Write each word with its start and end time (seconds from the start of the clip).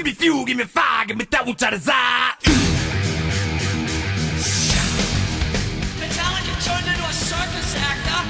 Give 0.00 0.06
me 0.06 0.12
fuel, 0.12 0.46
give 0.46 0.56
me 0.56 0.64
fire, 0.64 1.04
give 1.04 1.18
me 1.18 1.26
that 1.26 1.44
which 1.44 1.62
I 1.62 1.68
desire. 1.68 2.32
Metallica 6.00 6.54
turned 6.64 6.88
into 6.88 7.04
a 7.04 7.12
circus 7.12 7.76
actor. 7.76 8.22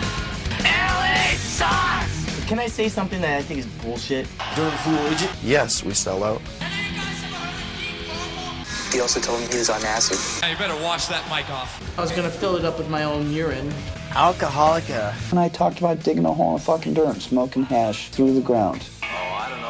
LA 0.65 1.37
sauce! 1.37 2.49
Can 2.49 2.59
I 2.59 2.67
say 2.67 2.89
something 2.89 3.21
that 3.21 3.39
I 3.39 3.43
think 3.43 3.61
is 3.61 3.67
bullshit? 3.67 4.27
During 4.57 4.73
Fool 4.79 4.99
Agent? 5.13 5.31
Yes, 5.45 5.85
we 5.85 5.95
sell 5.95 6.25
out. 6.25 6.41
You 6.41 6.67
guys 6.97 7.23
ever 7.23 7.37
heard 7.37 7.63
of 7.63 7.79
Deep 7.79 8.09
Purple? 8.09 8.93
He 8.93 9.01
also 9.01 9.21
told 9.21 9.41
me 9.41 9.47
he 9.47 9.59
was 9.59 9.71
on 9.71 9.81
acid. 9.85 10.19
Hey, 10.43 10.51
you 10.51 10.59
better 10.59 10.75
wash 10.83 11.07
that 11.07 11.23
mic 11.31 11.49
off. 11.51 11.97
I 11.97 12.01
was 12.01 12.11
gonna 12.11 12.31
fill 12.31 12.57
it 12.57 12.65
up 12.65 12.79
with 12.79 12.91
my 12.91 13.05
own 13.05 13.31
urine. 13.33 13.73
Alcoholica. 14.11 15.15
And 15.31 15.39
I 15.39 15.49
talked 15.49 15.79
about 15.79 16.03
digging 16.03 16.25
a 16.25 16.33
hole 16.33 16.55
in 16.55 16.61
fucking 16.61 16.95
dirt 16.95 17.23
smoking 17.23 17.63
hash 17.63 18.09
through 18.09 18.35
the 18.35 18.41
ground. 18.41 18.85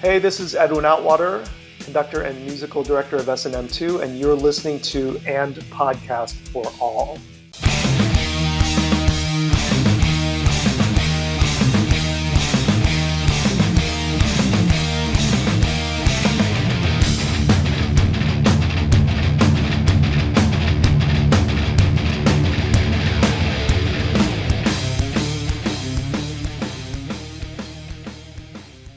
Hey, 0.00 0.20
this 0.20 0.38
is 0.38 0.54
Edwin 0.54 0.84
Outwater, 0.84 1.44
conductor 1.80 2.20
and 2.20 2.40
musical 2.46 2.84
director 2.84 3.16
of 3.16 3.28
S&M2, 3.28 4.00
and 4.00 4.16
you're 4.16 4.32
listening 4.32 4.78
to 4.82 5.20
And 5.26 5.56
Podcast 5.72 6.34
for 6.50 6.62
All. 6.78 7.18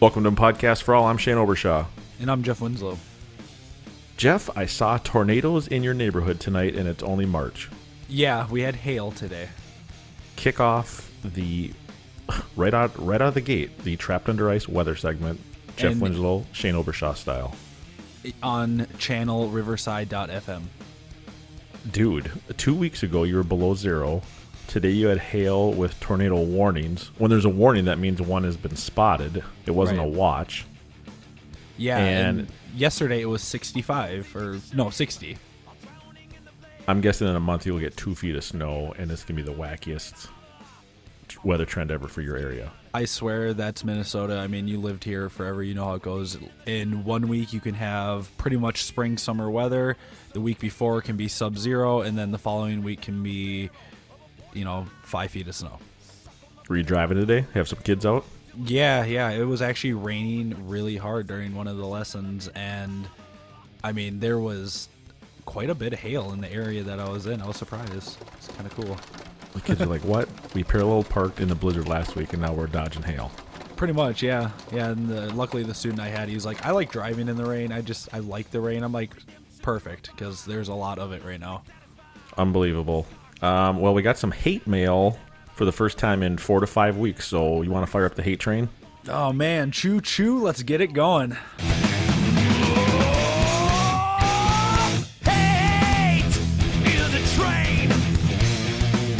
Welcome 0.01 0.23
to 0.23 0.31
Podcast 0.31 0.81
for 0.81 0.95
All. 0.95 1.05
I'm 1.05 1.17
Shane 1.17 1.37
Obershaw. 1.37 1.85
And 2.19 2.31
I'm 2.31 2.41
Jeff 2.43 2.59
Winslow. 2.59 2.97
Jeff, 4.17 4.49
I 4.57 4.65
saw 4.65 4.97
tornadoes 4.97 5.67
in 5.67 5.83
your 5.83 5.93
neighborhood 5.93 6.39
tonight, 6.39 6.75
and 6.75 6.87
it's 6.87 7.03
only 7.03 7.25
March. 7.25 7.69
Yeah, 8.09 8.47
we 8.49 8.61
had 8.61 8.75
hail 8.77 9.11
today. 9.11 9.49
Kick 10.37 10.59
off 10.59 11.11
the 11.23 11.71
right 12.55 12.73
out 12.73 12.97
right 12.97 13.21
out 13.21 13.27
of 13.29 13.33
the 13.35 13.41
gate 13.41 13.77
the 13.83 13.95
trapped 13.95 14.27
under 14.27 14.49
ice 14.49 14.67
weather 14.67 14.95
segment. 14.95 15.39
Jeff 15.77 15.91
And- 15.93 16.01
Winslow, 16.01 16.45
Shane 16.51 16.73
Obershaw 16.75 17.15
style. 17.15 17.55
on 18.43 18.87
channel 18.97 19.49
riverside.fm. 19.49 20.63
Dude, 21.91 22.31
two 22.57 22.73
weeks 22.75 23.01
ago 23.03 23.23
you 23.23 23.35
were 23.35 23.43
below 23.43 23.73
zero. 23.75 24.21
Today 24.71 24.91
you 24.91 25.07
had 25.07 25.17
hail 25.17 25.73
with 25.73 25.99
tornado 25.99 26.39
warnings. 26.39 27.11
When 27.17 27.29
there's 27.29 27.43
a 27.43 27.49
warning, 27.49 27.83
that 27.85 27.99
means 27.99 28.21
one 28.21 28.45
has 28.45 28.55
been 28.55 28.77
spotted. 28.77 29.43
It 29.65 29.71
wasn't 29.71 29.99
Right. 29.99 30.07
a 30.07 30.09
watch. 30.09 30.65
Yeah, 31.77 31.97
and, 31.97 32.39
And- 32.39 32.49
yesterday 32.73 33.19
it 33.19 33.25
was 33.25 33.41
65 33.43 34.33
or 34.33 34.61
no, 34.73 34.89
60. 34.89 35.37
I'm 36.87 37.01
guessing 37.01 37.27
in 37.27 37.35
a 37.35 37.39
month 37.41 37.65
you'll 37.65 37.79
get 37.81 37.97
two 37.97 38.15
feet 38.15 38.33
of 38.33 38.45
snow, 38.45 38.95
and 38.97 39.11
it's 39.11 39.25
gonna 39.25 39.35
be 39.35 39.45
the 39.45 39.51
wackiest 39.53 40.29
weather 41.43 41.65
trend 41.65 41.91
ever 41.91 42.07
for 42.07 42.21
your 42.21 42.37
area. 42.37 42.71
I 42.93 43.03
swear 43.03 43.53
that's 43.53 43.83
Minnesota. 43.83 44.37
I 44.37 44.47
mean, 44.47 44.69
you 44.69 44.79
lived 44.79 45.03
here 45.03 45.27
forever. 45.27 45.61
You 45.63 45.73
know 45.73 45.83
how 45.83 45.95
it 45.95 46.01
goes. 46.01 46.37
In 46.65 47.03
one 47.03 47.27
week, 47.27 47.51
you 47.51 47.59
can 47.59 47.73
have 47.75 48.29
pretty 48.37 48.55
much 48.57 48.83
spring, 48.85 49.17
summer 49.17 49.51
weather. 49.51 49.97
The 50.31 50.39
week 50.39 50.59
before 50.59 51.01
can 51.01 51.17
be 51.17 51.27
sub 51.27 51.57
zero, 51.57 51.99
and 51.99 52.17
then 52.17 52.31
the 52.31 52.37
following 52.37 52.83
week 52.83 53.01
can 53.01 53.21
be, 53.21 53.69
you 54.53 54.65
know, 54.65 54.85
five 55.03 55.31
feet 55.31 55.47
of 55.47 55.55
snow. 55.55 55.79
Were 56.69 56.77
you 56.77 56.83
driving 56.83 57.17
today? 57.17 57.45
Have 57.53 57.67
some 57.67 57.79
kids 57.79 58.05
out? 58.05 58.25
Yeah, 58.65 59.05
yeah. 59.05 59.29
It 59.29 59.45
was 59.45 59.61
actually 59.61 59.93
raining 59.93 60.67
really 60.67 60.97
hard 60.97 61.27
during 61.27 61.55
one 61.55 61.67
of 61.67 61.77
the 61.77 61.85
lessons, 61.85 62.47
and 62.49 63.07
I 63.83 63.91
mean, 63.91 64.19
there 64.19 64.39
was 64.39 64.89
quite 65.45 65.69
a 65.69 65.75
bit 65.75 65.93
of 65.93 65.99
hail 65.99 66.31
in 66.33 66.41
the 66.41 66.51
area 66.51 66.83
that 66.83 66.99
I 66.99 67.09
was 67.09 67.25
in. 67.27 67.41
I 67.41 67.47
was 67.47 67.57
surprised. 67.57 68.17
It's 68.37 68.47
kind 68.47 68.65
of 68.65 68.75
cool. 68.75 68.97
The 69.53 69.61
kids 69.61 69.81
are 69.81 69.85
like, 69.85 70.03
"What? 70.03 70.29
We 70.53 70.63
parallel 70.63 71.03
parked 71.03 71.39
in 71.39 71.47
the 71.47 71.55
blizzard 71.55 71.87
last 71.87 72.15
week, 72.15 72.33
and 72.33 72.41
now 72.41 72.53
we're 72.53 72.67
dodging 72.67 73.03
hail." 73.03 73.31
Pretty 73.75 73.93
much, 73.93 74.21
yeah, 74.21 74.51
yeah. 74.71 74.91
And 74.91 75.09
the, 75.09 75.33
luckily, 75.33 75.63
the 75.63 75.73
student 75.73 75.99
I 75.99 76.09
had, 76.09 76.29
he 76.29 76.35
was 76.35 76.45
like, 76.45 76.65
"I 76.65 76.71
like 76.71 76.91
driving 76.91 77.27
in 77.27 77.35
the 77.35 77.45
rain. 77.45 77.71
I 77.71 77.81
just 77.81 78.13
I 78.13 78.19
like 78.19 78.51
the 78.51 78.61
rain." 78.61 78.83
I'm 78.83 78.91
like, 78.91 79.11
perfect, 79.61 80.11
because 80.11 80.45
there's 80.45 80.67
a 80.67 80.73
lot 80.73 80.99
of 80.99 81.11
it 81.11 81.23
right 81.23 81.39
now. 81.39 81.63
Unbelievable. 82.37 83.05
Um, 83.41 83.79
well, 83.79 83.93
we 83.93 84.01
got 84.01 84.17
some 84.17 84.31
hate 84.31 84.67
mail 84.67 85.17
for 85.55 85.65
the 85.65 85.71
first 85.71 85.97
time 85.97 86.23
in 86.23 86.37
four 86.37 86.59
to 86.59 86.67
five 86.67 86.97
weeks. 86.97 87.27
So 87.27 87.61
you 87.61 87.71
want 87.71 87.85
to 87.85 87.91
fire 87.91 88.05
up 88.05 88.15
the 88.15 88.23
hate 88.23 88.39
train? 88.39 88.69
Oh 89.07 89.33
man, 89.33 89.71
choo 89.71 89.99
choo! 89.99 90.39
Let's 90.39 90.63
get 90.63 90.81
it 90.81 90.93
going. 90.93 91.37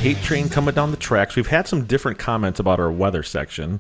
Hate 0.01 0.17
train 0.23 0.49
coming 0.49 0.73
down 0.73 0.89
the 0.89 0.97
tracks. 0.97 1.35
We've 1.35 1.45
had 1.45 1.67
some 1.67 1.85
different 1.85 2.17
comments 2.17 2.59
about 2.59 2.79
our 2.79 2.91
weather 2.91 3.21
section. 3.21 3.79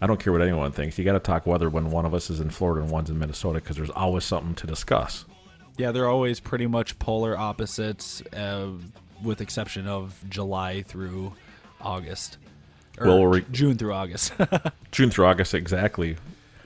I 0.00 0.08
don't 0.08 0.18
care 0.18 0.32
what 0.32 0.42
anyone 0.42 0.72
thinks. 0.72 0.98
You 0.98 1.04
got 1.04 1.12
to 1.12 1.20
talk 1.20 1.46
weather 1.46 1.70
when 1.70 1.92
one 1.92 2.04
of 2.04 2.14
us 2.14 2.30
is 2.30 2.40
in 2.40 2.50
Florida 2.50 2.82
and 2.82 2.90
one's 2.90 3.10
in 3.10 3.18
Minnesota 3.20 3.60
because 3.60 3.76
there's 3.76 3.90
always 3.90 4.24
something 4.24 4.56
to 4.56 4.66
discuss. 4.66 5.24
Yeah, 5.78 5.92
they're 5.92 6.08
always 6.08 6.40
pretty 6.40 6.66
much 6.66 6.98
polar 6.98 7.38
opposites, 7.38 8.22
uh, 8.32 8.70
with 9.22 9.40
exception 9.40 9.86
of 9.86 10.22
July 10.28 10.82
through 10.82 11.32
August, 11.80 12.38
or 12.98 13.06
Well, 13.06 13.26
we're- 13.26 13.44
June 13.50 13.76
through 13.76 13.92
August. 13.92 14.32
June 14.92 15.10
through 15.10 15.26
August, 15.26 15.54
exactly. 15.54 16.16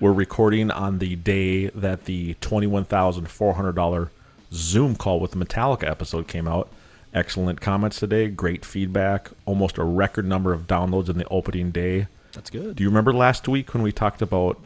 We're 0.00 0.12
recording 0.12 0.70
on 0.70 0.98
the 0.98 1.16
day 1.16 1.68
that 1.68 2.04
the 2.04 2.34
$21,400 2.34 4.10
Zoom 4.52 4.96
call 4.96 5.20
with 5.20 5.32
the 5.32 5.44
Metallica 5.44 5.84
episode 5.88 6.28
came 6.28 6.46
out. 6.46 6.68
Excellent 7.14 7.60
comments 7.60 7.98
today, 7.98 8.28
great 8.28 8.64
feedback, 8.64 9.30
almost 9.46 9.78
a 9.78 9.84
record 9.84 10.26
number 10.26 10.52
of 10.52 10.66
downloads 10.66 11.08
in 11.08 11.16
the 11.16 11.26
opening 11.28 11.70
day. 11.70 12.08
That's 12.32 12.50
good. 12.50 12.76
Do 12.76 12.82
you 12.82 12.90
remember 12.90 13.12
last 13.14 13.48
week 13.48 13.72
when 13.72 13.82
we 13.82 13.90
talked 13.92 14.20
about 14.20 14.60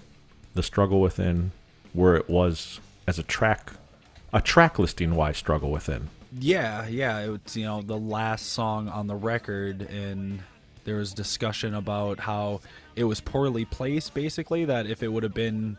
the 0.55 0.63
struggle 0.63 1.01
within 1.01 1.53
where 1.93 2.17
it 2.17 2.29
was 2.29 2.81
as 3.07 3.19
a 3.19 3.23
track 3.23 3.73
a 4.33 4.41
track 4.41 4.79
listing 4.79 5.15
wise 5.15 5.37
struggle 5.37 5.71
within? 5.71 6.09
Yeah, 6.39 6.87
yeah. 6.87 7.33
It's 7.35 7.57
you 7.57 7.65
know 7.65 7.83
the 7.83 7.99
last 7.99 8.53
song 8.53 8.89
on 8.89 9.07
the 9.07 9.17
record, 9.17 9.83
and 9.83 10.41
there 10.85 10.97
was 10.97 11.13
discussion 11.13 11.75
about 11.75 12.21
how 12.21 12.61
it 12.97 13.05
was 13.05 13.21
poorly 13.21 13.65
placed. 13.65 14.15
Basically, 14.15 14.65
that 14.65 14.87
if 14.87 15.03
it 15.03 15.09
would 15.13 15.23
have 15.23 15.35
been 15.35 15.77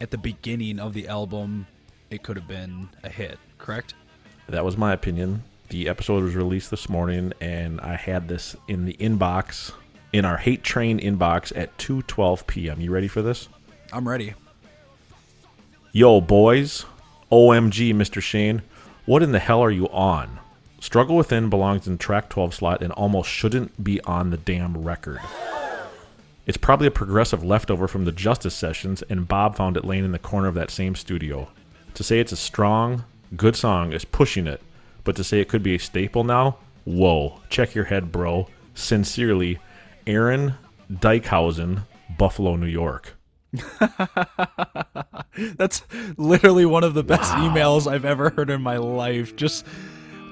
at 0.00 0.10
the 0.10 0.18
beginning 0.18 0.78
of 0.78 0.92
the 0.94 1.08
album, 1.08 1.66
it 2.10 2.22
could 2.22 2.36
have 2.36 2.48
been 2.48 2.88
a 3.02 3.08
hit. 3.08 3.38
Correct? 3.58 3.94
That 4.48 4.64
was 4.64 4.76
my 4.76 4.92
opinion. 4.92 5.42
The 5.70 5.88
episode 5.88 6.22
was 6.22 6.34
released 6.34 6.70
this 6.70 6.88
morning, 6.88 7.32
and 7.40 7.80
I 7.80 7.96
had 7.96 8.28
this 8.28 8.56
in 8.68 8.86
the 8.86 8.94
inbox, 8.94 9.72
in 10.12 10.24
our 10.24 10.38
hate 10.38 10.62
train 10.62 10.98
inbox 10.98 11.52
at 11.56 11.76
2:12 11.78 12.46
p.m. 12.46 12.80
You 12.80 12.90
ready 12.90 13.08
for 13.08 13.22
this? 13.22 13.48
I'm 13.92 14.08
ready. 14.08 14.34
Yo, 15.92 16.20
boys! 16.20 16.84
OMG, 17.30 17.94
Mr. 17.94 18.22
Shane, 18.22 18.62
what 19.08 19.22
in 19.22 19.32
the 19.32 19.38
hell 19.38 19.64
are 19.64 19.70
you 19.70 19.88
on? 19.88 20.38
Struggle 20.80 21.16
Within 21.16 21.48
belongs 21.48 21.88
in 21.88 21.96
track 21.96 22.28
12 22.28 22.52
slot 22.52 22.82
and 22.82 22.92
almost 22.92 23.30
shouldn't 23.30 23.82
be 23.82 24.02
on 24.02 24.28
the 24.28 24.36
damn 24.36 24.76
record. 24.76 25.18
It's 26.46 26.58
probably 26.58 26.88
a 26.88 26.90
progressive 26.90 27.42
leftover 27.42 27.88
from 27.88 28.04
the 28.04 28.12
Justice 28.12 28.54
sessions, 28.54 29.00
and 29.08 29.26
Bob 29.26 29.56
found 29.56 29.78
it 29.78 29.84
laying 29.86 30.04
in 30.04 30.12
the 30.12 30.18
corner 30.18 30.46
of 30.46 30.54
that 30.56 30.70
same 30.70 30.94
studio. 30.94 31.48
To 31.94 32.04
say 32.04 32.20
it's 32.20 32.32
a 32.32 32.36
strong, 32.36 33.04
good 33.34 33.56
song 33.56 33.94
is 33.94 34.04
pushing 34.04 34.46
it, 34.46 34.60
but 35.04 35.16
to 35.16 35.24
say 35.24 35.40
it 35.40 35.48
could 35.48 35.62
be 35.62 35.74
a 35.74 35.78
staple 35.78 36.22
now, 36.22 36.58
whoa, 36.84 37.40
check 37.48 37.74
your 37.74 37.86
head, 37.86 38.12
bro. 38.12 38.46
Sincerely, 38.74 39.58
Aaron 40.06 40.52
Dykehausen, 40.92 41.84
Buffalo, 42.18 42.56
New 42.56 42.66
York. 42.66 43.14
That's 45.56 45.82
literally 46.16 46.66
one 46.66 46.84
of 46.84 46.94
the 46.94 47.02
best 47.02 47.32
emails 47.34 47.90
I've 47.90 48.04
ever 48.04 48.30
heard 48.30 48.50
in 48.50 48.62
my 48.62 48.76
life. 48.76 49.36
Just 49.36 49.66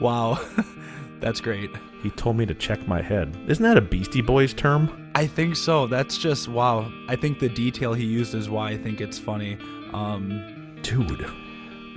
wow. 0.00 0.38
That's 1.20 1.40
great. 1.40 1.70
He 2.02 2.10
told 2.10 2.36
me 2.36 2.46
to 2.46 2.54
check 2.54 2.86
my 2.86 3.00
head. 3.00 3.36
Isn't 3.48 3.62
that 3.62 3.76
a 3.76 3.80
Beastie 3.80 4.20
Boys 4.20 4.52
term? 4.52 5.10
I 5.14 5.26
think 5.26 5.56
so. 5.56 5.86
That's 5.86 6.18
just 6.18 6.48
wow. 6.48 6.90
I 7.08 7.16
think 7.16 7.38
the 7.38 7.48
detail 7.48 7.94
he 7.94 8.04
used 8.04 8.34
is 8.34 8.50
why 8.50 8.70
I 8.70 8.76
think 8.76 9.00
it's 9.00 9.18
funny. 9.18 9.56
Um, 9.92 10.76
Dude, 10.82 11.26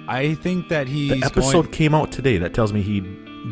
I 0.08 0.36
think 0.36 0.70
that 0.70 0.88
he's 0.88 1.20
the 1.20 1.26
episode 1.26 1.64
going- 1.64 1.72
came 1.74 1.94
out 1.94 2.12
today. 2.12 2.38
That 2.38 2.54
tells 2.54 2.74
me 2.74 2.82
he 2.82 3.02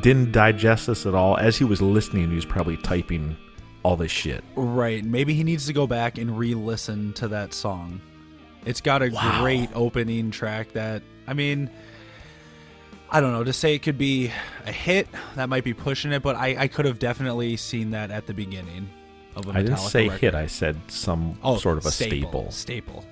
didn't 0.02 0.32
digest 0.32 0.88
this 0.88 1.06
at 1.06 1.14
all. 1.14 1.38
As 1.38 1.58
he 1.58 1.64
was 1.64 1.82
listening, 1.82 2.30
he 2.30 2.36
was 2.36 2.46
probably 2.46 2.78
typing 2.78 3.36
all 3.88 3.96
this 3.96 4.12
shit. 4.12 4.44
right. 4.56 5.04
Maybe 5.06 5.34
he 5.34 5.44
needs 5.46 5.66
to 5.68 5.74
go 5.74 5.88
back 5.88 6.18
and 6.18 6.38
re-listen 6.38 7.14
to 7.14 7.30
that 7.30 7.54
song. 7.54 8.02
It's 8.66 8.82
got 8.82 9.02
a 9.02 9.10
Wow. 9.10 9.40
great 9.42 9.70
opening 9.74 10.30
track. 10.30 10.74
That 10.74 11.02
I 11.26 11.34
mean, 11.34 11.70
I 13.10 13.22
don't 13.22 13.32
know. 13.32 13.46
To 13.46 13.54
say 13.54 13.76
it 13.76 13.80
could 13.80 13.98
be 13.98 14.30
a 14.66 14.72
hit, 14.74 15.08
that 15.36 15.48
might 15.48 15.64
be 15.64 15.74
pushing 15.74 16.12
it. 16.12 16.22
But 16.22 16.36
I, 16.36 16.64
I 16.64 16.68
could 16.68 16.84
have 16.86 17.00
definitely 17.00 17.56
seen 17.56 17.92
that 17.92 18.12
at 18.12 18.28
the 18.28 18.34
beginning 18.34 18.90
of 19.38 19.48
a 19.48 19.52
I 19.52 19.62
didn't 19.62 19.78
say 19.78 20.06
record. 20.10 20.20
hit. 20.20 20.36
I 20.36 20.48
said 20.48 20.76
some 20.90 21.40
Oh, 21.42 21.56
sort 21.58 21.78
of 21.78 21.86
a 21.86 21.92
staple. 21.92 22.52
Staple. 22.52 23.06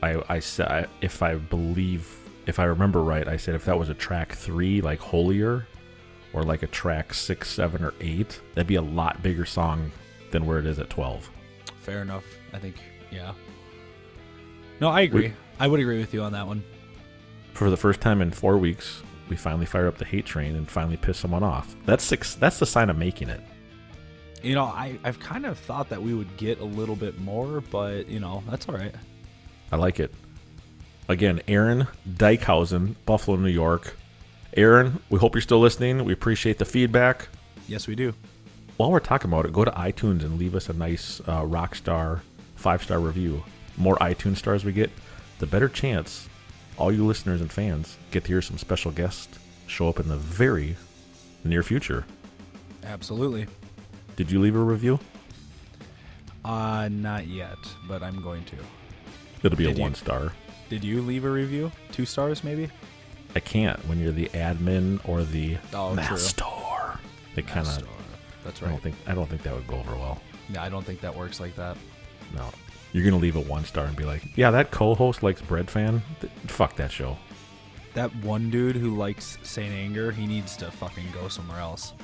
I, 0.00 0.22
I 0.28 0.38
said 0.38 0.68
I- 0.68 0.86
if 1.00 1.22
I 1.22 1.34
believe 1.34 2.18
if 2.46 2.58
I 2.60 2.64
remember 2.64 3.02
right, 3.02 3.26
I 3.26 3.36
said 3.36 3.54
if 3.56 3.64
that 3.64 3.78
was 3.78 3.88
a 3.88 3.94
track 3.94 4.32
three, 4.32 4.80
like 4.80 5.00
Holier, 5.00 5.66
or 6.32 6.42
like 6.42 6.62
a 6.62 6.66
track 6.66 7.12
six, 7.14 7.48
seven, 7.50 7.84
or 7.84 7.94
eight, 8.00 8.40
that'd 8.54 8.66
be 8.66 8.76
a 8.76 8.82
lot 8.82 9.22
bigger 9.22 9.44
song 9.44 9.90
than 10.30 10.46
where 10.46 10.58
it 10.58 10.66
is 10.66 10.78
at 10.78 10.90
twelve. 10.90 11.30
Fair 11.80 12.02
enough. 12.02 12.24
I 12.52 12.58
think. 12.58 12.76
Yeah. 13.10 13.32
No, 14.80 14.88
I 14.88 15.02
agree. 15.02 15.28
We- 15.28 15.34
I 15.60 15.66
would 15.68 15.78
agree 15.80 15.98
with 15.98 16.12
you 16.12 16.22
on 16.22 16.32
that 16.32 16.46
one. 16.46 16.64
For 17.52 17.70
the 17.70 17.76
first 17.76 18.00
time 18.00 18.20
in 18.22 18.30
four 18.32 18.58
weeks, 18.58 19.02
we 19.28 19.36
finally 19.36 19.66
fire 19.66 19.86
up 19.86 19.98
the 19.98 20.04
hate 20.04 20.26
train 20.26 20.56
and 20.56 20.68
finally 20.68 20.96
piss 20.96 21.18
someone 21.18 21.42
off. 21.42 21.76
That's 21.84 22.02
six. 22.02 22.34
That's 22.34 22.58
the 22.58 22.66
sign 22.66 22.90
of 22.90 22.96
making 22.98 23.28
it. 23.28 23.40
You 24.42 24.54
know, 24.56 24.64
I, 24.64 24.98
I've 25.04 25.20
kind 25.20 25.46
of 25.46 25.56
thought 25.58 25.88
that 25.90 26.02
we 26.02 26.14
would 26.14 26.36
get 26.36 26.58
a 26.58 26.64
little 26.64 26.96
bit 26.96 27.20
more, 27.20 27.60
but 27.60 28.08
you 28.08 28.18
know, 28.18 28.42
that's 28.50 28.68
all 28.68 28.74
right. 28.74 28.94
I 29.70 29.76
like 29.76 30.00
it. 30.00 30.12
Again, 31.08 31.40
Aaron 31.46 31.86
Dykehausen, 32.08 32.94
Buffalo, 33.06 33.36
New 33.36 33.50
York. 33.50 33.96
Aaron, 34.56 35.00
we 35.08 35.18
hope 35.18 35.34
you're 35.34 35.42
still 35.42 35.60
listening. 35.60 36.04
We 36.04 36.12
appreciate 36.12 36.58
the 36.58 36.64
feedback. 36.64 37.28
Yes, 37.68 37.86
we 37.86 37.94
do. 37.94 38.14
While 38.76 38.90
we're 38.90 39.00
talking 39.00 39.30
about 39.30 39.46
it, 39.46 39.52
go 39.52 39.64
to 39.64 39.70
iTunes 39.72 40.22
and 40.22 40.38
leave 40.38 40.54
us 40.54 40.68
a 40.68 40.72
nice 40.72 41.20
uh, 41.28 41.44
rock 41.46 41.74
star, 41.74 42.22
five 42.56 42.82
star 42.82 42.98
review. 42.98 43.42
More 43.76 43.96
iTunes 43.96 44.38
stars 44.38 44.64
we 44.64 44.72
get, 44.72 44.90
the 45.38 45.46
better 45.46 45.68
chance 45.68 46.28
all 46.78 46.90
you 46.92 47.06
listeners 47.06 47.40
and 47.40 47.52
fans 47.52 47.96
get 48.10 48.24
to 48.24 48.28
hear 48.28 48.42
some 48.42 48.58
special 48.58 48.90
guests 48.90 49.38
show 49.66 49.88
up 49.88 50.00
in 50.00 50.08
the 50.08 50.16
very 50.16 50.76
near 51.44 51.62
future. 51.62 52.04
Absolutely. 52.84 53.46
Did 54.16 54.30
you 54.30 54.40
leave 54.40 54.56
a 54.56 54.58
review? 54.58 54.98
Uh, 56.44 56.88
not 56.90 57.26
yet, 57.26 57.56
but 57.86 58.02
I'm 58.02 58.20
going 58.22 58.44
to. 58.46 58.56
It'll 59.42 59.56
be 59.56 59.64
Did 59.64 59.74
a 59.74 59.76
you- 59.76 59.82
one 59.82 59.94
star. 59.94 60.32
Did 60.68 60.82
you 60.82 61.02
leave 61.02 61.24
a 61.24 61.30
review? 61.30 61.70
Two 61.92 62.06
stars, 62.06 62.42
maybe? 62.42 62.70
I 63.34 63.40
can't 63.40 63.78
when 63.88 63.98
you're 63.98 64.12
the 64.12 64.28
admin 64.28 65.00
or 65.08 65.22
the 65.24 65.58
Oh, 65.74 65.94
master. 65.94 66.44
It 67.36 67.46
kind 67.46 67.66
of. 67.66 67.82
That's 68.44 68.60
right. 68.60 68.68
I 68.68 68.72
don't 68.72 68.82
think. 68.82 68.96
I 69.06 69.14
don't 69.14 69.28
think 69.28 69.42
that 69.42 69.54
would 69.54 69.66
go 69.66 69.76
over 69.76 69.92
well. 69.92 70.20
Yeah, 70.50 70.62
I 70.62 70.68
don't 70.68 70.84
think 70.84 71.00
that 71.00 71.16
works 71.16 71.40
like 71.40 71.54
that. 71.56 71.76
No, 72.34 72.50
you're 72.92 73.04
gonna 73.04 73.16
leave 73.16 73.36
it 73.36 73.46
one 73.46 73.64
star 73.64 73.86
and 73.86 73.96
be 73.96 74.04
like, 74.04 74.22
"Yeah, 74.36 74.50
that 74.50 74.70
co-host 74.70 75.22
likes 75.22 75.40
Breadfan. 75.40 76.02
Th- 76.20 76.32
fuck 76.48 76.76
that 76.76 76.90
show." 76.90 77.16
That 77.94 78.14
one 78.16 78.50
dude 78.50 78.76
who 78.76 78.96
likes 78.96 79.38
Saint 79.42 79.72
Anger, 79.72 80.10
he 80.12 80.26
needs 80.26 80.56
to 80.58 80.70
fucking 80.70 81.04
go 81.12 81.28
somewhere 81.28 81.60
else. 81.60 81.92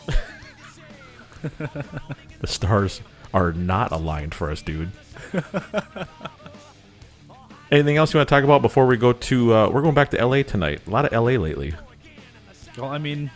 The 2.41 2.47
stars 2.47 3.01
are 3.33 3.53
not 3.53 3.93
aligned 3.93 4.35
for 4.35 4.51
us, 4.51 4.61
dude. 4.63 4.91
Anything 7.71 7.97
else 7.99 8.15
you 8.15 8.19
want 8.19 8.29
to 8.29 8.35
talk 8.35 8.45
about 8.45 8.63
before 8.63 8.87
we 8.87 8.97
go 8.97 9.13
to? 9.13 9.55
Uh, 9.55 9.69
we're 9.69 9.83
going 9.83 9.95
back 9.95 10.11
to 10.11 10.25
LA 10.25 10.43
tonight. 10.43 10.81
A 10.87 10.91
lot 10.91 11.05
of 11.05 11.13
LA 11.13 11.33
lately. 11.33 11.75
Well, 12.79 12.91
I 12.91 12.99
mean, 12.99 13.31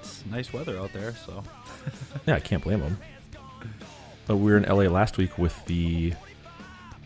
it's 0.00 0.24
nice 0.26 0.52
weather 0.52 0.78
out 0.78 0.92
there, 0.92 1.14
so. 1.26 1.42
Yeah, 2.26 2.34
I 2.34 2.40
can't 2.40 2.62
blame 2.62 2.80
them. 2.80 2.98
But 4.26 4.36
we 4.36 4.50
were 4.50 4.58
in 4.58 4.64
LA 4.64 4.84
last 4.90 5.16
week 5.16 5.38
with 5.38 5.64
the 5.64 6.12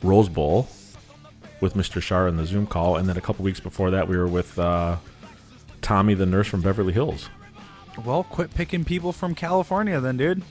Rose 0.03 0.29
Bowl 0.29 0.69
with 1.61 1.75
Mr. 1.75 2.03
Shar 2.03 2.27
in 2.27 2.37
the 2.37 2.45
Zoom 2.45 2.67
call, 2.67 2.97
and 2.97 3.09
then 3.09 3.17
a 3.17 3.21
couple 3.21 3.45
weeks 3.45 3.61
before 3.61 3.93
that, 3.93 4.09
we 4.09 4.17
were 4.17 4.27
with 4.27 4.59
uh, 4.59 4.97
Tommy, 5.81 6.15
the 6.15 6.27
nurse 6.27 6.49
from 6.49 6.63
Beverly 6.63 6.93
Hills. 6.93 7.29
Well, 8.05 8.25
quit 8.25 8.53
picking 8.55 8.85
people 8.85 9.13
from 9.13 9.37
California 9.37 10.01
then, 10.01 10.17
dude. 10.17 10.43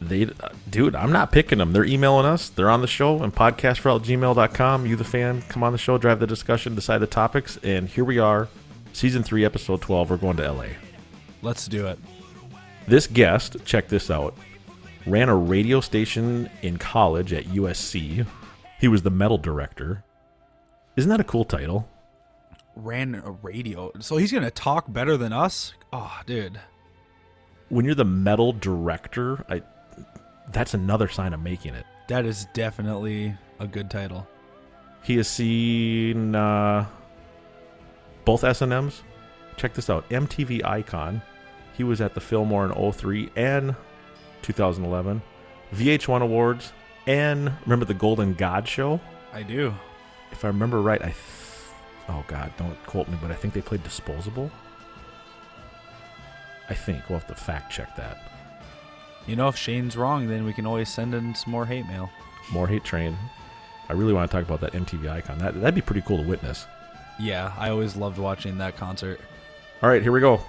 They, 0.00 0.28
dude, 0.68 0.94
I'm 0.94 1.12
not 1.12 1.32
picking 1.32 1.58
them. 1.58 1.72
They're 1.72 1.84
emailing 1.84 2.26
us. 2.26 2.48
They're 2.50 2.68
on 2.68 2.82
the 2.82 2.86
show 2.86 3.22
and 3.22 3.34
podcastforall@gmail.com. 3.34 4.86
You, 4.86 4.96
the 4.96 5.04
fan, 5.04 5.42
come 5.48 5.62
on 5.62 5.72
the 5.72 5.78
show, 5.78 5.96
drive 5.96 6.20
the 6.20 6.26
discussion, 6.26 6.74
decide 6.74 6.98
the 6.98 7.06
topics, 7.06 7.58
and 7.62 7.88
here 7.88 8.04
we 8.04 8.18
are, 8.18 8.48
season 8.92 9.22
three, 9.22 9.44
episode 9.44 9.80
12. 9.80 10.10
We're 10.10 10.16
going 10.18 10.36
to 10.36 10.52
LA. 10.52 10.66
Let's 11.40 11.66
do 11.68 11.86
it. 11.86 11.98
This 12.86 13.06
guest, 13.06 13.56
check 13.64 13.88
this 13.88 14.10
out, 14.10 14.36
ran 15.06 15.30
a 15.30 15.36
radio 15.36 15.80
station 15.80 16.50
in 16.60 16.76
college 16.76 17.32
at 17.32 17.44
USC. 17.44 18.26
He 18.80 18.88
was 18.88 19.02
the 19.02 19.10
metal 19.10 19.38
director. 19.38 20.04
Isn't 20.96 21.08
that 21.08 21.20
a 21.20 21.24
cool 21.24 21.44
title? 21.44 21.88
Ran 22.76 23.14
a 23.14 23.30
radio. 23.30 23.90
So 24.00 24.18
he's 24.18 24.32
going 24.32 24.44
to 24.44 24.50
talk 24.50 24.92
better 24.92 25.16
than 25.16 25.32
us? 25.32 25.72
Oh, 25.92 26.20
dude. 26.26 26.60
When 27.70 27.86
you're 27.86 27.94
the 27.94 28.04
metal 28.04 28.52
director, 28.52 29.44
I 29.48 29.62
that's 30.52 30.74
another 30.74 31.08
sign 31.08 31.32
of 31.32 31.40
making 31.42 31.74
it. 31.74 31.86
That 32.08 32.26
is 32.26 32.46
definitely 32.52 33.34
a 33.58 33.66
good 33.66 33.90
title. 33.90 34.26
He 35.02 35.16
has 35.16 35.28
seen 35.28 36.34
uh, 36.34 36.86
both 38.24 38.44
S&Ms. 38.44 39.02
Check 39.56 39.74
this 39.74 39.88
out. 39.90 40.08
MTV 40.10 40.64
Icon. 40.64 41.22
He 41.76 41.84
was 41.84 42.00
at 42.00 42.14
the 42.14 42.20
Fillmore 42.20 42.66
in 42.66 42.92
03 42.92 43.30
and 43.36 43.74
2011. 44.42 45.22
VH1 45.74 46.22
Awards 46.22 46.72
and 47.06 47.52
remember 47.64 47.84
the 47.84 47.94
Golden 47.94 48.34
God 48.34 48.66
Show? 48.66 49.00
I 49.32 49.42
do. 49.42 49.74
If 50.30 50.44
I 50.44 50.48
remember 50.48 50.80
right, 50.80 51.00
I 51.00 51.06
th- 51.06 51.16
oh 52.08 52.24
god, 52.26 52.52
don't 52.56 52.76
quote 52.86 53.08
me, 53.08 53.18
but 53.20 53.30
I 53.30 53.34
think 53.34 53.54
they 53.54 53.60
played 53.60 53.82
Disposable. 53.82 54.50
I 56.68 56.74
think 56.74 57.08
we'll 57.08 57.18
have 57.18 57.28
to 57.28 57.34
fact 57.34 57.72
check 57.72 57.94
that. 57.96 58.33
You 59.26 59.36
know, 59.36 59.48
if 59.48 59.56
Shane's 59.56 59.96
wrong, 59.96 60.28
then 60.28 60.44
we 60.44 60.52
can 60.52 60.66
always 60.66 60.88
send 60.88 61.14
in 61.14 61.34
some 61.34 61.50
more 61.50 61.64
hate 61.66 61.86
mail. 61.86 62.10
More 62.52 62.66
hate 62.68 62.84
train. 62.84 63.16
I 63.88 63.94
really 63.94 64.12
want 64.12 64.30
to 64.30 64.36
talk 64.36 64.44
about 64.46 64.60
that 64.60 64.72
MTV 64.72 65.08
Icon. 65.08 65.38
That 65.38 65.58
that'd 65.60 65.74
be 65.74 65.80
pretty 65.80 66.02
cool 66.02 66.18
to 66.22 66.28
witness. 66.28 66.66
Yeah, 67.18 67.52
I 67.56 67.70
always 67.70 67.96
loved 67.96 68.18
watching 68.18 68.58
that 68.58 68.76
concert. 68.76 69.20
All 69.82 69.88
right, 69.88 70.02
here 70.02 70.12
we 70.12 70.20
go. 70.20 70.40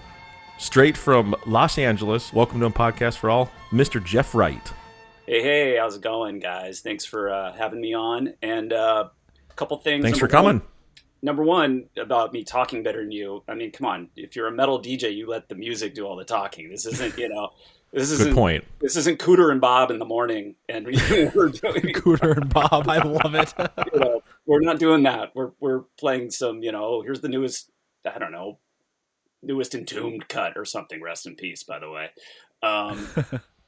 Straight 0.58 0.98
from 0.98 1.36
Los 1.46 1.78
Angeles. 1.78 2.34
Welcome 2.34 2.60
to 2.62 2.66
a 2.66 2.72
podcast 2.72 3.18
for 3.18 3.30
all, 3.30 3.50
Mr. 3.72 4.04
Jeff 4.04 4.34
Wright. 4.36 4.74
Hey, 5.26 5.42
hey, 5.42 5.78
how's 5.78 5.96
it 5.96 6.02
going, 6.02 6.40
guys? 6.40 6.82
Thanks 6.82 7.04
for 7.06 7.30
uh, 7.30 7.54
having 7.54 7.82
me 7.82 7.94
on. 7.94 8.34
And 8.42 8.72
uh, 8.74 9.10
a 9.50 9.54
couple 9.56 9.78
things. 9.78 10.04
Thanks 10.04 10.20
for 10.20 10.28
Number 10.28 10.44
one- 10.44 10.60
coming. 10.60 10.68
number 11.22 11.44
one, 11.44 11.86
about 11.98 12.32
me 12.34 12.44
talking 12.44 12.84
better 12.84 13.02
than 13.02 13.12
you. 13.12 13.44
I 13.48 13.56
mean, 13.56 13.72
come 13.72 13.88
on. 13.88 14.10
If 14.16 14.36
you're 14.36 14.48
a 14.48 14.52
metal 14.52 14.82
DJ, 14.82 15.14
you 15.16 15.28
let 15.28 15.50
the 15.50 15.56
music 15.56 15.94
do 15.94 16.06
all 16.06 16.16
the 16.16 16.26
talking. 16.26 16.70
This 16.70 16.86
isn't, 16.86 17.18
you 17.18 17.28
know, 17.30 17.50
this 17.96 18.12
Good 18.12 18.22
isn't. 18.22 18.36
point. 18.36 18.66
This 18.82 18.98
isn't 18.98 19.20
Cooter 19.20 19.52
and 19.52 19.62
Bob 19.62 19.90
in 19.90 20.00
the 20.00 20.06
morning, 20.06 20.56
and 20.68 20.86
we're 21.36 21.50
doing 21.50 21.54
Cooter 21.94 22.36
and 22.36 22.54
Bob. 22.54 22.90
I 22.90 23.02
love 23.02 23.34
it. 23.36 23.54
you 23.94 24.00
know, 24.00 24.22
we're 24.46 24.60
not 24.60 24.80
doing 24.80 25.04
that. 25.04 25.32
We're 25.34 25.52
we're 25.60 25.84
playing 25.98 26.32
some, 26.32 26.62
you 26.62 26.72
know, 26.72 27.02
here's 27.02 27.22
the 27.22 27.30
newest. 27.30 27.72
I 28.06 28.20
don't 28.20 28.34
know, 28.34 28.60
newest 29.42 29.74
entombed 29.74 30.28
cut 30.28 30.54
or 30.58 30.66
something. 30.66 31.02
Rest 31.02 31.26
in 31.26 31.36
peace, 31.36 31.64
by 31.64 31.80
the 31.80 31.90
way. 31.90 32.10
Um, 32.62 33.08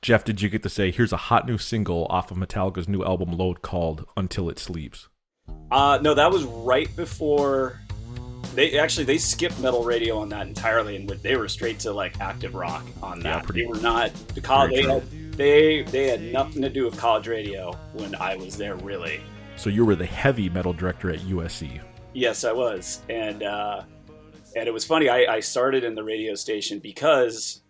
Jeff, 0.02 0.24
did 0.24 0.42
you 0.42 0.50
get 0.50 0.62
to 0.64 0.70
say, 0.70 0.92
here's 0.92 1.14
a 1.14 1.18
hot 1.18 1.48
new 1.48 1.58
single 1.58 2.06
off 2.10 2.30
of 2.30 2.38
Metallica's 2.38 2.88
new 2.88 3.04
album 3.04 3.32
Load 3.32 3.62
called 3.62 4.06
Until 4.16 4.50
It 4.50 4.60
Sleeps? 4.60 5.10
Uh, 5.72 6.00
no, 6.02 6.14
that 6.14 6.32
was 6.32 6.44
right 6.44 6.94
before 6.96 7.80
they 8.56 8.78
actually 8.78 9.06
they 9.06 9.18
skipped 9.18 9.60
metal 9.60 9.84
radio 9.84 10.18
on 10.18 10.30
that 10.30 10.48
entirely, 10.48 10.96
and 10.96 11.10
they 11.10 11.36
were 11.36 11.48
straight 11.48 11.80
to 11.80 11.92
like 11.92 12.20
active 12.20 12.56
rock 12.56 12.86
on 13.02 13.20
that. 13.22 13.38
Yeah, 13.38 13.42
pretty- 13.42 13.62
they 13.62 13.68
were 13.68 13.78
not 13.78 14.14
the 14.34 14.42
college. 14.42 14.72
They 14.72 14.84
had, 14.84 15.12
they 15.34 15.84
they 15.84 16.10
had 16.10 16.22
nothing 16.22 16.62
to 16.62 16.70
do 16.70 16.86
with 16.86 16.98
college 16.98 17.28
radio 17.28 17.74
when 17.94 18.16
I 18.16 18.36
was 18.36 18.58
there, 18.58 18.76
really. 18.76 19.22
So 19.56 19.70
you 19.70 19.86
were 19.86 19.96
the 19.96 20.06
heavy 20.06 20.50
metal 20.50 20.74
director 20.74 21.10
at 21.10 21.20
USC. 21.22 21.82
Yes, 22.14 22.44
I 22.44 22.52
was, 22.52 23.02
and 23.10 23.44
uh, 23.44 23.84
and 24.56 24.68
it 24.68 24.74
was 24.74 24.86
funny. 24.86 25.10
I, 25.10 25.36
I 25.36 25.40
started 25.40 25.84
in 25.84 25.96
the 25.96 26.04
radio 26.04 26.36
station 26.36 26.80
because 26.80 27.62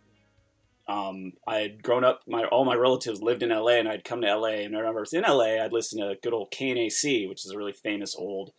um, 0.88 1.34
I 1.48 1.57
had 1.57 1.84
grown 1.84 2.03
up. 2.03 2.22
My 2.27 2.46
all 2.46 2.65
my 2.65 2.75
relatives 2.75 3.22
lived 3.22 3.43
in 3.43 3.50
LA, 3.50 3.74
and 3.79 3.89
I'd 3.89 4.03
come 4.05 4.22
to 4.22 4.36
LA. 4.38 4.63
And 4.63 4.75
I 4.75 4.79
remember 4.79 5.05
in 5.12 5.24
LA. 5.24 5.63
I'd 5.63 5.74
listen 5.74 6.00
to 6.00 6.15
good 6.22 6.34
old 6.34 6.51
KNAC, 6.51 7.27
which 7.27 7.46
is 7.46 7.51
a 7.51 7.57
really 7.57 7.74
famous 7.74 8.15
old 8.15 8.51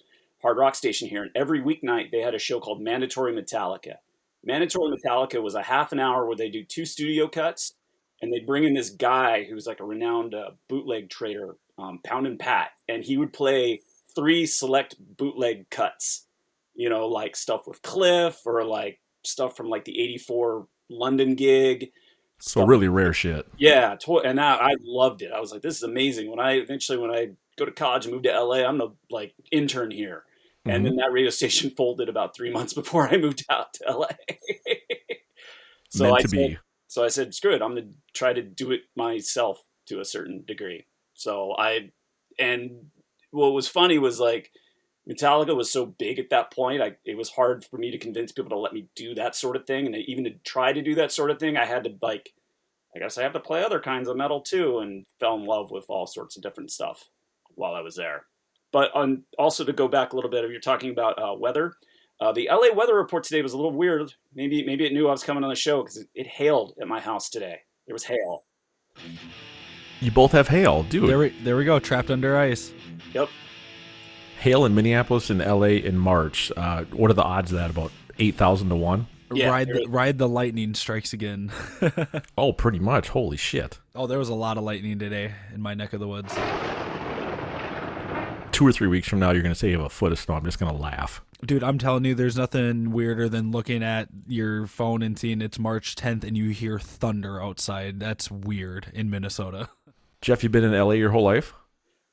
hard 0.43 0.57
rock 0.57 0.75
station 0.75 1.09
here. 1.09 1.23
And 1.23 1.33
every 1.35 1.61
weeknight 1.61 2.11
they 2.11 2.21
had 2.21 2.35
a 2.35 2.39
show 2.39 2.61
called 2.61 2.81
Mandatory 2.81 3.33
Metallica, 3.33 3.97
Mandatory 4.45 4.97
Metallica 4.97 5.43
was 5.43 5.55
a 5.55 5.63
half 5.63 5.93
an 5.93 6.01
hour 6.01 6.27
where 6.27 6.37
they 6.37 6.49
do 6.49 6.65
two 6.65 6.85
studio 6.85 7.29
cuts, 7.29 7.75
and 8.23 8.33
they'd 8.33 8.47
bring 8.47 8.65
in 8.65 8.75
this 8.75 8.91
guy 8.91 9.45
who's 9.45 9.67
like 9.67 9.81
a 9.81 9.85
renowned 9.85 10.35
uh, 10.35 10.51
bootleg 10.69 11.11
trader, 11.11 11.57
um, 11.79 12.01
Pound 12.05 12.27
and 12.27 12.39
Pat, 12.39 12.71
and 12.89 13.05
he 13.05 13.17
would 13.17 13.33
play 13.33 13.81
three 14.15 14.47
select 14.47 14.97
bootleg 15.17 15.69
cuts. 15.71 16.27
You 16.75 16.89
know, 16.89 17.09
like 17.09 17.35
stuff 17.35 17.67
with 17.67 17.83
Cliff 17.83 18.41
or 18.47 18.65
like 18.65 19.01
stuff 19.25 19.57
from 19.57 19.69
like 19.69 19.85
the 19.85 20.01
'84 20.01 20.67
London 20.89 21.35
gig. 21.35 21.91
So 22.41 22.65
really 22.65 22.87
rare 22.87 23.13
shit. 23.13 23.47
Yeah, 23.59 23.97
to- 23.97 24.21
and 24.21 24.41
I, 24.41 24.55
I 24.55 24.75
loved 24.81 25.23
it. 25.23 25.33
I 25.33 25.41
was 25.41 25.51
like, 25.51 25.61
this 25.61 25.77
is 25.77 25.83
amazing. 25.83 26.31
When 26.31 26.39
I 26.39 26.53
eventually, 26.53 26.97
when 26.97 27.11
I 27.11 27.31
go 27.57 27.65
to 27.65 27.73
college 27.73 28.07
and 28.07 28.15
move 28.15 28.23
to 28.23 28.41
LA, 28.41 28.65
I'm 28.65 28.79
the 28.79 28.91
like 29.11 29.35
intern 29.51 29.91
here. 29.91 30.23
And 30.65 30.85
Mhm. 30.85 30.89
then 30.89 30.97
that 30.97 31.13
radio 31.13 31.31
station 31.41 31.71
folded 31.71 32.09
about 32.09 32.35
three 32.35 32.51
months 32.51 32.75
before 32.75 33.09
I 33.09 33.17
moved 33.17 33.45
out 33.49 33.75
to 33.75 33.85
LA. 33.89 34.09
so 35.89 36.05
Meant 36.05 36.17
I 36.19 36.23
to 36.23 36.29
said, 36.29 36.51
be. 36.51 36.59
so 36.87 37.05
I 37.05 37.09
said, 37.09 37.35
screw 37.35 37.55
it. 37.55 37.63
I'm 37.63 37.75
gonna 37.75 37.89
try 38.15 38.33
to 38.33 38.43
do 38.43 38.73
it 38.73 38.83
myself 38.97 39.63
to 39.87 40.01
a 40.01 40.05
certain 40.05 40.45
degree. 40.47 40.87
So 41.15 41.55
I, 41.57 41.93
and 42.39 42.91
what 43.31 43.51
was 43.53 43.69
funny 43.69 43.99
was 43.99 44.21
like 44.21 44.51
Metallica 45.09 45.57
was 45.57 45.71
so 45.71 45.87
big 45.87 46.19
at 46.19 46.31
that 46.31 46.51
point. 46.53 46.83
I 46.83 46.97
it 47.05 47.17
was 47.17 47.31
hard 47.31 47.65
for 47.65 47.79
me 47.79 47.91
to 47.91 47.99
convince 47.99 48.33
people 48.33 48.51
to 48.51 48.59
let 48.59 48.75
me 48.75 48.89
do 48.95 49.15
that 49.15 49.35
sort 49.35 49.57
of 49.57 49.67
thing, 49.67 49.87
and 49.87 49.97
even 49.97 50.25
to 50.25 50.31
try 50.45 50.73
to 50.73 50.83
do 50.83 50.95
that 50.97 51.13
sort 51.13 51.31
of 51.31 51.39
thing, 51.39 51.57
I 51.57 51.65
had 51.65 51.85
to 51.85 51.95
like, 52.03 52.35
I 52.95 52.99
guess 52.99 53.17
I 53.17 53.23
have 53.23 53.33
to 53.33 53.41
play 53.41 53.65
other 53.65 53.81
kinds 53.81 54.09
of 54.09 54.17
metal 54.17 54.41
too, 54.43 54.79
and 54.81 55.07
fell 55.19 55.37
in 55.37 55.47
love 55.47 55.71
with 55.71 55.87
all 55.89 56.07
sorts 56.07 56.37
of 56.37 56.43
different 56.43 56.71
stuff 56.71 57.09
while 57.55 57.75
I 57.75 57.81
was 57.81 57.97
there. 57.97 58.27
But 58.73 58.95
on 58.95 59.25
also 59.39 59.65
to 59.65 59.73
go 59.73 59.89
back 59.89 60.13
a 60.13 60.17
little 60.17 60.31
bit, 60.31 60.45
if 60.45 60.51
you're 60.51 60.61
talking 60.61 60.91
about 60.91 61.19
uh, 61.19 61.35
weather, 61.35 61.75
uh, 62.21 62.33
the 62.33 62.49
LA 62.51 62.75
weather 62.75 62.95
report 62.95 63.25
today 63.25 63.43
was 63.43 63.53
a 63.53 63.57
little 63.57 63.73
weird. 63.73 64.13
Maybe 64.35 64.65
maybe 64.65 64.85
it 64.87 64.93
knew 64.93 65.09
I 65.09 65.13
was 65.13 65.23
coming 65.25 65.45
on 65.45 65.51
the 65.51 65.57
show 65.57 65.83
because 65.83 65.97
it, 65.99 66.09
it 66.15 66.27
hailed 66.27 66.75
at 66.81 66.89
my 66.89 67.01
house 67.01 67.31
today. 67.31 67.61
There 67.87 67.95
was 67.95 68.05
hail. 68.05 68.45
You 70.01 70.11
both 70.11 70.33
have 70.33 70.49
hail, 70.49 70.83
dude. 70.85 71.09
There 71.09 71.19
we, 71.19 71.29
there 71.43 71.57
we 71.57 71.65
go. 71.65 71.79
Trapped 71.79 72.11
under 72.11 72.37
ice. 72.37 72.73
Yep. 73.15 73.29
hail 74.41 74.65
in 74.65 74.75
Minneapolis 74.75 75.31
and 75.31 75.41
LA 75.41 75.79
in 75.83 75.97
March. 75.99 76.53
Uh, 76.57 76.85
what 76.85 77.11
are 77.11 77.15
the 77.15 77.23
odds 77.23 77.53
of 77.53 77.59
that? 77.59 77.71
About 77.71 77.93
eight 78.19 78.35
thousand 78.37 78.69
to 78.69 78.77
one. 78.77 79.07
ride 79.31 79.69
the, 79.69 79.87
ride 79.89 80.19
the 80.19 80.29
lightning 80.29 80.75
strikes 80.75 81.13
again. 81.13 81.51
Oh, 82.37 82.53
pretty 82.53 82.79
much. 82.79 83.09
Holy 83.09 83.37
shit! 83.37 83.79
oh, 83.95 84.07
there 84.07 84.19
was 84.19 84.29
a 84.29 84.35
lot 84.35 84.59
of 84.59 84.65
lightning 84.65 84.99
today 84.99 85.35
in 85.55 85.61
my 85.61 85.75
neck 85.75 85.93
of 85.93 86.01
the 86.01 86.09
woods. 86.09 86.35
Two 88.59 88.67
or 88.67 88.73
three 88.73 88.89
weeks 88.89 89.07
from 89.07 89.21
now, 89.21 89.31
you're 89.31 89.43
going 89.43 89.55
to 89.55 89.59
say 89.59 89.71
you 89.71 89.77
have 89.77 89.87
a 89.87 89.89
foot 89.89 90.11
of 90.11 90.19
snow. 90.19 90.35
I'm 90.35 90.45
just 90.45 90.59
going 90.59 90.75
to 90.75 90.83
laugh. 90.83 91.23
Dude, 91.47 91.63
I'm 91.63 91.79
telling 91.79 92.05
you, 92.05 92.17
there's 92.17 92.37
nothing 92.37 92.91
weirder 92.91 93.29
than 93.29 93.53
looking 93.53 93.85
at 93.85 94.09
your 94.27 94.67
phone 94.67 95.01
and 95.01 95.17
seeing 95.17 95.41
it's 95.41 95.61
March 95.61 95.95
10th 95.95 96.25
and 96.25 96.37
you 96.37 96.51
hear 96.51 96.81
thunder 96.81 97.41
outside. 97.41 98.01
That's 98.01 98.33
weird 98.33 98.89
in 98.93 99.11
Minnesota. 99.11 99.69
Jeff, 100.23 100.43
you've 100.43 100.51
been 100.51 100.65
in 100.65 100.73
LA 100.73 100.95
your 100.95 101.11
whole 101.11 101.23
life. 101.23 101.55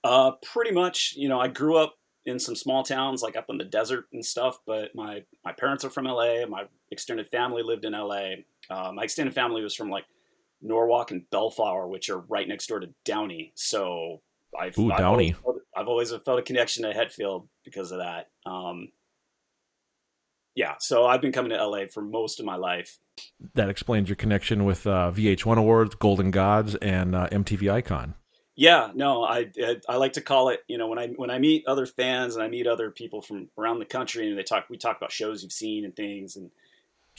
Uh, 0.03 0.33
pretty 0.43 0.69
much. 0.69 1.15
You 1.17 1.29
know, 1.29 1.39
I 1.39 1.47
grew 1.47 1.77
up 1.77 1.95
in 2.27 2.37
some 2.37 2.55
small 2.55 2.83
towns, 2.83 3.23
like 3.23 3.35
up 3.35 3.47
in 3.49 3.57
the 3.57 3.65
desert 3.65 4.05
and 4.13 4.23
stuff. 4.23 4.59
But 4.67 4.91
my 4.93 5.23
my 5.43 5.51
parents 5.51 5.83
are 5.83 5.89
from 5.89 6.05
LA. 6.05 6.45
My 6.47 6.65
extended 6.91 7.27
family 7.31 7.63
lived 7.63 7.85
in 7.85 7.93
LA. 7.93 8.33
Uh, 8.69 8.91
my 8.91 9.01
extended 9.05 9.33
family 9.33 9.63
was 9.63 9.73
from 9.73 9.89
like 9.89 10.05
Norwalk 10.61 11.09
and 11.09 11.27
Bellflower, 11.31 11.87
which 11.87 12.11
are 12.11 12.19
right 12.19 12.47
next 12.47 12.67
door 12.67 12.81
to 12.81 12.93
Downey. 13.03 13.51
So 13.55 14.21
I've, 14.55 14.77
Ooh, 14.77 14.91
I've 14.91 14.99
Downey. 14.99 15.33
Always 15.33 15.43
felt, 15.43 15.64
I've 15.75 15.87
always 15.87 16.11
felt 16.11 16.39
a 16.39 16.41
connection 16.41 16.83
to 16.83 16.93
Hetfield 16.93 17.47
because 17.63 17.91
of 17.91 17.99
that. 17.99 18.29
Um, 18.45 18.89
yeah, 20.55 20.75
so 20.79 21.05
I've 21.05 21.21
been 21.21 21.33
coming 21.33 21.51
to 21.51 21.67
LA 21.67 21.85
for 21.93 22.01
most 22.01 22.39
of 22.39 22.45
my 22.45 22.55
life. 22.55 22.97
That 23.55 23.69
explains 23.69 24.07
your 24.07 24.15
connection 24.15 24.63
with 24.63 24.87
uh, 24.87 25.11
VH1 25.13 25.57
Awards, 25.57 25.95
Golden 25.95 26.31
Gods, 26.31 26.75
and 26.75 27.13
uh, 27.15 27.27
MTV 27.29 27.69
Icon. 27.71 28.15
Yeah, 28.57 28.91
no, 28.95 29.23
I, 29.25 29.49
I 29.61 29.75
I 29.89 29.97
like 29.97 30.13
to 30.13 30.21
call 30.21 30.47
it. 30.47 30.61
You 30.69 30.77
know, 30.77 30.87
when 30.87 30.97
I 30.97 31.07
when 31.09 31.29
I 31.29 31.39
meet 31.39 31.67
other 31.67 31.85
fans 31.85 32.35
and 32.35 32.43
I 32.43 32.47
meet 32.47 32.67
other 32.67 32.89
people 32.89 33.21
from 33.21 33.49
around 33.57 33.79
the 33.79 33.85
country, 33.85 34.29
and 34.29 34.37
they 34.37 34.43
talk, 34.43 34.67
we 34.69 34.77
talk 34.77 34.95
about 34.95 35.11
shows 35.11 35.43
you've 35.43 35.51
seen 35.51 35.83
and 35.83 35.93
things, 35.93 36.37
and 36.37 36.49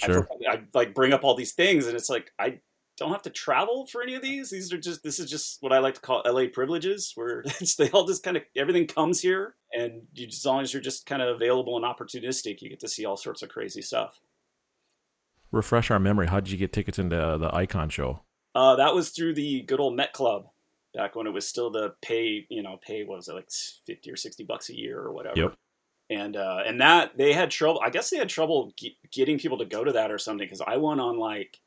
I, 0.03 0.07
Sure. 0.07 0.23
feel- 0.23 0.49
I 0.49 0.63
like 0.73 0.95
bring 0.95 1.13
up 1.13 1.25
all 1.25 1.35
these 1.35 1.53
things, 1.53 1.87
and 1.87 1.95
it's 1.95 2.09
like 2.09 2.33
I 2.39 2.61
don't 2.97 3.13
have 3.13 3.23
to 3.23 3.31
travel 3.31 3.87
for 3.87 4.03
any 4.03 4.15
of 4.15 4.23
these. 4.23 4.51
These 4.51 4.73
are 4.73 4.79
just 4.79 5.03
this 5.03 5.19
is 5.19 5.31
just 5.31 5.63
what 5.63 5.73
I 5.73 5.79
like 5.79 5.95
to 5.95 6.01
call 6.01 6.23
LA 6.27 6.45
privileges, 6.53 7.13
where 7.15 7.41
it's, 7.61 7.77
they 7.77 7.91
all 7.91 8.07
just 8.07 8.23
kind 8.23 8.37
of 8.37 8.45
everything 8.57 8.87
comes 8.87 9.21
here, 9.21 9.55
and 9.73 10.03
you, 10.15 10.27
as 10.27 10.45
long 10.45 10.63
as 10.63 10.73
you're 10.73 10.83
just 10.83 11.07
kind 11.07 11.23
of 11.23 11.35
available 11.37 11.77
and 11.77 11.85
opportunistic, 11.85 12.63
you 12.63 12.71
get 12.71 12.81
to 12.81 12.89
see 12.89 13.05
all 13.05 13.17
sorts 13.17 13.43
of 13.43 13.49
crazy 13.49 13.83
stuff. 13.83 14.19
Refresh 15.53 15.91
our 15.91 15.99
memory. 15.99 16.27
How 16.27 16.41
did 16.41 16.51
you 16.51 16.59
get 16.59 16.73
tickets 16.73 16.99
into 16.99 17.19
uh, 17.19 17.37
the 17.39 17.55
Icon 17.55 17.89
show? 17.89 18.21
Uh, 18.55 18.77
that 18.77 18.95
was 18.95 19.11
through 19.11 19.35
the 19.35 19.63
good 19.63 19.81
old 19.81 19.95
Met 19.95 20.13
Club 20.13 20.49
back 20.95 21.15
when 21.15 21.27
it 21.27 21.33
was 21.33 21.47
still 21.47 21.71
the 21.71 21.95
pay, 22.01 22.47
you 22.49 22.63
know, 22.63 22.79
pay 22.85 23.05
what 23.05 23.17
was 23.17 23.29
it 23.29 23.35
like 23.35 23.51
fifty 23.87 24.11
or 24.11 24.17
sixty 24.17 24.45
bucks 24.45 24.71
a 24.71 24.77
year 24.77 24.99
or 24.99 25.13
whatever. 25.13 25.39
Yep. 25.39 25.55
And 26.09 26.37
uh, 26.37 26.61
and 26.67 26.81
that 26.81 27.19
they 27.19 27.33
had 27.33 27.51
trouble. 27.51 27.81
I 27.85 27.91
guess 27.91 28.11
they 28.11 28.17
had 28.17 28.29
trouble 28.29 28.73
ge- 28.79 28.97
getting 29.13 29.39
people 29.39 29.59
to 29.59 29.65
go 29.65 29.85
to 29.85 29.93
that 29.93 30.11
or 30.11 30.19
something 30.19 30.47
because 30.47 30.63
I 30.67 30.79
went 30.79 31.01
on 31.01 31.19
like 31.19 31.59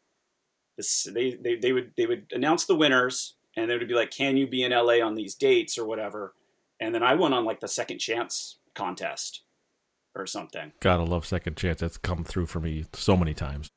this. 0.80 1.08
They, 1.14 1.36
they 1.36 1.56
they 1.56 1.74
would 1.74 1.92
they 1.98 2.06
would 2.06 2.26
announce 2.32 2.66
the 2.66 2.76
winners 2.76 3.36
and 3.56 3.70
they 3.70 3.78
would 3.78 3.88
be 3.88 3.94
like, 3.94 4.12
"Can 4.12 4.38
you 4.38 4.48
be 4.48 4.64
in 4.64 4.72
LA 4.72 5.06
on 5.06 5.16
these 5.16 5.36
dates 5.36 5.78
or 5.78 5.86
whatever?" 5.86 6.34
And 6.80 6.96
then 6.96 7.04
I 7.04 7.14
went 7.16 7.34
on 7.34 7.46
like 7.46 7.60
the 7.60 7.68
second 7.68 8.00
chance 8.00 8.58
contest 8.74 9.44
or 10.16 10.26
something. 10.26 10.72
Gotta 10.80 11.04
love 11.04 11.26
Second 11.26 11.58
Chance. 11.58 11.82
That's 11.82 11.98
come 11.98 12.24
through 12.24 12.48
for 12.48 12.60
me 12.60 12.86
so 12.94 13.16
many 13.18 13.34
times. 13.34 13.70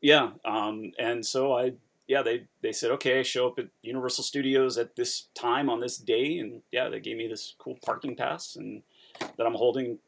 Yeah, 0.00 0.30
um, 0.44 0.92
and 0.98 1.24
so 1.24 1.52
I, 1.52 1.72
yeah, 2.06 2.22
they 2.22 2.46
they 2.62 2.72
said, 2.72 2.90
okay, 2.92 3.22
show 3.22 3.48
up 3.48 3.58
at 3.58 3.66
Universal 3.82 4.24
Studios 4.24 4.78
at 4.78 4.96
this 4.96 5.28
time 5.34 5.68
on 5.68 5.80
this 5.80 5.98
day, 5.98 6.38
and 6.38 6.62
yeah, 6.72 6.88
they 6.88 7.00
gave 7.00 7.16
me 7.16 7.28
this 7.28 7.54
cool 7.58 7.78
parking 7.84 8.16
pass 8.16 8.56
and 8.56 8.82
that 9.20 9.46
I'm 9.46 9.54
holding, 9.54 9.98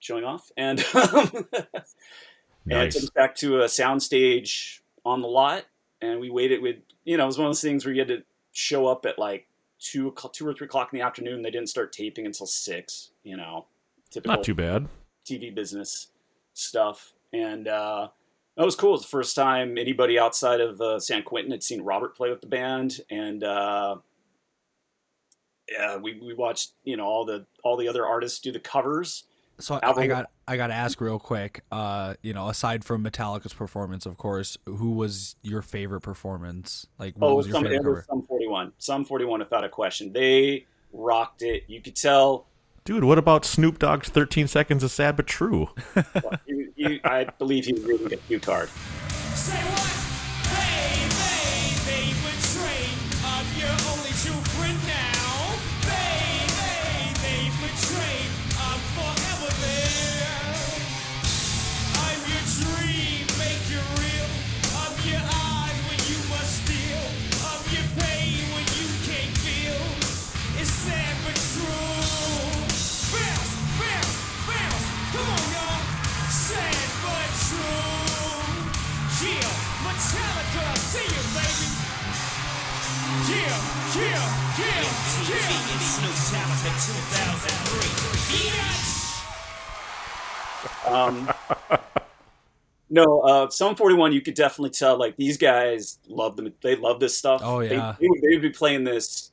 showing 0.00 0.24
off, 0.24 0.50
and 0.56 0.84
and 0.94 1.46
Nice. 2.66 3.00
took 3.00 3.14
back 3.14 3.36
to 3.36 3.60
a 3.60 3.66
soundstage 3.66 4.80
on 5.04 5.22
the 5.22 5.28
lot, 5.28 5.64
and 6.06 6.20
we 6.20 6.30
waited 6.30 6.62
with, 6.62 6.76
you 7.04 7.16
know, 7.16 7.24
it 7.24 7.26
was 7.26 7.38
one 7.38 7.46
of 7.46 7.50
those 7.50 7.62
things 7.62 7.84
where 7.84 7.94
you 7.94 8.00
had 8.00 8.08
to 8.08 8.22
show 8.52 8.86
up 8.86 9.04
at 9.06 9.18
like 9.18 9.46
two 9.78 10.08
o'clock- 10.08 10.32
two 10.32 10.46
or 10.46 10.54
three 10.54 10.66
o'clock 10.66 10.92
in 10.92 10.98
the 10.98 11.04
afternoon. 11.04 11.42
They 11.42 11.50
didn't 11.50 11.68
start 11.68 11.92
taping 11.92 12.26
until 12.26 12.46
six, 12.46 13.10
you 13.22 13.36
know, 13.36 13.66
typical 14.10 14.36
Not 14.36 14.44
too 14.44 14.54
bad. 14.54 14.88
TV 15.26 15.54
business 15.54 16.08
stuff, 16.54 17.12
and 17.32 17.68
uh, 17.68 18.08
that 18.56 18.64
was 18.64 18.76
cool. 18.76 18.90
It 18.90 18.92
was 18.92 19.02
the 19.02 19.08
first 19.08 19.36
time 19.36 19.76
anybody 19.76 20.18
outside 20.18 20.60
of 20.60 20.80
uh, 20.80 20.98
San 21.00 21.22
Quentin 21.22 21.50
had 21.50 21.62
seen 21.62 21.82
Robert 21.82 22.16
play 22.16 22.30
with 22.30 22.40
the 22.40 22.46
band, 22.46 23.00
and 23.10 23.42
uh, 23.42 23.96
yeah, 25.70 25.96
we, 25.96 26.20
we 26.20 26.32
watched 26.32 26.72
you 26.84 26.96
know 26.96 27.04
all 27.04 27.24
the 27.24 27.44
all 27.64 27.76
the 27.76 27.88
other 27.88 28.06
artists 28.06 28.40
do 28.40 28.52
the 28.52 28.60
covers. 28.60 29.24
So 29.58 29.76
I, 29.76 29.86
Album- 29.86 30.02
I 30.02 30.06
got 30.06 30.30
I 30.48 30.56
got 30.56 30.66
to 30.68 30.74
ask 30.74 31.00
real 31.00 31.18
quick. 31.18 31.62
Uh, 31.72 32.14
you 32.22 32.32
know, 32.34 32.48
aside 32.48 32.84
from 32.84 33.02
Metallica's 33.04 33.54
performance, 33.54 34.04
of 34.06 34.16
course, 34.18 34.58
who 34.66 34.92
was 34.92 35.36
your 35.42 35.62
favorite 35.62 36.02
performance? 36.02 36.86
Like, 36.98 37.14
what 37.16 37.28
Oh, 37.28 37.34
was 37.36 37.46
your 37.46 37.54
some, 37.54 37.64
favorite 37.64 37.78
it 37.80 37.96
was 37.96 38.04
Sum 38.06 38.22
41, 38.28 38.72
some 38.78 39.04
forty 39.04 39.24
one 39.24 39.40
without 39.40 39.64
a 39.64 39.68
question. 39.68 40.12
They 40.12 40.66
rocked 40.92 41.42
it. 41.42 41.64
You 41.68 41.80
could 41.80 41.96
tell. 41.96 42.46
Dude, 42.84 43.02
what 43.02 43.18
about 43.18 43.44
Snoop 43.44 43.80
Dogg's 43.80 44.08
13 44.10 44.46
Seconds 44.46 44.84
of 44.84 44.90
Sad 44.92 45.16
But 45.16 45.26
True? 45.26 45.70
You, 46.46 46.72
you, 46.76 47.00
I 47.02 47.24
believe 47.24 47.64
he 47.64 47.72
was 47.72 47.82
reading 47.84 48.12
a 48.12 48.16
cue 48.16 48.38
card. 48.38 48.68
Say 49.34 49.56
what? 49.56 50.05
2003. 87.16 88.52
Um, 90.86 91.28
no, 92.88 93.20
uh, 93.20 93.48
Sum 93.50 93.74
41, 93.74 94.12
you 94.12 94.20
could 94.20 94.34
definitely 94.34 94.70
tell, 94.70 94.96
like, 94.96 95.16
these 95.16 95.36
guys 95.36 95.98
love 96.06 96.36
them. 96.36 96.52
They 96.62 96.76
love 96.76 97.00
this 97.00 97.16
stuff. 97.16 97.40
Oh, 97.44 97.58
yeah. 97.60 97.96
They, 98.00 98.06
would, 98.08 98.20
they 98.22 98.28
would 98.36 98.42
be 98.42 98.50
playing 98.50 98.84
this 98.84 99.32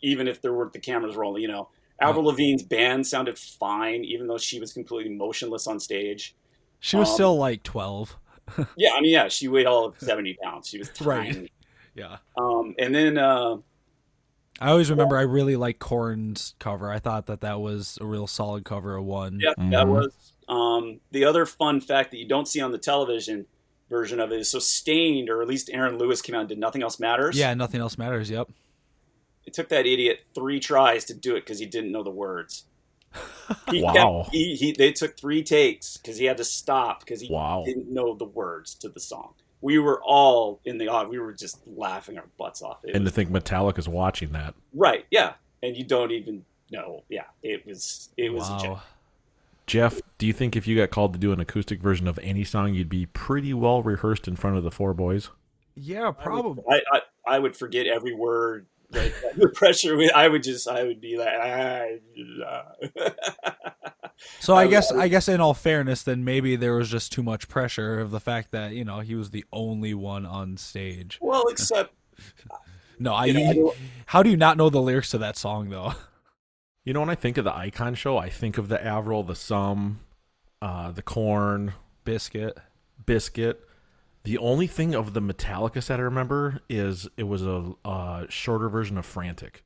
even 0.00 0.28
if 0.28 0.40
there 0.40 0.52
weren't 0.52 0.72
the 0.72 0.78
cameras 0.78 1.16
rolling, 1.16 1.42
you 1.42 1.48
know. 1.48 1.68
Avril 2.00 2.24
Lavigne's 2.24 2.62
band 2.62 3.04
sounded 3.06 3.36
fine, 3.38 4.04
even 4.04 4.26
though 4.28 4.38
she 4.38 4.60
was 4.60 4.72
completely 4.72 5.12
motionless 5.14 5.66
on 5.66 5.80
stage. 5.80 6.34
She 6.80 6.96
was 6.96 7.08
Um, 7.10 7.14
still 7.14 7.36
like 7.36 7.62
twelve. 7.64 8.16
yeah, 8.76 8.90
I 8.94 9.00
mean, 9.00 9.12
yeah, 9.12 9.28
she 9.28 9.46
weighed 9.48 9.66
all 9.66 9.84
of 9.86 9.94
seventy 10.00 10.36
pounds. 10.42 10.68
She 10.68 10.78
was 10.78 10.90
Right. 11.00 11.32
tiny. 11.32 11.52
Yeah. 11.94 12.16
Um, 12.36 12.74
and 12.78 12.92
then 12.94 13.18
uh, 13.18 13.56
I 14.62 14.70
always 14.70 14.90
remember 14.90 15.16
I 15.16 15.22
really 15.22 15.56
liked 15.56 15.80
Korn's 15.80 16.54
cover. 16.58 16.90
I 16.90 16.98
thought 16.98 17.26
that 17.26 17.40
that 17.40 17.60
was 17.60 17.98
a 18.00 18.06
real 18.06 18.26
solid 18.26 18.64
cover 18.64 18.96
of 18.96 19.04
one. 19.04 19.40
Yeah, 19.42 19.52
that 19.70 19.88
was 19.88 20.12
um, 20.48 21.00
the 21.10 21.24
other 21.24 21.46
fun 21.46 21.80
fact 21.80 22.10
that 22.12 22.18
you 22.18 22.28
don't 22.28 22.46
see 22.46 22.60
on 22.60 22.72
the 22.72 22.78
television 22.78 23.46
version 23.90 24.20
of 24.20 24.32
it 24.32 24.40
is 24.40 24.50
so 24.50 24.58
Staind, 24.58 25.28
or 25.28 25.42
at 25.42 25.48
least 25.48 25.68
Aaron 25.72 25.98
Lewis 25.98 26.22
came 26.22 26.34
out 26.34 26.40
and 26.40 26.48
did 26.48 26.58
Nothing 26.58 26.82
Else 26.82 26.98
Matters. 27.00 27.36
Yeah, 27.36 27.52
nothing 27.54 27.80
else 27.80 27.98
matters. 27.98 28.30
Yep. 28.30 28.48
It 29.44 29.54
took 29.54 29.68
that 29.70 29.86
idiot 29.86 30.20
three 30.34 30.60
tries 30.60 31.04
to 31.06 31.14
do 31.14 31.34
it 31.36 31.40
because 31.40 31.58
he 31.58 31.66
didn't 31.66 31.92
know 31.92 32.02
the 32.02 32.10
words. 32.10 32.64
He 33.70 33.82
Wow. 33.82 34.22
kept- 34.22 34.34
he, 34.34 34.54
he, 34.54 34.72
they 34.72 34.92
took 34.92 35.18
three 35.18 35.42
takes 35.42 35.96
because 35.98 36.16
he 36.16 36.24
had 36.24 36.38
to 36.38 36.44
stop 36.44 37.00
because 37.00 37.20
he 37.20 37.28
Wow. 37.30 37.64
didn't 37.66 37.92
know 37.92 38.14
the 38.14 38.24
words 38.24 38.74
to 38.76 38.88
the 38.88 39.00
song. 39.00 39.34
We 39.62 39.78
were 39.78 40.02
all 40.02 40.60
in 40.64 40.76
the 40.76 40.88
odd. 40.88 41.08
we 41.08 41.18
were 41.18 41.32
just 41.32 41.60
laughing 41.66 42.18
our 42.18 42.26
butts 42.36 42.60
off. 42.62 42.84
It 42.84 42.88
And 42.94 43.04
to 43.04 43.04
was- 43.04 43.12
think 43.14 43.30
Metallica's 43.30 43.88
watching 43.88 44.32
that. 44.32 44.54
right, 44.74 45.06
yeah, 45.10 45.34
and 45.62 45.76
you 45.76 45.84
don't 45.84 46.10
even 46.10 46.44
know. 46.70 47.04
Yeah, 47.08 47.24
it 47.42 47.64
was 47.66 48.10
it 48.18 48.32
was 48.32 48.48
a 48.50 48.58
joke. 48.58 48.64
Wow. 48.76 48.82
Jeff, 49.66 50.00
do 50.18 50.26
you 50.26 50.32
think 50.32 50.56
if 50.56 50.66
you 50.66 50.76
got 50.76 50.90
called 50.90 51.12
to 51.12 51.18
do 51.18 51.32
an 51.32 51.38
acoustic 51.40 51.80
version 51.80 52.08
of 52.08 52.18
any 52.20 52.42
song, 52.44 52.74
you'd 52.74 52.88
be 52.88 53.06
pretty 53.06 53.54
well 53.54 53.82
rehearsed 53.82 54.26
in 54.26 54.34
front 54.36 54.56
of 54.56 54.64
the 54.64 54.70
four 54.72 54.92
boys? 54.92 55.30
Yeah, 55.76 56.10
probably. 56.10 56.64
I, 56.68 56.80
I 56.92 57.00
I 57.36 57.38
would 57.38 57.56
forget 57.56 57.86
every 57.86 58.12
word. 58.14 58.66
Like, 58.92 59.14
the 59.36 59.48
pressure. 59.54 59.96
would- 59.96 60.12
I 60.12 60.28
would 60.28 60.42
just. 60.42 60.68
I 60.68 60.84
would 60.84 61.00
be 61.00 61.16
like. 61.16 61.28
ah, 61.40 62.64
So 64.40 64.54
I 64.54 64.62
I- 64.62 64.66
guess 64.68 64.92
I- 64.92 65.02
I 65.02 65.08
guess 65.08 65.28
in 65.28 65.40
all 65.40 65.54
fairness, 65.54 66.02
then 66.02 66.24
maybe 66.24 66.56
there 66.56 66.74
was 66.74 66.90
just 66.90 67.12
too 67.12 67.22
much 67.22 67.48
pressure 67.48 67.98
of 68.00 68.10
the 68.10 68.20
fact 68.20 68.50
that 68.52 68.72
you 68.72 68.84
know 68.84 69.00
he 69.00 69.14
was 69.14 69.30
the 69.30 69.44
only 69.52 69.94
one 69.94 70.26
on 70.26 70.56
stage. 70.56 71.18
well, 71.20 71.44
except 71.48 71.94
No, 72.98 73.14
I. 73.14 73.24
You 73.26 73.34
know, 73.54 73.70
I 73.70 73.74
how 74.06 74.22
do 74.22 74.30
you 74.30 74.36
not 74.36 74.56
know 74.56 74.68
the 74.70 74.80
lyrics 74.80 75.10
to 75.10 75.18
that 75.18 75.36
song 75.36 75.70
though? 75.70 75.94
You 76.84 76.92
know, 76.92 76.98
when 76.98 77.10
I 77.10 77.14
think 77.14 77.36
of 77.38 77.44
the 77.44 77.54
Icon 77.56 77.94
Show, 77.94 78.18
I 78.18 78.28
think 78.28 78.58
of 78.58 78.66
the 78.66 78.84
Avril, 78.84 79.22
the 79.22 79.36
Sum, 79.36 80.00
uh, 80.60 80.90
the 80.90 81.00
Korn, 81.00 81.74
Bizkit. 82.04 82.54
Bizkit. 83.04 83.54
The 84.24 84.38
only 84.38 84.66
thing 84.66 84.94
of 84.94 85.14
the 85.14 85.20
Metallica 85.20 85.82
set 85.82 85.98
I 85.98 86.02
remember 86.02 86.60
is 86.68 87.08
it 87.16 87.24
was 87.24 87.42
a 87.44 87.72
uh, 87.84 88.26
shorter 88.28 88.68
version 88.68 88.96
of 88.98 89.04
Frantic. 89.04 89.64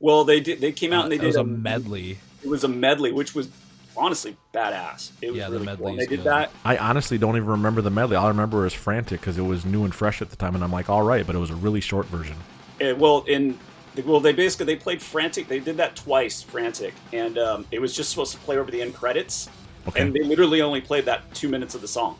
well, 0.00 0.24
they 0.24 0.40
did. 0.40 0.60
They 0.60 0.72
came 0.72 0.92
out 0.92 1.00
Uh, 1.00 1.02
and 1.04 1.12
they 1.12 1.16
it 1.16 1.20
did 1.20 1.26
was 1.26 1.36
a 1.36 1.44
medley. 1.44 2.18
It 2.42 2.48
was 2.48 2.64
a 2.64 2.68
medley, 2.68 3.12
which 3.12 3.34
was 3.34 3.48
honestly 3.96 4.36
badass. 4.54 5.10
It 5.20 5.30
was 5.30 5.38
Yeah, 5.38 5.46
the 5.48 5.52
really 5.54 5.66
medley 5.66 5.84
cool. 5.90 5.96
They 5.96 6.06
did 6.06 6.16
good. 6.20 6.24
that. 6.26 6.50
I 6.64 6.78
honestly 6.78 7.18
don't 7.18 7.36
even 7.36 7.48
remember 7.48 7.82
the 7.82 7.90
medley. 7.90 8.16
All 8.16 8.24
I 8.24 8.28
remember 8.28 8.64
is 8.66 8.72
Frantic 8.72 9.20
because 9.20 9.36
it 9.36 9.42
was 9.42 9.66
new 9.66 9.84
and 9.84 9.94
fresh 9.94 10.22
at 10.22 10.30
the 10.30 10.36
time, 10.36 10.54
and 10.54 10.64
I'm 10.64 10.72
like, 10.72 10.88
all 10.88 11.02
right, 11.02 11.26
but 11.26 11.36
it 11.36 11.38
was 11.38 11.50
a 11.50 11.54
really 11.56 11.80
short 11.82 12.06
version. 12.06 12.36
Uh, 12.80 12.94
well, 12.96 13.24
in 13.28 13.58
well, 14.06 14.20
they 14.20 14.32
basically 14.32 14.64
they 14.64 14.76
played 14.76 15.02
frantic. 15.02 15.48
They 15.48 15.60
did 15.60 15.76
that 15.76 15.94
twice, 15.96 16.40
frantic, 16.42 16.94
and 17.12 17.36
um, 17.36 17.66
it 17.70 17.78
was 17.78 17.94
just 17.94 18.08
supposed 18.08 18.32
to 18.32 18.38
play 18.38 18.56
over 18.56 18.70
the 18.70 18.80
end 18.80 18.94
credits. 18.94 19.50
Okay. 19.86 20.00
And 20.00 20.14
they 20.14 20.22
literally 20.22 20.62
only 20.62 20.80
played 20.80 21.04
that 21.04 21.32
two 21.34 21.50
minutes 21.50 21.74
of 21.74 21.82
the 21.82 21.88
song. 21.88 22.18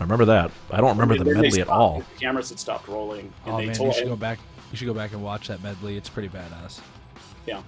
I 0.00 0.02
remember 0.02 0.24
that. 0.26 0.50
I 0.70 0.78
don't 0.78 0.90
remember 0.90 1.16
the 1.16 1.24
Then 1.24 1.34
they 1.34 1.42
medley 1.42 1.60
at 1.60 1.68
all. 1.68 2.00
The 2.00 2.20
cameras 2.20 2.48
had 2.50 2.58
stopped 2.58 2.88
rolling, 2.88 3.32
and 3.46 3.54
Oh 3.54 3.58
they 3.58 3.66
man, 3.66 3.74
told. 3.74 3.94
you 3.94 4.00
should 4.00 4.08
go 4.08 4.16
back. 4.16 4.38
You 4.70 4.76
should 4.76 4.86
go 4.86 4.94
back 4.94 5.12
and 5.12 5.22
watch 5.22 5.48
that 5.48 5.62
medley. 5.62 5.96
It's 5.96 6.08
pretty 6.08 6.28
badass. 6.28 6.80
Yeah. 7.46 7.62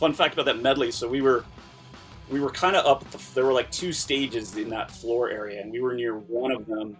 Fun 0.00 0.12
fact 0.14 0.34
about 0.34 0.46
that 0.46 0.62
medley. 0.62 0.90
So 0.90 1.06
we 1.08 1.20
were 1.20 1.44
we 2.30 2.40
were 2.40 2.50
kind 2.50 2.76
of 2.76 2.86
up. 2.86 3.08
The, 3.10 3.34
there 3.34 3.44
were 3.44 3.52
like 3.52 3.70
two 3.70 3.92
stages 3.92 4.56
in 4.56 4.70
that 4.70 4.90
floor 4.90 5.30
area, 5.30 5.60
and 5.60 5.70
we 5.70 5.80
were 5.80 5.94
near 5.94 6.14
one 6.16 6.50
of 6.50 6.66
them. 6.66 6.96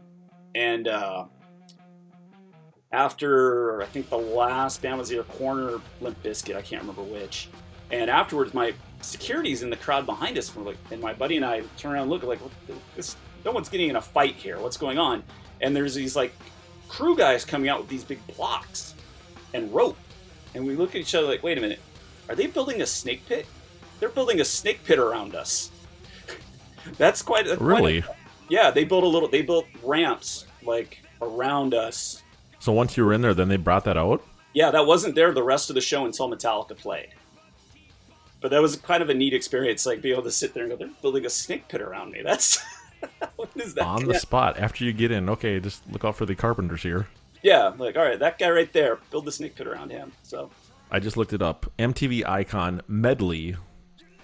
And 0.54 0.88
uh, 0.88 1.24
after 2.92 3.82
I 3.82 3.86
think 3.86 4.08
the 4.08 4.18
last 4.18 4.82
band 4.82 4.98
was 4.98 5.12
either 5.12 5.24
Korn 5.24 5.58
or 5.58 5.80
Limp 6.00 6.22
Bizkit, 6.22 6.56
I 6.56 6.62
can't 6.62 6.82
remember 6.82 7.02
which. 7.02 7.48
And 7.90 8.10
afterwards, 8.10 8.52
my 8.54 8.74
security's 9.00 9.62
in 9.62 9.70
the 9.70 9.76
crowd 9.76 10.06
behind 10.06 10.36
us. 10.38 10.54
We're 10.54 10.64
like, 10.64 10.78
and 10.90 11.00
my 11.00 11.12
buddy 11.12 11.36
and 11.36 11.44
I 11.44 11.62
turn 11.76 11.92
around 11.92 12.02
and 12.02 12.10
look 12.10 12.22
like, 12.24 12.40
what, 12.40 12.50
this, 12.96 13.16
no 13.46 13.52
one's 13.52 13.68
getting 13.70 13.88
in 13.88 13.96
a 13.96 14.02
fight 14.02 14.34
here. 14.34 14.58
What's 14.58 14.76
going 14.76 14.98
on? 14.98 15.22
And 15.62 15.74
there's 15.74 15.94
these 15.94 16.14
like 16.16 16.34
crew 16.88 17.16
guys 17.16 17.44
coming 17.46 17.70
out 17.70 17.78
with 17.80 17.88
these 17.88 18.04
big 18.04 18.18
blocks 18.36 18.94
and 19.54 19.72
rope. 19.72 19.96
And 20.54 20.66
we 20.66 20.74
look 20.74 20.90
at 20.90 20.96
each 20.96 21.14
other 21.14 21.26
like, 21.28 21.42
wait 21.42 21.56
a 21.56 21.60
minute, 21.60 21.78
are 22.28 22.34
they 22.34 22.48
building 22.48 22.82
a 22.82 22.86
snake 22.86 23.24
pit? 23.26 23.46
They're 24.00 24.08
building 24.10 24.40
a 24.40 24.44
snake 24.44 24.82
pit 24.84 24.98
around 24.98 25.34
us. 25.34 25.70
That's 26.98 27.22
quite 27.22 27.46
a 27.46 27.56
quite 27.56 27.60
a- 27.60 27.64
Really? 27.64 28.04
yeah, 28.48 28.70
they 28.70 28.84
built 28.84 29.04
a 29.04 29.06
little. 29.06 29.28
They 29.28 29.42
built 29.42 29.66
ramps 29.82 30.46
like 30.64 31.00
around 31.22 31.72
us. 31.72 32.22
So 32.58 32.72
once 32.72 32.96
you 32.96 33.06
were 33.06 33.12
in 33.12 33.22
there, 33.22 33.32
then 33.34 33.48
they 33.48 33.56
brought 33.56 33.84
that 33.84 33.96
out. 33.96 34.24
Yeah, 34.54 34.70
that 34.72 34.86
wasn't 34.86 35.14
there 35.14 35.32
the 35.32 35.42
rest 35.42 35.70
of 35.70 35.74
the 35.74 35.80
show 35.80 36.04
until 36.04 36.28
Metallica 36.28 36.76
played. 36.76 37.08
But 38.40 38.50
that 38.50 38.60
was 38.60 38.76
kind 38.76 39.02
of 39.02 39.08
a 39.08 39.14
neat 39.14 39.34
experience, 39.34 39.86
like 39.86 40.02
be 40.02 40.12
able 40.12 40.22
to 40.24 40.30
sit 40.32 40.52
there 40.52 40.64
and 40.64 40.72
go, 40.72 40.76
"They're 40.76 40.90
building 41.00 41.24
a 41.26 41.30
snake 41.30 41.68
pit 41.68 41.80
around 41.80 42.12
me." 42.12 42.22
That's 42.22 42.58
what 43.36 43.50
is 43.56 43.74
that? 43.74 43.84
on 43.86 44.04
the 44.06 44.12
Yeah. 44.12 44.18
spot 44.18 44.58
after 44.58 44.84
you 44.84 44.92
get 44.92 45.10
in. 45.10 45.28
Okay, 45.28 45.60
just 45.60 45.82
look 45.90 46.04
out 46.04 46.16
for 46.16 46.26
the 46.26 46.34
carpenters 46.34 46.82
here. 46.82 47.06
Yeah, 47.42 47.72
like 47.78 47.96
all 47.96 48.04
right, 48.04 48.18
that 48.18 48.38
guy 48.38 48.50
right 48.50 48.72
there, 48.72 48.98
build 49.10 49.24
the 49.24 49.32
snake 49.32 49.54
pit 49.56 49.66
around 49.66 49.90
him. 49.90 50.12
So 50.22 50.50
I 50.90 50.98
just 51.00 51.16
looked 51.16 51.32
it 51.32 51.42
up. 51.42 51.70
MTV 51.78 52.26
Icon 52.26 52.82
medley 52.88 53.56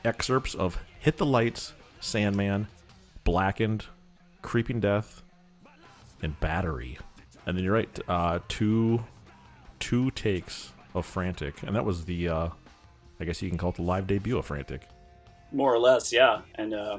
excerpts 0.05 0.55
of 0.55 0.79
"Hit 0.99 1.19
the 1.19 1.27
Lights," 1.27 1.73
"Sandman," 2.01 2.67
"Blackened," 3.25 3.85
"Creeping 4.43 4.81
Death," 4.81 5.23
and 6.23 6.39
"Battery." 6.41 6.99
And 7.47 7.57
then 7.57 7.65
you're 7.65 7.75
right, 7.75 7.99
uh, 8.09 8.39
two 8.49 9.05
two 9.79 10.11
takes 10.13 10.73
of 10.95 11.05
"Frantic," 11.07 11.63
and 11.63 11.77
that 11.77 11.85
was 11.85 12.05
the 12.05 12.29
uh, 12.29 12.49
I 13.21 13.25
guess 13.25 13.41
you 13.43 13.49
can 13.49 13.59
call 13.59 13.71
it 13.71 13.77
the 13.77 13.83
live 13.83 14.07
debut 14.07 14.39
of 14.39 14.47
"Frantic." 14.47 14.89
more 15.55 15.73
or 15.75 15.79
less, 15.79 16.11
yeah. 16.11 16.41
And 16.55 16.73
uh, 16.73 16.99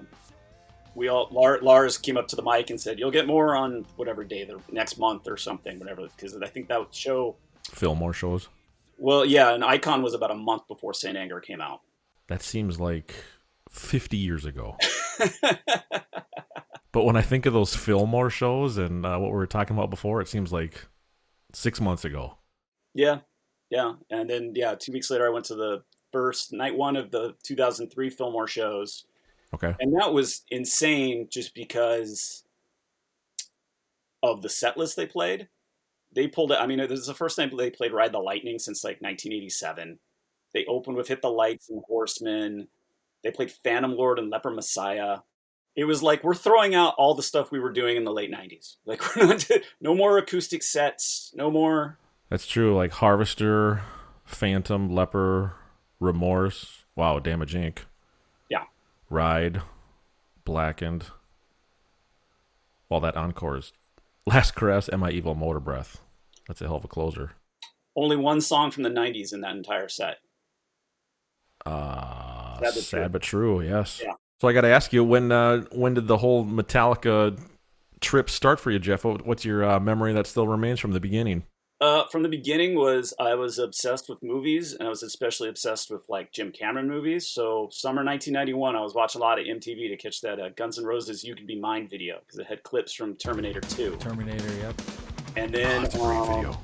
we 0.95 1.07
all 1.07 1.27
Lars 1.31 1.97
came 1.97 2.17
up 2.17 2.27
to 2.29 2.35
the 2.35 2.43
mic 2.43 2.69
and 2.69 2.79
said, 2.79 2.99
"You'll 2.99 3.11
get 3.11 3.27
more 3.27 3.55
on 3.55 3.85
whatever 3.95 4.23
day, 4.23 4.43
the 4.43 4.59
next 4.71 4.97
month 4.97 5.27
or 5.27 5.37
something, 5.37 5.79
whatever." 5.79 6.07
Because 6.15 6.35
I 6.37 6.47
think 6.47 6.67
that 6.67 6.93
show. 6.93 7.35
Fillmore 7.71 8.13
shows. 8.13 8.49
Well, 8.97 9.25
yeah, 9.25 9.53
and 9.53 9.63
Icon 9.63 10.01
was 10.01 10.13
about 10.13 10.31
a 10.31 10.35
month 10.35 10.67
before 10.67 10.93
Saint 10.93 11.17
Anger 11.17 11.39
came 11.39 11.61
out. 11.61 11.81
That 12.27 12.41
seems 12.41 12.79
like 12.79 13.13
50 13.69 14.17
years 14.17 14.45
ago. 14.45 14.77
but 16.91 17.03
when 17.03 17.15
I 17.15 17.21
think 17.21 17.45
of 17.45 17.53
those 17.53 17.75
Fillmore 17.75 18.29
shows 18.29 18.77
and 18.77 19.05
uh, 19.05 19.17
what 19.17 19.31
we 19.31 19.37
were 19.37 19.47
talking 19.47 19.75
about 19.75 19.89
before, 19.89 20.21
it 20.21 20.27
seems 20.27 20.53
like 20.53 20.85
six 21.53 21.81
months 21.81 22.05
ago. 22.05 22.37
Yeah, 22.93 23.19
yeah, 23.69 23.93
and 24.09 24.29
then 24.29 24.53
yeah, 24.55 24.75
two 24.75 24.91
weeks 24.91 25.09
later, 25.09 25.25
I 25.25 25.31
went 25.31 25.45
to 25.45 25.55
the 25.55 25.83
first 26.11 26.53
night 26.53 26.77
one 26.77 26.95
of 26.95 27.09
the 27.09 27.35
2003 27.43 28.09
Fillmore 28.11 28.47
shows, 28.47 29.05
Okay. 29.53 29.75
and 29.79 29.93
that 29.99 30.13
was 30.13 30.43
insane 30.49 31.27
just 31.29 31.53
because 31.53 32.43
of 34.23 34.41
the 34.41 34.49
set 34.49 34.77
list 34.77 34.95
they 34.95 35.05
played. 35.05 35.49
They 36.15 36.27
pulled 36.27 36.51
it. 36.51 36.59
I 36.59 36.65
mean, 36.67 36.79
this 36.79 36.99
is 36.99 37.07
the 37.07 37.13
first 37.13 37.35
time 37.35 37.51
they 37.55 37.69
played 37.69 37.91
"Ride 37.91 38.13
the 38.13 38.19
Lightning" 38.19 38.57
since 38.59 38.83
like 38.83 39.01
1987. 39.01 39.99
They 40.53 40.65
opened 40.65 40.95
with 40.95 41.07
"Hit 41.07 41.21
the 41.21 41.29
Lights" 41.29 41.69
and 41.69 41.83
Horsemen. 41.85 42.67
They 43.23 43.31
played 43.31 43.51
"Phantom 43.63 43.95
Lord" 43.95 44.19
and 44.19 44.29
"Leper 44.29 44.51
Messiah." 44.51 45.19
It 45.75 45.85
was 45.85 46.03
like 46.03 46.23
we're 46.23 46.35
throwing 46.35 46.75
out 46.75 46.93
all 46.97 47.15
the 47.15 47.23
stuff 47.23 47.51
we 47.51 47.59
were 47.59 47.71
doing 47.71 47.97
in 47.97 48.03
the 48.03 48.13
late 48.13 48.31
90s. 48.31 48.77
Like 48.85 49.15
we're 49.15 49.25
not 49.25 49.49
no 49.81 49.95
more 49.95 50.17
acoustic 50.17 50.63
sets, 50.63 51.31
no 51.35 51.49
more 51.49 51.97
That's 52.29 52.45
true. 52.47 52.75
Like 52.75 52.91
Harvester, 52.91 53.81
Phantom, 54.23 54.93
Leper, 54.93 55.55
Remorse. 55.99 56.85
Wow, 56.95 57.17
Damage 57.19 57.55
Inc. 57.55 57.79
Ride, 59.13 59.61
Blackened. 60.43 61.05
Well, 62.89 62.99
that 63.01 63.15
encore 63.15 63.57
is 63.57 63.71
Last 64.25 64.55
Caress 64.55 64.89
and 64.89 64.99
My 65.01 65.11
Evil 65.11 65.35
Motorbreath. 65.35 65.97
That's 66.47 66.61
a 66.61 66.65
hell 66.65 66.77
of 66.77 66.83
a 66.83 66.87
closer. 66.87 67.33
only 67.95 68.15
one 68.17 68.41
song 68.41 68.71
from 68.71 68.81
the 68.81 68.89
90s 68.89 69.31
in 69.31 69.41
that 69.41 69.55
entire 69.55 69.87
set. 69.87 70.17
Uh, 71.63 72.55
Sad 72.55 72.61
but 72.63 72.73
sad 72.73 72.97
true. 72.97 73.09
but 73.09 73.21
true. 73.21 73.61
Yes. 73.61 74.01
Yeah. 74.03 74.13
So 74.41 74.47
I 74.47 74.53
got 74.53 74.61
to 74.61 74.67
ask 74.67 74.91
you 74.91 75.03
when 75.03 75.31
uh, 75.31 75.61
when 75.71 75.93
did 75.93 76.07
the 76.07 76.17
whole 76.17 76.43
Metallica 76.43 77.39
trip 78.01 78.29
start 78.29 78.59
for 78.59 78.71
you, 78.71 78.79
Jeff? 78.79 79.05
What's 79.05 79.45
your 79.45 79.63
uh, 79.63 79.79
memory 79.79 80.11
that 80.13 80.27
still 80.27 80.47
remains 80.47 80.79
from 80.79 80.91
the 80.91 80.99
beginning? 80.99 81.43
Uh, 81.83 82.07
from 82.07 82.23
the 82.23 82.29
beginning 82.29 82.75
was 82.75 83.13
I 83.19 83.35
was 83.35 83.59
obsessed 83.59 84.07
with 84.07 84.23
movies, 84.23 84.71
and 84.71 84.87
I 84.87 84.89
was 84.89 85.03
especially 85.03 85.49
obsessed 85.49 85.91
with 85.91 85.99
like 86.07 86.31
Jim 86.31 86.49
Cameron 86.49 86.87
movies. 86.87 87.27
So 87.27 87.67
summer 87.73 88.05
1991, 88.05 88.77
I 88.77 88.79
was 88.79 88.95
watching 88.95 89.19
a 89.19 89.21
lot 89.25 89.37
of 89.37 89.45
MTV 89.45 89.89
to 89.89 89.97
catch 89.97 90.21
that 90.21 90.39
uh, 90.39 90.47
Guns 90.55 90.79
N' 90.79 90.85
Roses 90.85 91.25
"You 91.25 91.35
Can 91.35 91.45
Be 91.45 91.59
Mine" 91.59 91.89
video 91.89 92.21
because 92.21 92.39
it 92.39 92.45
had 92.45 92.63
clips 92.63 92.93
from 92.93 93.17
Terminator 93.17 93.59
2. 93.59 93.97
Terminator. 93.97 94.53
Yep. 94.59 94.81
And 95.35 95.53
then 95.53 95.99
um, 95.99 96.55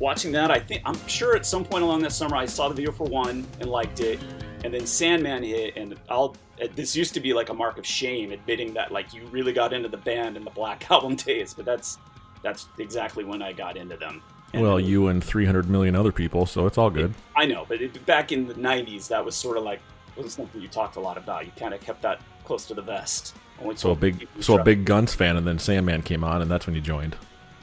watching 0.00 0.32
that, 0.32 0.50
I 0.50 0.58
think 0.58 0.82
I'm 0.84 0.98
sure 1.06 1.36
at 1.36 1.46
some 1.46 1.64
point 1.64 1.84
along 1.84 2.02
that 2.02 2.10
summer 2.10 2.34
I 2.34 2.46
saw 2.46 2.68
the 2.68 2.74
video 2.74 2.90
for 2.90 3.04
one 3.04 3.46
and 3.60 3.70
liked 3.70 4.00
it. 4.00 4.18
and 4.64 4.74
then 4.74 4.84
Sandman 4.84 5.44
hit, 5.44 5.76
and 5.76 5.94
I'll. 6.08 6.34
This 6.74 6.96
used 6.96 7.14
to 7.14 7.20
be 7.20 7.32
like 7.32 7.50
a 7.50 7.54
mark 7.54 7.78
of 7.78 7.86
shame, 7.86 8.32
admitting 8.32 8.74
that 8.74 8.90
like 8.90 9.14
you 9.14 9.24
really 9.26 9.52
got 9.52 9.72
into 9.72 9.88
the 9.88 9.96
band 9.98 10.36
in 10.36 10.42
the 10.42 10.50
Black 10.50 10.90
Album 10.90 11.14
days, 11.14 11.54
but 11.54 11.64
that's 11.64 11.98
that's 12.42 12.66
exactly 12.78 13.22
when 13.22 13.42
I 13.42 13.52
got 13.52 13.76
into 13.76 13.96
them. 13.96 14.20
And 14.52 14.62
Well, 14.62 14.80
you 14.80 15.06
and 15.08 15.22
300 15.22 15.70
million 15.70 15.94
other 15.94 16.10
people, 16.12 16.44
so 16.46 16.66
it's 16.66 16.76
all 16.76 16.90
good. 16.90 17.14
I 17.36 17.46
know, 17.46 17.64
but 17.68 17.80
it, 17.80 18.04
back 18.06 18.32
in 18.32 18.48
the 18.48 18.54
'90s, 18.54 19.06
that 19.08 19.24
was 19.24 19.36
sort 19.36 19.56
of 19.56 19.62
like 19.62 19.80
was 20.16 20.32
something 20.34 20.60
you 20.60 20.66
talked 20.68 20.96
a 20.96 21.00
lot 21.00 21.16
about. 21.16 21.46
You 21.46 21.52
kind 21.56 21.72
of 21.72 21.80
kept 21.80 22.02
that 22.02 22.20
close 22.44 22.66
to 22.66 22.74
the 22.74 22.82
vest. 22.82 23.36
So 23.76 23.90
a 23.92 23.94
big, 23.94 24.26
so 24.40 24.58
a 24.58 24.64
big 24.64 24.84
Guns 24.86 25.14
fan, 25.14 25.36
and 25.36 25.46
then 25.46 25.58
Sandman 25.58 26.02
came 26.02 26.24
on, 26.24 26.42
and 26.42 26.50
that's 26.50 26.66
when 26.66 26.74
you 26.74 26.80
joined. 26.80 27.14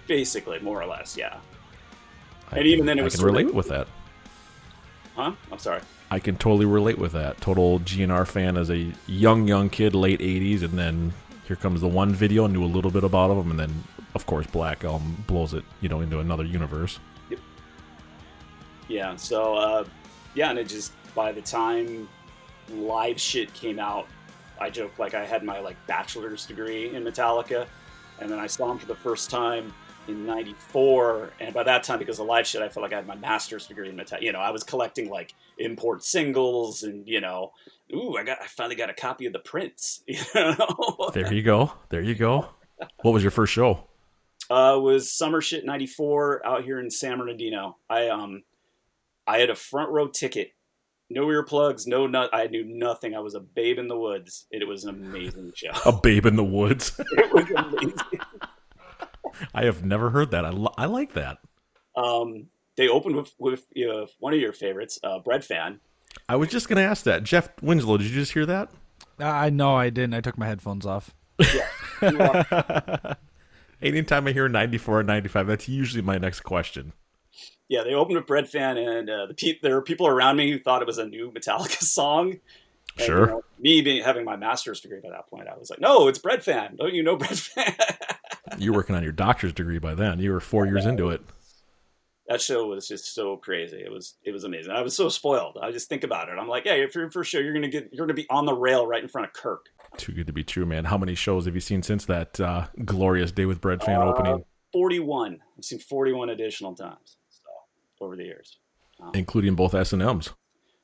basically, 0.08 0.60
more 0.60 0.82
or 0.82 0.86
less, 0.86 1.18
yeah. 1.18 1.38
I 2.52 2.60
And 2.60 2.68
even 2.68 2.86
then, 2.86 2.98
it 3.00 3.02
I 3.02 3.04
was 3.04 3.14
can 3.16 3.20
sort 3.20 3.32
of- 3.32 3.36
relate 3.38 3.54
with 3.54 3.68
that. 3.68 3.88
Huh? 5.16 5.32
I'm 5.52 5.60
sorry. 5.60 5.82
I 6.10 6.20
can 6.20 6.38
totally 6.38 6.66
relate 6.66 6.98
with 6.98 7.12
that. 7.14 7.42
Total 7.42 7.80
GNR 7.80 8.26
fan 8.26 8.56
as 8.56 8.70
a 8.70 8.94
young, 9.08 9.48
young 9.48 9.70
kid, 9.70 9.94
late 9.94 10.22
'80s, 10.22 10.62
and 10.64 10.78
then 10.80 11.12
here 11.48 11.58
comes 11.58 11.82
the 11.82 11.88
one 11.90 12.14
video, 12.14 12.48
knew 12.48 12.64
a 12.64 12.66
little 12.66 12.92
bit 12.92 13.04
about 13.04 13.28
them, 13.30 13.52
and 13.52 13.60
then 13.60 13.84
of 14.18 14.26
course 14.26 14.48
Black 14.48 14.84
Album 14.84 15.24
blows 15.28 15.54
it, 15.54 15.64
you 15.80 15.88
know, 15.90 16.02
into 16.02 16.20
another 16.20 16.44
universe. 16.44 17.00
Yeah. 18.88 19.16
So, 19.16 19.56
uh, 19.56 19.86
yeah, 20.34 20.50
and 20.50 20.58
it 20.58 20.68
just 20.68 20.92
by 21.14 21.32
the 21.32 21.42
time 21.42 22.10
live 22.70 23.22
shit 23.22 23.54
came 23.54 23.80
out, 23.80 24.08
I 24.60 24.72
joked 24.72 24.98
like 24.98 25.14
I 25.14 25.24
had 25.24 25.44
my 25.44 25.60
like 25.60 25.78
bachelor's 25.86 26.46
degree 26.48 26.96
in 26.96 27.04
Metallica, 27.04 27.68
and 28.20 28.30
then 28.30 28.40
I 28.40 28.48
saw 28.48 28.72
him 28.72 28.80
for 28.80 28.88
the 28.88 28.96
first 28.96 29.30
time 29.30 29.72
in 30.08 30.26
'94, 30.26 31.34
and 31.40 31.54
by 31.54 31.62
that 31.64 31.84
time, 31.84 32.00
because 32.00 32.18
of 32.20 32.26
live 32.26 32.48
shit, 32.48 32.64
I 32.64 32.70
felt 32.70 32.82
like 32.82 32.94
I 32.94 32.96
had 32.96 33.06
my 33.06 33.16
master's 33.16 33.68
degree 33.68 33.90
in 33.90 33.96
Metallica. 33.96 34.22
You 34.24 34.32
know, 34.32 34.40
I 34.40 34.50
was 34.50 34.64
collecting 34.64 35.10
like 35.10 35.36
import 35.60 36.04
singles, 36.04 36.82
and 36.84 37.08
you 37.08 37.22
know, 37.22 37.52
ooh, 37.94 38.18
I 38.18 38.24
got, 38.24 38.42
I 38.42 38.48
finally 38.48 38.76
got 38.76 38.90
a 38.90 38.94
copy 38.94 39.28
of 39.28 39.34
the 39.34 39.40
Prince. 39.40 40.04
You 40.08 40.20
know, 40.34 41.12
There 41.14 41.32
you 41.32 41.44
go. 41.44 41.74
There 41.90 42.02
you 42.02 42.16
go. 42.16 42.48
What 43.02 43.12
was 43.12 43.24
your 43.24 43.32
first 43.32 43.54
show? 43.54 43.88
Uh, 44.50 44.80
was 44.82 45.12
summer 45.12 45.42
shit 45.42 45.66
'94 45.66 46.46
out 46.46 46.64
here 46.64 46.80
in 46.80 46.90
San 46.90 47.18
Bernardino. 47.18 47.78
I 47.90 48.10
um, 48.10 48.44
I 49.28 49.40
had 49.40 49.50
a 49.50 49.56
front 49.56 49.92
row 49.92 50.08
ticket, 50.08 50.54
no 51.10 51.28
earplugs, 51.28 51.88
no 51.88 52.08
nut. 52.08 52.30
I 52.34 52.48
knew 52.48 52.64
nothing. 52.64 53.16
I 53.16 53.20
was 53.20 53.36
a 53.36 53.40
babe 53.40 53.78
in 53.78 53.88
the 53.88 53.98
woods. 53.98 54.46
It, 54.52 54.66
was 54.68 54.86
an 54.86 54.96
amazing 54.96 55.52
show. 55.56 55.72
A 55.86 55.92
Babe 55.92 56.26
in 56.26 56.36
the 56.36 56.44
Woods. 56.44 57.00
it 57.12 57.34
was 57.34 57.50
amazing. 57.52 58.20
I 59.54 59.66
have 59.66 59.84
never 59.84 60.10
heard 60.10 60.32
that. 60.32 60.46
I, 60.46 60.50
li- 60.50 60.74
I 60.78 60.86
like 60.86 61.14
that. 61.14 61.38
Um, 61.96 62.48
they 62.76 62.88
opened 62.88 63.16
with 63.16 63.34
with 63.38 63.66
you 63.74 63.88
know, 63.88 64.08
one 64.20 64.34
of 64.34 64.40
your 64.40 64.54
favorites, 64.54 65.00
uh, 65.04 65.20
Breadfan. 65.20 65.80
I 66.30 66.36
was 66.36 66.50
just 66.50 66.68
going 66.70 66.78
to 66.78 66.84
ask 66.84 67.04
that. 67.04 67.24
Jeff 67.24 67.50
Winslow, 67.62 67.98
did 67.98 68.08
you 68.08 68.16
just 68.16 68.34
hear 68.34 68.46
that? 68.46 68.70
I 69.20 69.50
know 69.50 69.76
I 69.76 69.90
didn't. 69.90 70.14
I 70.14 70.22
took 70.22 70.38
my 70.38 70.48
headphones 70.48 70.86
off. 70.86 71.14
Anytime 73.82 74.28
I 74.28 74.32
hear 74.32 74.48
94 74.50 75.00
or 75.00 75.04
95, 75.04 75.48
that's 75.48 75.68
usually 75.70 76.02
my 76.02 76.18
next 76.18 76.42
question. 76.42 76.94
Yeah, 77.70 77.84
they 77.84 77.94
opened 77.94 78.18
with 78.18 78.26
Breadfan, 78.26 78.78
and 78.78 79.10
uh, 79.10 79.26
the 79.28 79.34
pe- 79.34 79.60
there 79.62 79.76
were 79.76 79.82
people 79.82 80.08
around 80.08 80.38
me 80.38 80.50
who 80.52 80.58
thought 80.60 80.82
it 80.82 80.88
was 80.88 80.98
a 80.98 81.06
new 81.06 81.32
Metallica 81.32 81.82
song. 81.84 82.32
And, 82.98 83.06
Sure. 83.06 83.20
you 83.20 83.26
know, 83.28 83.44
me 83.60 83.82
being 83.82 84.04
having 84.04 84.26
my 84.26 84.36
master's 84.38 84.80
degree 84.80 85.00
by 85.04 85.10
that 85.10 85.30
point, 85.30 85.48
I 85.48 85.56
was 85.58 85.70
like, 85.70 85.80
"No, 85.80 86.08
it's 86.08 86.18
Breadfan. 86.18 86.78
Don't 86.78 86.96
you 86.96 87.04
know 87.04 87.16
Bread 87.18 87.38
Fan?" 87.38 87.76
You 88.58 88.72
were 88.72 88.78
working 88.80 88.96
on 88.96 89.04
your 89.04 89.12
doctor's 89.12 89.54
degree 89.54 89.78
by 89.78 89.94
then. 89.94 90.20
You 90.20 90.32
were 90.32 90.40
four 90.40 90.66
years 90.66 90.86
into 90.88 91.10
it. 91.10 91.22
that 92.28 92.42
show 92.42 92.66
was 92.68 92.88
just 92.88 93.14
so 93.14 93.38
crazy. 93.38 93.78
It 93.78 93.92
was 93.92 94.16
it 94.24 94.32
was 94.32 94.46
amazing. 94.46 94.72
I 94.72 94.82
was 94.82 94.96
so 94.96 95.10
spoiled. 95.10 95.60
I 95.62 95.72
just 95.72 95.90
think 95.90 96.04
about 96.04 96.30
it. 96.30 96.40
I'm 96.40 96.48
like, 96.48 96.64
hey, 96.64 96.82
if 96.82 96.96
you're 96.96 97.12
for 97.12 97.24
sure, 97.24 97.44
you're 97.44 97.54
gonna 97.54 97.68
get 97.68 97.90
you're 97.92 98.08
gonna 98.08 98.16
be 98.16 98.26
on 98.32 98.46
the 98.46 98.54
rail 98.56 98.88
right 98.88 99.04
in 99.04 99.10
front 99.10 99.28
of 99.28 99.34
Kirk. 99.34 99.66
Too 99.98 100.14
good 100.14 100.28
to 100.28 100.34
be 100.34 100.44
true, 100.44 100.66
man. 100.66 100.86
How 100.86 100.98
many 100.98 101.16
shows 101.16 101.46
have 101.46 101.56
you 101.56 101.62
seen 101.62 101.82
since 101.84 102.06
that 102.06 102.40
uh, 102.40 102.68
glorious 102.86 103.32
Day 103.32 103.46
with 103.46 103.62
Breadfan 103.62 104.00
Uh, 104.00 104.10
opening, 104.10 104.46
41. 104.74 105.40
I've 105.58 105.66
seen 105.66 105.80
41 105.80 106.30
additional 106.30 106.76
times 106.76 107.18
so, 107.30 108.06
over 108.06 108.16
the 108.16 108.24
years. 108.24 108.58
including 109.14 109.56
both 109.56 109.74
S 109.74 109.94
and 109.94 110.02
M's? 110.02 110.34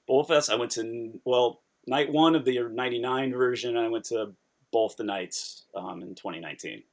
Both 0.07 0.31
us. 0.31 0.49
I 0.49 0.55
went 0.55 0.71
to 0.71 1.19
well 1.25 1.61
night 1.87 2.11
one 2.11 2.35
of 2.35 2.45
the 2.45 2.59
'99 2.59 3.31
version. 3.33 3.77
and 3.77 3.85
I 3.85 3.89
went 3.89 4.05
to 4.05 4.33
both 4.71 4.97
the 4.97 5.03
nights 5.03 5.65
um, 5.75 6.01
in 6.01 6.15
2019, 6.15 6.83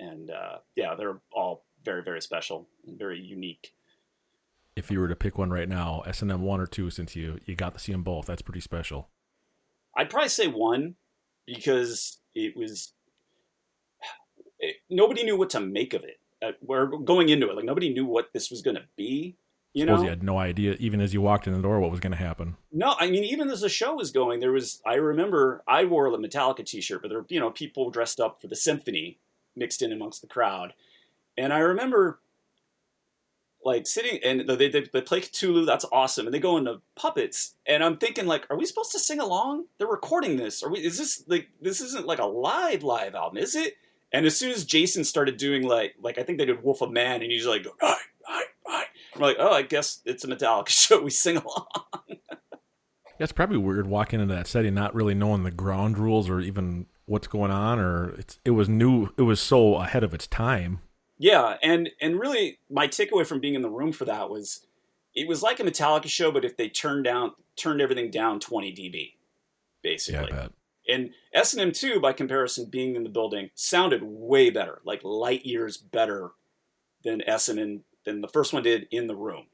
and 0.00 0.30
uh, 0.30 0.58
yeah, 0.74 0.94
they're 0.94 1.20
all 1.32 1.64
very 1.84 2.02
very 2.02 2.20
special 2.22 2.66
and 2.86 2.98
very 2.98 3.20
unique. 3.20 3.72
If 4.74 4.90
you 4.90 5.00
were 5.00 5.08
to 5.08 5.16
pick 5.16 5.38
one 5.38 5.50
right 5.50 5.68
now, 5.68 6.02
S 6.06 6.22
and 6.22 6.32
M 6.32 6.42
one 6.42 6.60
or 6.60 6.66
two, 6.66 6.90
since 6.90 7.14
you 7.14 7.38
you 7.46 7.54
got 7.54 7.74
to 7.74 7.80
see 7.80 7.92
them 7.92 8.02
both, 8.02 8.26
that's 8.26 8.42
pretty 8.42 8.60
special. 8.60 9.08
I'd 9.96 10.10
probably 10.10 10.28
say 10.28 10.48
one 10.48 10.96
because 11.46 12.18
it 12.34 12.56
was 12.56 12.92
it, 14.58 14.76
nobody 14.90 15.24
knew 15.24 15.36
what 15.36 15.50
to 15.50 15.60
make 15.60 15.94
of 15.94 16.02
it. 16.04 16.18
Uh, 16.44 16.52
we're 16.60 16.86
going 16.86 17.28
into 17.28 17.48
it 17.48 17.56
like 17.56 17.64
nobody 17.64 17.92
knew 17.92 18.04
what 18.04 18.28
this 18.32 18.50
was 18.50 18.62
going 18.62 18.76
to 18.76 18.84
be. 18.96 19.36
You 19.72 19.84
know, 19.84 20.02
you 20.02 20.08
had 20.08 20.22
no 20.22 20.38
idea, 20.38 20.74
even 20.78 21.02
as 21.02 21.12
you 21.12 21.20
walked 21.20 21.46
in 21.46 21.52
the 21.52 21.60
door, 21.60 21.80
what 21.80 21.90
was 21.90 22.00
going 22.00 22.12
to 22.12 22.16
happen. 22.16 22.56
no, 22.72 22.94
I 22.98 23.10
mean 23.10 23.24
even 23.24 23.50
as 23.50 23.60
the 23.60 23.68
show 23.68 23.94
was 23.94 24.10
going, 24.10 24.40
there 24.40 24.52
was. 24.52 24.80
I 24.86 24.94
remember 24.94 25.62
I 25.68 25.84
wore 25.84 26.06
a 26.06 26.10
Metallica 26.12 26.64
T-shirt, 26.64 27.02
but 27.02 27.08
there 27.08 27.18
were 27.18 27.26
you 27.28 27.40
know 27.40 27.50
people 27.50 27.90
dressed 27.90 28.18
up 28.18 28.40
for 28.40 28.48
the 28.48 28.56
symphony 28.56 29.18
mixed 29.54 29.82
in 29.82 29.92
amongst 29.92 30.22
the 30.22 30.28
crowd, 30.28 30.72
and 31.36 31.52
I 31.52 31.58
remember 31.58 32.20
like 33.66 33.86
sitting 33.86 34.20
and 34.24 34.48
they, 34.48 34.68
they, 34.68 34.88
they 34.92 35.00
play 35.00 35.20
Cthulhu, 35.20 35.66
that's 35.66 35.84
awesome, 35.90 36.26
and 36.26 36.32
they 36.32 36.38
go 36.38 36.56
into 36.56 36.80
puppets, 36.94 37.56
and 37.66 37.82
I'm 37.82 37.98
thinking 37.98 38.26
like, 38.26 38.46
are 38.48 38.56
we 38.56 38.64
supposed 38.64 38.92
to 38.92 39.00
sing 39.00 39.18
along? 39.18 39.64
They're 39.76 39.88
recording 39.88 40.36
this. 40.36 40.62
Are 40.62 40.70
we? 40.70 40.78
Is 40.78 40.96
this 40.96 41.24
like 41.26 41.48
this 41.60 41.80
isn't 41.80 42.06
like 42.06 42.20
a 42.20 42.26
live 42.26 42.84
live 42.84 43.16
album, 43.16 43.38
is 43.38 43.56
it? 43.56 43.74
And 44.12 44.24
as 44.24 44.36
soon 44.36 44.52
as 44.52 44.64
Jason 44.64 45.02
started 45.02 45.36
doing 45.36 45.64
like 45.64 45.96
like 46.00 46.16
I 46.16 46.22
think 46.22 46.38
they 46.38 46.44
did 46.44 46.62
Wolf 46.62 46.80
of 46.80 46.92
Man, 46.92 47.22
and 47.22 47.32
he's 47.32 47.44
like, 47.44 47.66
right, 47.82 47.96
right, 48.28 48.46
right. 48.68 48.86
I'm 49.16 49.20
like, 49.20 49.36
oh, 49.40 49.52
I 49.52 49.62
guess 49.62 50.00
it's 50.04 50.22
a 50.22 50.28
Metallica 50.28 50.68
show. 50.68 51.02
We 51.02 51.10
sing 51.10 51.36
along. 51.36 51.66
Yeah, 52.08 53.24
it's 53.24 53.32
probably 53.32 53.58
weird 53.58 53.88
walking 53.88 54.20
into 54.20 54.34
that 54.34 54.46
setting, 54.46 54.74
not 54.74 54.94
really 54.94 55.14
knowing 55.14 55.42
the 55.42 55.50
ground 55.50 55.98
rules 55.98 56.30
or 56.30 56.38
even 56.40 56.86
what's 57.06 57.26
going 57.26 57.50
on, 57.50 57.80
or 57.80 58.10
it's 58.10 58.38
it 58.44 58.52
was 58.52 58.68
new. 58.68 59.08
It 59.18 59.22
was 59.22 59.40
so 59.40 59.74
ahead 59.74 60.04
of 60.04 60.14
its 60.14 60.28
time. 60.28 60.80
Yeah, 61.18 61.56
and 61.62 61.90
and 62.00 62.20
really, 62.20 62.58
my 62.70 62.88
takeaway 62.88 63.26
from 63.26 63.40
being 63.40 63.54
in 63.54 63.62
the 63.62 63.70
room 63.70 63.92
for 63.92 64.04
that 64.04 64.28
was, 64.28 64.66
it 65.14 65.26
was 65.26 65.42
like 65.42 65.60
a 65.60 65.62
Metallica 65.64 66.08
show, 66.08 66.30
but 66.30 66.44
if 66.44 66.56
they 66.56 66.68
turned 66.68 67.04
down 67.04 67.32
turned 67.56 67.80
everything 67.80 68.10
down 68.10 68.38
20 68.38 68.72
dB, 68.72 69.14
basically. 69.82 70.28
Yeah. 70.30 70.48
And 70.88 71.10
S 71.32 71.52
and 71.54 71.62
M 71.62 71.72
two, 71.72 72.00
by 72.00 72.12
comparison, 72.12 72.66
being 72.70 72.94
in 72.94 73.02
the 73.02 73.08
building, 73.08 73.50
sounded 73.54 74.02
way 74.02 74.50
better, 74.50 74.80
like 74.84 75.02
light 75.02 75.44
years 75.44 75.78
better 75.78 76.30
than 77.02 77.22
S 77.22 77.48
and 77.48 77.58
M 77.58 77.84
than 78.04 78.20
the 78.20 78.28
first 78.28 78.52
one 78.52 78.62
did 78.62 78.86
in 78.90 79.06
the 79.06 79.16
room. 79.16 79.46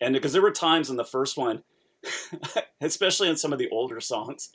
And 0.00 0.12
because 0.12 0.32
there 0.32 0.42
were 0.42 0.50
times 0.50 0.90
in 0.90 0.96
the 0.96 1.04
first 1.04 1.36
one, 1.38 1.62
especially 2.80 3.28
in 3.28 3.36
some 3.36 3.52
of 3.52 3.58
the 3.58 3.70
older 3.70 4.00
songs, 4.00 4.50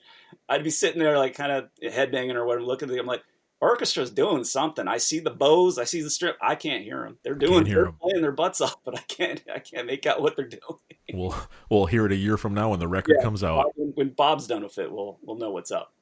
I'd 0.48 0.64
be 0.64 0.70
sitting 0.70 1.00
there 1.00 1.18
like 1.18 1.34
kind 1.34 1.52
of 1.52 1.70
headbanging 1.84 2.36
or 2.36 2.46
whatever, 2.46 2.64
looking 2.64 2.88
at 2.88 2.92
them. 2.92 3.02
I'm 3.02 3.08
like, 3.08 3.24
orchestra's 3.62 4.10
doing 4.12 4.44
something. 4.44 4.88
I 4.88 4.98
see 4.98 5.20
the 5.20 5.30
bows, 5.32 5.78
I 5.78 5.84
see 5.84 6.02
the 6.02 6.10
strip. 6.10 6.38
I 6.42 6.56
can't 6.56 6.84
hear 6.84 7.04
them. 7.04 7.18
They're 7.24 7.36
doing, 7.36 7.64
they're 7.64 7.88
'em. 7.88 7.96
playing 8.02 8.22
their 8.22 8.32
butts 8.32 8.60
off, 8.62 8.78
but 8.86 8.98
I 8.98 9.02
can't, 9.04 9.42
I 9.54 9.60
can't 9.60 9.88
make 9.88 10.06
out 10.06 10.22
what 10.22 10.36
they're 10.36 10.48
doing. 10.48 10.80
We'll 11.14 11.36
we'll 11.70 11.86
hear 11.88 12.06
it 12.06 12.12
a 12.12 12.16
year 12.16 12.38
from 12.38 12.54
now 12.54 12.70
when 12.72 12.80
the 12.80 12.88
record 12.88 13.16
Yeah, 13.18 13.24
comes 13.24 13.44
out. 13.44 13.72
When, 13.76 13.90
when 13.96 14.10
Bob's 14.10 14.48
done 14.48 14.64
with 14.64 14.78
it, 14.78 14.92
we'll 14.92 15.20
we'll 15.22 15.38
know 15.38 15.52
what's 15.52 15.72
up. 15.72 15.94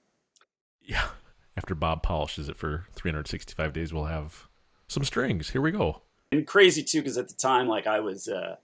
Yeah, 0.84 1.08
after 1.58 1.76
Bob 1.76 2.04
polishes 2.04 2.50
it 2.50 2.58
for 2.58 2.86
365 2.95 3.74
days, 3.74 3.93
we'll 3.93 4.06
have 4.06 4.48
some 4.88 5.04
strings. 5.04 5.50
Here 5.52 5.62
we 5.62 5.72
go. 5.72 6.02
and 6.32 6.45
crazy 6.48 6.84
too 6.84 7.00
because 7.02 7.17
at 7.17 7.28
the 7.28 7.34
time 7.36 7.67
like 7.67 7.88
i 7.88 8.00
was 8.00 8.28
uh 8.28 8.56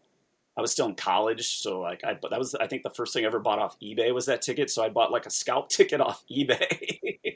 i 0.58 0.62
was 0.62 0.71
still 0.71 0.86
in 0.88 0.93
college 0.95 1.47
so 1.58 1.79
like 1.79 2.03
i 2.03 2.13
but 2.13 2.29
that 2.29 2.38
was 2.39 2.53
i 2.55 2.67
think 2.67 2.84
the 2.84 2.89
first 2.91 3.12
thing 3.13 3.23
i 3.23 3.27
ever 3.27 3.39
bought 3.39 3.58
off 3.58 3.75
ebay 3.79 4.13
was 4.13 4.27
that 4.27 4.41
ticket 4.43 4.69
so 4.69 4.84
i 4.84 4.89
bought 4.89 5.12
like 5.12 5.25
a 5.25 5.31
scalp 5.31 5.67
ticket 5.77 5.99
off 5.99 6.23
ebay 6.31 7.35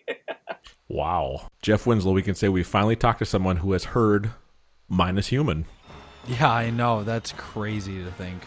Wow, 0.89 1.47
Jeff 1.61 1.85
Winslow. 1.85 2.13
We 2.13 2.23
can 2.23 2.35
say 2.35 2.49
we 2.49 2.63
finally 2.63 2.95
talked 2.95 3.19
to 3.19 3.25
someone 3.25 3.57
who 3.57 3.71
has 3.73 3.85
heard 3.85 4.31
minus 4.89 5.27
human. 5.27 5.65
Yeah, 6.27 6.51
I 6.51 6.69
know. 6.71 7.03
That's 7.03 7.31
crazy 7.33 8.03
to 8.03 8.11
think. 8.11 8.41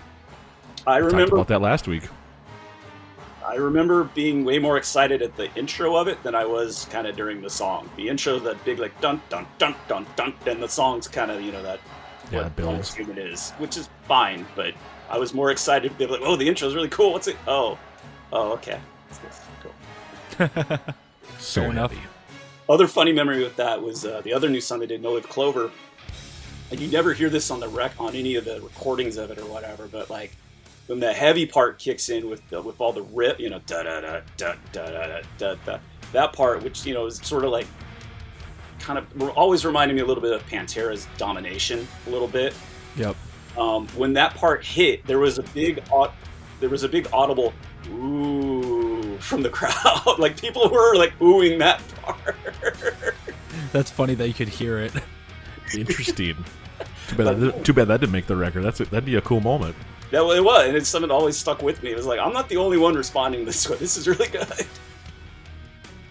i 0.87 0.96
We 0.96 1.02
talked 1.02 1.12
remember 1.12 1.37
about 1.37 1.48
that 1.48 1.61
last 1.62 1.87
week. 1.88 2.02
i 3.46 3.55
remember 3.55 4.05
being 4.05 4.44
way 4.44 4.59
more 4.59 4.76
excited 4.76 5.20
at 5.22 5.37
the 5.37 5.52
intro 5.57 5.96
of 5.96 6.07
it 6.09 6.20
than 6.22 6.35
i 6.35 6.44
was 6.44 6.87
kind 6.90 7.07
of 7.09 7.16
during 7.16 7.40
the 7.42 7.50
song 7.50 7.88
the 7.96 8.09
intro 8.09 8.38
that 8.38 8.57
big 8.64 8.78
like 8.78 8.98
dun 9.00 9.20
dun 9.28 9.44
dun 9.59 9.74
dun 9.88 10.07
dun 10.16 10.33
and 10.46 10.62
the 10.62 10.68
song's 10.68 11.07
kind 11.09 11.31
of 11.31 11.40
you 11.42 11.50
know 11.52 11.62
that 11.62 11.81
Yeah, 12.31 12.42
what 12.44 12.57
builds. 12.57 12.94
Human 12.94 13.18
is 13.18 13.50
which 13.59 13.76
is 13.76 13.88
fine 14.07 14.46
but 14.57 14.74
i 15.11 15.18
was 15.18 15.35
more 15.35 15.50
excited 15.50 15.90
to 15.92 15.98
be 15.98 16.07
like 16.07 16.20
oh 16.22 16.37
the 16.37 16.48
intro's 16.48 16.74
really 16.74 16.88
cool 16.88 17.12
what's 17.12 17.26
it 17.28 17.37
oh 17.48 17.78
oh 18.33 18.52
okay 18.52 18.81
What's 19.09 19.18
this? 19.18 19.40
cool 19.62 20.78
So 21.38 21.62
Fair 21.62 21.70
enough. 21.70 21.92
heavy. 21.92 22.07
Other 22.72 22.88
funny 22.88 23.12
memory 23.12 23.42
with 23.42 23.56
that 23.56 23.82
was 23.82 24.06
uh, 24.06 24.22
the 24.24 24.32
other 24.32 24.48
new 24.48 24.62
song 24.62 24.80
they 24.80 24.87
did, 24.87 25.02
No 25.02 25.12
Leaf 25.12 25.28
Clover. 25.28 25.70
And 26.70 26.80
you 26.80 26.90
never 26.90 27.12
hear 27.12 27.28
this 27.28 27.50
on 27.50 27.61
the 27.61 27.68
rec 27.68 27.92
on 28.00 28.16
any 28.16 28.37
of 28.37 28.46
the 28.46 28.62
recordings 28.62 29.18
of 29.18 29.30
it 29.30 29.37
or 29.37 29.44
whatever, 29.44 29.88
but 29.88 30.08
like 30.08 30.35
when 30.87 30.98
the 30.98 31.12
heavy 31.12 31.44
part 31.44 31.78
kicks 31.78 32.08
in 32.08 32.30
with 32.30 32.40
the, 32.48 32.62
with 32.62 32.80
all 32.80 32.94
the 32.94 33.02
rip, 33.02 33.38
you 33.38 33.50
know, 33.50 33.61
da 33.66 33.82
da 33.82 34.00
da 34.00 34.20
da 34.38 34.54
da 34.72 34.87
da 34.87 35.20
da 35.37 35.54
da. 35.66 35.78
That 36.12 36.32
part, 36.32 36.62
which 36.62 36.87
you 36.87 36.94
know, 36.94 37.04
is 37.04 37.18
sort 37.18 37.44
of 37.44 37.50
like 37.50 37.66
kind 38.78 38.98
of 38.98 39.28
always 39.37 39.66
reminding 39.66 39.94
me 39.94 40.00
a 40.02 40.06
little 40.06 40.22
bit 40.22 40.32
of 40.32 40.42
Pantera's 40.46 41.06
domination, 41.18 41.87
a 42.06 42.11
little 42.11 42.26
bit. 42.26 42.54
Yep. 42.96 43.16
Um, 43.58 43.87
when 43.88 44.14
that 44.14 44.35
part 44.35 44.64
hit, 44.64 45.06
there 45.06 45.18
was 45.18 45.37
a 45.37 45.42
big, 45.42 45.85
there 46.58 46.70
was 46.70 46.85
a 46.85 46.88
big 46.88 47.06
audible 47.12 47.52
ooh 47.90 48.91
from 49.22 49.42
the 49.42 49.50
crowd. 49.50 50.02
like 50.18 50.40
people 50.40 50.68
were 50.70 50.94
like 50.96 51.18
oohing 51.18 51.58
that 51.58 51.82
part. 52.02 52.37
That's 53.72 53.90
funny 53.90 54.14
that 54.14 54.28
you 54.28 54.35
could 54.35 54.48
hear 54.48 54.78
it. 54.78 54.92
Interesting. 55.76 56.37
too, 57.08 57.16
bad 57.16 57.40
that, 57.40 57.64
too 57.64 57.72
bad 57.72 57.88
that 57.88 58.00
didn't 58.00 58.12
make 58.12 58.26
the 58.26 58.37
record. 58.37 58.62
That's 58.62 58.80
a, 58.80 58.85
that'd 58.87 59.04
be 59.04 59.16
a 59.16 59.20
cool 59.20 59.40
moment. 59.40 59.76
That 60.11 60.22
it 60.24 60.44
was, 60.44 60.68
and 60.68 60.76
it's 60.76 60.88
something 60.88 61.08
that 61.08 61.14
always 61.14 61.38
stuck 61.38 61.62
with 61.62 61.82
me. 61.82 61.90
It 61.90 61.96
was 61.96 62.06
like 62.06 62.20
I'm 62.20 62.32
not 62.32 62.48
the 62.48 62.58
only 62.58 62.76
one 62.76 62.94
responding 62.94 63.44
this 63.44 63.68
way. 63.68 63.76
This 63.76 63.96
is 63.96 64.06
really 64.06 64.28
good. 64.28 64.66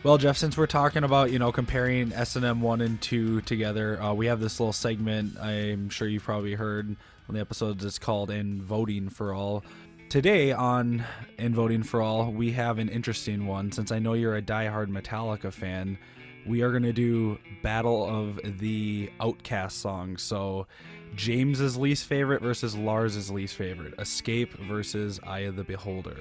Well, 0.04 0.18
Jeff, 0.18 0.36
since 0.36 0.58
we're 0.58 0.66
talking 0.66 1.04
about 1.04 1.32
you 1.32 1.38
know 1.38 1.52
comparing 1.52 2.12
S 2.12 2.36
and 2.36 2.44
M 2.44 2.62
one 2.62 2.82
and 2.82 3.00
two 3.00 3.42
together, 3.42 4.02
uh, 4.02 4.14
we 4.14 4.26
have 4.26 4.40
this 4.40 4.60
little 4.60 4.74
segment. 4.74 5.38
I'm 5.40 5.90
sure 5.90 6.08
you've 6.08 6.24
probably 6.24 6.56
heard 6.56 6.96
on 7.30 7.36
the 7.36 7.42
episodes. 7.42 7.86
It's 7.86 8.00
called 8.00 8.32
"In 8.32 8.64
Voting 8.64 9.10
for 9.10 9.34
All." 9.34 9.64
Today 10.12 10.52
on 10.52 11.06
"In 11.38 11.56
Voting 11.56 11.84
for 11.84 12.02
All," 12.02 12.34
we 12.34 12.52
have 12.52 12.80
an 12.80 12.90
interesting 12.90 13.48
one. 13.48 13.72
Since 13.72 13.94
I 13.94 14.00
know 14.00 14.12
you're 14.12 14.36
a 14.36 14.42
diehard 14.42 14.90
Metallica 14.90 15.54
fan, 15.54 15.98
we 16.46 16.64
are 16.64 16.72
going 16.72 16.84
to 16.84 16.92
do 16.92 17.40
Battle 17.64 18.04
of 18.10 18.60
the 18.60 19.10
Outcast 19.22 19.80
songs. 19.80 20.22
So, 20.22 20.68
James's 21.16 21.78
least 21.78 22.08
favorite 22.08 22.42
versus 22.42 22.76
Lars's 22.76 23.32
least 23.32 23.56
favorite. 23.56 23.94
Escape 24.00 24.52
versus 24.68 25.18
Eye 25.24 25.46
of 25.48 25.56
the 25.56 25.64
Beholder. 25.64 26.18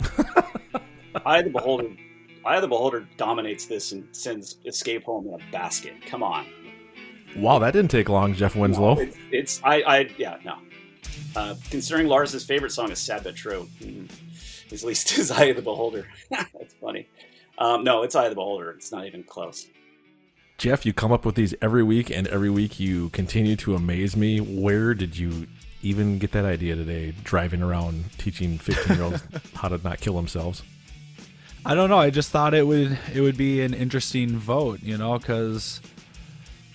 Eye 1.26 1.38
of 1.38 1.46
the 1.46 1.50
Beholder, 1.50 1.88
Eye 2.44 2.54
of 2.54 2.62
the 2.62 2.68
Beholder 2.68 3.08
dominates 3.16 3.66
this 3.66 3.90
and 3.90 4.06
sends 4.14 4.58
Escape 4.66 5.02
home 5.02 5.26
in 5.26 5.34
a 5.34 5.50
basket. 5.50 5.94
Come 6.06 6.22
on, 6.22 6.46
Wow, 7.36 7.58
that 7.58 7.72
didn't 7.72 7.90
take 7.90 8.08
long, 8.08 8.34
Jeff 8.34 8.54
Winslow. 8.54 9.00
it's, 9.00 9.16
it's 9.32 9.60
I, 9.64 9.82
I 9.82 10.10
yeah 10.16 10.36
no. 10.44 10.58
Uh, 11.34 11.54
considering 11.70 12.06
Lars's 12.06 12.44
favorite 12.44 12.72
song 12.72 12.90
is 12.90 12.98
"Sad 12.98 13.24
but 13.24 13.34
True," 13.34 13.68
mm, 13.80 14.10
his 14.68 14.84
least 14.84 15.12
is 15.18 15.30
"Eye 15.30 15.46
of 15.46 15.56
the 15.56 15.62
Beholder." 15.62 16.06
That's 16.30 16.74
funny. 16.80 17.08
Um, 17.58 17.84
no, 17.84 18.02
it's 18.02 18.14
"Eye 18.14 18.24
of 18.24 18.30
the 18.30 18.36
Beholder." 18.36 18.70
It's 18.72 18.92
not 18.92 19.06
even 19.06 19.22
close. 19.24 19.66
Jeff, 20.58 20.86
you 20.86 20.92
come 20.92 21.10
up 21.10 21.24
with 21.24 21.34
these 21.34 21.54
every 21.60 21.82
week, 21.82 22.10
and 22.10 22.26
every 22.28 22.50
week 22.50 22.78
you 22.78 23.08
continue 23.10 23.56
to 23.56 23.74
amaze 23.74 24.16
me. 24.16 24.38
Where 24.38 24.94
did 24.94 25.16
you 25.18 25.48
even 25.82 26.18
get 26.18 26.32
that 26.32 26.44
idea 26.44 26.76
today? 26.76 27.14
Driving 27.24 27.62
around 27.62 28.04
teaching 28.18 28.58
fifteen-year-olds 28.58 29.22
how 29.54 29.68
to 29.68 29.78
not 29.82 30.00
kill 30.00 30.14
themselves. 30.14 30.62
I 31.64 31.74
don't 31.74 31.90
know. 31.90 31.98
I 31.98 32.10
just 32.10 32.30
thought 32.30 32.54
it 32.54 32.66
would 32.66 32.98
it 33.14 33.20
would 33.20 33.36
be 33.36 33.62
an 33.62 33.72
interesting 33.74 34.36
vote, 34.36 34.82
you 34.82 34.98
know, 34.98 35.18
because 35.18 35.80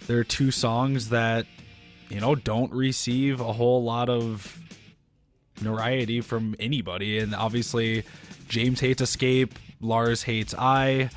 there 0.08 0.18
are 0.18 0.24
two 0.24 0.52
songs 0.52 1.10
that 1.10 1.46
you 2.10 2.20
know 2.20 2.36
don't 2.36 2.72
receive 2.72 3.40
a 3.40 3.54
whole 3.54 3.84
lot 3.84 4.10
of 4.10 4.60
notoriety 5.62 6.22
from 6.22 6.56
anybody, 6.60 7.20
and 7.20 7.34
obviously 7.36 8.04
James 8.48 8.80
hates 8.80 9.02
Escape, 9.02 9.58
Lars 9.82 10.24
hates 10.24 10.54
I. 10.58 11.10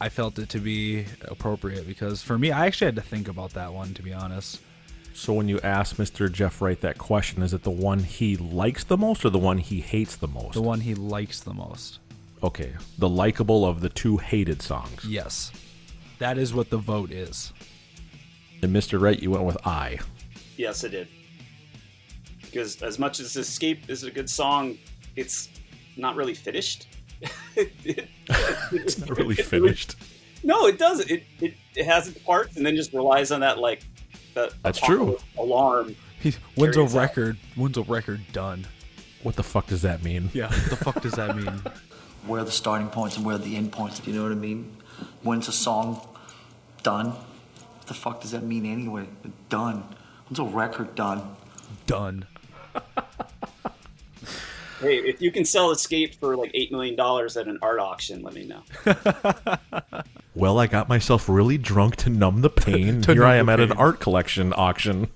I 0.00 0.10
felt 0.10 0.38
it 0.38 0.48
to 0.50 0.60
be 0.60 1.06
appropriate 1.22 1.86
because 1.86 2.22
for 2.22 2.38
me, 2.38 2.52
I 2.52 2.66
actually 2.66 2.86
had 2.86 2.96
to 2.96 3.02
think 3.02 3.26
about 3.26 3.54
that 3.54 3.72
one 3.72 3.94
to 3.94 4.02
be 4.02 4.12
honest. 4.12 4.60
So 5.12 5.32
when 5.32 5.48
you 5.48 5.58
ask 5.64 5.96
Mr. 5.96 6.30
Jeff 6.30 6.62
Wright 6.62 6.80
that 6.80 6.96
question, 6.96 7.42
is 7.42 7.52
it 7.52 7.64
the 7.64 7.72
one 7.72 7.98
he 7.98 8.36
likes 8.36 8.84
the 8.84 8.96
most 8.96 9.24
or 9.24 9.30
the 9.30 9.38
one 9.38 9.58
he 9.58 9.80
hates 9.80 10.14
the 10.14 10.28
most? 10.28 10.54
The 10.54 10.62
one 10.62 10.80
he 10.80 10.94
likes 10.94 11.40
the 11.40 11.52
most. 11.52 11.98
Okay, 12.40 12.72
the 12.98 13.08
likable 13.08 13.64
of 13.66 13.80
the 13.80 13.88
two 13.88 14.18
hated 14.18 14.62
songs. 14.62 15.04
Yes, 15.04 15.50
that 16.20 16.38
is 16.38 16.54
what 16.54 16.70
the 16.70 16.78
vote 16.78 17.10
is. 17.10 17.52
And 18.62 18.74
Mr. 18.74 19.00
Wright, 19.00 19.20
you 19.22 19.30
went 19.30 19.44
with 19.44 19.58
I. 19.66 19.98
Yes, 20.56 20.84
I 20.84 20.88
did. 20.88 21.08
Because 22.42 22.82
as 22.82 22.98
much 22.98 23.20
as 23.20 23.36
Escape 23.36 23.88
is 23.88 24.02
a 24.04 24.10
good 24.10 24.28
song, 24.28 24.78
it's 25.16 25.48
not 25.96 26.16
really 26.16 26.34
finished. 26.34 26.88
It's 27.56 28.98
not 28.98 29.16
really 29.16 29.34
finished. 29.36 29.96
No, 30.42 30.66
it 30.66 30.78
doesn't. 30.78 31.10
It, 31.10 31.24
it 31.40 31.54
it 31.74 31.84
has 31.84 32.08
its 32.08 32.18
parts 32.20 32.56
and 32.56 32.64
then 32.64 32.76
just 32.76 32.92
relies 32.92 33.30
on 33.32 33.40
that 33.40 33.58
like 33.58 33.82
that 34.34 34.52
That's 34.62 34.80
true. 34.80 35.18
alarm. 35.36 35.96
He's 36.20 36.36
when's 36.54 36.76
a 36.76 36.80
Carries 36.80 36.94
out. 36.96 37.00
record? 37.00 37.36
When's 37.56 37.76
a 37.76 37.82
record 37.82 38.20
done? 38.32 38.66
What 39.22 39.36
the 39.36 39.42
fuck 39.42 39.66
does 39.66 39.82
that 39.82 40.02
mean? 40.04 40.30
Yeah, 40.32 40.46
what 40.48 40.70
the 40.70 40.76
fuck 40.76 41.02
does 41.02 41.12
that 41.12 41.36
mean? 41.36 41.62
Where 42.26 42.40
are 42.42 42.44
the 42.44 42.50
starting 42.52 42.88
points 42.88 43.16
and 43.16 43.24
where 43.24 43.36
are 43.36 43.38
the 43.38 43.56
end 43.56 43.72
points? 43.72 43.98
Do 44.00 44.10
you 44.10 44.16
know 44.16 44.22
what 44.24 44.32
I 44.32 44.36
mean? 44.36 44.76
When's 45.22 45.48
a 45.48 45.52
song 45.52 46.06
done? 46.82 47.14
What 47.88 47.94
the 47.94 48.00
fuck 48.02 48.20
does 48.20 48.32
that 48.32 48.42
mean 48.42 48.66
anyway? 48.66 49.06
Done. 49.48 49.82
When's 50.28 50.38
a 50.38 50.44
record 50.44 50.94
done? 50.94 51.36
Done. 51.86 52.26
Hey, 54.80 54.98
if 54.98 55.20
you 55.20 55.32
can 55.32 55.44
sell 55.44 55.72
Escape 55.72 56.14
for 56.20 56.36
like 56.36 56.52
eight 56.54 56.70
million 56.70 56.94
dollars 56.94 57.36
at 57.36 57.48
an 57.48 57.58
art 57.62 57.80
auction, 57.80 58.22
let 58.22 58.34
me 58.34 58.44
know. 58.44 58.62
Well, 60.36 60.60
I 60.60 60.68
got 60.68 60.88
myself 60.88 61.28
really 61.28 61.58
drunk 61.58 61.96
to 61.96 62.10
numb 62.10 62.42
the 62.42 62.50
pain. 62.50 63.02
To 63.02 63.12
Here 63.12 63.24
I 63.24 63.36
am 63.36 63.46
the 63.46 63.52
at 63.54 63.60
an 63.60 63.72
art 63.72 63.98
collection 63.98 64.52
auction. 64.54 65.08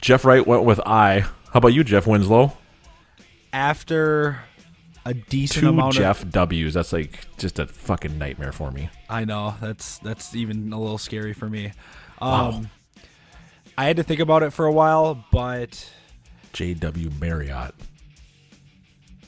Jeff 0.00 0.24
Wright 0.24 0.46
went 0.46 0.62
with 0.62 0.78
I. 0.86 1.20
How 1.20 1.32
about 1.54 1.72
you, 1.72 1.82
Jeff 1.82 2.06
Winslow? 2.06 2.56
After 3.52 4.42
a 5.04 5.14
decent 5.14 5.60
Two 5.60 5.68
amount 5.70 5.94
Jeff 5.94 6.22
of 6.22 6.30
W's. 6.30 6.74
That's 6.74 6.92
like 6.92 7.26
just 7.38 7.58
a 7.58 7.66
fucking 7.66 8.18
nightmare 8.18 8.52
for 8.52 8.70
me. 8.70 8.88
I 9.08 9.24
know 9.24 9.54
that's 9.60 9.98
that's 9.98 10.34
even 10.34 10.72
a 10.72 10.80
little 10.80 10.98
scary 10.98 11.32
for 11.32 11.48
me. 11.48 11.72
Um 12.20 12.62
Wow. 12.62 12.62
I 13.78 13.84
had 13.86 13.96
to 13.96 14.02
think 14.02 14.20
about 14.20 14.42
it 14.42 14.52
for 14.52 14.66
a 14.66 14.72
while, 14.72 15.24
but 15.32 15.90
J.W. 16.52 17.10
Marriott. 17.18 17.74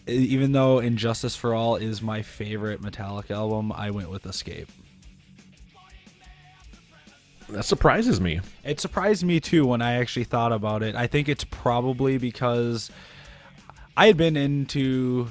even 0.06 0.52
though 0.52 0.80
Injustice 0.80 1.34
for 1.34 1.54
All 1.54 1.76
is 1.76 2.02
my 2.02 2.20
favorite 2.20 2.82
Metallica 2.82 3.30
album, 3.30 3.72
I 3.72 3.90
went 3.90 4.10
with 4.10 4.26
Escape. 4.26 4.68
That 7.48 7.64
surprises 7.64 8.20
me. 8.20 8.40
It 8.64 8.80
surprised 8.80 9.24
me 9.24 9.40
too 9.40 9.66
when 9.66 9.82
I 9.82 9.94
actually 9.94 10.24
thought 10.24 10.52
about 10.52 10.82
it. 10.82 10.94
I 10.94 11.06
think 11.06 11.28
it's 11.28 11.44
probably 11.44 12.18
because 12.18 12.90
I 13.96 14.06
had 14.06 14.16
been 14.16 14.37
into 14.37 15.30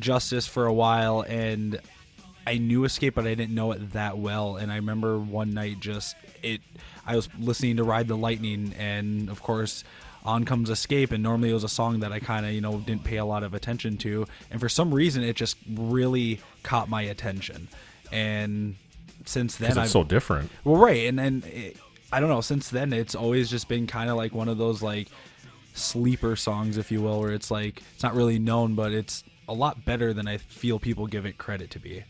Justice 0.00 0.46
for 0.46 0.66
a 0.66 0.72
while 0.72 1.22
and 1.22 1.80
I 2.48 2.56
knew 2.56 2.84
Escape, 2.84 3.14
but 3.14 3.26
I 3.26 3.34
didn't 3.34 3.54
know 3.54 3.72
it 3.72 3.92
that 3.92 4.16
well. 4.16 4.56
And 4.56 4.72
I 4.72 4.76
remember 4.76 5.18
one 5.18 5.52
night 5.52 5.80
just 5.80 6.16
it. 6.42 6.62
I 7.06 7.14
was 7.14 7.28
listening 7.38 7.76
to 7.76 7.84
Ride 7.84 8.08
the 8.08 8.16
Lightning, 8.16 8.72
and 8.78 9.28
of 9.28 9.42
course, 9.42 9.84
on 10.24 10.46
comes 10.46 10.70
Escape. 10.70 11.12
And 11.12 11.22
normally 11.22 11.50
it 11.50 11.54
was 11.54 11.64
a 11.64 11.68
song 11.68 12.00
that 12.00 12.10
I 12.10 12.20
kind 12.20 12.46
of 12.46 12.52
you 12.52 12.62
know 12.62 12.78
didn't 12.78 13.04
pay 13.04 13.18
a 13.18 13.24
lot 13.26 13.42
of 13.42 13.52
attention 13.52 13.98
to, 13.98 14.26
and 14.50 14.60
for 14.60 14.68
some 14.70 14.94
reason 14.94 15.22
it 15.22 15.36
just 15.36 15.58
really 15.70 16.40
caught 16.62 16.88
my 16.88 17.02
attention. 17.02 17.68
And 18.10 18.76
since 19.26 19.56
then, 19.56 19.68
Because 19.68 19.78
I've 19.78 19.84
it's 19.84 19.92
so 19.92 20.04
different. 20.04 20.50
well, 20.64 20.76
right, 20.76 21.06
and 21.06 21.18
then 21.18 21.42
it, 21.46 21.76
I 22.10 22.18
don't 22.18 22.30
know. 22.30 22.40
Since 22.40 22.70
then, 22.70 22.94
it's 22.94 23.14
always 23.14 23.50
just 23.50 23.68
been 23.68 23.86
kind 23.86 24.08
of 24.08 24.16
like 24.16 24.32
one 24.32 24.48
of 24.48 24.56
those 24.56 24.82
like 24.82 25.08
sleeper 25.74 26.34
songs, 26.34 26.78
if 26.78 26.90
you 26.90 27.02
will, 27.02 27.20
where 27.20 27.32
it's 27.32 27.50
like 27.50 27.82
it's 27.94 28.02
not 28.02 28.14
really 28.14 28.38
known, 28.38 28.74
but 28.74 28.92
it's 28.92 29.22
a 29.48 29.52
lot 29.52 29.84
better 29.84 30.12
than 30.12 30.28
I 30.28 30.36
feel 30.36 30.78
people 30.78 31.06
give 31.06 31.26
it 31.26 31.38
credit 31.38 31.70
to 31.72 31.78
be. 31.78 32.04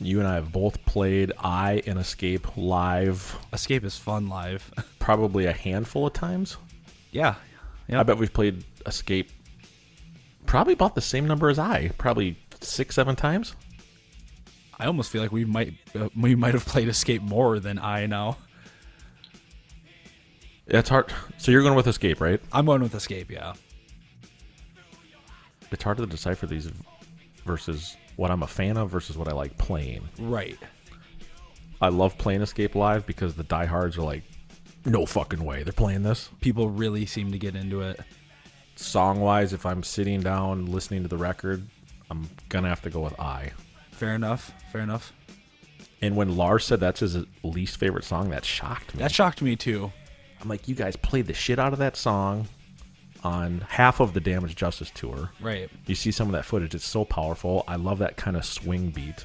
You 0.00 0.18
and 0.18 0.28
I 0.28 0.34
have 0.34 0.52
both 0.52 0.84
played 0.84 1.32
I 1.38 1.82
and 1.86 1.98
Escape 1.98 2.56
live. 2.56 3.36
Escape 3.52 3.84
is 3.84 3.96
fun 3.96 4.28
live. 4.28 4.70
Probably 4.98 5.46
a 5.46 5.52
handful 5.52 6.06
of 6.06 6.12
times. 6.12 6.56
yeah, 7.10 7.34
yeah. 7.88 8.00
I 8.00 8.02
bet 8.02 8.18
we've 8.18 8.32
played 8.32 8.64
Escape 8.86 9.30
probably 10.46 10.72
about 10.74 10.94
the 10.94 11.00
same 11.00 11.26
number 11.26 11.48
as 11.48 11.58
I. 11.58 11.88
Probably 11.98 12.36
six, 12.60 12.94
seven 12.94 13.16
times. 13.16 13.54
I 14.78 14.86
almost 14.86 15.10
feel 15.10 15.22
like 15.22 15.32
we 15.32 15.44
might 15.44 15.74
uh, 15.94 16.08
we 16.16 16.34
might 16.34 16.54
have 16.54 16.66
played 16.66 16.88
Escape 16.88 17.22
more 17.22 17.58
than 17.58 17.78
I 17.78 18.06
now. 18.06 18.36
That's 20.66 20.88
hard. 20.88 21.12
So 21.38 21.50
you're 21.50 21.62
going 21.62 21.74
with 21.74 21.86
Escape, 21.86 22.20
right? 22.20 22.40
I'm 22.52 22.66
going 22.66 22.82
with 22.82 22.94
Escape. 22.94 23.30
Yeah, 23.30 23.54
It's 25.72 25.82
hard 25.82 25.98
to 25.98 26.06
decipher 26.06 26.46
these 26.46 26.70
versus 27.44 27.96
what 28.16 28.30
I'm 28.30 28.42
a 28.42 28.46
fan 28.46 28.76
of 28.76 28.90
versus 28.90 29.16
what 29.16 29.28
I 29.28 29.32
like 29.32 29.56
playing. 29.58 30.08
right. 30.18 30.58
I 31.80 31.88
love 31.88 32.16
playing 32.16 32.42
Escape 32.42 32.76
live 32.76 33.06
because 33.06 33.34
the 33.34 33.42
diehards 33.42 33.98
are 33.98 34.02
like, 34.02 34.22
no 34.84 35.04
fucking 35.04 35.44
way 35.44 35.64
they're 35.64 35.72
playing 35.72 36.04
this. 36.04 36.30
People 36.40 36.68
really 36.68 37.06
seem 37.06 37.32
to 37.32 37.38
get 37.38 37.56
into 37.56 37.80
it. 37.80 37.98
Song 38.76 39.20
wise, 39.20 39.52
if 39.52 39.66
I'm 39.66 39.82
sitting 39.82 40.20
down 40.20 40.66
listening 40.66 41.02
to 41.02 41.08
the 41.08 41.16
record, 41.16 41.66
I'm 42.08 42.28
gonna 42.48 42.68
have 42.68 42.82
to 42.82 42.90
go 42.90 43.00
with 43.00 43.18
I. 43.18 43.50
Fair 43.90 44.14
enough. 44.14 44.52
Fair 44.70 44.82
enough. 44.82 45.12
And 46.00 46.16
when 46.16 46.36
Lars 46.36 46.64
said 46.64 46.78
that's 46.78 47.00
his 47.00 47.16
least 47.42 47.78
favorite 47.78 48.04
song, 48.04 48.30
that 48.30 48.44
shocked 48.44 48.94
me. 48.94 49.00
That 49.00 49.10
shocked 49.12 49.42
me 49.42 49.56
too. 49.56 49.92
I'm 50.40 50.48
like, 50.48 50.68
you 50.68 50.76
guys 50.76 50.94
played 50.94 51.26
the 51.26 51.34
shit 51.34 51.58
out 51.58 51.72
of 51.72 51.80
that 51.80 51.96
song 51.96 52.48
on 53.24 53.64
half 53.68 54.00
of 54.00 54.14
the 54.14 54.20
Damage 54.20 54.56
Justice 54.56 54.90
tour. 54.94 55.30
Right. 55.40 55.70
You 55.86 55.94
see 55.94 56.10
some 56.10 56.28
of 56.28 56.32
that 56.32 56.44
footage. 56.44 56.74
It's 56.74 56.86
so 56.86 57.04
powerful. 57.04 57.64
I 57.68 57.76
love 57.76 57.98
that 57.98 58.16
kind 58.16 58.36
of 58.36 58.44
swing 58.44 58.90
beat 58.90 59.24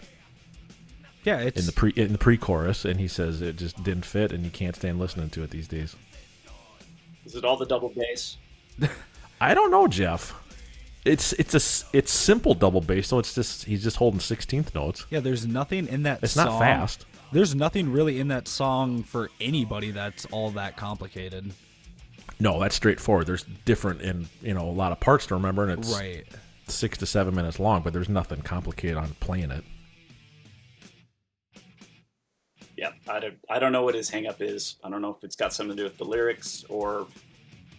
Yeah, 1.24 1.40
it's 1.40 1.60
in 1.60 1.66
the 1.66 1.72
pre 1.72 1.92
in 1.96 2.12
the 2.12 2.18
pre-chorus, 2.18 2.86
and 2.86 3.00
he 3.00 3.08
says 3.08 3.42
it 3.42 3.58
just 3.58 3.84
didn't 3.84 4.06
fit, 4.06 4.32
and 4.32 4.44
you 4.44 4.52
can't 4.52 4.76
stand 4.76 5.00
listening 5.00 5.30
to 5.32 5.44
it 5.44 5.50
these 5.50 5.68
days. 5.68 5.96
Is 7.26 7.36
it 7.36 7.44
all 7.44 7.58
the 7.58 7.66
double 7.66 7.90
bass? 7.90 8.38
I 9.42 9.54
don't 9.54 9.72
know, 9.72 9.88
Jeff. 9.88 10.34
It's 11.06 11.34
it's 11.34 11.54
a 11.54 11.98
it's 11.98 12.12
simple 12.12 12.54
double 12.54 12.82
bass, 12.82 13.08
so 13.08 13.20
it's 13.20 13.34
just 13.34 13.66
he's 13.66 13.84
just 13.84 13.98
holding 13.98 14.20
sixteenth 14.20 14.74
notes. 14.76 15.06
yeah. 15.10 15.20
There's 15.20 15.46
nothing 15.46 15.88
in 15.88 16.04
that. 16.04 16.20
It's 16.22 16.36
not 16.36 16.60
fast. 16.60 17.06
There's 17.32 17.54
nothing 17.54 17.92
really 17.92 18.20
in 18.20 18.30
that 18.30 18.48
song 18.48 19.04
for 19.04 19.30
anybody 19.42 19.92
that's 19.92 20.26
all 20.28 20.52
that 20.52 20.78
complicated. 20.78 21.52
No, 22.40 22.60
that's 22.60 22.76
straightforward. 22.76 23.26
There's 23.28 23.46
different 23.66 24.02
in 24.02 24.28
you 24.42 24.54
know 24.54 24.70
a 24.70 24.72
lot 24.72 24.92
of 24.92 25.00
parts 25.00 25.26
to 25.28 25.36
remember, 25.36 25.64
and 25.68 25.80
it's 25.80 25.94
Right. 25.94 26.24
six 26.68 26.98
to 27.00 27.06
seven 27.06 27.34
minutes 27.36 27.60
long, 27.60 27.82
but 27.82 27.94
there's 27.94 28.10
nothing 28.10 28.42
complicated 28.42 28.98
on 28.98 29.16
playing 29.20 29.52
it. 29.52 29.64
Yeah, 32.78 32.92
I 33.10 33.20
don't, 33.20 33.38
I 33.50 33.58
don't 33.58 33.72
know 33.72 33.82
what 33.84 33.96
his 33.96 34.12
hangup 34.12 34.40
is. 34.40 34.76
I 34.84 34.90
don't 34.90 35.02
know 35.02 35.10
if 35.10 35.24
it's 35.24 35.36
got 35.36 35.52
something 35.52 35.76
to 35.76 35.82
do 35.82 35.84
with 35.86 35.98
the 35.98 36.06
lyrics 36.06 36.64
or 36.70 37.08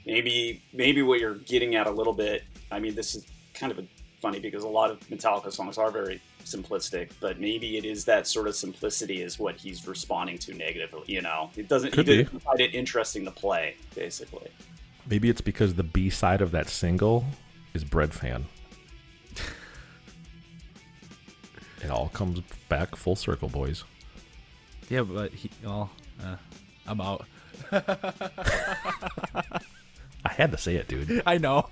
maybe 0.05 0.61
maybe 0.73 1.03
what 1.03 1.21
you're 1.21 1.37
getting 1.37 1.77
at 1.77 1.87
a 1.87 1.90
little 1.90 2.12
bit. 2.12 2.42
I 2.73 2.81
mean, 2.81 2.97
this 2.97 3.14
is 3.14 3.25
kind 3.55 3.71
of 3.71 3.79
a, 3.79 3.87
funny 4.20 4.40
because 4.40 4.64
a 4.64 4.68
lot 4.68 4.90
of 4.90 5.00
Metallica 5.09 5.52
songs 5.52 5.78
are 5.78 5.90
very 5.90 6.20
simplistic, 6.44 7.11
but 7.20 7.40
maybe 7.40 7.76
it 7.76 7.85
is 7.85 8.04
that 8.07 8.26
sort 8.26 8.48
of 8.48 8.57
simplicity 8.57 9.22
is 9.22 9.38
what 9.38 9.57
he's 9.57 9.87
responding 9.87 10.38
to 10.38 10.54
negatively. 10.54 11.04
You 11.07 11.22
know, 11.22 11.50
it 11.57 11.68
doesn't. 11.68 11.92
Could 11.92 12.09
he 12.09 12.18
be. 12.18 12.24
doesn't 12.24 12.40
find 12.40 12.61
it 12.61 12.74
interesting 12.74 13.24
to 13.24 13.31
play, 13.31 13.76
basically. 13.94 14.50
Maybe 15.09 15.31
it's 15.31 15.40
because 15.40 15.74
the 15.74 15.83
B 15.83 16.11
side 16.11 16.42
of 16.42 16.50
that 16.50 16.68
single 16.68 17.24
is 17.74 17.85
Breadfan. 17.85 18.44
it 21.83 21.90
all 21.90 22.09
comes 22.09 22.40
back 22.68 22.96
full 22.96 23.16
circle, 23.16 23.48
boys. 23.48 23.85
Yeah, 24.88 25.02
but 25.02 25.33
he. 25.33 25.50
Well, 25.62 25.90
uh, 26.22 26.37
I'm 26.87 27.00
out. 27.00 27.26
I 30.24 30.33
had 30.33 30.50
to 30.52 30.59
say 30.59 30.76
it, 30.76 30.88
dude. 30.88 31.22
I 31.26 31.38
know. 31.38 31.68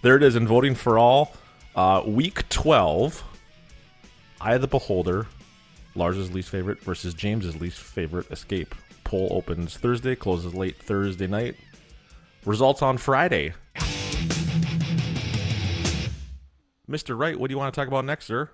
There 0.00 0.16
it 0.16 0.22
is 0.22 0.36
in 0.36 0.46
voting 0.46 0.74
for 0.74 0.98
all. 0.98 1.34
Uh, 1.74 2.02
week 2.06 2.48
12, 2.48 3.24
Eye 4.40 4.54
of 4.54 4.60
the 4.60 4.68
Beholder, 4.68 5.26
Lars's 5.96 6.32
least 6.32 6.50
favorite 6.50 6.80
versus 6.80 7.14
James's 7.14 7.60
least 7.60 7.80
favorite 7.80 8.30
Escape. 8.30 8.74
Poll 9.02 9.28
opens 9.30 9.76
Thursday, 9.76 10.14
closes 10.14 10.54
late 10.54 10.76
Thursday 10.76 11.26
night. 11.26 11.56
Results 12.44 12.82
on 12.82 12.96
Friday. 12.98 13.54
Mr. 16.88 17.18
Wright, 17.18 17.38
what 17.38 17.48
do 17.48 17.52
you 17.52 17.58
want 17.58 17.74
to 17.74 17.78
talk 17.78 17.88
about 17.88 18.04
next, 18.04 18.26
sir? 18.26 18.50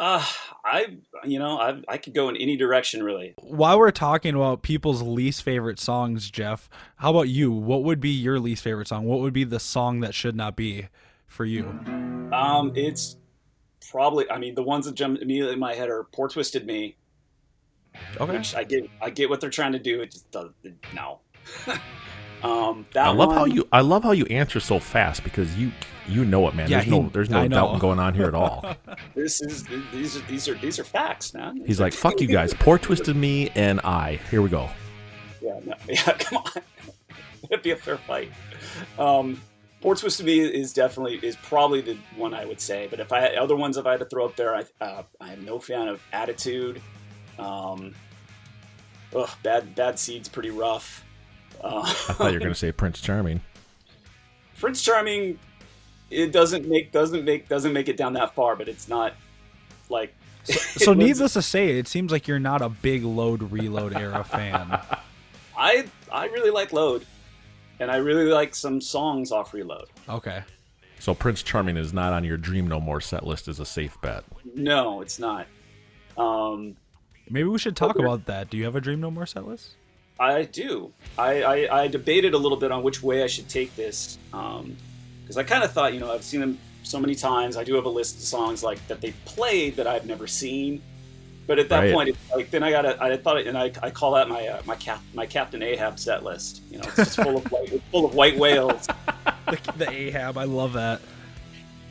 Uh, 0.00 0.24
I 0.64 0.96
you 1.24 1.38
know 1.38 1.58
I 1.58 1.78
I 1.86 1.98
could 1.98 2.14
go 2.14 2.30
in 2.30 2.36
any 2.36 2.56
direction 2.56 3.02
really. 3.02 3.34
While 3.36 3.78
we're 3.78 3.90
talking 3.90 4.34
about 4.34 4.62
people's 4.62 5.02
least 5.02 5.42
favorite 5.42 5.78
songs, 5.78 6.30
Jeff, 6.30 6.70
how 6.96 7.10
about 7.10 7.28
you? 7.28 7.52
What 7.52 7.84
would 7.84 8.00
be 8.00 8.08
your 8.08 8.40
least 8.40 8.64
favorite 8.64 8.88
song? 8.88 9.04
What 9.04 9.20
would 9.20 9.34
be 9.34 9.44
the 9.44 9.60
song 9.60 10.00
that 10.00 10.14
should 10.14 10.34
not 10.34 10.56
be 10.56 10.88
for 11.26 11.44
you? 11.44 11.66
Um, 12.32 12.72
it's 12.74 13.18
probably 13.90 14.28
I 14.30 14.38
mean 14.38 14.54
the 14.54 14.62
ones 14.62 14.86
that 14.86 14.94
jump 14.94 15.20
immediately 15.20 15.52
in 15.52 15.60
my 15.60 15.74
head 15.74 15.90
are 15.90 16.04
"Poor 16.14 16.30
Twisted 16.30 16.64
Me." 16.64 16.96
Okay. 18.18 18.38
Which 18.38 18.54
I 18.54 18.64
get 18.64 18.88
I 19.02 19.10
get 19.10 19.28
what 19.28 19.42
they're 19.42 19.50
trying 19.50 19.72
to 19.72 19.78
do. 19.78 20.00
It 20.00 20.12
just 20.12 20.30
does 20.30 20.48
no. 20.94 21.20
um, 22.42 22.86
that 22.92 23.06
I 23.06 23.10
love 23.10 23.28
one, 23.28 23.36
how 23.36 23.44
you 23.44 23.68
I 23.72 23.80
love 23.80 24.02
how 24.02 24.12
you 24.12 24.26
answer 24.26 24.60
so 24.60 24.78
fast 24.78 25.24
because 25.24 25.56
you 25.56 25.72
you 26.08 26.24
know 26.24 26.48
it, 26.48 26.54
man. 26.54 26.68
Yeah, 26.70 26.78
there's 26.78 26.90
no 26.90 27.08
there's 27.12 27.30
no 27.30 27.46
doubt 27.48 27.80
going 27.80 27.98
on 27.98 28.14
here 28.14 28.26
at 28.26 28.34
all. 28.34 28.76
This 29.14 29.40
is 29.40 29.64
these 29.92 30.16
are 30.16 30.20
these 30.22 30.48
are 30.48 30.54
these 30.54 30.78
are 30.78 30.84
facts, 30.84 31.34
man. 31.34 31.62
He's 31.66 31.80
like, 31.80 31.92
"Fuck 31.92 32.20
you 32.20 32.26
guys, 32.26 32.54
poor 32.54 32.78
twisted 32.78 33.16
me 33.16 33.50
and 33.50 33.80
I." 33.80 34.20
Here 34.30 34.40
we 34.40 34.48
go. 34.48 34.68
Yeah, 35.42 35.60
no, 35.64 35.74
yeah, 35.88 36.12
come 36.18 36.38
on. 36.38 36.62
It'd 37.50 37.62
be 37.62 37.72
a 37.72 37.76
fair 37.76 37.96
fight. 37.98 38.30
Um, 38.98 39.40
Poor 39.80 39.94
Twisted 39.94 40.26
Me 40.26 40.40
is 40.40 40.74
definitely 40.74 41.18
is 41.22 41.36
probably 41.36 41.80
the 41.80 41.96
one 42.16 42.34
I 42.34 42.44
would 42.44 42.60
say. 42.60 42.86
But 42.90 43.00
if 43.00 43.12
I 43.12 43.20
had 43.20 43.34
other 43.36 43.56
ones, 43.56 43.78
if 43.78 43.86
I 43.86 43.92
had 43.92 44.00
to 44.00 44.06
throw 44.06 44.26
up 44.26 44.36
there, 44.36 44.54
I 44.54 44.64
uh, 44.80 45.02
I 45.20 45.32
am 45.32 45.44
no 45.44 45.58
fan 45.58 45.88
of 45.88 46.02
Attitude. 46.12 46.82
Um, 47.38 47.94
ugh, 49.14 49.30
bad 49.42 49.74
bad 49.74 49.98
seeds 49.98 50.28
pretty 50.28 50.50
rough. 50.50 51.04
Uh, 51.62 51.80
I 51.84 51.92
thought 51.92 52.28
you 52.28 52.34
were 52.34 52.38
going 52.40 52.52
to 52.52 52.58
say 52.58 52.72
Prince 52.72 53.00
Charming. 53.00 53.40
Prince 54.58 54.82
Charming, 54.82 55.38
it 56.10 56.32
doesn't 56.32 56.66
make 56.68 56.92
doesn't 56.92 57.24
make 57.24 57.48
doesn't 57.48 57.72
make 57.72 57.88
it 57.88 57.96
down 57.96 58.14
that 58.14 58.34
far, 58.34 58.56
but 58.56 58.68
it's 58.68 58.88
not 58.88 59.14
like. 59.88 60.14
So, 60.44 60.52
it 60.92 60.96
was- 60.96 60.96
needless 60.96 61.32
to 61.34 61.42
say, 61.42 61.78
it 61.78 61.86
seems 61.88 62.10
like 62.12 62.26
you're 62.26 62.38
not 62.38 62.62
a 62.62 62.68
big 62.68 63.04
load 63.04 63.50
reload 63.52 63.94
era 63.96 64.24
fan. 64.24 64.78
I 65.56 65.86
I 66.10 66.26
really 66.26 66.50
like 66.50 66.72
Load, 66.72 67.04
and 67.78 67.90
I 67.90 67.96
really 67.96 68.24
like 68.24 68.54
some 68.54 68.80
songs 68.80 69.30
off 69.32 69.52
Reload. 69.52 69.88
Okay. 70.08 70.42
So 70.98 71.14
Prince 71.14 71.42
Charming 71.42 71.76
is 71.76 71.92
not 71.92 72.12
on 72.12 72.24
your 72.24 72.36
Dream 72.36 72.66
No 72.66 72.80
More 72.80 73.00
set 73.00 73.26
list 73.26 73.48
as 73.48 73.60
a 73.60 73.66
safe 73.66 73.98
bet. 74.00 74.24
No, 74.54 75.00
it's 75.02 75.18
not. 75.18 75.46
Um, 76.16 76.76
Maybe 77.28 77.48
we 77.48 77.58
should 77.58 77.76
talk 77.76 77.98
about 77.98 78.26
that. 78.26 78.50
Do 78.50 78.56
you 78.56 78.64
have 78.64 78.76
a 78.76 78.80
Dream 78.80 79.00
No 79.00 79.10
More 79.10 79.24
set 79.26 79.46
list? 79.46 79.76
I 80.20 80.42
do. 80.44 80.92
I, 81.18 81.42
I, 81.42 81.82
I 81.82 81.88
debated 81.88 82.34
a 82.34 82.38
little 82.38 82.58
bit 82.58 82.70
on 82.70 82.82
which 82.82 83.02
way 83.02 83.24
I 83.24 83.26
should 83.26 83.48
take 83.48 83.74
this 83.74 84.18
because 84.30 85.36
I 85.36 85.42
kind 85.42 85.64
of 85.64 85.72
thought, 85.72 85.94
you 85.94 86.00
know, 86.00 86.12
I've 86.12 86.22
seen 86.24 86.40
them 86.40 86.58
so 86.82 87.00
many 87.00 87.14
times. 87.14 87.56
I 87.56 87.64
do 87.64 87.74
have 87.74 87.86
a 87.86 87.90
list 87.90 88.16
of 88.16 88.22
songs 88.22 88.62
like 88.62 88.86
that 88.88 89.00
they 89.00 89.12
played 89.24 89.76
that 89.76 89.86
I've 89.86 90.04
never 90.06 90.26
seen. 90.26 90.82
But 91.46 91.58
at 91.58 91.68
that 91.70 91.80
Right. 91.80 91.92
point, 91.94 92.08
it's 92.10 92.18
like 92.32 92.50
then 92.50 92.62
I 92.62 92.70
got 92.70 92.84
I 93.02 93.16
thought, 93.16 93.38
it, 93.38 93.46
and 93.48 93.58
I, 93.58 93.72
I 93.82 93.90
call 93.90 94.12
that 94.12 94.28
my 94.28 94.46
uh, 94.46 94.62
my 94.66 94.76
cap 94.76 95.00
my 95.14 95.26
Captain 95.26 95.62
Ahab 95.62 95.98
set 95.98 96.22
list. 96.22 96.62
You 96.70 96.78
know, 96.78 96.84
it's 96.84 96.96
just 96.96 97.16
full 97.16 97.38
of 97.38 97.50
white, 97.50 97.72
it's 97.72 97.84
full 97.90 98.04
of 98.04 98.14
white 98.14 98.38
whales. 98.38 98.86
The, 99.46 99.58
the 99.78 99.90
Ahab, 99.90 100.38
I 100.38 100.44
love 100.44 100.74
that. 100.74 101.00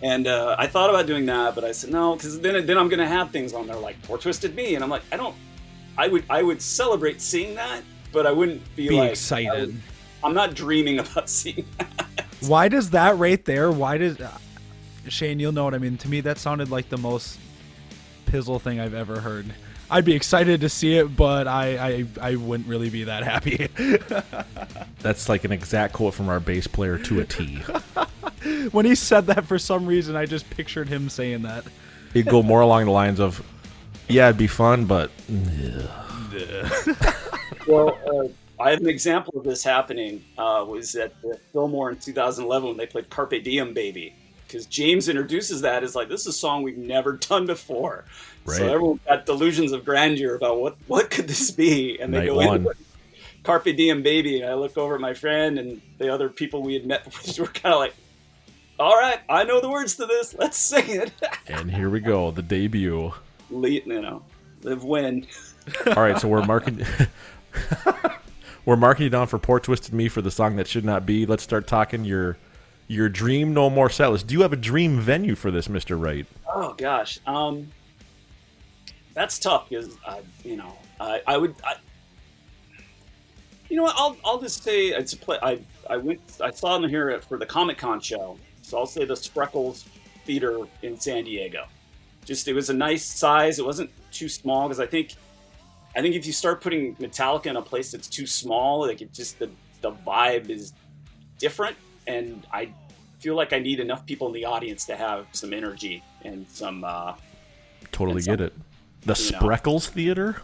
And 0.02 0.28
uh, 0.28 0.56
I 0.58 0.68
thought 0.68 0.90
about 0.90 1.08
doing 1.08 1.26
that, 1.26 1.56
but 1.56 1.66
I 1.66 1.74
said 1.74 1.90
no, 1.92 2.16
because 2.16 2.40
then 2.40 2.66
then 2.66 2.78
I'm 2.78 2.88
gonna 2.88 3.08
have 3.08 3.32
things 3.32 3.52
on 3.54 3.68
there 3.68 3.76
like 3.76 4.02
"Poor 4.04 4.18
Twisted 4.18 4.56
Me," 4.56 4.76
and 4.76 4.84
I'm 4.84 4.90
like, 4.90 5.02
I 5.12 5.18
don't. 5.18 5.36
I 5.98 6.08
would 6.08 6.24
I 6.30 6.42
would 6.42 6.62
celebrate 6.62 7.20
seeing 7.22 7.56
that, 7.56 7.82
but 8.12 8.26
I 8.28 8.32
wouldn't 8.32 8.62
be, 8.76 8.90
Be 8.90 8.96
like 8.98 9.12
excited. 9.12 9.52
I 9.52 9.60
would- 9.62 9.82
I'm 10.24 10.34
not 10.34 10.54
dreaming 10.54 11.00
about 11.00 11.30
seeing 11.30 11.66
that. 11.78 12.26
Why 12.42 12.68
does 12.68 12.90
that 12.92 13.18
right 13.18 13.44
there? 13.46 13.72
Why 13.72 13.98
does 13.98 14.20
uh, 14.20 14.38
Shane? 15.08 15.40
You'll 15.40 15.52
know 15.54 15.64
what 15.64 15.74
I 15.74 15.78
mean. 15.78 15.98
To 15.98 16.10
me, 16.10 16.20
that 16.22 16.38
sounded 16.38 16.70
like 16.70 16.90
the 16.90 16.98
most 16.98 17.40
pizzle 18.26 18.60
thing 18.62 18.80
I've 18.80 18.94
ever 18.94 19.22
heard. 19.22 19.46
I'd 19.92 20.06
be 20.06 20.14
excited 20.14 20.62
to 20.62 20.70
see 20.70 20.98
it, 20.98 21.16
but 21.16 21.48
I 21.48 22.06
I, 22.22 22.32
I 22.34 22.36
wouldn't 22.36 22.68
really 22.70 22.90
be 22.90 23.06
that 23.06 23.24
happy. 23.24 23.70
That's 25.02 25.30
like 25.30 25.46
an 25.46 25.52
exact 25.52 25.94
quote 25.94 26.14
from 26.14 26.30
our 26.30 26.40
bass 26.40 26.68
player 26.68 26.98
to 27.00 27.22
a 27.22 27.26
T. 27.26 27.56
when 28.72 28.86
he 28.86 28.96
said 28.96 29.28
that, 29.28 29.46
for 29.46 29.58
some 29.58 29.86
reason, 29.86 30.16
I 30.16 30.26
just 30.26 30.50
pictured 30.50 30.90
him 30.90 31.10
saying 31.10 31.42
that. 31.44 31.64
It'd 32.14 32.30
go 32.30 32.44
more 32.44 32.62
along 32.62 32.86
the 32.86 32.92
lines 32.92 33.20
of, 33.20 33.42
"Yeah, 34.08 34.28
it'd 34.28 34.38
be 34.38 34.48
fun, 34.48 34.86
but 34.86 35.12
well, 37.70 37.98
uh, 38.08 38.62
I 38.62 38.72
have 38.72 38.82
an 38.82 38.90
example 38.90 39.38
of 39.38 39.46
this 39.46 39.64
happening. 39.64 40.24
Uh, 40.38 40.66
was 40.68 40.96
at 40.96 41.20
the 41.22 41.40
Fillmore 41.54 41.92
in 41.92 41.98
2011 41.98 42.68
when 42.68 42.78
they 42.78 42.86
played 42.86 43.10
"Carpe 43.10 43.44
Diem, 43.44 43.74
Baby," 43.74 44.14
because 44.46 44.66
James 44.66 45.08
introduces 45.08 45.62
that 45.62 45.84
as 45.84 45.96
like 45.96 46.10
this 46.10 46.22
is 46.22 46.28
a 46.28 46.34
song 46.34 46.64
we've 46.64 46.78
never 46.78 47.14
done 47.14 47.46
before. 47.46 48.06
So 48.48 48.66
everyone 48.66 49.00
got 49.08 49.28
delusions 49.28 49.72
of 49.74 49.86
grandeur 49.86 50.36
about 50.36 50.60
what 50.60 50.78
what 50.88 51.12
could 51.12 51.28
this 51.28 51.52
be, 51.52 52.00
and 52.00 52.14
they 52.14 52.20
Night 52.20 52.28
go 52.28 52.36
one. 52.36 52.68
Carpe 53.44 53.76
Diem, 53.76 54.04
baby. 54.04 54.42
And 54.42 54.50
I 54.50 54.56
look 54.56 54.78
over 54.78 54.96
at 54.96 55.02
my 55.02 55.14
friend 55.14 55.58
and 55.58 55.82
the 55.98 56.14
other 56.14 56.30
people 56.30 56.62
we 56.62 56.74
had 56.74 56.86
met. 56.86 57.06
We're 57.40 57.48
kind 57.48 57.74
of 57.74 57.80
like, 57.80 57.94
all 58.80 58.98
right, 58.98 59.20
I 59.30 59.44
know 59.44 59.62
the 59.62 59.70
words 59.70 59.96
to 59.96 60.06
this. 60.06 60.36
Let's 60.38 60.58
sing 60.58 60.90
it. 60.90 61.12
and 61.48 61.72
here 61.72 61.90
we 61.90 62.00
go, 62.00 62.32
the 62.32 62.42
debut. 62.42 63.14
Le- 63.50 63.70
you 63.70 64.02
know, 64.02 64.24
live 64.64 64.84
win. 64.84 65.26
All 65.88 66.02
right, 66.04 66.20
so 66.20 66.28
we're 66.28 66.46
marking 66.46 66.86
we're 68.66 68.76
marking 68.76 69.06
you 69.06 69.10
down 69.10 69.28
for 69.28 69.40
"Poor 69.40 69.60
Twisted 69.60 69.94
Me" 69.94 70.08
for 70.08 70.22
the 70.22 70.32
song 70.32 70.56
that 70.58 70.68
should 70.68 70.86
not 70.86 71.06
be. 71.06 71.26
Let's 71.26 71.44
start 71.44 71.68
talking 71.68 72.06
your 72.06 72.38
your 72.88 73.10
Dream 73.10 73.54
No 73.54 73.70
More 73.70 73.90
set 73.90 74.08
list. 74.08 74.28
Do 74.28 74.34
you 74.34 74.42
have 74.42 74.54
a 74.54 74.58
dream 74.58 75.00
venue 75.00 75.36
for 75.36 75.52
this, 75.52 75.70
Mister 75.70 75.96
Wright? 75.96 76.26
Oh 76.48 76.74
gosh, 76.78 77.20
um, 77.26 77.70
that's 79.14 79.38
tough 79.40 79.70
because 79.70 79.98
I, 80.08 80.22
you 80.44 80.56
know, 80.56 80.74
I, 81.00 81.22
I 81.28 81.38
would, 81.38 81.56
I, 81.64 81.76
you 83.70 83.78
know 83.78 83.84
what? 83.84 83.96
I'll, 83.98 84.18
I'll 84.24 84.40
just 84.40 84.64
say 84.64 84.88
it's 84.88 85.14
a 85.14 85.18
play. 85.18 85.38
I, 85.42 85.60
I 85.90 85.98
went, 85.98 86.22
I 86.42 86.52
saw 86.52 86.78
them 86.78 86.90
here 86.90 87.20
for 87.22 87.38
the 87.38 87.46
Comic 87.46 87.78
Con 87.78 88.00
show, 88.00 88.38
so 88.62 88.78
I'll 88.78 88.86
say 88.86 89.06
the 89.06 89.16
Spreckels 89.16 89.86
Theater 90.26 90.60
in 90.82 91.00
San 91.00 91.24
Diego. 91.26 91.66
Just 92.26 92.48
it 92.48 92.54
was 92.54 92.70
a 92.70 92.74
nice 92.74 93.04
size. 93.04 93.60
It 93.60 93.66
wasn't 93.66 93.90
too 94.12 94.30
small 94.30 94.68
because 94.68 94.80
I 94.80 94.86
think, 94.86 95.16
I 95.96 96.02
think 96.02 96.16
if 96.16 96.26
you 96.26 96.34
start 96.34 96.62
putting 96.62 96.96
Metallica 96.96 97.48
in 97.48 97.56
a 97.56 97.62
place 97.62 97.92
that's 97.92 98.08
too 98.08 98.28
small, 98.28 98.82
like 98.82 99.02
it 99.02 99.14
just 99.14 99.40
the 99.40 99.50
the 99.82 99.92
vibe 99.92 100.50
is 100.50 100.74
different, 101.38 101.76
and 102.08 102.46
I 102.54 102.72
feel 103.20 103.36
like 103.36 103.54
I 103.54 103.60
need 103.60 103.80
enough 103.80 104.06
people 104.06 104.28
in 104.28 104.34
the 104.34 104.46
audience 104.46 104.86
to 104.86 104.96
have 104.96 105.28
some 105.32 105.54
energy 105.54 106.04
and 106.24 106.48
some. 106.50 106.84
Uh, 106.84 107.16
Totally 107.92 108.18
and 108.18 108.26
get 108.26 108.40
some- 108.40 108.46
it. 108.48 108.54
The 109.02 109.24
you 109.24 109.32
know. 109.32 109.40
Spreckels 109.40 109.88
Theater. 109.88 110.42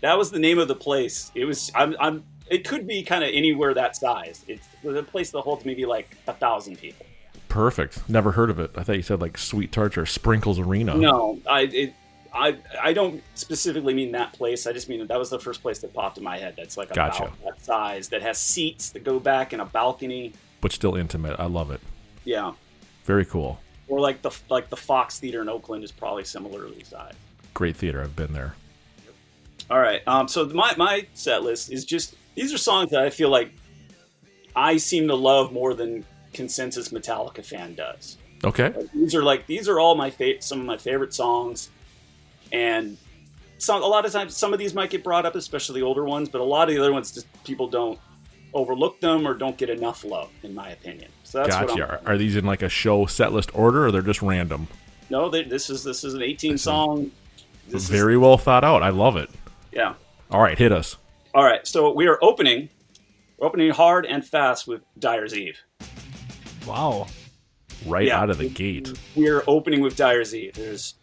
That 0.00 0.16
was 0.16 0.30
the 0.30 0.38
name 0.38 0.58
of 0.58 0.68
the 0.68 0.76
place. 0.76 1.32
It 1.34 1.44
was. 1.44 1.70
I'm. 1.74 1.96
I'm 1.98 2.24
it 2.48 2.64
could 2.64 2.86
be 2.86 3.02
kind 3.02 3.24
of 3.24 3.30
anywhere 3.32 3.74
that 3.74 3.96
size. 3.96 4.44
It's 4.46 4.66
a 4.84 5.02
place 5.02 5.32
that 5.32 5.40
holds 5.40 5.64
maybe 5.64 5.84
like 5.84 6.16
a 6.28 6.32
thousand 6.32 6.78
people. 6.78 7.04
Perfect. 7.48 8.08
Never 8.08 8.32
heard 8.32 8.50
of 8.50 8.60
it. 8.60 8.70
I 8.76 8.84
thought 8.84 8.96
you 8.96 9.02
said 9.02 9.20
like 9.20 9.36
Sweet 9.36 9.72
Tarts 9.72 9.98
or 9.98 10.06
Sprinkles 10.06 10.58
Arena. 10.60 10.94
No, 10.94 11.40
I. 11.48 11.62
It, 11.62 11.94
I, 12.34 12.56
I 12.82 12.92
don't 12.92 13.22
specifically 13.34 13.94
mean 13.94 14.12
that 14.12 14.32
place. 14.32 14.66
I 14.66 14.72
just 14.72 14.88
mean 14.88 15.06
that 15.06 15.18
was 15.18 15.30
the 15.30 15.38
first 15.38 15.62
place 15.62 15.78
that 15.80 15.92
popped 15.94 16.18
in 16.18 16.24
my 16.24 16.38
head. 16.38 16.54
That's 16.56 16.76
like 16.76 16.90
about 16.90 17.18
Gotcha. 17.18 17.32
that 17.44 17.64
size 17.64 18.08
that 18.10 18.22
has 18.22 18.38
seats 18.38 18.90
that 18.90 19.04
go 19.04 19.18
back 19.18 19.52
and 19.52 19.62
a 19.62 19.64
balcony. 19.64 20.32
But 20.60 20.72
still 20.72 20.94
intimate. 20.96 21.38
I 21.38 21.46
love 21.46 21.70
it. 21.70 21.80
Yeah, 22.24 22.52
Very 23.04 23.24
cool. 23.24 23.60
or 23.88 24.00
like 24.00 24.20
the 24.22 24.30
like 24.50 24.68
the 24.68 24.76
Fox 24.76 25.18
Theater 25.20 25.40
in 25.42 25.48
Oakland 25.48 25.84
is 25.84 25.92
probably 25.92 26.24
similarly 26.24 26.82
sized. 26.84 27.16
Great 27.54 27.76
theater. 27.76 28.02
I've 28.02 28.16
been 28.16 28.32
there. 28.32 28.54
All 29.70 29.78
right. 29.78 30.02
Um, 30.06 30.28
so 30.28 30.44
my 30.46 30.74
my 30.76 31.06
set 31.14 31.42
list 31.42 31.70
is 31.72 31.84
just 31.84 32.14
these 32.34 32.52
are 32.52 32.58
songs 32.58 32.90
that 32.90 33.02
I 33.02 33.10
feel 33.10 33.28
like 33.30 33.52
I 34.54 34.76
seem 34.76 35.08
to 35.08 35.14
love 35.14 35.52
more 35.52 35.74
than 35.74 36.04
consensus 36.32 36.88
Metallica 36.90 37.44
fan 37.44 37.74
does. 37.74 38.16
Okay. 38.44 38.72
Like, 38.76 38.92
these 38.92 39.14
are 39.14 39.22
like 39.22 39.46
these 39.46 39.68
are 39.68 39.80
all 39.80 39.94
my 39.94 40.10
fa- 40.10 40.40
some 40.42 40.60
of 40.60 40.66
my 40.66 40.76
favorite 40.76 41.14
songs, 41.14 41.70
and 42.52 42.96
some 43.58 43.82
a 43.82 43.86
lot 43.86 44.04
of 44.04 44.12
times 44.12 44.36
some 44.36 44.52
of 44.52 44.58
these 44.58 44.74
might 44.74 44.90
get 44.90 45.02
brought 45.04 45.24
up, 45.26 45.34
especially 45.34 45.80
the 45.80 45.86
older 45.86 46.04
ones, 46.04 46.28
but 46.28 46.40
a 46.40 46.44
lot 46.44 46.68
of 46.68 46.74
the 46.74 46.80
other 46.80 46.92
ones 46.92 47.10
just 47.12 47.26
people 47.44 47.68
don't 47.68 47.98
overlook 48.54 49.00
them 49.00 49.26
or 49.26 49.34
don't 49.34 49.56
get 49.58 49.68
enough 49.70 50.04
love, 50.04 50.30
in 50.42 50.54
my 50.54 50.70
opinion. 50.70 51.10
So 51.24 51.42
that's 51.42 51.54
what 51.56 51.68
gotcha. 51.68 52.00
I'm. 52.00 52.06
Are, 52.06 52.14
are 52.14 52.18
these 52.18 52.36
in 52.36 52.44
like 52.44 52.62
a 52.62 52.68
show 52.68 53.06
set 53.06 53.32
list 53.32 53.50
order 53.54 53.86
or 53.86 53.92
they're 53.92 54.02
just 54.02 54.22
random? 54.22 54.68
No, 55.10 55.28
they, 55.28 55.42
this 55.44 55.70
is 55.70 55.84
this 55.84 56.04
is 56.04 56.14
an 56.14 56.22
18 56.22 56.58
song. 56.58 57.10
This 57.68 57.82
is- 57.84 57.88
Very 57.88 58.16
well 58.16 58.38
thought 58.38 58.64
out. 58.64 58.82
I 58.82 58.90
love 58.90 59.16
it. 59.16 59.30
yeah. 59.72 59.94
All 60.30 60.40
right, 60.42 60.58
hit 60.58 60.72
us. 60.72 60.96
All 61.34 61.44
right, 61.44 61.64
so 61.66 61.92
we 61.92 62.06
are 62.08 62.18
opening, 62.22 62.68
we're 63.38 63.46
opening 63.46 63.70
hard 63.70 64.06
and 64.06 64.24
fast 64.26 64.66
with 64.66 64.80
Dyer's 64.98 65.34
Eve. 65.36 65.58
Wow. 66.66 67.06
Right 67.86 68.06
Yeah. 68.06 68.20
out 68.20 68.30
of 68.30 68.38
the 68.38 68.48
gate. 68.48 68.92
We 69.14 69.28
are 69.28 69.42
opening 69.46 69.80
with 69.82 69.96
Dyer's 69.96 70.34
Eve. 70.34 70.54
There's 70.54 70.94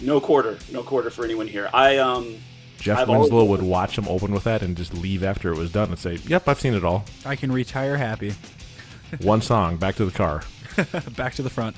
no 0.00 0.20
quarter, 0.20 0.58
no 0.72 0.82
quarter 0.82 1.10
for 1.10 1.24
anyone 1.24 1.48
here. 1.48 1.68
I 1.72 1.98
um, 1.98 2.36
Jeff 2.78 2.98
I've 2.98 3.08
always- 3.10 3.30
Winslow 3.30 3.44
would 3.46 3.62
watch 3.62 3.96
him 3.96 4.06
open 4.08 4.32
with 4.32 4.44
that 4.44 4.62
and 4.62 4.76
just 4.76 4.94
leave 4.94 5.22
after 5.22 5.52
it 5.52 5.56
was 5.56 5.70
done 5.72 5.88
and 5.90 5.98
say, 5.98 6.18
"Yep, 6.26 6.48
I've 6.48 6.60
seen 6.60 6.74
it 6.74 6.84
all." 6.84 7.04
I 7.24 7.36
can 7.36 7.50
retire 7.52 7.96
happy. 7.96 8.34
One 9.22 9.40
song, 9.40 9.76
back 9.76 9.94
to 9.96 10.04
the 10.04 10.10
car. 10.12 10.42
Back 11.16 11.32
to 11.36 11.42
the 11.42 11.48
front. 11.48 11.76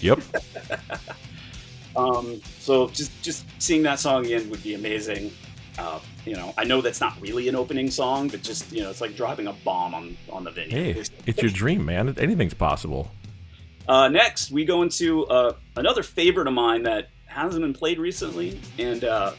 Yep. 0.00 0.20
Um, 1.94 2.40
so 2.58 2.88
just 2.88 3.10
just 3.22 3.44
seeing 3.58 3.82
that 3.82 4.00
song 4.00 4.24
again 4.24 4.48
would 4.50 4.62
be 4.62 4.74
amazing. 4.74 5.30
Uh, 5.78 6.00
you 6.24 6.36
know, 6.36 6.54
I 6.56 6.64
know 6.64 6.80
that's 6.80 7.00
not 7.00 7.20
really 7.20 7.48
an 7.48 7.54
opening 7.54 7.90
song, 7.90 8.28
but 8.28 8.42
just 8.42 8.72
you 8.72 8.82
know, 8.82 8.90
it's 8.90 9.00
like 9.00 9.14
dropping 9.16 9.46
a 9.46 9.52
bomb 9.52 9.94
on 9.94 10.16
on 10.30 10.44
the 10.44 10.50
venue. 10.50 10.70
Hey, 10.94 11.02
it's 11.26 11.42
your 11.42 11.50
dream, 11.50 11.84
man. 11.84 12.16
Anything's 12.18 12.54
possible. 12.54 13.10
Uh, 13.86 14.08
next, 14.08 14.50
we 14.50 14.64
go 14.64 14.82
into 14.82 15.26
uh, 15.26 15.52
another 15.76 16.02
favorite 16.02 16.46
of 16.46 16.54
mine 16.54 16.84
that 16.84 17.10
hasn't 17.32 17.62
been 17.62 17.72
played 17.72 17.98
recently, 17.98 18.60
and 18.78 19.04
uh, 19.04 19.32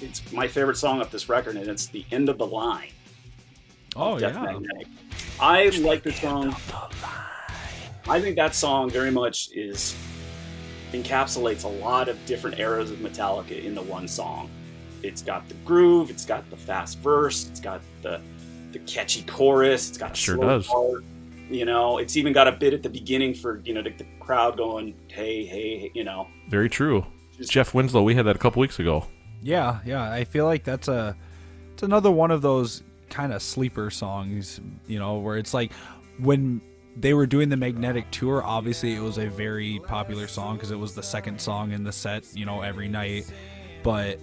it's 0.00 0.32
my 0.32 0.48
favorite 0.48 0.76
song 0.76 1.00
off 1.00 1.10
this 1.10 1.28
record, 1.28 1.56
and 1.56 1.68
it's 1.68 1.86
"The 1.86 2.04
End 2.10 2.28
of 2.28 2.38
the 2.38 2.46
Line." 2.46 2.90
Oh 3.94 4.18
Death 4.18 4.34
yeah. 4.34 4.42
Magnetic. 4.42 4.86
I 5.40 5.68
like 5.80 6.02
the 6.02 6.12
song. 6.12 6.54
I 8.08 8.20
think 8.20 8.36
that 8.36 8.54
song 8.54 8.90
very 8.90 9.10
much 9.10 9.50
is 9.52 9.94
encapsulates 10.92 11.64
a 11.64 11.68
lot 11.68 12.08
of 12.08 12.24
different 12.26 12.58
eras 12.58 12.90
of 12.90 12.98
Metallica 12.98 13.62
in 13.62 13.74
the 13.74 13.82
one 13.82 14.08
song. 14.08 14.50
It's 15.02 15.22
got 15.22 15.48
the 15.48 15.54
groove, 15.66 16.10
it's 16.10 16.24
got 16.24 16.48
the 16.50 16.56
fast 16.56 16.98
verse, 16.98 17.48
it's 17.48 17.60
got 17.60 17.80
the 18.02 18.20
the 18.72 18.78
catchy 18.80 19.22
chorus, 19.22 19.88
it's 19.90 19.98
got 19.98 20.12
a 20.12 20.14
Sure 20.14 20.36
slow 20.36 20.46
does. 20.48 20.66
part. 20.66 21.04
You 21.52 21.64
know, 21.64 21.98
it's 21.98 22.16
even 22.16 22.32
got 22.32 22.48
a 22.48 22.52
bit 22.52 22.72
at 22.72 22.82
the 22.82 22.88
beginning 22.88 23.34
for 23.34 23.60
you 23.64 23.74
know 23.74 23.82
the, 23.82 23.90
the 23.90 24.06
crowd 24.20 24.56
going, 24.56 24.94
"Hey, 25.08 25.44
hey," 25.44 25.78
hey," 25.78 25.90
you 25.94 26.04
know. 26.04 26.26
Very 26.48 26.68
true. 26.68 27.06
Jeff 27.40 27.74
Winslow, 27.74 28.02
we 28.02 28.14
had 28.14 28.26
that 28.26 28.36
a 28.36 28.38
couple 28.38 28.60
weeks 28.60 28.78
ago. 28.78 29.06
Yeah, 29.42 29.80
yeah. 29.84 30.10
I 30.10 30.24
feel 30.24 30.46
like 30.46 30.64
that's 30.64 30.88
a 30.88 31.16
it's 31.72 31.82
another 31.82 32.10
one 32.10 32.30
of 32.30 32.42
those 32.42 32.82
kind 33.10 33.32
of 33.32 33.42
sleeper 33.42 33.90
songs, 33.90 34.60
you 34.86 34.98
know, 34.98 35.18
where 35.18 35.36
it's 35.36 35.52
like 35.52 35.72
when 36.18 36.60
they 36.96 37.14
were 37.14 37.26
doing 37.26 37.48
the 37.48 37.56
magnetic 37.56 38.10
tour, 38.10 38.42
obviously 38.44 38.94
it 38.94 39.00
was 39.00 39.18
a 39.18 39.28
very 39.28 39.80
popular 39.86 40.26
song 40.26 40.56
because 40.56 40.70
it 40.70 40.78
was 40.78 40.94
the 40.94 41.02
second 41.02 41.40
song 41.40 41.72
in 41.72 41.84
the 41.84 41.92
set, 41.92 42.24
you 42.34 42.46
know, 42.46 42.62
every 42.62 42.88
night. 42.88 43.30
But 43.82 44.20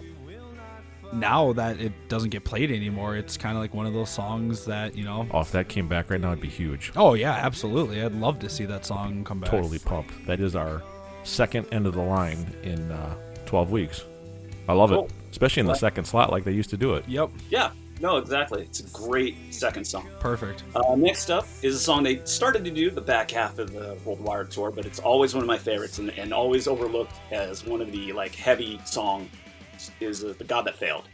now 1.14 1.54
that 1.54 1.80
it 1.80 1.92
doesn't 2.08 2.30
get 2.30 2.44
played 2.44 2.72
anymore, 2.72 3.16
it's 3.16 3.38
kind 3.38 3.56
of 3.58 3.62
like 3.62 3.74
one 3.74 3.86
of 3.86 3.94
those 3.94 4.10
songs 4.10 4.66
that, 4.66 4.96
you 4.96 5.04
know, 5.04 5.28
Oh, 5.32 5.42
if 5.42 5.52
that 5.52 5.68
came 5.70 5.88
back 5.88 6.10
right 6.10 6.20
now, 6.22 6.28
it'd 6.32 6.42
be 6.42 6.48
huge. 6.50 6.92
oh 6.96 7.14
yeah, 7.16 7.34
absolutely. 7.34 8.02
I'd 8.02 8.14
love 8.14 8.40
to 8.40 8.50
see 8.50 8.66
that 8.66 8.86
song 8.86 9.24
come 9.24 9.40
back. 9.40 9.50
Totally 9.50 9.80
pumped. 9.80 10.26
That 10.28 10.40
is 10.40 10.56
our 10.56 10.84
second 11.24 11.68
end 11.72 11.86
of 11.88 11.94
the 11.94 12.02
line 12.02 12.56
in 12.64 12.92
uh, 12.92 13.16
12 13.46 13.72
weeks. 13.72 14.04
I 14.68 14.74
love 14.74 14.92
Cool. 14.92 15.06
it, 15.06 15.12
especially 15.32 15.62
in 15.62 15.66
the 15.68 15.74
second 15.76 16.06
slot 16.06 16.32
like 16.32 16.44
they 16.44 16.52
used 16.52 16.70
to 16.70 16.78
do 16.78 16.94
it. 16.94 17.04
Yep. 17.08 17.32
Yeah, 17.50 17.72
no, 18.00 18.18
exactly. 18.18 18.62
It's 18.62 18.80
a 18.82 18.90
great 18.94 19.36
second 19.54 19.84
song. 19.86 20.08
Perfect. 20.20 20.64
Uh, 20.76 20.96
next 20.96 21.32
up 21.32 21.48
is 21.64 21.76
a 21.76 21.80
song 21.80 22.04
they 22.04 22.22
started 22.26 22.64
to 22.66 22.72
do 22.72 22.92
the 22.92 23.02
back 23.02 23.32
half 23.32 23.58
of 23.58 23.74
the 23.74 23.98
World 24.06 24.22
Wired 24.22 24.52
tour, 24.52 24.70
but 24.72 24.86
it's 24.86 25.00
always 25.00 25.34
one 25.34 25.44
of 25.44 25.48
my 25.48 25.58
favorites 25.58 25.98
and, 25.98 26.12
and 26.12 26.32
always 26.34 26.68
overlooked 26.68 27.14
as 27.32 27.66
one 27.66 27.82
of 27.82 27.92
the 27.92 28.14
like 28.14 28.36
heavy 28.36 28.80
song 28.86 29.28
is 30.00 30.24
uh, 30.24 30.34
the 30.38 30.44
God 30.44 30.66
That 30.66 30.78
Failed. 30.78 31.06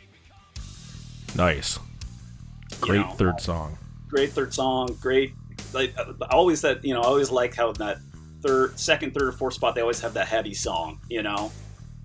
Nice. 1.35 1.79
Great 2.81 3.01
know, 3.01 3.11
third 3.11 3.41
song. 3.41 3.77
Great 4.07 4.31
third 4.31 4.53
song, 4.53 4.97
great. 5.01 5.33
Like 5.73 5.95
always 6.31 6.61
that 6.61 6.83
you 6.83 6.93
know, 6.93 7.01
I 7.01 7.05
always 7.05 7.31
like 7.31 7.55
how 7.55 7.71
that 7.73 7.97
third, 8.41 8.79
second, 8.79 9.13
third, 9.13 9.29
or 9.29 9.31
fourth 9.31 9.55
spot 9.55 9.75
they 9.75 9.81
always 9.81 9.99
have 9.99 10.13
that 10.13 10.27
heavy 10.27 10.53
song, 10.53 10.99
you 11.09 11.23
know. 11.23 11.51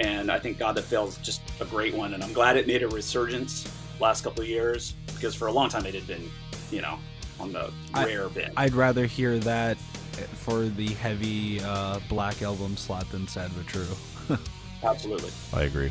And 0.01 0.31
I 0.33 0.39
think 0.39 0.59
God 0.59 0.77
That 0.77 0.85
Failed 0.85 1.11
is 1.11 1.19
just 1.19 1.43
a 1.61 1.65
great 1.67 1.95
one, 1.95 2.15
and 2.15 2.25
I'm 2.25 2.33
glad 2.33 2.57
it 2.57 2.67
made 2.67 2.83
a 2.83 2.89
resurgence 2.89 3.71
last 4.01 4.25
couple 4.25 4.43
of 4.43 4.49
years 4.49 4.95
because 5.15 5.35
for 5.35 5.49
a 5.49 5.53
long 5.53 5.69
time 5.69 5.85
it 5.85 5.95
had 5.95 6.07
been, 6.07 6.31
you 6.71 6.81
know, 6.81 6.99
on 7.39 7.53
the 7.53 7.71
I- 7.93 8.07
rare 8.07 8.29
bin. 8.29 8.51
I'd 8.57 8.75
rather 8.75 9.07
hear 9.07 9.39
that 9.41 9.77
for 10.35 10.65
the 10.65 10.89
heavy 10.89 11.61
uh, 11.61 12.01
black 12.09 12.43
album 12.43 12.77
slot 12.77 13.11
than 13.11 13.29
Sad 13.29 13.51
But 13.57 13.67
True. 13.67 14.39
Absolutely. 14.83 15.31
I 15.53 15.63
agree. 15.65 15.91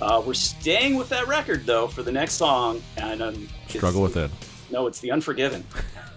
Uh, 0.00 0.22
we're 0.26 0.34
staying 0.34 0.96
with 0.96 1.08
that 1.08 1.26
record 1.26 1.64
though 1.66 1.86
for 1.86 2.02
the 2.02 2.12
next 2.12 2.34
song, 2.34 2.82
and 2.98 3.22
um, 3.22 3.48
Struggle 3.68 4.02
with 4.02 4.16
it. 4.16 4.30
No, 4.70 4.86
it's 4.86 5.00
the 5.00 5.10
Unforgiven. 5.10 5.64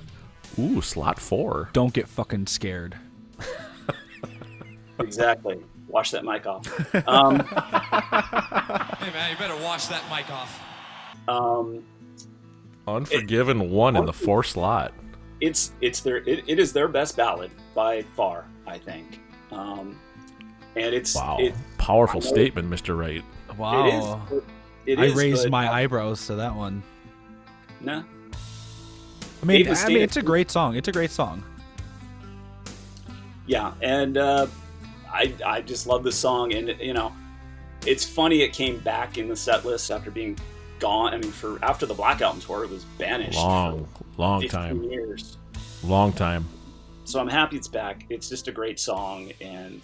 Ooh, 0.60 0.82
slot 0.82 1.20
four. 1.20 1.70
Don't 1.74 1.94
get 1.94 2.08
fucking 2.08 2.48
scared. 2.48 2.98
exactly. 5.00 5.60
Wash 5.88 6.12
that 6.12 6.24
mic 6.26 6.46
off. 6.46 6.66
Um, 7.08 7.40
Hey 7.40 9.12
man, 9.14 9.32
you 9.32 9.38
better 9.38 9.56
wash 9.64 9.86
that 9.88 10.04
mic 10.12 10.30
off. 10.32 10.60
um, 11.28 11.84
Unforgiven 12.88 13.70
one 13.70 13.96
in 13.96 14.06
the 14.06 14.14
four 14.14 14.44
slot. 14.44 14.94
it's 15.42 15.72
it's 15.82 16.02
their 16.02 16.18
it, 16.18 16.44
it 16.48 16.60
is 16.60 16.74
their 16.74 16.88
best 16.88 17.16
ballad 17.16 17.52
by 17.74 18.02
far, 18.16 18.46
I 18.68 18.78
think. 18.78 19.20
Um, 19.52 19.98
and 20.76 20.94
it's 20.94 21.16
Wow. 21.16 21.38
it, 21.40 21.54
Powerful 21.78 22.20
statement, 22.22 22.70
Mr. 22.70 22.98
Wright. 22.98 23.24
Wow. 23.60 23.86
It 23.86 24.34
is. 24.34 24.44
It 24.86 25.00
I 25.00 25.06
is, 25.06 25.14
raised 25.14 25.44
but- 25.44 25.52
my 25.52 25.72
eyebrows 25.72 26.26
to 26.28 26.36
that 26.36 26.56
one. 26.56 26.82
Nah. 27.82 28.04
I 29.42 29.46
mean, 29.46 29.68
I 29.68 29.88
mean, 29.88 30.02
it's 30.02 30.18
a 30.18 30.22
great 30.22 30.50
song. 30.52 30.76
It's 30.76 30.88
a 30.88 30.92
great 30.92 31.12
song. 31.12 31.44
Yeah, 33.46 33.74
and 33.82 34.18
uh, 34.18 34.48
I 35.12 35.34
I 35.46 35.62
just 35.62 35.88
love 35.88 36.04
this 36.04 36.18
song, 36.18 36.54
and 36.54 36.76
you 36.80 36.94
know, 36.94 37.14
it's 37.86 38.06
funny 38.06 38.42
it 38.42 38.52
came 38.52 38.80
back 38.80 39.18
in 39.18 39.30
the 39.30 39.36
set 39.36 39.66
list 39.66 39.92
after 39.92 40.12
being 40.12 40.38
gone. 40.80 41.14
I 41.14 41.18
mean, 41.18 41.32
for 41.32 41.58
after 41.64 41.86
the 41.86 41.94
Black 41.94 42.22
Album 42.22 42.42
tour, 42.42 42.66
it 42.66 42.70
was 42.70 42.84
banished. 42.98 43.38
Long, 43.38 43.86
for 43.86 44.22
long 44.22 44.48
time. 44.48 44.84
Years. 44.84 45.38
Long 45.84 46.12
time. 46.12 46.46
So 47.06 47.20
I'm 47.20 47.30
happy 47.30 47.56
it's 47.56 47.70
back. 47.70 48.06
It's 48.10 48.28
just 48.28 48.50
a 48.50 48.52
great 48.52 48.80
song, 48.80 49.32
and 49.40 49.82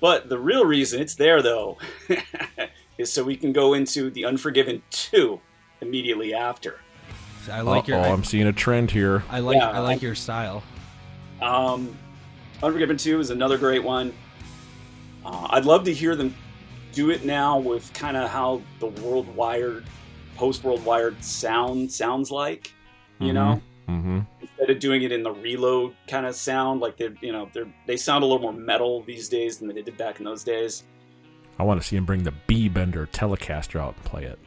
but 0.00 0.28
the 0.28 0.38
real 0.38 0.64
reason 0.64 1.00
it's 1.00 1.14
there 1.14 1.42
though 1.42 1.78
is 2.98 3.12
so 3.12 3.22
we 3.24 3.36
can 3.36 3.52
go 3.52 3.74
into 3.74 4.10
the 4.10 4.24
Unforgiven 4.24 4.82
two 4.90 5.40
immediately 5.80 6.34
after. 6.34 6.80
I 7.50 7.60
like 7.60 7.86
your. 7.86 7.98
oh 7.98 8.02
I, 8.02 8.08
I'm 8.08 8.24
seeing 8.24 8.46
a 8.48 8.52
trend 8.52 8.90
here. 8.90 9.22
I 9.30 9.38
like. 9.40 9.56
Yeah, 9.56 9.70
I 9.70 9.78
like 9.78 9.98
I- 9.98 10.06
your 10.06 10.14
style. 10.14 10.62
Um, 11.40 11.96
Unforgiven 12.62 12.96
2 12.96 13.20
is 13.20 13.28
another 13.30 13.58
great 13.58 13.84
one. 13.84 14.12
Uh, 15.24 15.48
I'd 15.50 15.66
love 15.66 15.84
to 15.84 15.92
hear 15.92 16.16
them 16.16 16.34
do 16.92 17.10
it 17.10 17.24
now 17.26 17.58
with 17.58 17.92
kind 17.92 18.16
of 18.16 18.30
how 18.30 18.62
the 18.80 18.86
World 18.86 19.28
Wired, 19.36 19.84
post 20.36 20.64
World 20.64 20.82
Wired 20.84 21.22
sound 21.22 21.92
sounds 21.92 22.30
like. 22.30 22.72
You 23.18 23.32
know, 23.34 23.60
Mm-hmm. 23.88 24.20
Instead 24.58 24.70
of 24.74 24.80
doing 24.80 25.02
it 25.02 25.12
in 25.12 25.22
the 25.22 25.30
reload 25.32 25.94
kind 26.08 26.26
of 26.26 26.34
sound, 26.34 26.80
like 26.80 26.96
they're 26.96 27.14
you 27.20 27.32
know, 27.32 27.48
they're 27.52 27.72
they 27.86 27.96
sound 27.96 28.24
a 28.24 28.26
little 28.26 28.42
more 28.42 28.52
metal 28.52 29.02
these 29.02 29.28
days 29.28 29.58
than 29.58 29.68
they 29.68 29.82
did 29.82 29.96
back 29.96 30.18
in 30.18 30.24
those 30.24 30.44
days. 30.44 30.84
I 31.58 31.62
want 31.62 31.80
to 31.80 31.86
see 31.86 31.96
him 31.96 32.04
bring 32.04 32.22
the 32.22 32.34
B 32.46 32.68
Bender 32.68 33.06
Telecaster 33.12 33.80
out 33.80 33.94
and 33.96 34.04
play 34.04 34.24
it. 34.24 34.38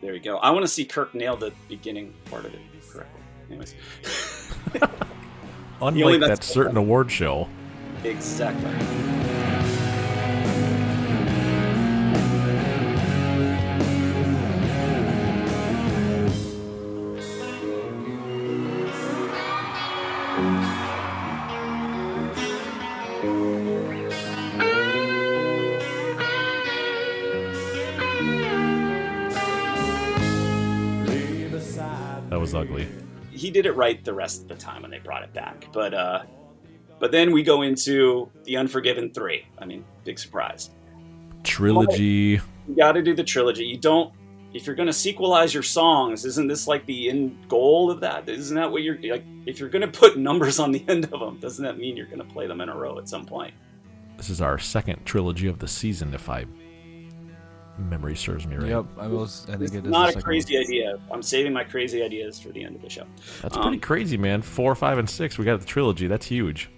There 0.00 0.14
you 0.14 0.20
go. 0.20 0.36
I 0.38 0.50
want 0.50 0.64
to 0.64 0.68
see 0.68 0.84
Kirk 0.84 1.14
nail 1.14 1.36
the 1.36 1.52
beginning 1.68 2.14
part 2.26 2.44
of 2.44 2.54
it 2.54 2.60
correctly. 2.90 3.20
Anyways, 3.48 3.74
Unlike 5.82 6.20
that 6.20 6.44
certain 6.44 6.76
award 6.76 7.10
show. 7.10 7.48
exactly. 8.04 8.70
Did 33.54 33.66
it 33.66 33.76
right 33.76 34.04
the 34.04 34.12
rest 34.12 34.42
of 34.42 34.48
the 34.48 34.56
time 34.56 34.82
when 34.82 34.90
they 34.90 34.98
brought 34.98 35.22
it 35.22 35.32
back. 35.32 35.68
But 35.72 35.94
uh, 35.94 36.24
but 36.98 37.12
then 37.12 37.32
we 37.32 37.42
go 37.42 37.62
into 37.62 38.28
the 38.42 38.56
Unforgiven 38.56 39.14
three. 39.14 39.46
I 39.58 39.64
mean, 39.64 39.84
big 40.04 40.18
surprise. 40.18 40.70
Trilogy. 41.44 42.40
You 42.68 42.76
got 42.76 42.92
to 42.92 43.02
do 43.02 43.14
the 43.14 43.24
trilogy. 43.24 43.64
You 43.64 43.78
don't. 43.78 44.12
If 44.52 44.66
you're 44.66 44.76
going 44.76 44.86
to 44.86 44.92
sequelize 44.92 45.52
your 45.52 45.62
songs, 45.62 46.24
isn't 46.24 46.46
this 46.46 46.68
like 46.68 46.84
the 46.86 47.08
end 47.08 47.48
goal 47.48 47.90
of 47.90 48.00
that? 48.00 48.28
Isn't 48.28 48.56
that 48.56 48.70
what 48.70 48.82
you're 48.82 48.98
like? 49.02 49.24
If 49.46 49.58
you're 49.58 49.68
going 49.68 49.82
to 49.82 49.98
put 49.98 50.18
numbers 50.18 50.58
on 50.58 50.72
the 50.72 50.84
end 50.88 51.04
of 51.04 51.20
them, 51.20 51.38
doesn't 51.38 51.64
that 51.64 51.78
mean 51.78 51.96
you're 51.96 52.06
going 52.06 52.18
to 52.18 52.24
play 52.24 52.46
them 52.46 52.60
in 52.60 52.68
a 52.68 52.76
row 52.76 52.98
at 52.98 53.08
some 53.08 53.24
point? 53.24 53.54
This 54.16 54.30
is 54.30 54.40
our 54.40 54.58
second 54.58 55.04
trilogy 55.04 55.48
of 55.48 55.58
the 55.58 55.68
season, 55.68 56.14
if 56.14 56.28
I 56.28 56.46
memory 57.78 58.14
serves 58.16 58.46
me 58.46 58.56
right. 58.56 58.68
Yep, 58.68 58.84
I 58.98 59.06
was. 59.06 59.44
I 59.48 59.52
think 59.52 59.62
It's 59.62 59.72
it 59.74 59.84
is 59.86 59.90
not 59.90 60.08
a 60.08 60.12
second 60.12 60.22
crazy 60.22 60.58
idea. 60.58 60.98
I'm 61.10 61.22
saving 61.22 61.52
my 61.52 61.64
crazy 61.64 62.02
ideas 62.02 62.38
for 62.40 62.50
the 62.50 62.64
end 62.64 62.76
of 62.76 62.82
the 62.82 62.90
show. 62.90 63.04
That's 63.42 63.56
Um, 63.56 63.62
pretty 63.62 63.78
crazy, 63.78 64.16
man. 64.16 64.42
Four, 64.42 64.74
five, 64.74 64.98
and 64.98 65.08
six. 65.08 65.38
We 65.38 65.44
got 65.44 65.60
the 65.60 65.66
trilogy. 65.66 66.06
That's 66.06 66.26
huge. 66.26 66.68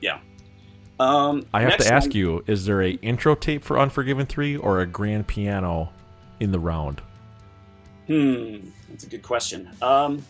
Yeah. 0.00 0.18
Um, 1.00 1.44
I 1.52 1.62
have 1.62 1.76
to 1.78 1.92
ask 1.92 2.10
one- 2.10 2.16
you: 2.16 2.44
Is 2.46 2.64
there 2.66 2.82
a 2.82 2.90
intro 3.02 3.34
tape 3.34 3.62
for 3.64 3.78
Unforgiven 3.78 4.26
three 4.26 4.56
or 4.56 4.80
a 4.80 4.86
grand 4.86 5.26
piano 5.26 5.90
in 6.40 6.52
the 6.52 6.58
round? 6.58 7.00
Hmm, 8.06 8.56
that's 8.88 9.04
a 9.04 9.08
good 9.08 9.22
question. 9.22 9.68
Um, 9.82 10.24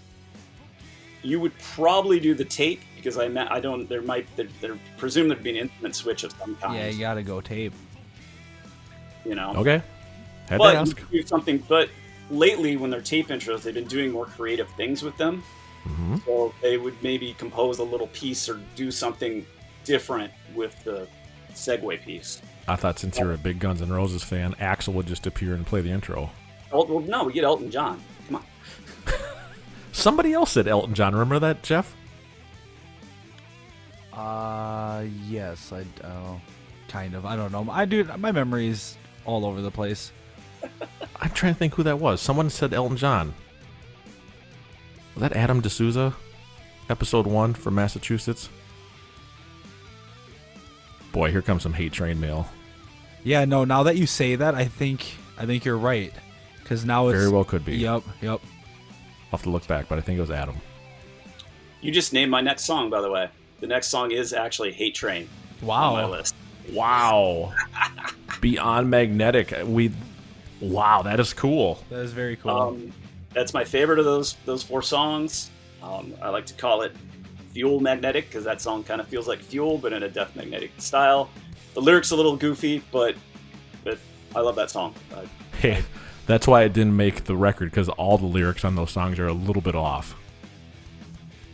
you 1.22 1.40
would 1.40 1.52
probably 1.58 2.20
do 2.20 2.34
the 2.34 2.44
tape 2.44 2.80
because 2.96 3.18
I 3.18 3.28
ma- 3.28 3.48
I 3.50 3.60
don't. 3.60 3.88
There 3.88 4.02
might 4.02 4.26
there, 4.36 4.46
there 4.60 4.78
presume 4.96 5.28
there'd 5.28 5.42
be 5.42 5.50
an 5.50 5.56
instrument 5.56 5.94
switch 5.96 6.24
of 6.24 6.32
some 6.38 6.54
kind. 6.56 6.74
Yeah, 6.76 6.88
you 6.88 7.00
gotta 7.00 7.22
go 7.22 7.40
tape. 7.40 7.72
You 9.24 9.34
know. 9.34 9.52
Okay, 9.56 9.82
had 10.48 10.58
but 10.58 10.72
to 10.72 10.78
ask. 10.78 10.96
could 10.96 11.10
do 11.10 11.22
something. 11.26 11.58
But 11.68 11.88
lately, 12.30 12.76
when 12.76 12.90
they're 12.90 13.00
tape 13.00 13.28
intros, 13.28 13.62
they've 13.62 13.74
been 13.74 13.84
doing 13.86 14.12
more 14.12 14.26
creative 14.26 14.68
things 14.70 15.02
with 15.02 15.16
them. 15.16 15.42
Mhm. 15.86 16.24
So 16.24 16.52
they 16.62 16.78
would 16.78 17.00
maybe 17.02 17.34
compose 17.34 17.78
a 17.78 17.84
little 17.84 18.08
piece 18.08 18.48
or 18.48 18.60
do 18.74 18.90
something 18.90 19.46
different 19.84 20.32
with 20.54 20.82
the 20.84 21.06
segue 21.52 22.04
piece. 22.04 22.42
I 22.68 22.74
thought 22.76 22.98
since 22.98 23.18
you're 23.18 23.32
a 23.32 23.38
big 23.38 23.60
Guns 23.60 23.80
N' 23.80 23.90
Roses 23.92 24.24
fan, 24.24 24.54
Axl 24.60 24.92
would 24.94 25.06
just 25.06 25.26
appear 25.26 25.54
and 25.54 25.64
play 25.64 25.80
the 25.80 25.90
intro. 25.90 26.30
Oh, 26.72 26.84
well, 26.84 27.00
no, 27.00 27.24
we 27.24 27.32
get 27.32 27.44
Elton 27.44 27.70
John. 27.70 28.02
Come 28.26 28.36
on. 28.36 28.42
Somebody 29.92 30.32
else 30.32 30.50
said 30.52 30.66
Elton 30.66 30.94
John. 30.94 31.12
Remember 31.12 31.38
that, 31.38 31.62
Jeff? 31.62 31.94
Uh, 34.12 35.04
yes, 35.28 35.72
I 35.72 35.84
uh, 36.04 36.38
kind 36.88 37.14
of. 37.14 37.24
I 37.26 37.36
don't 37.36 37.52
know. 37.52 37.66
I 37.70 37.84
do. 37.84 38.02
My 38.16 38.32
memory's 38.32 38.96
all 39.24 39.44
over 39.44 39.60
the 39.60 39.70
place. 39.70 40.10
I'm 41.20 41.30
trying 41.30 41.54
to 41.54 41.58
think 41.58 41.74
who 41.74 41.82
that 41.84 41.98
was. 41.98 42.20
Someone 42.20 42.50
said 42.50 42.74
Elton 42.74 42.96
John. 42.96 43.34
Was 45.14 45.22
that 45.22 45.32
Adam 45.32 45.60
D'Souza? 45.60 46.14
Episode 46.88 47.26
one 47.26 47.54
from 47.54 47.74
Massachusetts. 47.74 48.48
Boy, 51.12 51.30
here 51.30 51.42
comes 51.42 51.62
some 51.62 51.72
hate 51.72 51.92
train 51.92 52.20
mail. 52.20 52.48
Yeah, 53.24 53.44
no. 53.44 53.64
Now 53.64 53.82
that 53.84 53.96
you 53.96 54.06
say 54.06 54.36
that, 54.36 54.54
I 54.54 54.66
think 54.66 55.14
I 55.38 55.46
think 55.46 55.64
you're 55.64 55.78
right. 55.78 56.12
Because 56.62 56.84
now 56.84 57.08
it's 57.08 57.18
Very 57.18 57.30
well 57.30 57.44
could 57.44 57.64
be. 57.64 57.76
Yep, 57.76 58.02
yep. 58.20 58.40
I'll 58.42 59.30
have 59.30 59.42
to 59.42 59.50
look 59.50 59.66
back, 59.66 59.88
but 59.88 59.98
I 59.98 60.00
think 60.00 60.18
it 60.18 60.20
was 60.20 60.30
Adam. 60.30 60.56
You 61.80 61.92
just 61.92 62.12
named 62.12 62.30
my 62.30 62.40
next 62.40 62.64
song, 62.64 62.90
by 62.90 63.00
the 63.00 63.10
way. 63.10 63.28
The 63.60 63.66
next 63.66 63.88
song 63.88 64.10
is 64.10 64.32
actually 64.32 64.72
Hate 64.72 64.94
Train. 64.94 65.28
Wow. 65.62 65.94
On 65.94 66.02
my 66.02 66.16
list. 66.16 66.34
Wow. 66.72 67.54
Beyond 68.40 68.90
Magnetic. 68.90 69.54
We. 69.64 69.92
Wow, 70.60 71.02
that 71.02 71.20
is 71.20 71.32
cool. 71.32 71.82
That 71.90 72.00
is 72.00 72.12
very 72.12 72.36
cool. 72.36 72.50
Um, 72.50 72.92
that's 73.32 73.52
my 73.52 73.64
favorite 73.64 73.98
of 73.98 74.04
those 74.04 74.36
those 74.44 74.62
four 74.62 74.82
songs. 74.82 75.50
Um, 75.82 76.14
I 76.22 76.30
like 76.30 76.46
to 76.46 76.54
call 76.54 76.82
it 76.82 76.92
Fuel 77.52 77.80
Magnetic 77.80 78.28
because 78.28 78.44
that 78.44 78.60
song 78.60 78.82
kind 78.82 79.00
of 79.00 79.08
feels 79.08 79.28
like 79.28 79.40
fuel, 79.40 79.78
but 79.78 79.92
in 79.92 80.02
a 80.02 80.08
Death 80.08 80.34
Magnetic 80.34 80.70
style. 80.78 81.30
The 81.74 81.80
lyrics 81.80 82.10
a 82.10 82.16
little 82.16 82.36
goofy, 82.36 82.82
but 82.90 83.14
but 83.84 83.98
I 84.34 84.40
love 84.40 84.56
that 84.56 84.70
song. 84.70 84.94
I, 85.14 85.24
Hey, 85.58 85.82
that's 86.26 86.46
why 86.46 86.64
it 86.64 86.72
didn't 86.74 86.96
make 86.96 87.24
the 87.24 87.36
record 87.36 87.70
because 87.70 87.88
all 87.90 88.18
the 88.18 88.26
lyrics 88.26 88.64
on 88.64 88.74
those 88.74 88.90
songs 88.90 89.18
are 89.18 89.26
a 89.26 89.32
little 89.32 89.62
bit 89.62 89.74
off. 89.74 90.14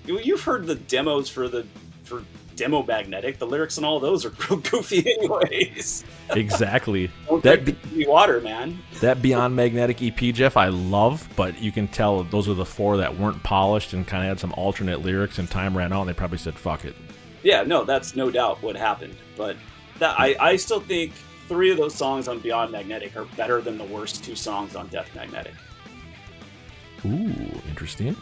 you, 0.07 0.19
you've 0.21 0.43
heard 0.43 0.67
the 0.67 0.75
demos 0.75 1.29
for 1.29 1.49
the 1.49 1.67
for 2.05 2.23
Demo 2.57 2.83
Magnetic. 2.83 3.39
The 3.39 3.47
lyrics 3.47 3.77
and 3.77 3.87
all 3.87 4.01
those 4.01 4.25
are 4.25 4.33
real 4.51 4.61
goofy, 4.61 4.99
anyways. 5.11 6.05
Exactly. 6.31 7.11
Don't 7.29 7.43
that 7.43 7.65
the 7.65 8.07
water, 8.07 8.41
man. 8.41 8.79
that 9.01 9.23
Beyond 9.23 9.55
Magnetic 9.57 10.03
EP, 10.03 10.35
Jeff, 10.35 10.57
I 10.57 10.69
love, 10.69 11.29
but 11.37 11.61
you 11.61 11.73
can 11.73 11.89
tell 11.89 12.23
those 12.25 12.49
are 12.49 12.55
the 12.55 12.65
four 12.65 12.97
that 12.99 13.19
weren't 13.19 13.43
polished 13.43 13.93
and 13.93 14.07
kind 14.07 14.23
of 14.25 14.29
had 14.29 14.41
some 14.41 14.53
alternate 14.55 15.03
lyrics. 15.03 15.39
And 15.39 15.51
time 15.51 15.77
ran 15.77 15.93
out, 15.93 16.03
and 16.03 16.11
they 16.11 16.15
probably 16.15 16.39
said, 16.39 16.59
"Fuck 16.59 16.85
it." 16.85 16.95
Yeah, 17.43 17.63
no, 17.63 17.85
that's 17.85 18.15
no 18.15 18.31
doubt 18.31 18.63
what 18.63 18.77
happened. 18.77 19.17
But 19.37 19.57
that 19.99 20.19
I, 20.19 20.37
I 20.41 20.57
still 20.57 20.81
think 20.81 21.13
three 21.49 21.71
of 21.71 21.77
those 21.77 21.95
songs 21.95 22.29
on 22.29 22.39
Beyond 22.39 22.73
Magnetic 22.73 23.17
are 23.17 23.25
better 23.37 23.61
than 23.61 23.79
the 23.79 23.85
worst 23.85 24.25
two 24.25 24.35
songs 24.37 24.77
on 24.77 24.89
Death 24.89 25.15
Magnetic. 25.15 25.55
Ooh, 27.05 27.35
interesting. 27.69 28.17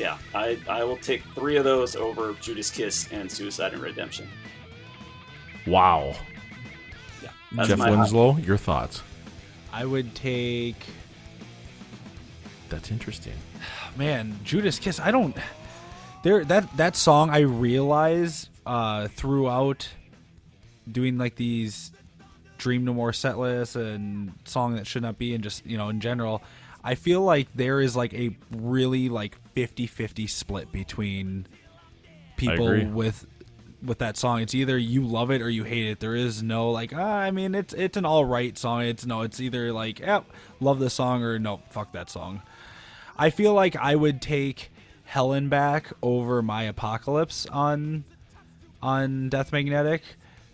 Yeah, 0.00 0.16
I, 0.34 0.58
I 0.66 0.82
will 0.82 0.96
take 0.96 1.22
three 1.34 1.58
of 1.58 1.64
those 1.64 1.94
over 1.94 2.32
Judas 2.40 2.70
Kiss 2.70 3.06
and 3.12 3.30
Suicide 3.30 3.74
and 3.74 3.82
Redemption. 3.82 4.26
Wow. 5.66 6.16
Yeah, 7.22 7.66
Jeff 7.66 7.76
my 7.76 7.90
Winslow, 7.90 8.38
your 8.38 8.56
thoughts? 8.56 9.02
I 9.70 9.84
would 9.84 10.14
take. 10.14 10.86
That's 12.70 12.90
interesting. 12.90 13.34
Man, 13.96 14.38
Judas 14.42 14.78
Kiss. 14.78 14.98
I 14.98 15.10
don't. 15.10 15.36
There 16.22 16.46
that 16.46 16.74
that 16.78 16.96
song. 16.96 17.28
I 17.28 17.40
realize 17.40 18.48
uh, 18.64 19.08
throughout 19.08 19.86
doing 20.90 21.18
like 21.18 21.36
these 21.36 21.92
Dream 22.56 22.86
No 22.86 22.94
More 22.94 23.12
set 23.12 23.38
lists 23.38 23.76
and 23.76 24.32
song 24.46 24.76
that 24.76 24.86
should 24.86 25.02
not 25.02 25.18
be, 25.18 25.34
and 25.34 25.44
just 25.44 25.66
you 25.66 25.76
know 25.76 25.90
in 25.90 26.00
general, 26.00 26.42
I 26.82 26.94
feel 26.94 27.20
like 27.20 27.48
there 27.54 27.82
is 27.82 27.94
like 27.94 28.14
a 28.14 28.34
really 28.50 29.10
like 29.10 29.36
50-50 29.66 30.28
split 30.28 30.72
between 30.72 31.46
people 32.36 32.84
with 32.86 33.26
with 33.82 33.98
that 33.98 34.16
song. 34.16 34.40
It's 34.40 34.54
either 34.54 34.76
you 34.76 35.06
love 35.06 35.30
it 35.30 35.40
or 35.42 35.48
you 35.48 35.64
hate 35.64 35.86
it. 35.86 36.00
There 36.00 36.14
is 36.14 36.42
no 36.42 36.70
like 36.70 36.92
ah, 36.94 37.18
I 37.18 37.30
mean 37.30 37.54
it's 37.54 37.72
it's 37.74 37.96
an 37.96 38.04
all 38.04 38.24
right 38.24 38.56
song. 38.56 38.82
It's 38.82 39.06
no, 39.06 39.22
it's 39.22 39.40
either 39.40 39.72
like 39.72 40.00
yep, 40.00 40.24
love 40.60 40.78
this 40.78 40.94
song 40.94 41.22
or 41.22 41.38
no, 41.38 41.60
fuck 41.70 41.92
that 41.92 42.10
song. 42.10 42.42
I 43.16 43.30
feel 43.30 43.52
like 43.52 43.76
I 43.76 43.96
would 43.96 44.22
take 44.22 44.70
Hell 45.04 45.32
and 45.32 45.50
Back 45.50 45.92
over 46.02 46.42
my 46.42 46.64
Apocalypse 46.64 47.46
on 47.46 48.04
on 48.82 49.28
Death 49.28 49.52
Magnetic, 49.52 50.02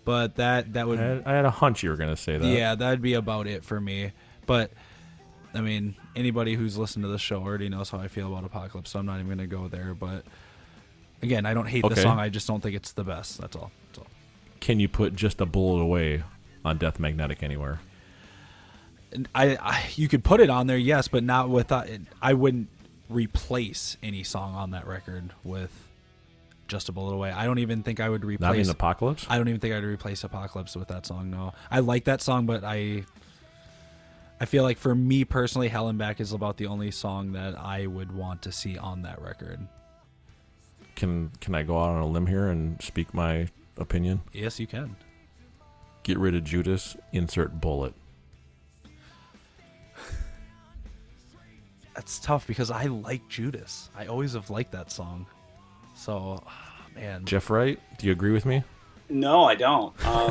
but 0.04 0.36
that 0.36 0.72
that 0.72 0.88
would 0.88 0.98
I 0.98 1.04
had, 1.04 1.22
I 1.26 1.32
had 1.34 1.44
a 1.44 1.50
hunch 1.50 1.82
you 1.82 1.90
were 1.90 1.96
going 1.96 2.10
to 2.10 2.16
say 2.16 2.38
that. 2.38 2.46
yeah, 2.46 2.74
that'd 2.74 3.02
be 3.02 3.14
about 3.14 3.46
it 3.46 3.64
for 3.64 3.80
me. 3.80 4.12
But 4.46 4.72
I 5.54 5.60
mean, 5.60 5.96
anybody 6.16 6.54
who's 6.54 6.76
listened 6.76 7.04
to 7.04 7.08
the 7.08 7.18
show 7.18 7.42
already 7.42 7.68
knows 7.68 7.90
how 7.90 7.98
I 7.98 8.08
feel 8.08 8.32
about 8.32 8.44
Apocalypse, 8.44 8.90
so 8.90 8.98
I'm 8.98 9.06
not 9.06 9.16
even 9.16 9.26
going 9.26 9.38
to 9.38 9.46
go 9.46 9.68
there. 9.68 9.94
But 9.94 10.24
again, 11.22 11.46
I 11.46 11.54
don't 11.54 11.66
hate 11.66 11.82
the 11.82 11.88
Okay. 11.88 12.02
song. 12.02 12.18
I 12.18 12.28
just 12.28 12.46
don't 12.46 12.62
think 12.62 12.74
it's 12.74 12.92
the 12.92 13.04
best. 13.04 13.40
That's 13.40 13.54
all. 13.56 13.70
That's 13.88 13.98
all. 13.98 14.06
Can 14.60 14.80
you 14.80 14.88
put 14.88 15.14
just 15.14 15.40
a 15.40 15.46
bullet 15.46 15.80
away 15.82 16.22
on 16.64 16.78
Death 16.78 16.98
Magnetic 16.98 17.42
anywhere? 17.42 17.80
And 19.12 19.28
I, 19.34 19.56
I 19.56 19.84
you 19.94 20.08
could 20.08 20.24
put 20.24 20.40
it 20.40 20.50
on 20.50 20.66
there, 20.66 20.76
yes, 20.76 21.06
but 21.08 21.22
not 21.22 21.48
with. 21.48 21.70
uh, 21.70 21.84
I 22.20 22.32
wouldn't 22.34 22.68
replace 23.08 23.96
any 24.02 24.24
song 24.24 24.54
on 24.54 24.72
that 24.72 24.86
record 24.86 25.32
with 25.44 25.70
just 26.66 26.88
a 26.88 26.92
bullet 26.92 27.14
away. 27.14 27.30
I 27.30 27.44
don't 27.44 27.60
even 27.60 27.84
think 27.84 28.00
I 28.00 28.08
would 28.08 28.24
replace. 28.24 28.48
Not 28.48 28.56
in 28.56 28.68
Apocalypse? 28.68 29.24
I 29.28 29.38
don't 29.38 29.46
even 29.48 29.60
think 29.60 29.72
I'd 29.74 29.84
replace 29.84 30.24
Apocalypse 30.24 30.74
with 30.74 30.88
that 30.88 31.06
song. 31.06 31.30
No, 31.30 31.52
I 31.70 31.78
like 31.78 32.04
that 32.04 32.20
song, 32.20 32.46
but 32.46 32.64
I, 32.64 33.04
I 34.40 34.44
feel 34.44 34.62
like 34.62 34.78
for 34.78 34.94
me 34.94 35.24
personally, 35.24 35.68
Hell 35.68 35.88
and 35.88 35.98
Back 35.98 36.20
is 36.20 36.32
about 36.32 36.58
the 36.58 36.66
only 36.66 36.90
song 36.90 37.32
that 37.32 37.58
I 37.58 37.86
would 37.86 38.12
want 38.12 38.42
to 38.42 38.52
see 38.52 38.76
on 38.76 39.02
that 39.02 39.20
record. 39.20 39.66
Can 40.94 41.30
can 41.40 41.54
I 41.54 41.62
go 41.62 41.78
out 41.78 41.90
on 41.90 42.02
a 42.02 42.06
limb 42.06 42.26
here 42.26 42.48
and 42.48 42.80
speak 42.82 43.14
my 43.14 43.48
opinion? 43.78 44.22
Yes, 44.32 44.60
you 44.60 44.66
can. 44.66 44.96
Get 46.02 46.18
rid 46.18 46.34
of 46.34 46.44
Judas, 46.44 46.96
insert 47.12 47.60
bullet. 47.60 47.94
That's 51.94 52.18
tough 52.18 52.46
because 52.46 52.70
I 52.70 52.84
like 52.84 53.26
Judas. 53.28 53.88
I 53.96 54.06
always 54.06 54.34
have 54.34 54.50
liked 54.50 54.72
that 54.72 54.90
song. 54.92 55.26
So, 55.94 56.42
man. 56.94 57.24
Jeff 57.24 57.48
Wright, 57.48 57.80
do 57.96 58.06
you 58.06 58.12
agree 58.12 58.32
with 58.32 58.44
me? 58.44 58.62
No, 59.08 59.44
I 59.44 59.54
don't. 59.54 59.94
Um, 60.06 60.30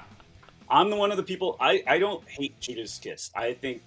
I'm 0.70 0.90
the 0.90 0.96
one 0.96 1.10
of 1.10 1.16
the 1.16 1.22
people. 1.22 1.56
I, 1.60 1.82
I 1.86 1.98
don't 1.98 2.26
hate 2.28 2.58
Judas 2.60 2.98
Kiss. 2.98 3.30
I 3.34 3.54
think 3.54 3.82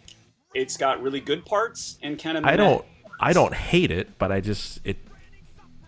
it's 0.54 0.78
got 0.78 1.02
really 1.02 1.20
good 1.20 1.46
parts 1.46 1.98
and 2.02 2.20
kind 2.20 2.38
of. 2.38 2.46
I 2.46 2.56
don't 2.56 2.86
I 3.20 3.34
don't 3.34 3.54
hate 3.54 3.92
it, 3.92 4.18
but 4.18 4.32
I 4.32 4.42
just 4.42 4.80
it 4.84 4.98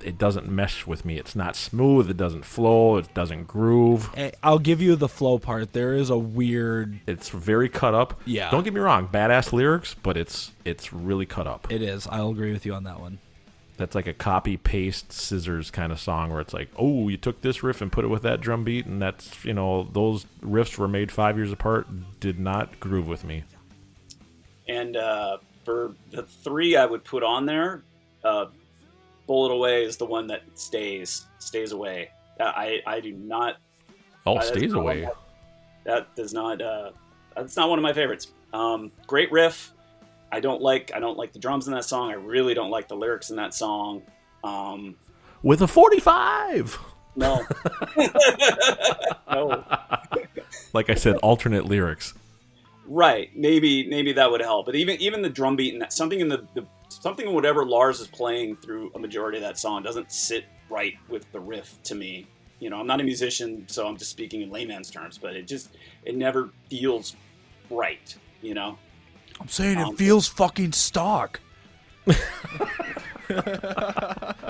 it 0.04 0.18
doesn't 0.18 0.48
mesh 0.48 0.86
with 0.86 1.06
me. 1.06 1.18
It's 1.18 1.36
not 1.36 1.56
smooth. 1.56 2.10
It 2.10 2.18
doesn't 2.18 2.46
flow. 2.46 2.98
It 2.98 3.14
doesn't 3.14 3.46
groove. 3.48 4.10
Eh, 4.16 4.32
I'll 4.44 4.60
give 4.60 4.82
you 4.82 4.96
the 4.96 5.08
flow 5.08 5.40
part. 5.40 5.74
There 5.74 5.94
is 5.94 6.10
a 6.10 6.18
weird. 6.18 7.00
It's 7.08 7.30
very 7.30 7.70
cut 7.70 7.94
up. 7.94 8.20
Yeah. 8.26 8.52
Don't 8.52 8.64
get 8.64 8.74
me 8.74 8.80
wrong, 8.80 9.08
badass 9.08 9.54
lyrics, 9.54 9.96
but 9.96 10.18
it's 10.18 10.52
it's 10.66 10.94
really 10.94 11.26
cut 11.26 11.48
up. 11.48 11.68
It 11.72 11.82
is. 11.82 12.08
I'll 12.08 12.30
agree 12.30 12.52
with 12.52 12.66
you 12.66 12.74
on 12.74 12.84
that 12.84 13.00
one. 13.00 13.20
That's 13.76 13.96
like 13.96 14.06
a 14.08 14.14
copy 14.14 14.58
paste 14.58 15.12
scissors 15.12 15.72
kind 15.72 15.92
of 15.92 16.00
song 16.00 16.32
where 16.32 16.40
it's 16.42 16.54
like, 16.54 16.70
oh, 16.78 17.10
you 17.10 17.18
took 17.18 17.42
this 17.42 17.64
riff 17.64 17.82
and 17.82 17.92
put 17.92 18.06
it 18.06 18.08
with 18.08 18.22
that 18.22 18.40
drum 18.40 18.64
beat, 18.64 18.86
and 18.86 19.02
that's 19.02 19.44
you 19.44 19.54
know 19.54 19.84
those 19.92 20.26
riffs 20.42 20.78
were 20.78 20.88
made 20.88 21.12
five 21.12 21.38
years 21.38 21.52
apart. 21.52 21.88
Did 22.20 22.40
not 22.40 22.80
groove 22.80 23.08
with 23.08 23.24
me. 23.24 23.44
And 24.68 24.96
uh, 24.96 25.38
for 25.66 25.96
the 26.12 26.24
three 26.24 26.76
I 26.76 26.86
would 26.86 27.04
put 27.04 27.24
on 27.24 27.46
there, 27.46 27.84
uh, 28.24 28.46
Bullet 29.28 29.52
Away 29.52 29.84
is 29.84 29.98
the 29.98 30.06
one 30.06 30.28
that 30.28 30.44
stays 30.54 31.26
stays 31.40 31.72
away. 31.72 32.10
Uh, 32.40 32.46
I 32.56 32.80
I 32.86 33.00
do 33.00 33.14
not. 33.14 33.58
Oh, 34.26 34.38
uh, 34.38 34.42
stays 34.42 34.74
away. 34.74 35.08
that 35.84 36.16
does 36.16 36.34
not. 36.34 36.62
Uh, 36.62 36.92
that's 37.36 37.58
not 37.58 37.70
one 37.70 37.80
of 37.80 37.84
my 37.84 37.94
favorites. 37.94 38.32
Um, 38.54 38.92
great 39.08 39.32
riff. 39.32 39.73
I 40.34 40.40
don't 40.40 40.64
like. 40.64 40.92
I 40.96 41.00
don't 41.00 41.16
like 41.16 41.32
the 41.32 41.38
drums 41.38 41.68
in 41.68 41.74
that 41.74 41.86
song. 41.86 42.10
I 42.10 42.16
really 42.16 42.56
don't 42.56 42.72
like 42.72 42.88
the 42.88 42.96
lyrics 42.96 43.30
in 43.30 43.36
that 43.36 43.54
song. 43.54 44.02
Um, 44.44 44.96
With 45.44 45.62
a 45.62 45.68
forty-five. 45.68 46.76
no. 47.16 47.46
no. 49.32 49.64
Like 50.74 50.90
I 50.90 50.96
said, 50.96 51.18
alternate 51.18 51.66
lyrics. 51.66 52.16
Right. 52.88 53.30
Maybe 53.36 53.88
maybe 53.88 54.12
that 54.14 54.32
would 54.32 54.42
help. 54.42 54.66
But 54.66 54.74
even 54.74 55.00
even 55.00 55.22
the 55.22 55.30
drum 55.30 55.56
beat 55.56 55.74
and 55.74 55.82
that 55.84 55.94
something 55.94 56.20
in 56.20 56.30
the, 56.30 56.48
the 56.56 56.66
something 56.90 57.28
in 57.28 57.34
whatever 57.36 57.64
Lars 57.64 58.00
is 58.00 58.08
playing 58.08 58.58
through 58.58 58.92
a 58.96 59.00
majority 59.00 59.38
of 59.38 59.44
that 59.44 59.60
song 59.60 59.84
doesn't 59.84 60.12
sit 60.12 60.46
right 60.68 60.96
with 61.10 61.32
the 61.32 61.40
riff 61.40 61.78
to 61.84 61.94
me. 61.94 62.26
You 62.60 62.72
know, 62.72 62.80
I'm 62.80 62.88
not 62.88 63.00
a 63.00 63.04
musician, 63.04 63.66
so 63.68 63.88
I'm 63.88 63.98
just 63.98 64.10
speaking 64.10 64.42
in 64.42 64.50
layman's 64.50 64.90
terms, 64.90 65.20
but 65.20 65.36
it 65.36 65.46
just 65.48 65.70
it 66.06 66.16
never 66.16 66.50
feels 66.72 67.16
right, 67.70 68.16
you 68.42 68.56
know? 68.56 68.80
I'm 69.42 69.48
saying 69.48 69.78
Um, 69.78 69.94
it 69.94 69.98
feels 69.98 70.28
fucking 70.28 70.72
stock. 70.74 71.40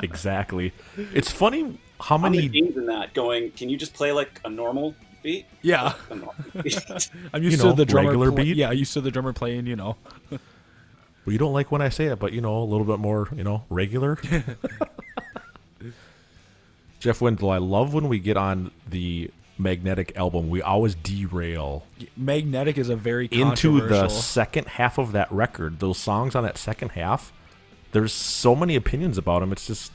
exactly. 0.04 0.74
It's 0.98 1.32
funny 1.32 1.78
how 2.00 2.18
How 2.18 2.18
many 2.18 2.48
many 2.48 2.74
in 2.76 2.86
that 2.88 3.14
going, 3.14 3.52
can 3.52 3.70
you 3.70 3.78
just 3.78 3.94
play 3.94 4.12
like 4.12 4.40
a 4.46 4.50
normal 4.50 4.96
beat? 5.22 5.46
Yeah. 5.62 5.94
A 6.10 6.16
normal 6.16 6.36
beat. 6.64 7.10
I'm 7.34 7.44
used 7.44 7.58
You 7.58 7.64
know, 7.64 7.70
to 7.72 7.76
the 7.78 7.86
drummer. 7.86 8.10
regular 8.10 8.32
pla- 8.32 8.44
beat? 8.44 8.58
Yeah, 8.58 8.70
I 8.70 8.74
used 8.74 8.94
to 8.94 9.02
the 9.02 9.12
drummer 9.12 9.34
playing. 9.34 9.68
You 9.68 9.76
know. 9.76 9.96
Well, 10.30 11.32
you 11.32 11.38
don't 11.38 11.54
like 11.54 11.72
when 11.72 11.82
I 11.82 11.90
say 11.90 12.06
it, 12.06 12.20
but 12.20 12.34
you 12.34 12.42
know, 12.42 12.58
a 12.58 12.66
little 12.66 12.86
bit 12.86 13.00
more, 13.00 13.30
you 13.36 13.44
know, 13.44 13.64
regular. 13.70 14.18
Jeff 17.00 17.22
Wendell, 17.22 17.50
I 17.50 17.58
love 17.58 17.94
when 17.94 18.08
we 18.10 18.20
get 18.20 18.38
on 18.38 18.72
the 18.90 19.30
magnetic 19.58 20.16
album, 20.16 20.50
we 20.50 20.62
always 20.62 20.96
derail 20.96 21.86
Magnetic 22.18 22.78
is 22.78 22.90
a 22.90 22.96
very 22.96 23.26
into 23.32 23.74
the 23.76 23.80
controversial- 23.82 24.10
second 24.10 24.68
half 24.68 24.98
of 24.98 25.12
that 25.12 25.32
record. 25.32 25.80
Those 25.80 25.98
songs 25.98 26.36
on 26.36 26.44
that 26.44 26.58
second 26.58 26.90
half, 26.92 27.32
there's 27.92 28.12
so 28.14 28.56
many 28.56 28.76
opinions 28.76 29.18
about 29.18 29.40
them. 29.42 29.52
It's 29.52 29.68
just 29.68 29.92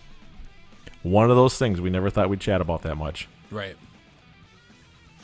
one 1.02 1.30
of 1.30 1.36
those 1.36 1.58
things 1.58 1.80
we 1.80 1.90
never 1.90 2.10
thought 2.10 2.28
we'd 2.28 2.40
chat 2.40 2.60
about 2.60 2.82
that 2.82 2.96
much. 2.96 3.28
Right. 3.50 3.76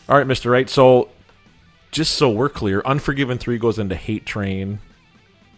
All 0.08 0.18
right, 0.18 0.26
Mr. 0.26 0.50
Wright. 0.50 0.68
So, 0.68 1.08
just 1.90 2.14
so 2.14 2.28
we're 2.28 2.48
clear, 2.48 2.82
Unforgiven 2.84 3.38
3 3.38 3.56
goes 3.58 3.78
into 3.78 3.94
Hate 3.94 4.26
Train, 4.26 4.80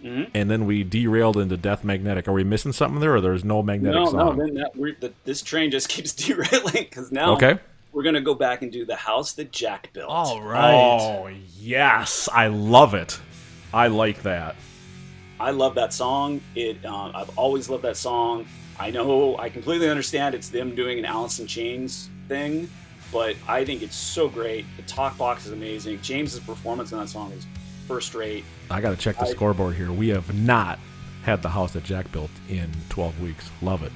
Mhm. 0.05 0.31
and 0.35 0.51
then 0.51 0.67
we 0.67 0.85
derailed 0.85 1.37
into 1.39 1.57
Death 1.57 1.83
Magnetic. 1.83 2.29
Are 2.29 2.33
we 2.33 2.45
missing 2.45 2.73
something 2.73 3.01
there, 3.01 3.15
or 3.17 3.21
there's 3.21 3.45
no 3.45 3.63
magnetic 3.63 3.99
no, 4.01 4.07
song? 4.11 4.37
no, 4.37 4.45
then 4.45 4.55
that, 4.55 4.77
we're, 4.77 4.95
the, 5.01 5.13
this 5.25 5.43
train 5.43 5.71
just 5.71 5.89
keeps 5.91 6.13
derailing 6.13 6.73
because 6.75 7.11
now 7.11 7.33
Okay. 7.35 7.59
We're 7.97 8.03
going 8.03 8.15
to 8.15 8.21
go 8.21 8.35
back 8.35 8.61
and 8.61 8.71
do 8.71 8.85
the 8.85 8.95
house 8.95 9.33
that 9.33 9.51
Jack 9.51 9.91
built. 9.95 10.11
All 10.11 10.43
right. 10.43 10.75
Oh, 10.75 11.31
yes. 11.57 12.29
I 12.31 12.49
love 12.49 12.93
it. 12.93 13.19
I 13.73 13.87
like 13.87 14.21
that. 14.25 14.55
I 15.41 15.51
love 15.53 15.75
that 15.77 15.95
song. 15.95 16.43
It 16.55 16.85
um, 16.85 17.13
I've 17.15 17.31
always 17.39 17.71
loved 17.71 17.85
that 17.85 17.97
song. 17.97 18.45
I 18.79 18.91
know 18.91 19.39
I 19.39 19.49
completely 19.49 19.89
understand 19.89 20.35
it's 20.35 20.51
them 20.51 20.75
doing 20.75 20.99
an 20.99 21.07
Alice 21.07 21.41
in 21.41 21.47
Chains 21.47 22.11
thing, 22.29 22.69
but 23.11 23.35
I 23.49 23.65
think 23.65 23.83
it's 23.83 23.97
so 23.97 24.29
great. 24.29 24.67
The 24.77 24.83
talk 24.83 25.17
box 25.17 25.47
is 25.47 25.53
amazing. 25.53 26.03
James's 26.03 26.41
performance 26.41 26.93
in 26.93 26.99
that 26.99 27.09
song 27.09 27.33
is 27.33 27.47
first 27.89 28.15
rate. 28.15 28.45
I 28.71 28.83
got 28.83 28.91
to 28.91 28.97
check 28.97 29.17
the 29.17 29.25
I- 29.25 29.31
scoreboard 29.31 29.75
here. 29.75 29.91
We 29.91 30.09
have 30.09 30.35
not 30.35 30.79
had 31.23 31.41
the 31.41 31.49
house 31.49 31.73
that 31.73 31.85
Jack 31.85 32.13
built 32.13 32.31
in 32.51 32.71
12 32.91 33.23
weeks. 33.23 33.51
Love 33.63 33.83
it. 33.83 33.93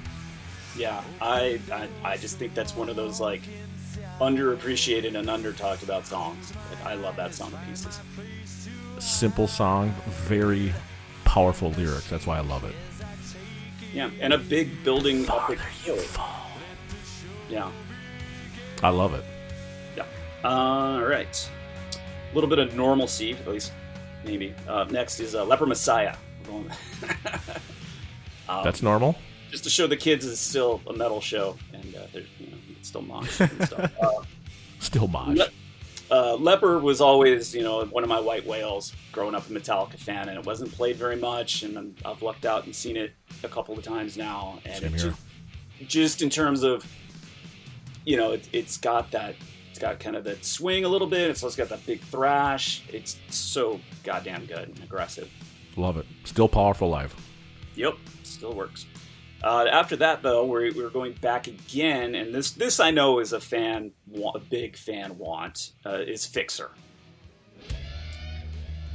Yeah, 0.77 1.03
I, 1.21 1.61
I 1.71 1.89
I 2.05 2.17
just 2.17 2.39
think 2.39 2.55
that's 2.55 2.75
one 2.77 2.89
of 2.89 2.97
those 2.97 3.21
like 3.21 3.43
underappreciated 4.21 5.17
and 5.17 5.29
under 5.29 5.53
talked 5.53 5.83
about 5.83 6.07
songs. 6.07 6.53
Like 6.71 6.87
I 6.87 6.95
love 6.95 7.17
that 7.17 7.35
song 7.35 7.51
to 7.51 7.57
pieces. 7.69 8.01
Simple 8.99 9.49
song, 9.49 9.95
very 10.07 10.73
powerful 11.25 11.71
lyrics. 11.71 12.09
That's 12.09 12.27
why 12.27 12.39
I 12.39 12.43
love 12.43 12.65
it. 12.65 12.75
Yeah, 13.93 14.11
and 14.21 14.33
a 14.33 14.39
big 14.39 14.85
building 14.85 15.29
up 15.29 15.49
a 15.49 15.57
hill. 15.57 15.99
Yeah. 17.49 17.71
I 18.83 18.91
love 18.91 19.15
it. 19.15 19.25
Yeah. 19.97 20.05
All 20.45 21.03
right. 21.03 21.51
A 22.31 22.35
little 22.35 22.49
bit 22.49 22.59
of 22.59 22.75
normalcy, 22.75 23.33
at 23.33 23.49
least 23.49 23.73
maybe. 24.25 24.55
Uh, 24.69 24.85
next 24.91 25.19
is 25.21 25.35
uh, 25.35 25.45
Leper 25.45 25.67
Messiah. 25.67 26.15
Um, 26.49 26.71
That's 28.65 28.83
normal. 28.83 29.17
Just 29.51 29.65
to 29.65 29.71
show 29.71 29.87
the 29.87 29.97
kids 29.97 30.27
it's 30.27 30.41
still 30.41 30.81
a 30.87 30.93
metal 30.93 31.21
show, 31.21 31.57
and 31.73 31.95
uh, 31.95 32.07
there's 32.13 32.29
you 32.39 32.47
know 32.47 32.57
still 32.83 33.03
mosh 33.03 33.41
and 33.41 33.67
stuff. 33.67 33.93
Uh, 34.03 34.23
Still 34.79 35.09
mosh. 35.09 35.37
Le- 35.37 35.49
uh, 36.11 36.35
Leper 36.37 36.79
was 36.79 37.01
always, 37.01 37.55
you 37.55 37.63
know, 37.63 37.85
one 37.85 38.03
of 38.03 38.09
my 38.09 38.19
white 38.19 38.45
whales 38.47 38.95
growing 39.13 39.35
up 39.35 39.47
a 39.49 39.53
Metallica 39.53 39.99
fan, 39.99 40.29
and 40.29 40.39
it 40.39 40.45
wasn't 40.47 40.73
played 40.73 40.97
very 40.97 41.17
much. 41.17 41.63
And 41.63 41.77
I'm- 41.77 41.95
I've 42.05 42.23
lucked 42.23 42.47
out 42.47 42.65
and 42.65 42.75
seen 42.75 42.97
it 42.97 43.13
a 43.45 43.49
couple 43.49 43.77
of 43.79 43.85
times 43.85 44.17
now. 44.17 44.59
And 44.65 44.77
Same 44.83 44.89
here. 44.91 44.99
just, 44.99 45.21
just 45.91 46.23
in 46.23 46.31
terms 46.31 46.63
of, 46.63 46.85
you 48.05 48.17
know, 48.17 48.33
it, 48.33 48.49
it's 48.53 48.77
got 48.79 49.11
that, 49.13 49.35
it's 49.71 49.79
got 49.79 50.01
kind 50.01 50.17
of 50.17 50.25
that 50.25 50.45
swing 50.45 50.85
a 50.85 50.89
little 50.89 51.07
bit. 51.07 51.31
It's 51.31 51.45
also 51.45 51.57
got 51.59 51.69
that 51.69 51.85
big 51.87 52.01
thrash. 52.01 52.83
It's 52.93 53.19
so 53.29 53.79
goddamn 54.03 54.47
good 54.47 54.69
and 54.71 54.83
aggressive. 54.83 55.31
Love 55.77 55.99
it. 55.99 56.07
Still 56.25 56.49
powerful 56.49 56.89
live. 56.89 57.15
Yep, 57.77 57.95
still 58.25 58.53
works. 58.55 58.87
Uh, 59.43 59.67
after 59.71 59.97
that, 59.97 60.23
though, 60.23 60.45
we're, 60.45 60.73
we're 60.75 60.91
going 60.91 61.13
back 61.15 61.47
again, 61.47 62.15
and 62.15 62.35
this 62.35 62.51
this 62.51 62.79
I 62.79 62.91
know 62.91 63.21
is 63.21 63.33
a 63.33 63.41
fan, 63.41 63.93
a 64.35 64.39
big 64.39 64.77
fan 64.77 65.17
want 65.17 65.73
uh, 65.87 65.99
is 66.01 66.27
Fixer. 66.27 66.71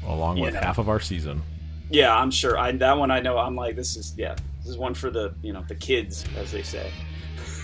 Along 0.05 0.39
with 0.39 0.53
Yeah. 0.53 0.63
half 0.63 0.77
of 0.77 0.87
our 0.87 0.99
season. 0.99 1.41
Yeah, 1.89 2.15
I'm 2.15 2.29
sure. 2.31 2.57
I 2.59 2.71
that 2.73 2.97
one 2.97 3.09
I 3.11 3.19
know. 3.21 3.37
I'm 3.37 3.55
like, 3.55 3.75
this 3.75 3.95
is 3.97 4.13
yeah, 4.17 4.35
this 4.59 4.69
is 4.69 4.77
one 4.77 4.93
for 4.93 5.09
the 5.09 5.33
you 5.41 5.51
know 5.53 5.63
the 5.67 5.75
kids, 5.75 6.25
as 6.37 6.51
they 6.51 6.61
say. 6.63 6.91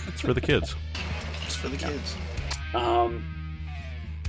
It's 0.08 0.20
for 0.20 0.32
the 0.34 0.40
kids. 0.40 0.74
It's 1.44 1.56
for 1.60 1.68
the 1.68 1.76
kids. 1.76 2.16
Um, 2.72 3.22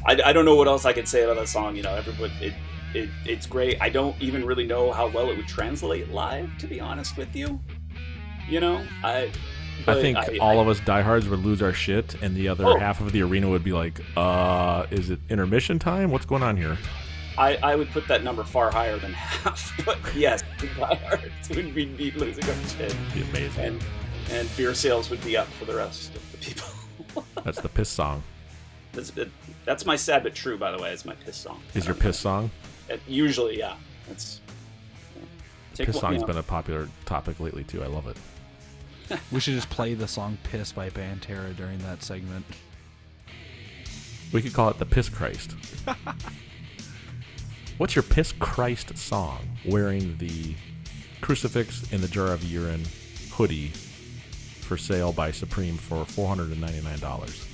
I, 0.05 0.19
I 0.25 0.33
don't 0.33 0.43
know 0.43 0.55
what 0.55 0.67
else 0.67 0.83
I 0.83 0.91
could 0.91 1.07
say 1.07 1.23
about 1.23 1.37
that 1.37 1.47
song. 1.47 1.75
You 1.77 1.83
know, 1.83 1.95
everybody, 1.95 2.33
it, 2.47 2.53
it 2.93 3.09
it's 3.25 3.45
great. 3.45 3.77
I 3.81 3.87
don't 3.89 4.19
even 4.21 4.43
really 4.45 4.65
know 4.67 4.91
how 4.91 5.07
well 5.07 5.29
it 5.29 5.37
would 5.37 5.47
translate 5.47 6.09
live, 6.11 6.49
to 6.57 6.67
be 6.67 6.81
honest 6.81 7.15
with 7.15 7.33
you. 7.33 7.61
You 8.49 8.59
know, 8.59 8.85
I. 9.03 9.31
I 9.87 9.95
think 9.95 10.17
I- 10.17 10.37
all 10.39 10.59
of 10.61 10.67
us 10.67 10.79
diehards 10.81 11.27
would 11.27 11.39
lose 11.43 11.61
our 11.61 11.73
shit, 11.73 12.15
and 12.21 12.35
the 12.35 12.47
other 12.47 12.65
Oh. 12.65 12.79
half 12.79 13.01
of 13.01 13.11
the 13.11 13.21
arena 13.23 13.49
would 13.49 13.63
be 13.63 13.73
like, 13.73 13.99
uh, 14.15 14.85
is 14.91 15.09
it 15.09 15.19
intermission 15.29 15.79
time? 15.79 16.11
What's 16.11 16.25
going 16.25 16.43
on 16.43 16.55
here? 16.57 16.77
I, 17.37 17.55
I 17.63 17.75
would 17.75 17.89
put 17.89 18.07
that 18.07 18.23
number 18.23 18.43
far 18.43 18.69
higher 18.71 18.97
than 18.99 19.11
half, 19.13 19.73
but 19.85 19.97
yes, 20.15 20.43
diehards 20.77 21.49
would 21.49 21.73
be, 21.73 21.85
be 21.85 22.11
losing 22.11 22.43
our 22.45 22.55
shit. 22.77 22.95
Be 23.13 23.21
amazing. 23.23 23.65
And 23.65 23.83
and 24.31 24.49
beer 24.55 24.73
sales 24.73 25.09
would 25.09 25.23
be 25.25 25.35
up 25.35 25.47
for 25.47 25.65
the 25.65 25.75
rest 25.75 26.15
of 26.15 26.31
the 26.31 26.37
people. 26.37 27.23
That's 27.43 27.59
the 27.59 27.67
piss 27.69 27.89
song. 27.89 28.23
That's, 28.93 29.09
it, 29.17 29.29
that's 29.65 29.85
my 29.85 29.95
sad 29.97 30.23
but 30.23 30.33
true, 30.35 30.57
by 30.57 30.71
the 30.71 30.77
way. 30.81 30.93
Is 30.93 31.03
my 31.03 31.15
piss 31.15 31.35
song. 31.35 31.59
Is 31.73 31.85
your 31.87 31.95
piss 31.95 32.17
song? 32.19 32.51
It, 32.87 33.01
usually, 33.07 33.57
yeah. 33.57 33.75
It's 34.09 34.39
yeah. 34.39 34.42
Take 35.75 35.87
Piss 35.87 35.95
one- 35.95 36.01
song's 36.01 36.21
you 36.21 36.27
been 36.27 36.37
a 36.37 36.43
popular 36.43 36.87
topic 37.05 37.39
lately 37.39 37.63
too. 37.63 37.83
I 37.83 37.87
love 37.87 38.07
it. 38.07 38.17
We 39.31 39.39
should 39.41 39.53
just 39.55 39.69
play 39.69 39.93
the 39.95 40.07
song 40.07 40.37
"Piss" 40.43 40.71
by 40.71 40.89
Pantera 40.89 41.55
during 41.55 41.77
that 41.79 42.01
segment. 42.03 42.45
We 44.31 44.41
could 44.41 44.53
call 44.53 44.69
it 44.69 44.79
the 44.79 44.85
Piss 44.85 45.09
Christ. 45.09 45.55
What's 47.77 47.95
your 47.95 48.03
Piss 48.03 48.31
Christ 48.31 48.97
song? 48.97 49.39
Wearing 49.65 50.17
the 50.17 50.55
crucifix 51.21 51.91
in 51.91 52.01
the 52.01 52.07
jar 52.07 52.27
of 52.33 52.43
urine 52.43 52.83
hoodie 53.31 53.69
for 54.61 54.77
sale 54.77 55.11
by 55.11 55.31
Supreme 55.31 55.77
for 55.77 56.05
four 56.05 56.27
hundred 56.27 56.51
and 56.51 56.61
ninety 56.61 56.81
nine 56.81 56.99
dollars. 56.99 57.45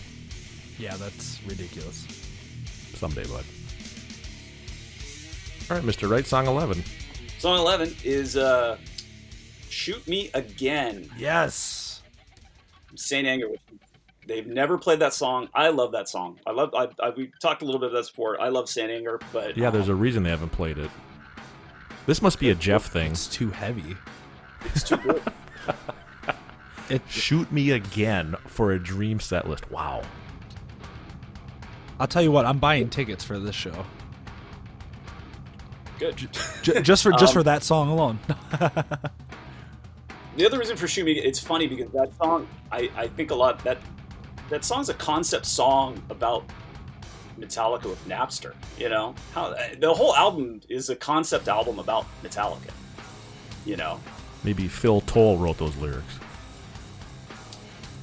Yeah, 0.77 0.95
that's 0.97 1.41
ridiculous. 1.45 2.05
Someday, 2.93 3.23
bud. 3.25 3.43
All 5.69 5.77
right, 5.77 5.83
Mister 5.85 6.07
Wright, 6.07 6.25
song 6.25 6.47
eleven. 6.47 6.83
Song 7.39 7.57
11 7.57 7.95
is 8.03 8.35
uh, 8.35 8.77
Shoot 9.69 10.05
Me 10.09 10.29
Again. 10.33 11.09
Yes. 11.17 12.01
Saint 12.95 13.25
Anger. 13.25 13.47
They've 14.27 14.45
never 14.45 14.77
played 14.77 14.99
that 14.99 15.13
song. 15.13 15.47
I 15.55 15.69
love 15.69 15.93
that 15.93 16.09
song. 16.09 16.37
I 16.45 16.51
love. 16.51 16.73
I, 16.75 16.89
I, 17.01 17.11
we 17.11 17.31
talked 17.41 17.61
a 17.61 17.65
little 17.65 17.79
bit 17.79 17.91
about 17.91 17.99
this 17.99 18.09
before. 18.09 18.39
I 18.41 18.49
love 18.49 18.69
Saint 18.69 18.91
Anger, 18.91 19.19
but 19.31 19.55
Yeah, 19.55 19.69
there's 19.69 19.87
a 19.87 19.95
reason 19.95 20.23
they 20.23 20.29
haven't 20.29 20.51
played 20.51 20.77
it. 20.77 20.91
This 22.05 22.21
must 22.21 22.39
be 22.39 22.49
a 22.49 22.55
Jeff 22.55 22.87
thing. 22.87 23.11
It's 23.11 23.27
too 23.27 23.51
heavy. 23.51 23.95
it's 24.65 24.83
too 24.83 24.97
good. 24.97 25.21
It, 26.89 27.03
Shoot 27.07 27.51
me 27.51 27.69
again 27.69 28.35
for 28.47 28.71
a 28.71 28.79
dream 28.79 29.19
set 29.19 29.47
list. 29.47 29.69
Wow. 29.69 30.01
I'll 31.99 32.07
tell 32.07 32.23
you 32.23 32.31
what, 32.31 32.47
I'm 32.47 32.57
buying 32.57 32.89
tickets 32.89 33.23
for 33.23 33.37
this 33.37 33.53
show. 33.53 33.85
Good. 35.99 36.15
J- 36.63 36.81
just 36.81 37.03
for 37.03 37.11
just 37.11 37.31
Um, 37.31 37.33
for 37.33 37.43
that 37.43 37.63
song 37.63 37.89
alone. 37.89 38.19
The 40.37 40.45
other 40.45 40.57
reason 40.57 40.77
for 40.77 40.87
Shoot 40.87 41.03
Me, 41.05 41.11
it's 41.19 41.39
funny 41.39 41.67
because 41.67 41.91
that 41.91 42.15
song, 42.17 42.47
I, 42.71 42.89
I 42.95 43.07
think 43.07 43.31
a 43.31 43.35
lot 43.35 43.61
that 43.65 43.77
that 44.49 44.63
song's 44.63 44.87
a 44.87 44.93
concept 44.93 45.45
song 45.45 46.01
about 46.09 46.45
Metallica 47.37 47.85
with 47.89 48.07
Napster. 48.07 48.53
You 48.77 48.87
know 48.87 49.15
how 49.33 49.53
the 49.77 49.93
whole 49.93 50.15
album 50.15 50.61
is 50.69 50.89
a 50.89 50.95
concept 50.95 51.49
album 51.49 51.77
about 51.77 52.05
Metallica. 52.23 52.71
You 53.65 53.75
know, 53.75 53.99
Maybe 54.45 54.69
Phil 54.69 55.01
Towle 55.01 55.37
wrote 55.37 55.57
those 55.57 55.75
lyrics. 55.75 56.19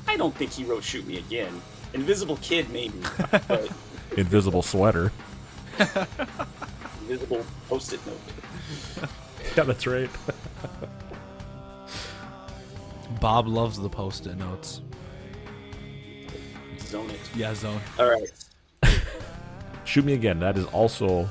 I 0.07 0.19
don't 0.19 0.35
think 0.35 0.51
he 0.53 0.65
wrote 0.65 0.85
"Shoot 0.85 1.07
Me 1.07 1.17
Again." 1.17 1.63
Invisible 1.95 2.37
Kid 2.43 2.69
maybe, 2.69 3.01
but 3.49 3.71
Invisible 4.19 4.61
sweater. 4.63 5.11
Invisible 7.09 7.45
Post-it 7.69 8.01
note. 8.07 8.19
Yeah, 9.57 9.63
that's 9.63 9.87
right. 9.87 10.11
Bob 13.21 13.47
loves 13.47 13.79
the 13.79 13.89
post-it 13.89 14.37
notes. 14.37 14.81
Zone 16.81 17.09
it. 17.11 17.21
Yeah, 17.37 17.55
zone. 17.55 17.81
All 17.99 18.11
right. 18.11 18.29
Shoot 19.85 20.05
me 20.05 20.15
again. 20.15 20.41
That 20.41 20.59
is 20.59 20.65
also 20.67 21.29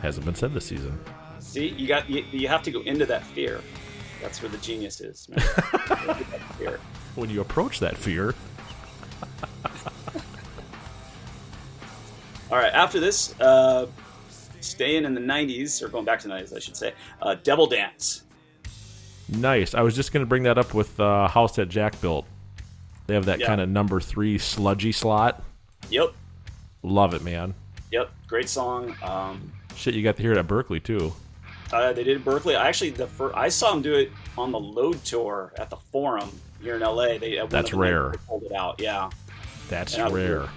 hasn't 0.00 0.24
been 0.24 0.34
said 0.34 0.54
this 0.54 0.64
season. 0.66 0.98
See, 1.40 1.68
you 1.68 1.86
got 1.86 2.08
you, 2.08 2.24
you 2.32 2.48
have 2.48 2.62
to 2.62 2.70
go 2.70 2.80
into 2.80 3.04
that 3.06 3.22
fear. 3.22 3.60
That's 4.22 4.40
where 4.40 4.50
the 4.50 4.58
genius 4.58 5.00
is. 5.00 5.28
Man. 5.28 5.38
Into 5.40 6.24
that 6.30 6.54
fear. 6.58 6.80
When 7.14 7.28
you 7.28 7.42
approach 7.42 7.80
that 7.80 7.98
fear, 7.98 8.34
All 12.50 12.58
right. 12.58 12.72
After 12.72 12.98
this, 13.00 13.38
uh, 13.40 13.86
staying 14.62 15.04
in 15.04 15.14
the 15.14 15.20
'90s 15.20 15.82
or 15.82 15.88
going 15.88 16.04
back 16.04 16.20
to 16.20 16.28
the 16.28 16.34
'90s, 16.34 16.54
I 16.56 16.58
should 16.58 16.76
say. 16.76 16.92
Uh, 17.20 17.34
Devil 17.42 17.66
Dance. 17.66 18.22
nice. 19.28 19.74
I 19.74 19.82
was 19.82 19.94
just 19.94 20.12
gonna 20.12 20.26
bring 20.26 20.42
that 20.44 20.58
up 20.58 20.74
with 20.74 20.98
uh, 21.00 21.28
House 21.28 21.56
that 21.56 21.68
Jack 21.68 22.00
built. 22.00 22.26
They 23.06 23.14
have 23.14 23.26
that 23.26 23.40
Yeah. 23.40 23.46
kind 23.46 23.60
of 23.60 23.68
number 23.68 24.00
three 24.00 24.38
sludgy 24.38 24.92
slot. 24.92 25.42
Yep. 25.90 26.12
Love 26.82 27.14
it, 27.14 27.22
man. 27.22 27.54
Yep. 27.90 28.10
Great 28.28 28.48
song. 28.48 28.94
Um, 29.02 29.52
Shit, 29.76 29.94
you 29.94 30.02
got 30.02 30.16
to 30.16 30.22
hear 30.22 30.32
it 30.32 30.38
at 30.38 30.46
Berkeley 30.46 30.80
too. 30.80 31.12
uh, 31.72 31.92
they 31.92 32.04
did 32.04 32.16
in 32.18 32.22
Berkeley. 32.22 32.54
I 32.56 32.68
actually 32.68 32.90
the 32.90 33.06
fir- 33.06 33.34
I 33.34 33.48
saw 33.48 33.70
them 33.72 33.82
do 33.82 33.94
it 33.94 34.10
on 34.38 34.52
the 34.52 34.60
Load 34.60 35.02
tour 35.04 35.52
at 35.58 35.70
the 35.70 35.76
Forum 35.76 36.30
here 36.60 36.76
in 36.76 36.82
LA. 36.82 37.18
They 37.18 37.38
at 37.38 37.50
That's 37.50 37.72
rare. 37.72 38.10
They 38.10 38.18
pulled 38.28 38.42
it 38.44 38.52
out. 38.52 38.80
Yeah. 38.80 39.10
That's 39.68 39.98
rare. 39.98 40.48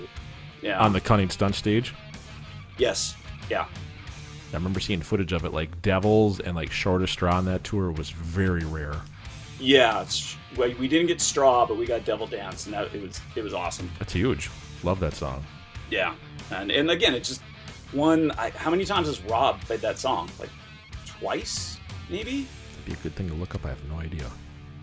Yeah. 0.61 0.79
On 0.79 0.91
the 0.93 1.01
Cunning 1.01 1.29
Stunt 1.29 1.55
stage. 1.55 1.93
yes. 2.77 3.15
Yeah. 3.49 3.65
I 4.51 4.55
remember 4.55 4.79
seeing 4.79 5.01
footage 5.01 5.33
of 5.33 5.45
it. 5.45 5.53
Like 5.53 5.81
Devils 5.81 6.39
and 6.39 6.55
like 6.55 6.71
Shortest 6.71 7.13
Straw 7.13 7.35
on 7.37 7.45
that 7.45 7.63
tour 7.63 7.91
was 7.91 8.09
very 8.09 8.63
rare. 8.63 8.95
Yeah. 9.59 10.01
It's, 10.01 10.37
well, 10.57 10.71
we 10.79 10.87
didn't 10.87 11.07
get 11.07 11.21
Straw, 11.21 11.65
but 11.65 11.77
we 11.77 11.85
got 11.85 12.05
Devil 12.05 12.27
Dance, 12.27 12.65
and 12.65 12.73
that 12.73 12.93
it 12.93 13.01
was 13.01 13.19
it 13.35 13.43
was 13.43 13.53
awesome. 13.53 13.89
That's 13.99 14.13
huge. 14.13 14.49
Love 14.83 14.99
that 14.99 15.13
song. 15.13 15.43
Yeah, 15.89 16.15
and 16.51 16.71
and 16.71 16.89
again, 16.89 17.13
it's 17.13 17.29
just 17.29 17.41
one. 17.91 18.31
I, 18.31 18.49
how 18.51 18.71
many 18.71 18.85
times 18.85 19.07
has 19.07 19.21
Rob 19.21 19.61
played 19.61 19.81
that 19.81 19.99
song? 19.99 20.29
Like 20.39 20.49
twice, 21.05 21.77
maybe. 22.09 22.47
That'd 22.71 22.85
be 22.85 22.93
a 22.93 23.03
good 23.03 23.15
thing 23.15 23.27
to 23.29 23.35
look 23.35 23.55
up. 23.55 23.65
I 23.65 23.69
have 23.69 23.89
no 23.89 23.97
idea. 23.99 24.29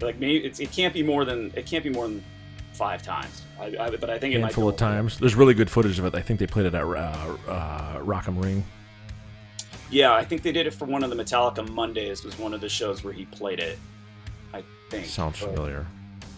Like 0.01 0.19
maybe 0.19 0.45
it's, 0.45 0.61
it 0.61 0.73
can't 0.73 0.93
be 0.93 1.03
more 1.03 1.25
than 1.25 1.53
it 1.55 1.67
can't 1.67 1.85
be 1.85 1.91
more 1.91 2.07
than 2.07 2.25
five 2.73 3.03
times. 3.03 3.43
I, 3.61 3.77
I, 3.79 3.91
but 3.91 4.11
I 4.11 4.19
think 4.19 4.35
it 4.35 4.39
might 4.39 4.47
handful 4.47 4.69
of 4.69 4.77
times. 4.77 5.19
There's 5.19 5.35
really 5.35 5.55
good 5.55 5.71
footage 5.71 5.99
of 5.99 6.05
it. 6.05 6.15
I 6.15 6.21
think 6.23 6.41
they 6.41 6.47
played 6.47 6.67
it 6.67 6.75
at 6.75 6.83
uh, 6.83 7.37
uh, 7.49 7.99
Rock 8.03 8.29
am 8.29 8.39
Ring. 8.39 8.65
Yeah, 9.93 10.15
I 10.15 10.25
think 10.25 10.43
they 10.43 10.53
did 10.53 10.67
it 10.67 10.73
for 10.73 10.87
one 10.87 11.05
of 11.05 11.11
the 11.11 11.17
Metallica 11.17 11.69
Mondays. 11.69 12.25
Was 12.25 12.39
one 12.39 12.55
of 12.55 12.61
the 12.63 12.69
shows 12.69 13.05
where 13.05 13.13
he 13.13 13.27
played 13.27 13.61
it. 13.61 13.79
I 14.55 14.65
think 14.91 15.05
Sounds 15.07 15.39
But- 15.39 15.51
familiar. 15.55 15.87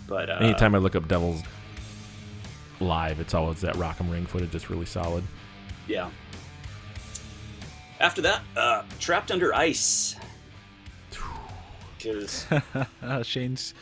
But 0.06 0.28
uh, 0.28 0.34
Anytime 0.40 0.74
I 0.74 0.78
look 0.78 0.96
up 0.96 1.08
Devils 1.08 1.42
live, 2.80 3.20
it's 3.20 3.32
always 3.32 3.60
that 3.62 3.76
Rock 3.76 4.00
am 4.00 4.10
Ring 4.10 4.26
footage. 4.26 4.54
It's 4.54 4.68
really 4.68 4.84
solid. 4.86 5.24
Yeah. 5.88 6.10
After 8.00 8.20
that, 8.22 8.42
uh, 8.56 8.82
Trapped 9.00 9.30
Under 9.30 9.54
Ice. 9.54 10.16
Because 11.98 12.46
Shane's 13.26 13.72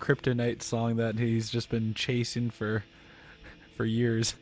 kryptonite 0.00 0.62
song 0.62 0.96
that 0.96 1.16
he's 1.16 1.48
just 1.48 1.70
been 1.70 1.94
chasing 1.94 2.50
for 2.50 2.82
for 3.76 3.84
years. 3.84 4.34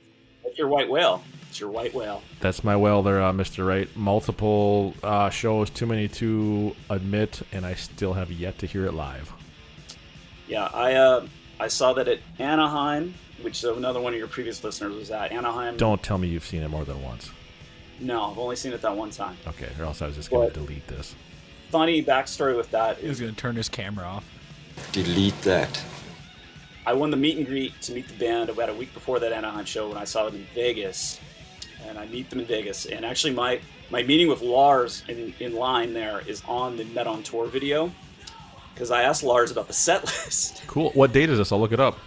It's 0.56 0.60
your 0.60 0.68
white 0.68 0.88
whale. 0.88 1.22
It's 1.50 1.60
your 1.60 1.68
white 1.68 1.92
whale. 1.92 2.22
That's 2.40 2.64
my 2.64 2.74
whale 2.74 3.02
there, 3.02 3.22
uh, 3.22 3.30
Mr. 3.30 3.66
Wright. 3.66 3.94
Multiple 3.94 4.94
uh, 5.02 5.28
shows, 5.28 5.68
too 5.68 5.84
many 5.84 6.08
to 6.08 6.74
admit, 6.88 7.42
and 7.52 7.66
I 7.66 7.74
still 7.74 8.14
have 8.14 8.32
yet 8.32 8.56
to 8.60 8.66
hear 8.66 8.86
it 8.86 8.94
live. 8.94 9.30
Yeah, 10.48 10.70
I 10.72 10.94
uh, 10.94 11.26
I 11.60 11.68
saw 11.68 11.92
that 11.92 12.08
at 12.08 12.20
Anaheim, 12.38 13.12
which 13.42 13.64
another 13.64 14.00
one 14.00 14.14
of 14.14 14.18
your 14.18 14.28
previous 14.28 14.64
listeners 14.64 14.94
was 14.94 15.10
at 15.10 15.30
Anaheim. 15.30 15.76
Don't 15.76 16.02
tell 16.02 16.16
me 16.16 16.28
you've 16.28 16.46
seen 16.46 16.62
it 16.62 16.68
more 16.68 16.86
than 16.86 17.02
once. 17.02 17.30
No, 18.00 18.30
I've 18.30 18.38
only 18.38 18.56
seen 18.56 18.72
it 18.72 18.80
that 18.80 18.96
one 18.96 19.10
time. 19.10 19.36
Okay, 19.46 19.68
or 19.78 19.84
else 19.84 20.00
I 20.00 20.06
was 20.06 20.16
just 20.16 20.30
going 20.30 20.48
to 20.48 20.54
delete 20.54 20.86
this. 20.86 21.14
Funny 21.68 22.02
backstory 22.02 22.56
with 22.56 22.70
that 22.70 22.96
He 22.96 23.08
was 23.08 23.20
gonna 23.20 23.32
turn 23.32 23.56
his 23.56 23.68
camera 23.68 24.06
off. 24.06 24.24
Delete 24.92 25.38
that. 25.42 25.84
I 26.86 26.92
won 26.92 27.10
the 27.10 27.16
meet 27.16 27.36
and 27.36 27.44
greet 27.44 27.80
to 27.82 27.92
meet 27.92 28.06
the 28.06 28.14
band 28.14 28.48
about 28.48 28.68
a 28.68 28.74
week 28.74 28.94
before 28.94 29.18
that 29.18 29.32
Anaheim 29.32 29.64
show 29.64 29.88
when 29.88 29.98
I 29.98 30.04
saw 30.04 30.24
them 30.24 30.36
in 30.36 30.46
Vegas, 30.54 31.18
and 31.84 31.98
I 31.98 32.06
meet 32.06 32.30
them 32.30 32.38
in 32.38 32.46
Vegas. 32.46 32.86
And 32.86 33.04
actually, 33.04 33.34
my 33.34 33.60
my 33.90 34.02
meeting 34.04 34.28
with 34.28 34.40
Lars 34.40 35.02
in, 35.08 35.34
in 35.40 35.54
line 35.54 35.92
there 35.92 36.22
is 36.26 36.42
on 36.46 36.76
the 36.76 36.84
Met 36.84 37.06
on 37.08 37.22
Tour 37.24 37.46
video 37.46 37.90
because 38.72 38.90
I 38.92 39.02
asked 39.02 39.24
Lars 39.24 39.50
about 39.50 39.66
the 39.66 39.72
set 39.72 40.04
list. 40.24 40.62
Cool. 40.68 40.90
What 40.92 41.12
date 41.12 41.28
is 41.28 41.38
this? 41.38 41.50
I'll 41.50 41.60
look 41.60 41.72
it 41.72 41.80
up. 41.80 41.98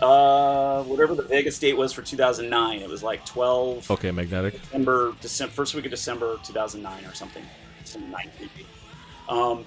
Uh, 0.00 0.82
whatever 0.82 1.14
the 1.14 1.22
Vegas 1.22 1.58
date 1.58 1.74
was 1.74 1.90
for 1.90 2.02
2009, 2.02 2.80
it 2.80 2.88
was 2.88 3.02
like 3.02 3.24
12 3.24 3.90
Okay, 3.90 4.10
Magnetic. 4.10 4.60
December, 4.60 5.14
December, 5.22 5.52
first 5.54 5.74
week 5.74 5.86
of 5.86 5.90
December 5.90 6.36
2009 6.44 7.04
or 7.10 7.14
something. 7.14 7.42
Some 7.84 8.10
nine 8.10 8.30
maybe. 8.38 8.66
Um, 9.30 9.64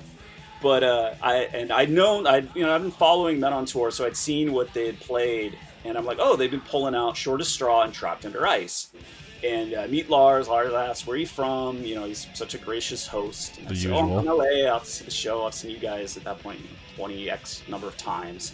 but 0.62 0.84
uh, 0.84 1.14
I 1.22 1.36
and 1.54 1.72
I'd 1.72 1.90
known 1.90 2.28
I 2.28 2.38
you 2.56 2.64
know 2.64 2.74
I've 2.74 2.82
been 2.82 2.92
following 2.92 3.40
Met 3.40 3.54
on 3.54 3.66
tour, 3.66 3.92
so 3.92 4.06
I'd 4.06 4.18
seen 4.18 4.52
what 4.54 4.74
they 4.74 4.86
had 4.88 5.00
played, 5.00 5.58
and 5.86 5.98
I'm 5.98 6.06
like, 6.06 6.18
oh, 6.20 6.36
they've 6.36 6.52
been 6.52 6.62
pulling 6.62 6.96
out 6.96 7.16
Shortest 7.18 7.54
Straw 7.54 7.84
and 7.84 7.94
Trapped 7.94 8.26
Under 8.26 8.46
Ice. 8.48 8.90
And 9.42 9.74
uh, 9.74 9.88
meet 9.88 10.10
Lars. 10.10 10.50
Lars 10.50 10.74
asks, 10.74 11.08
"Where 11.08 11.16
are 11.16 11.18
you 11.18 11.26
from?" 11.26 11.82
You 11.84 11.96
know, 11.96 12.04
he's 12.04 12.28
such 12.34 12.56
a 12.56 12.58
gracious 12.58 13.08
host. 13.08 13.58
And 13.58 13.68
I 13.68 13.70
The 13.70 13.76
said, 13.78 13.92
"Oh, 13.92 13.98
I'm 14.00 14.08
usual. 14.10 14.24
from 14.24 14.38
LA. 14.38 14.80
To 14.80 14.86
see 14.86 15.06
the 15.06 15.12
show. 15.12 15.46
I've 15.46 15.54
seen 15.54 15.72
you 15.72 15.78
guys 15.78 16.18
at 16.18 16.26
that 16.26 16.40
point 16.44 16.60
20 16.98 17.30
x 17.30 17.64
number 17.70 17.88
of 17.88 17.96
times. 17.96 18.54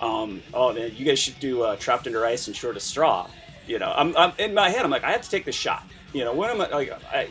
Um, 0.00 0.40
oh, 0.54 0.72
man, 0.72 0.92
you 0.96 1.04
guys 1.04 1.18
should 1.18 1.38
do 1.40 1.62
uh, 1.62 1.74
Trapped 1.76 2.06
Under 2.06 2.24
Ice 2.24 2.46
and 2.46 2.54
Shortest 2.54 2.86
Straw. 2.86 3.28
You 3.66 3.80
know, 3.80 3.92
I'm, 3.94 4.16
I'm 4.16 4.32
in 4.38 4.54
my 4.54 4.70
head. 4.70 4.82
I'm 4.84 4.90
like, 4.90 5.02
I 5.04 5.10
have 5.10 5.22
to 5.22 5.28
take 5.30 5.44
the 5.44 5.52
shot. 5.52 5.82
You 6.12 6.24
know, 6.24 6.32
when 6.32 6.48
am 6.48 6.60
I 6.60 6.68
like, 6.68 6.92
I, 7.12 7.28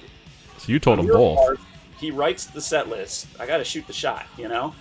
So 0.57 0.71
you 0.71 0.79
told 0.79 0.99
them 0.99 1.07
both. 1.07 1.37
hard. 1.39 1.59
He 1.99 2.11
writes 2.11 2.45
the 2.45 2.61
set 2.61 2.89
list. 2.89 3.27
I 3.39 3.45
got 3.45 3.57
to 3.57 3.63
shoot 3.63 3.85
the 3.87 3.93
shot. 3.93 4.25
You 4.37 4.47
know, 4.47 4.73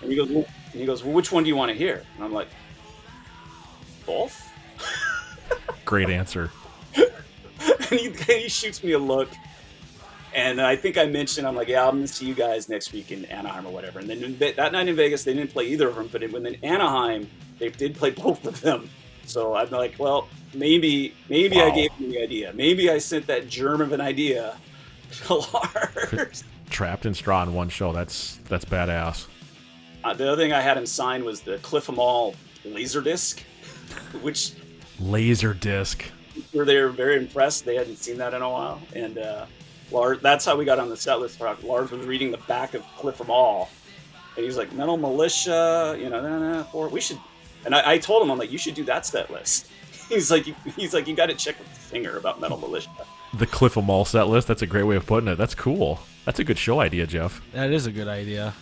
and 0.00 0.10
he 0.10 0.16
goes, 0.16 0.28
well, 0.28 0.46
and 0.72 0.80
he 0.80 0.86
goes, 0.86 1.02
well, 1.04 1.12
which 1.12 1.32
one 1.32 1.44
do 1.44 1.48
you 1.48 1.56
want 1.56 1.70
to 1.70 1.76
hear? 1.76 2.02
And 2.16 2.24
I'm 2.24 2.32
like, 2.32 2.48
both. 4.06 4.50
Great 5.84 6.10
answer. 6.10 6.50
and 6.96 8.00
he, 8.00 8.10
he 8.10 8.48
shoots 8.48 8.82
me 8.82 8.92
a 8.92 8.98
look. 8.98 9.28
And 10.34 10.60
I 10.60 10.76
think 10.76 10.96
I 10.96 11.04
mentioned, 11.06 11.46
I'm 11.46 11.54
like, 11.54 11.68
yeah, 11.68 11.86
I'm 11.86 11.96
going 11.96 12.06
to 12.06 12.12
see 12.12 12.26
you 12.26 12.34
guys 12.34 12.68
next 12.68 12.92
week 12.92 13.12
in 13.12 13.26
Anaheim 13.26 13.66
or 13.66 13.72
whatever. 13.72 13.98
And 13.98 14.08
then 14.08 14.38
that 14.56 14.72
night 14.72 14.88
in 14.88 14.96
Vegas, 14.96 15.24
they 15.24 15.34
didn't 15.34 15.52
play 15.52 15.66
either 15.66 15.88
of 15.88 15.96
them. 15.96 16.08
But 16.10 16.30
when 16.30 16.46
in 16.46 16.56
Anaheim, 16.64 17.28
they 17.58 17.68
did 17.68 17.94
play 17.94 18.10
both 18.10 18.46
of 18.46 18.60
them. 18.62 18.88
So 19.26 19.54
I'm 19.54 19.70
like, 19.70 19.94
well, 19.98 20.28
maybe 20.54 21.14
maybe 21.28 21.60
I 21.60 21.70
gave 21.70 21.92
him 21.92 22.10
the 22.10 22.20
idea. 22.20 22.52
Maybe 22.54 22.90
I 22.90 22.98
sent 22.98 23.26
that 23.28 23.48
germ 23.48 23.80
of 23.80 23.92
an 23.92 24.00
idea 24.00 24.56
Trapped 26.70 27.06
in 27.06 27.14
straw 27.14 27.42
in 27.42 27.52
one 27.54 27.68
show. 27.68 27.92
That's 27.92 28.38
that's 28.48 28.64
badass. 28.64 29.26
Uh, 30.04 30.14
the 30.14 30.32
other 30.32 30.42
thing 30.42 30.52
I 30.52 30.60
had 30.60 30.76
him 30.76 30.86
sign 30.86 31.24
was 31.24 31.42
the 31.42 31.58
Cliff 31.58 31.88
'em 31.88 31.98
laser 32.64 33.00
disc, 33.00 33.42
which 34.20 34.52
Laser 34.98 35.54
disc. 35.54 36.04
were 36.52 36.64
they 36.64 36.80
were 36.80 36.88
very 36.88 37.16
impressed. 37.16 37.64
They 37.64 37.76
hadn't 37.76 37.96
seen 37.96 38.18
that 38.18 38.34
in 38.34 38.42
a 38.42 38.48
while, 38.50 38.80
and 38.94 39.18
uh, 39.18 39.46
Lars. 39.90 40.18
That's 40.22 40.44
how 40.44 40.56
we 40.56 40.64
got 40.64 40.78
on 40.78 40.88
the 40.88 40.96
set 40.96 41.20
list. 41.20 41.40
Lars 41.40 41.90
was 41.90 42.06
reading 42.06 42.30
the 42.30 42.38
back 42.48 42.74
of 42.74 42.82
Cliff 42.96 43.20
'em 43.20 43.30
All, 43.30 43.68
and 44.36 44.44
he's 44.44 44.56
like, 44.56 44.72
"Metal 44.72 44.96
Militia," 44.96 45.96
you 45.98 46.08
know, 46.08 46.20
nah, 46.20 46.38
nah, 46.38 46.62
for 46.64 46.88
we 46.88 47.00
should. 47.00 47.18
And 47.64 47.74
I, 47.74 47.92
I 47.92 47.98
told 47.98 48.22
him, 48.22 48.30
I'm 48.30 48.38
like, 48.38 48.50
"You 48.50 48.58
should 48.58 48.74
do 48.74 48.84
that 48.84 49.06
set 49.06 49.30
list." 49.30 49.68
He's 50.08 50.30
like, 50.34 50.44
"He's 50.76 50.94
like, 50.94 51.06
you 51.06 51.14
got 51.14 51.26
to 51.26 51.34
check 51.34 51.58
with 51.58 51.72
the 51.74 51.80
singer 51.80 52.16
about 52.16 52.40
Metal 52.40 52.58
Militia." 52.58 52.90
The 53.34 53.46
Cliff 53.46 53.76
'Em 53.76 53.88
All 53.88 54.04
set 54.04 54.28
list. 54.28 54.48
That's 54.48 54.62
a 54.62 54.66
great 54.66 54.84
way 54.84 54.96
of 54.96 55.06
putting 55.06 55.28
it. 55.28 55.36
That's 55.36 55.54
cool. 55.54 56.00
That's 56.24 56.38
a 56.38 56.44
good 56.44 56.58
show 56.58 56.80
idea, 56.80 57.06
Jeff. 57.06 57.40
That 57.52 57.70
is 57.70 57.86
a 57.86 57.92
good 57.92 58.08
idea. 58.08 58.54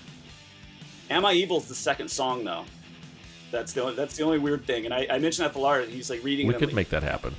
"Am 1.10 1.24
I 1.24 1.32
Evil's 1.32 1.66
the 1.66 1.74
second 1.74 2.08
song 2.08 2.44
though. 2.44 2.64
That's 3.50 3.72
the 3.72 3.82
only, 3.82 3.94
that's 3.96 4.16
the 4.16 4.22
only 4.22 4.38
weird 4.38 4.64
thing. 4.64 4.84
And 4.84 4.94
I, 4.94 5.06
I 5.10 5.18
mentioned 5.18 5.44
that 5.46 5.52
to 5.54 5.58
Lars. 5.58 5.88
He's 5.88 6.08
like 6.08 6.22
reading. 6.22 6.46
We 6.46 6.54
could 6.54 6.68
like, 6.68 6.74
make 6.76 6.90
that 6.90 7.02
happen. 7.02 7.34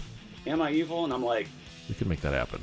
Am 0.45 0.61
I 0.61 0.71
Evil? 0.71 1.05
And 1.05 1.13
I'm 1.13 1.23
like, 1.23 1.47
We 1.87 1.95
could 1.95 2.07
make 2.07 2.21
that 2.21 2.33
happen. 2.33 2.61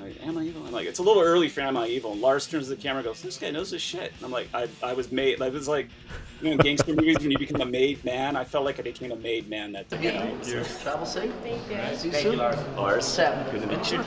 Like, 0.00 0.14
am 0.24 0.38
I 0.38 0.42
evil? 0.42 0.64
I'm 0.64 0.72
like, 0.72 0.86
it's 0.86 1.00
a 1.00 1.02
little 1.02 1.22
early 1.22 1.48
for 1.48 1.60
am 1.62 1.76
I 1.76 1.88
evil? 1.88 2.12
And 2.12 2.20
Lars 2.20 2.46
turns 2.46 2.68
to 2.68 2.76
the 2.76 2.80
camera 2.80 2.98
and 2.98 3.06
goes, 3.06 3.20
this 3.20 3.36
guy 3.36 3.50
knows 3.50 3.70
his 3.70 3.82
shit. 3.82 4.12
And 4.16 4.24
I'm 4.24 4.30
like, 4.30 4.48
I, 4.54 4.68
I 4.82 4.92
was 4.92 5.10
made, 5.10 5.40
like, 5.40 5.48
it 5.48 5.54
was 5.54 5.68
like, 5.68 5.88
you 6.40 6.46
know, 6.46 6.52
in 6.52 6.58
gangster 6.58 6.94
movies 6.94 7.18
when 7.18 7.30
you 7.30 7.38
become 7.38 7.60
a 7.60 7.66
made 7.66 8.04
man. 8.04 8.36
I 8.36 8.44
felt 8.44 8.64
like 8.64 8.78
I 8.78 8.82
became 8.82 9.12
a 9.12 9.16
made 9.16 9.48
man 9.48 9.72
that 9.72 9.88
day. 9.88 10.02
You 10.02 10.12
know? 10.12 10.64
Travel 10.82 11.06
safe. 11.06 11.32
See 11.42 11.50
you 11.50 11.58
Thank 12.12 12.14
soon. 12.14 12.32
you, 12.32 12.38
Lars. 12.38 12.56
Lars. 12.76 13.04
Seth. 13.04 13.50
Good 13.50 13.62
to 13.62 13.66
meet 13.66 13.92
you. 13.92 13.98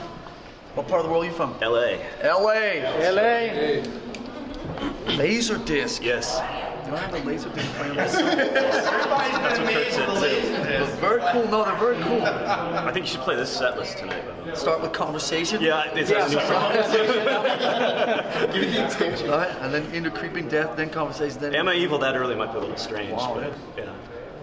What 0.75 0.87
part 0.87 1.01
of 1.01 1.05
the 1.07 1.11
world 1.11 1.25
are 1.25 1.27
you 1.27 1.33
from? 1.33 1.55
L.A. 1.61 1.99
L.A. 2.21 2.81
L.A. 3.03 3.83
Laser 5.17 5.57
disc. 5.57 6.03
Yes. 6.03 6.39
Do 6.91 6.97
I 6.97 6.99
have 6.99 7.13
a 7.13 7.19
laser 7.19 7.47
disc 7.51 7.71
playing 7.75 7.95
this? 7.95 8.11
That's 8.15 9.59
what 9.59 9.71
Kirk 9.71 9.91
said 9.91 10.07
too. 10.07 10.95
Very 10.99 11.21
cool. 11.31 11.47
No, 11.47 11.63
they're 11.63 11.77
very 11.77 11.95
cool. 12.03 12.21
I 12.21 12.91
think 12.91 13.05
you 13.05 13.11
should 13.13 13.21
play 13.21 13.37
this 13.37 13.49
set 13.49 13.77
list 13.77 13.99
tonight. 13.99 14.25
Start 14.57 14.81
with 14.81 14.91
conversation. 14.91 15.61
Yeah, 15.61 15.89
it's 15.93 16.11
a 16.11 16.27
new 16.27 16.41
song. 16.41 16.73
Give 18.51 18.61
me 18.61 18.73
the 18.73 18.87
attention. 18.87 19.29
All 19.29 19.37
right, 19.37 19.55
and 19.61 19.73
then 19.73 19.89
into 19.93 20.11
creeping 20.11 20.49
death, 20.49 20.75
then 20.75 20.89
conversation, 20.89 21.39
then. 21.39 21.55
Am 21.55 21.69
I 21.69 21.75
Evil 21.75 21.97
that 21.99 22.17
early 22.17 22.35
might 22.35 22.51
be 22.51 22.57
a 22.57 22.59
little 22.61 22.75
strange, 22.75 23.13
Wow. 23.13 23.35
but 23.35 23.53
yeah. 23.77 23.93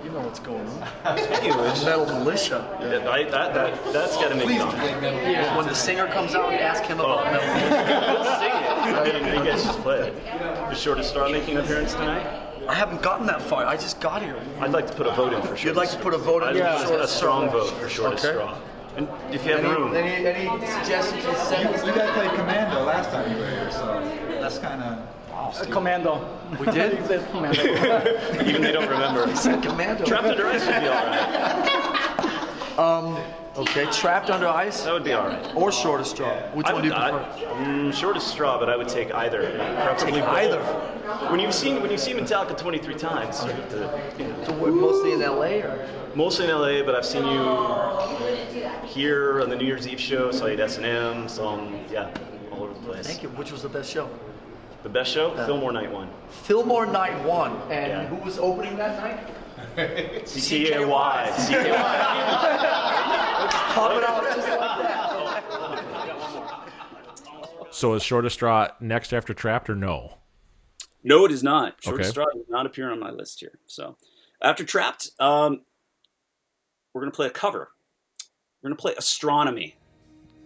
You 0.03 0.11
know 0.11 0.21
what's 0.21 0.39
going 0.39 0.67
on. 0.67 1.19
Speaking 1.19 1.53
of 1.53 1.61
which, 1.61 1.85
Metal 1.85 2.07
Militia. 2.07 2.79
Yeah, 2.81 3.11
I, 3.11 3.25
that, 3.25 3.53
that, 3.53 3.93
that's 3.93 4.17
got 4.17 4.31
to 4.31 4.37
make 4.37 4.47
Please 4.47 4.61
it 4.61 4.63
on. 4.63 4.71
play 4.77 5.01
Metal 5.01 5.21
Militia. 5.21 5.55
When 5.55 5.67
the 5.67 5.75
singer 5.75 6.07
comes 6.07 6.35
out, 6.35 6.51
and 6.51 6.61
ask 6.61 6.83
him 6.85 6.99
about 7.01 7.27
oh. 7.27 7.31
Metal 7.31 8.15
Militia. 8.15 8.39
Sing 8.41 8.53
it. 8.63 8.68
You 8.89 9.45
guys 9.45 9.65
just 9.65 9.81
play 9.81 10.09
it. 10.09 10.25
The 10.25 10.75
shortest 10.75 11.11
straw 11.11 11.29
making 11.29 11.57
an 11.57 11.65
appearance 11.65 11.93
tonight? 11.93 12.27
I 12.69 12.75
haven't 12.75 13.03
gotten 13.03 13.27
that 13.27 13.41
far. 13.41 13.65
I 13.65 13.77
just 13.77 14.01
got 14.01 14.23
here. 14.23 14.37
I'd 14.61 14.73
like 14.73 14.87
to 14.89 14.93
put 14.93 15.07
a 15.07 15.13
vote 15.13 15.33
in 15.33 15.41
for 15.43 15.57
sure. 15.57 15.69
You'd 15.71 15.77
like 15.77 15.91
to 15.91 15.99
put 15.99 16.13
a 16.15 16.19
vote 16.19 16.43
in 16.43 16.49
I'd 16.49 16.57
for 16.57 16.63
like 16.65 16.87
Shortest 16.89 17.15
a 17.15 17.17
strong 17.17 17.49
Straw. 17.49 17.61
vote 17.65 17.71
for 17.81 17.89
shortest 17.89 18.25
Okay. 18.27 18.35
straw. 18.35 18.59
And 18.97 19.09
if 19.33 19.45
you 19.47 19.53
have 19.53 19.65
any, 19.65 19.69
room, 19.75 19.95
Any, 19.95 20.27
any 20.27 20.67
suggestions? 20.67 21.25
You, 21.25 21.31
You 21.31 21.95
guys 21.97 22.11
played 22.15 22.31
Commando 22.33 22.83
last 22.85 23.11
time 23.11 23.31
you 23.31 23.39
were 23.39 23.49
here, 23.49 23.71
so 23.71 24.01
that's 24.41 24.59
kind 24.59 24.83
of. 24.83 25.71
Commando. 25.71 26.29
We 26.61 26.67
did? 26.67 26.99
He 27.09 27.19
Commando. 27.31 27.63
even 28.45 28.61
they 28.61 28.73
don't 28.73 28.89
remember. 28.89 29.27
He 29.29 29.37
said 29.37 29.63
Commando. 29.63 30.05
Trapped 30.05 30.27
under 30.27 30.47
ice 30.47 30.67
would 30.67 30.81
be 30.81 30.89
all 30.89 31.07
right. 31.07 32.45
Um, 32.79 33.19
okay, 33.59 33.87
trapped 33.91 34.31
under 34.31 34.47
ice. 34.49 34.83
That 34.85 34.93
would 34.93 35.05
be 35.05 35.13
all 35.13 35.27
right. 35.27 35.55
Or 35.55 35.71
shortest 35.73 36.13
straw. 36.13 36.33
Which 36.55 36.67
I 36.67 36.73
one 36.73 36.83
would, 36.83 36.89
do 36.89 36.95
you 36.95 36.95
prefer? 36.95 37.55
Mm, 37.63 37.93
shortest 37.95 38.29
straw, 38.29 38.59
but 38.59 38.69
I 38.69 38.77
would 38.77 38.89
take 38.89 39.13
either. 39.15 39.41
Preferably 39.85 40.21
both. 40.21 40.29
either. 40.31 40.61
When 41.31 41.41
you've 41.41 41.55
seen 41.55 41.81
when 41.81 41.91
you've 41.91 42.01
seen 42.01 42.17
Metallica 42.17 42.57
23 42.57 42.95
times, 42.95 43.43
you 43.45 43.51
have 43.51 43.69
to, 43.71 44.23
you 44.23 44.29
know, 44.29 44.53
we're 44.61 44.71
mostly 44.71 45.13
in 45.13 45.21
LA 45.21 45.67
or? 45.67 45.89
mostly 46.15 46.47
in 46.47 46.51
LA, 46.53 46.83
but 46.85 46.95
I've 46.95 47.05
seen 47.07 47.25
you 47.27 48.87
here 48.87 49.41
on 49.43 49.49
the 49.51 49.57
New 49.57 49.67
Year's 49.67 49.87
Eve 49.89 50.01
show. 50.01 50.31
Saw 50.31 50.47
you 50.47 50.55
at 50.55 50.61
S&M, 50.61 51.29
saw 51.29 51.57
'em, 51.59 51.81
yeah, 51.91 52.11
all 52.53 52.65
over 52.65 52.75
the 52.75 52.81
place. 52.81 53.07
Thank 53.07 53.23
you. 53.23 53.29
Which 53.31 53.53
was 53.53 53.63
the 53.63 53.69
best 53.69 53.91
show? 53.91 54.09
The 54.83 54.89
best 54.89 55.13
show, 55.13 55.31
Fillmore 55.47 55.73
Night 55.73 55.91
One. 55.91 56.09
Fillmore 56.31 56.87
Night 56.87 57.23
One. 57.25 57.57
And 57.71 57.91
Yeah. 57.93 58.07
who 58.07 58.17
was 58.25 58.39
opening 58.39 58.77
that 58.77 59.03
night? 59.03 59.19
CKY. 59.79 61.29
CKY. 61.31 61.79
Pop 63.75 63.93
it 63.93 64.03
out 64.05 64.25
just 64.25 64.39
like 64.39 64.59
that. 64.59 64.95
So 67.71 67.95
is 67.95 68.03
Shortest 68.03 68.35
Straw 68.35 68.69
next 68.81 69.13
after 69.13 69.33
Trapped 69.35 69.71
or 69.71 69.77
no? 69.77 70.15
No, 71.05 71.25
it 71.25 71.31
is 71.31 71.45
not. 71.45 71.77
Short 71.83 72.01
Okay. 72.01 72.09
Straw 72.09 72.25
does 72.35 72.49
not 72.49 72.67
appear 72.67 72.91
on 72.91 72.99
my 72.99 73.11
list 73.11 73.39
here. 73.41 73.59
So 73.67 73.97
after 74.43 74.65
Trapped, 74.65 75.11
um, 75.21 75.63
we're 76.93 77.03
going 77.03 77.13
to 77.13 77.17
play 77.17 77.27
a 77.29 77.31
cover. 77.31 77.69
We're 78.63 78.71
going 78.71 78.77
to 78.77 78.81
play 78.81 78.95
Astronomy. 78.99 79.77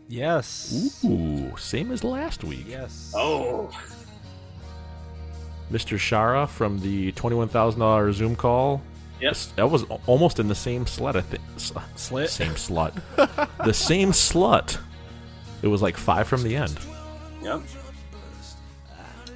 Yes. 0.08 1.02
Ooh, 1.06 1.56
same 1.56 1.90
as 1.90 2.04
last 2.04 2.44
week. 2.44 2.66
Yes. 2.68 3.14
Oh. 3.16 3.70
Mr. 5.70 5.96
Shara 5.96 6.46
from 6.46 6.80
the 6.80 7.12
twenty-one 7.12 7.48
thousand 7.48 7.80
dollar 7.80 8.12
Zoom 8.12 8.36
call. 8.36 8.82
Yes. 9.22 9.52
that 9.56 9.70
was 9.70 9.84
almost 10.06 10.38
in 10.38 10.48
the 10.48 10.54
same 10.54 10.84
slut. 10.84 11.14
I 11.16 11.20
think. 11.20 11.42
Slit. 11.96 12.28
Same 12.28 12.52
slut. 12.54 13.00
the 13.64 13.72
same 13.72 14.10
slut. 14.10 14.78
It 15.62 15.68
was 15.68 15.80
like 15.80 15.96
five 15.96 16.26
from 16.26 16.42
the 16.42 16.56
end. 16.56 16.78
Yep. 17.42 17.62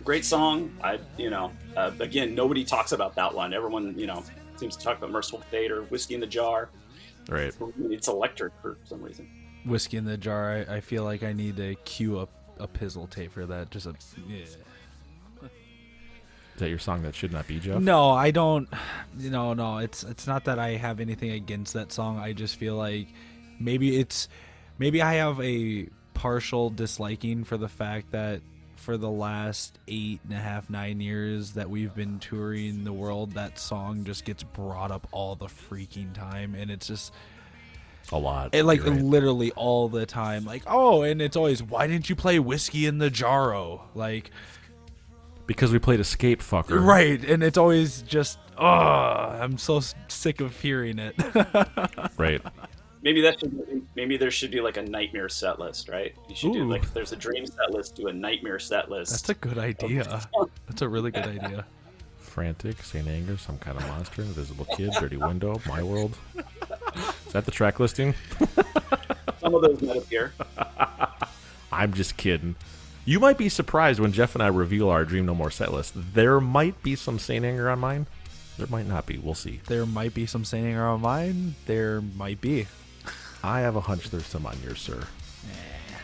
Great 0.04 0.24
song. 0.24 0.76
I, 0.82 0.98
you 1.16 1.30
know, 1.30 1.52
uh, 1.76 1.92
again, 2.00 2.34
nobody 2.34 2.64
talks 2.64 2.92
about 2.92 3.14
that 3.14 3.32
one. 3.32 3.54
Everyone, 3.54 3.96
you 3.98 4.06
know, 4.06 4.22
seems 4.56 4.76
to 4.76 4.84
talk 4.84 4.98
about 4.98 5.10
Mercyful 5.10 5.40
Fate 5.50 5.70
or 5.70 5.82
Whiskey 5.84 6.14
in 6.14 6.20
the 6.20 6.26
Jar. 6.26 6.68
Right. 7.28 7.52
It's 7.90 8.08
electric 8.08 8.52
for 8.62 8.78
some 8.84 9.02
reason. 9.02 9.28
Whiskey 9.64 9.96
in 9.96 10.04
the 10.04 10.16
jar. 10.16 10.64
I, 10.68 10.76
I 10.76 10.80
feel 10.80 11.02
like 11.02 11.22
I 11.24 11.32
need 11.32 11.56
to 11.56 11.74
cue 11.84 12.18
up 12.20 12.30
a 12.58 12.68
pizzle 12.68 13.10
tape 13.10 13.32
for 13.32 13.46
that. 13.46 13.70
Just 13.70 13.86
a 13.86 13.94
yeah. 14.28 14.44
Is 16.56 16.60
that 16.60 16.70
your 16.70 16.78
song 16.78 17.02
that 17.02 17.14
should 17.14 17.32
not 17.32 17.46
be 17.46 17.60
Jeff? 17.60 17.80
No, 17.82 18.10
I 18.10 18.30
don't. 18.30 18.68
You 19.18 19.30
know, 19.30 19.54
no. 19.54 19.78
It's 19.78 20.02
it's 20.02 20.26
not 20.26 20.44
that 20.44 20.58
I 20.58 20.72
have 20.72 21.00
anything 21.00 21.30
against 21.30 21.72
that 21.72 21.90
song. 21.90 22.18
I 22.18 22.34
just 22.34 22.56
feel 22.56 22.76
like 22.76 23.08
maybe 23.58 23.98
it's 23.98 24.28
maybe 24.78 25.00
I 25.00 25.14
have 25.14 25.40
a 25.40 25.88
partial 26.12 26.68
disliking 26.68 27.44
for 27.44 27.56
the 27.56 27.68
fact 27.68 28.10
that 28.10 28.42
for 28.76 28.98
the 28.98 29.08
last 29.08 29.78
eight 29.88 30.20
and 30.24 30.34
a 30.34 30.40
half 30.40 30.68
nine 30.68 31.00
years 31.00 31.52
that 31.52 31.70
we've 31.70 31.94
been 31.94 32.18
touring 32.18 32.84
the 32.84 32.92
world, 32.92 33.32
that 33.32 33.58
song 33.58 34.04
just 34.04 34.26
gets 34.26 34.42
brought 34.42 34.90
up 34.90 35.08
all 35.12 35.34
the 35.34 35.46
freaking 35.46 36.12
time, 36.12 36.54
and 36.54 36.70
it's 36.70 36.86
just 36.86 37.10
A 38.12 38.18
lot. 38.18 38.54
it 38.54 38.64
like 38.64 38.84
right. 38.84 39.00
literally 39.00 39.50
all 39.52 39.88
the 39.88 40.04
time. 40.04 40.44
Like 40.44 40.62
oh, 40.66 41.02
and 41.02 41.22
it's 41.22 41.36
always 41.36 41.62
why 41.62 41.86
didn't 41.86 42.10
you 42.10 42.16
play 42.16 42.38
whiskey 42.38 42.84
in 42.84 42.98
the 42.98 43.08
jarro? 43.08 43.80
Like 43.94 44.30
because 45.46 45.72
we 45.72 45.78
played 45.78 46.00
Escape, 46.00 46.40
fucker. 46.40 46.84
Right, 46.84 47.22
and 47.24 47.42
it's 47.42 47.58
always 47.58 48.02
just, 48.02 48.38
oh, 48.58 48.66
I'm 48.66 49.58
so 49.58 49.80
sick 50.08 50.40
of 50.40 50.58
hearing 50.60 50.98
it. 50.98 51.14
Right. 52.16 52.40
Maybe 53.02 53.20
that 53.20 53.38
should, 53.38 53.86
maybe 53.94 54.16
there 54.16 54.30
should 54.30 54.50
be 54.50 54.60
like 54.60 54.78
a 54.78 54.82
nightmare 54.82 55.28
set 55.28 55.60
list, 55.60 55.88
right? 55.88 56.14
You 56.28 56.34
should 56.34 56.52
do 56.54 56.68
like 56.68 56.82
if 56.82 56.92
there's 56.94 57.12
a 57.12 57.16
dream 57.16 57.46
set 57.46 57.70
list, 57.70 57.94
do 57.94 58.08
a 58.08 58.12
nightmare 58.12 58.58
set 58.58 58.90
list. 58.90 59.12
That's 59.12 59.28
a 59.28 59.34
good 59.34 59.58
idea. 59.58 60.22
That's 60.66 60.82
a 60.82 60.88
really 60.88 61.10
good 61.10 61.26
idea. 61.26 61.66
Frantic, 62.18 62.82
Saint 62.82 63.06
Anger, 63.06 63.36
some 63.36 63.58
kind 63.58 63.76
of 63.76 63.86
monster, 63.86 64.22
Invisible 64.22 64.64
Kid, 64.76 64.92
Dirty 64.98 65.18
Window, 65.18 65.60
My 65.68 65.82
World. 65.82 66.16
Is 67.26 67.32
that 67.32 67.44
the 67.44 67.50
track 67.50 67.78
listing? 67.78 68.14
Some 69.40 69.54
of 69.54 69.62
those 69.62 69.80
might 69.82 69.98
appear. 69.98 70.32
I'm 71.72 71.92
just 71.92 72.16
kidding. 72.16 72.56
You 73.08 73.20
might 73.20 73.38
be 73.38 73.48
surprised 73.48 74.00
when 74.00 74.10
Jeff 74.10 74.34
and 74.34 74.42
I 74.42 74.48
reveal 74.48 74.90
our 74.90 75.04
Dream 75.04 75.26
No 75.26 75.34
More 75.34 75.52
set 75.52 75.72
list. 75.72 75.92
There 75.94 76.40
might 76.40 76.82
be 76.82 76.96
some 76.96 77.20
Saint 77.20 77.44
Anger 77.44 77.70
on 77.70 77.78
mine. 77.78 78.08
There 78.58 78.66
might 78.66 78.88
not 78.88 79.06
be. 79.06 79.16
We'll 79.16 79.34
see. 79.34 79.60
There 79.68 79.86
might 79.86 80.12
be 80.12 80.26
some 80.26 80.44
Saint 80.44 80.66
Anger 80.66 80.84
on 80.84 81.02
mine. 81.02 81.54
There 81.66 82.00
might 82.00 82.40
be. 82.40 82.66
I 83.44 83.60
have 83.60 83.76
a 83.76 83.82
hunch 83.82 84.10
there's 84.10 84.26
some 84.26 84.44
on 84.44 84.58
yours, 84.64 84.80
sir. 84.80 85.04
Eh. 85.44 85.94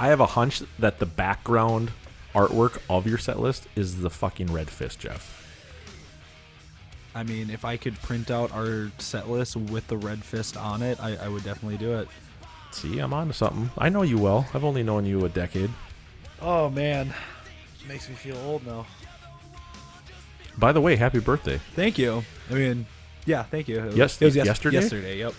I 0.00 0.08
have 0.08 0.18
a 0.18 0.26
hunch 0.26 0.64
that 0.80 0.98
the 0.98 1.06
background 1.06 1.92
artwork 2.34 2.82
of 2.90 3.06
your 3.06 3.18
set 3.18 3.38
list 3.38 3.68
is 3.76 4.00
the 4.00 4.10
fucking 4.10 4.52
red 4.52 4.68
fist, 4.68 4.98
Jeff. 4.98 5.36
I 7.14 7.22
mean, 7.22 7.50
if 7.50 7.64
I 7.64 7.76
could 7.76 7.94
print 8.02 8.32
out 8.32 8.50
our 8.50 8.90
set 8.98 9.28
list 9.28 9.54
with 9.54 9.86
the 9.86 9.96
red 9.96 10.24
fist 10.24 10.56
on 10.56 10.82
it, 10.82 10.98
I, 11.00 11.14
I 11.14 11.28
would 11.28 11.44
definitely 11.44 11.78
do 11.78 12.00
it. 12.00 12.08
See, 12.72 12.98
I'm 12.98 13.12
on 13.12 13.28
to 13.28 13.32
something. 13.32 13.70
I 13.78 13.88
know 13.90 14.02
you 14.02 14.18
well. 14.18 14.48
I've 14.52 14.64
only 14.64 14.82
known 14.82 15.06
you 15.06 15.24
a 15.24 15.28
decade. 15.28 15.70
Oh 16.42 16.70
man, 16.70 17.12
makes 17.88 18.08
me 18.08 18.14
feel 18.14 18.36
old 18.38 18.66
now. 18.66 18.86
By 20.58 20.72
the 20.72 20.80
way, 20.80 20.96
happy 20.96 21.20
birthday. 21.20 21.58
Thank 21.74 21.98
you. 21.98 22.22
I 22.50 22.54
mean, 22.54 22.86
yeah, 23.26 23.42
thank 23.44 23.68
you. 23.68 23.78
It 23.80 23.84
was, 23.86 23.96
Yes- 23.96 24.22
it 24.22 24.24
was 24.26 24.36
yes- 24.36 24.46
yesterday? 24.46 24.76
Yesterday, 24.80 25.18
yep. 25.18 25.34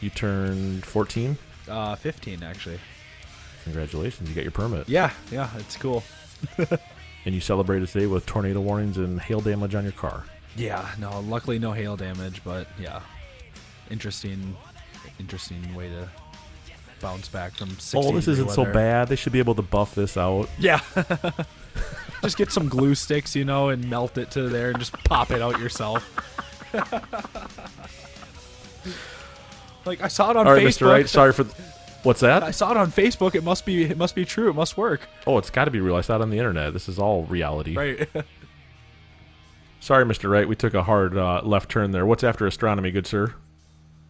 You 0.00 0.10
turned 0.10 0.84
14. 0.84 1.36
Uh, 1.68 1.94
15 1.94 2.42
actually. 2.42 2.78
Congratulations, 3.64 4.28
you 4.28 4.34
got 4.34 4.42
your 4.44 4.50
permit. 4.50 4.88
Yeah, 4.88 5.10
yeah, 5.30 5.50
it's 5.58 5.76
cool. 5.76 6.02
And 7.26 7.34
you 7.34 7.40
celebrated 7.42 7.86
today 7.86 8.06
with 8.06 8.24
tornado 8.24 8.62
warnings 8.62 8.96
and 8.96 9.20
hail 9.20 9.42
damage 9.42 9.74
on 9.74 9.82
your 9.82 9.92
car. 9.92 10.24
Yeah, 10.56 10.88
no, 10.98 11.20
luckily 11.20 11.58
no 11.58 11.72
hail 11.72 11.94
damage, 11.94 12.40
but 12.42 12.66
yeah, 12.80 13.00
interesting, 13.90 14.56
interesting 15.18 15.74
way 15.74 15.90
to 15.90 16.08
bounce 17.00 17.28
back 17.28 17.54
from. 17.54 17.70
60 17.70 17.98
Oh, 17.98 18.12
this 18.12 18.28
isn't 18.28 18.50
so 18.50 18.64
bad. 18.64 19.08
They 19.08 19.16
should 19.16 19.32
be 19.32 19.38
able 19.38 19.54
to 19.56 19.62
buff 19.62 19.94
this 19.94 20.16
out. 20.16 20.48
Yeah. 20.58 20.80
just 22.22 22.36
get 22.36 22.52
some 22.52 22.68
glue 22.68 22.94
sticks, 22.94 23.34
you 23.34 23.44
know, 23.44 23.70
and 23.70 23.88
melt 23.88 24.18
it 24.18 24.30
to 24.32 24.48
there 24.48 24.70
and 24.70 24.78
just 24.78 24.92
pop 25.04 25.30
it 25.30 25.42
out 25.42 25.58
yourself. 25.58 26.08
like 29.84 30.00
I 30.00 30.08
saw 30.08 30.30
it 30.30 30.36
on 30.36 30.46
All 30.46 30.54
right, 30.54 30.66
Facebook. 30.66 30.86
Mr. 30.86 30.90
Wright. 30.90 31.08
Sorry 31.08 31.32
for. 31.32 31.44
Th- 31.44 31.56
What's 32.02 32.20
that? 32.20 32.42
I 32.42 32.50
saw 32.50 32.70
it 32.70 32.78
on 32.78 32.90
Facebook. 32.90 33.34
It 33.34 33.44
must 33.44 33.66
be. 33.66 33.84
It 33.84 33.98
must 33.98 34.14
be 34.14 34.24
true. 34.24 34.48
It 34.48 34.54
must 34.54 34.76
work. 34.76 35.02
Oh, 35.26 35.36
it's 35.36 35.50
got 35.50 35.66
to 35.66 35.70
be 35.70 35.80
real. 35.80 35.96
I 35.96 36.00
saw 36.00 36.16
it 36.16 36.22
on 36.22 36.30
the 36.30 36.38
internet. 36.38 36.72
This 36.72 36.88
is 36.88 36.98
all 36.98 37.24
reality. 37.24 37.76
Right. 37.76 38.08
Sorry, 39.80 40.04
Mr. 40.04 40.30
Wright. 40.30 40.48
We 40.48 40.56
took 40.56 40.74
a 40.74 40.82
hard 40.82 41.16
uh, 41.16 41.42
left 41.42 41.70
turn 41.70 41.90
there. 41.90 42.06
What's 42.06 42.24
after 42.24 42.46
astronomy, 42.46 42.90
good 42.90 43.06
sir? 43.06 43.34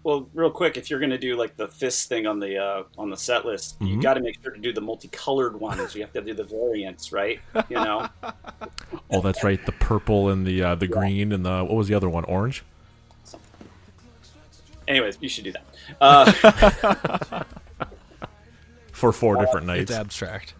Well, 0.02 0.28
real 0.32 0.50
quick, 0.50 0.78
if 0.78 0.88
you're 0.88 0.98
going 0.98 1.10
to 1.10 1.18
do 1.18 1.36
like 1.36 1.56
the 1.56 1.68
fist 1.68 2.08
thing 2.08 2.26
on 2.26 2.40
the 2.40 2.56
uh, 2.56 2.82
on 2.96 3.10
the 3.10 3.16
set 3.18 3.44
list, 3.44 3.76
you 3.80 3.98
Mhm. 3.98 4.02
got 4.02 4.14
to 4.14 4.20
make 4.20 4.42
sure 4.42 4.50
to 4.52 4.58
do 4.60 4.72
the 4.72 4.80
multicolored 4.80 5.60
ones. 5.60 5.94
You 5.94 6.00
have 6.00 6.12
to 6.14 6.22
do 6.22 6.32
the 6.32 6.44
variants, 6.44 7.12
right? 7.12 7.40
You 7.68 7.76
know. 7.76 8.08
Oh, 9.12 9.20
that's 9.20 9.42
right. 9.42 9.64
The 9.66 9.72
purple 9.72 10.28
and 10.30 10.46
the 10.46 10.62
uh, 10.62 10.74
the 10.76 10.86
green 10.86 11.32
and 11.32 11.44
the 11.44 11.64
what 11.64 11.74
was 11.74 11.88
the 11.88 11.94
other 11.94 12.08
one? 12.08 12.24
Orange. 12.26 12.62
Anyways, 14.86 15.18
you 15.20 15.28
should 15.28 15.44
do 15.44 15.52
that. 15.52 15.64
Uh, 16.00 17.42
For 18.92 19.12
four 19.12 19.36
different 19.36 19.66
nights. 19.66 19.90
It's 19.90 19.98
abstract. 19.98 20.54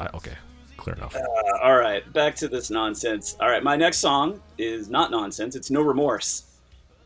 I, 0.00 0.08
okay, 0.14 0.34
clear 0.76 0.96
enough. 0.96 1.14
Uh, 1.16 1.22
all 1.62 1.76
right, 1.76 2.10
back 2.12 2.34
to 2.36 2.48
this 2.48 2.70
nonsense. 2.70 3.36
All 3.40 3.48
right, 3.48 3.62
my 3.62 3.76
next 3.76 3.98
song 3.98 4.40
is 4.58 4.88
not 4.90 5.10
nonsense. 5.10 5.54
It's 5.56 5.70
No 5.70 5.80
Remorse, 5.80 6.44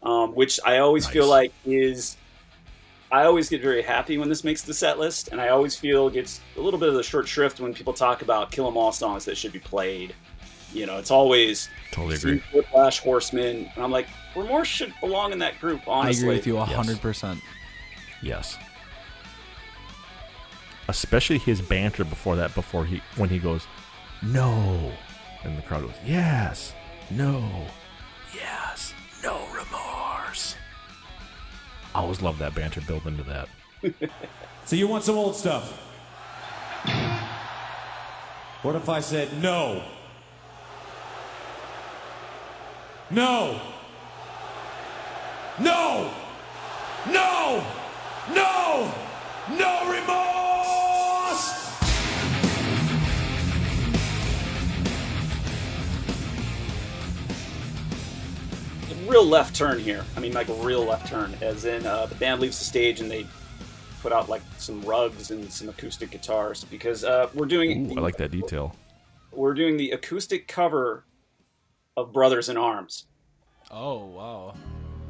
um, 0.02 0.34
which 0.34 0.58
I 0.64 0.78
always 0.78 1.06
feel 1.06 1.26
like 1.26 1.52
is. 1.64 2.16
I 3.10 3.24
always 3.24 3.48
get 3.48 3.62
very 3.62 3.80
happy 3.80 4.18
when 4.18 4.28
this 4.28 4.44
makes 4.44 4.60
the 4.62 4.74
set 4.74 4.98
list, 4.98 5.28
and 5.28 5.40
I 5.40 5.48
always 5.48 5.74
feel 5.74 6.10
gets 6.10 6.40
a 6.58 6.60
little 6.60 6.78
bit 6.78 6.90
of 6.90 6.94
the 6.94 7.02
short 7.02 7.26
shrift 7.26 7.58
when 7.58 7.72
people 7.72 7.94
talk 7.94 8.20
about 8.20 8.50
Kill 8.52 8.68
'Em 8.68 8.76
All 8.76 8.92
songs 8.92 9.24
that 9.24 9.36
should 9.36 9.52
be 9.52 9.58
played. 9.58 10.14
You 10.74 10.84
know, 10.84 10.98
it's 10.98 11.10
always 11.10 11.70
Totally 11.92 12.16
agree. 12.16 12.42
Whiplash, 12.52 12.98
Horseman, 13.00 13.70
and 13.74 13.82
I'm 13.82 13.90
like, 13.90 14.06
Remorse 14.36 14.68
should 14.68 14.92
belong 15.00 15.32
in 15.32 15.38
that 15.38 15.58
group. 15.58 15.80
Honestly, 15.88 16.20
I 16.20 16.26
agree 16.26 16.36
with 16.36 16.46
you 16.46 16.56
Yes. 16.58 16.68
hundred 16.68 17.00
percent. 17.00 17.40
Yes. 18.22 18.58
Especially 20.88 21.38
his 21.38 21.60
banter 21.62 22.04
before 22.04 22.36
that, 22.36 22.54
before 22.54 22.84
he 22.84 23.00
when 23.16 23.30
he 23.30 23.38
goes, 23.38 23.66
no, 24.22 24.92
and 25.44 25.56
the 25.56 25.62
crowd 25.62 25.82
goes, 25.86 25.94
yes, 26.04 26.74
no, 27.10 27.48
yes, 28.34 28.57
I 31.98 32.00
always 32.02 32.22
love 32.22 32.38
that 32.38 32.54
banter 32.54 32.80
built 32.80 33.06
into 33.06 33.24
that. 33.24 33.48
So 34.66 34.76
you 34.76 34.86
want 34.86 35.02
some 35.02 35.16
old 35.16 35.34
stuff? 35.34 35.72
What 38.60 38.76
if 38.76 38.86
I 38.90 39.00
said 39.00 39.42
no? 39.42 39.82
No! 43.10 43.58
No! 45.58 46.12
Real 59.08 59.24
left 59.24 59.56
turn 59.56 59.78
here. 59.78 60.04
I 60.16 60.20
mean, 60.20 60.32
like 60.32 60.48
a 60.48 60.54
real 60.54 60.84
left 60.84 61.08
turn, 61.08 61.34
as 61.40 61.64
in 61.64 61.86
uh, 61.86 62.06
the 62.06 62.14
band 62.16 62.40
leaves 62.40 62.58
the 62.58 62.64
stage 62.64 63.00
and 63.00 63.10
they 63.10 63.26
put 64.02 64.12
out 64.12 64.28
like 64.28 64.42
some 64.58 64.80
rugs 64.82 65.30
and 65.30 65.50
some 65.52 65.68
acoustic 65.68 66.10
guitars 66.10 66.64
because 66.64 67.04
uh, 67.04 67.28
we're 67.34 67.46
doing 67.46 67.90
Ooh, 67.92 67.98
I 67.98 68.00
like 68.00 68.16
that 68.18 68.30
detail. 68.30 68.76
we're 69.32 69.54
doing 69.54 69.76
the 69.76 69.90
acoustic 69.90 70.46
cover 70.46 71.04
of 71.96 72.12
Brothers 72.12 72.48
in 72.48 72.56
Arms. 72.56 73.06
Oh 73.70 74.04
wow. 74.06 74.54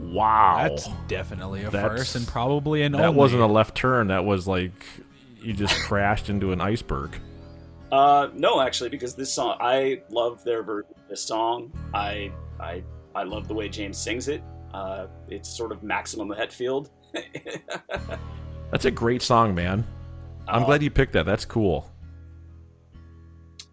Wow, 0.01 0.69
That's 0.69 0.89
definitely 1.09 1.65
a 1.65 1.71
That's- 1.71 1.99
first 1.99 2.15
and 2.17 2.27
probably 2.27 2.83
an 2.83 2.93
that 2.93 3.07
only. 3.07 3.17
wasn't 3.19 3.43
a 3.43 3.47
left 3.47 3.77
turn. 3.77 4.07
That 4.09 4.25
was 4.25 4.47
like 4.47 4.73
you 5.43 5.53
just 5.53 5.75
crashed 5.87 6.31
into 6.31 6.53
an 6.53 6.61
iceberg. 6.61 7.19
Uh, 7.91 8.29
no, 8.35 8.61
actually, 8.61 8.91
because 8.91 9.15
this 9.17 9.33
song, 9.33 9.57
I 9.61 10.03
love 10.11 10.45
their 10.45 10.63
version 10.63 10.93
this 11.09 11.23
song. 11.23 11.73
I, 11.95 12.31
I, 12.61 12.83
I 13.19 13.25
love 13.25 13.49
the 13.49 13.55
way 13.55 13.69
James 13.69 13.99
sings 13.99 14.29
it. 14.29 14.43
Uh, 14.73 15.07
it's 15.29 15.49
sort 15.49 15.73
of 15.73 15.83
maximum 15.83 16.29
Hetfield. 16.29 16.91
That's 18.71 18.85
a 18.85 18.91
great 18.91 19.23
song, 19.23 19.55
man. 19.55 19.85
I'm 20.47 20.63
Oh. 20.63 20.67
glad 20.67 20.83
you 20.83 20.91
picked 20.91 21.13
that. 21.15 21.27
That's 21.27 21.45
cool. 21.45 21.91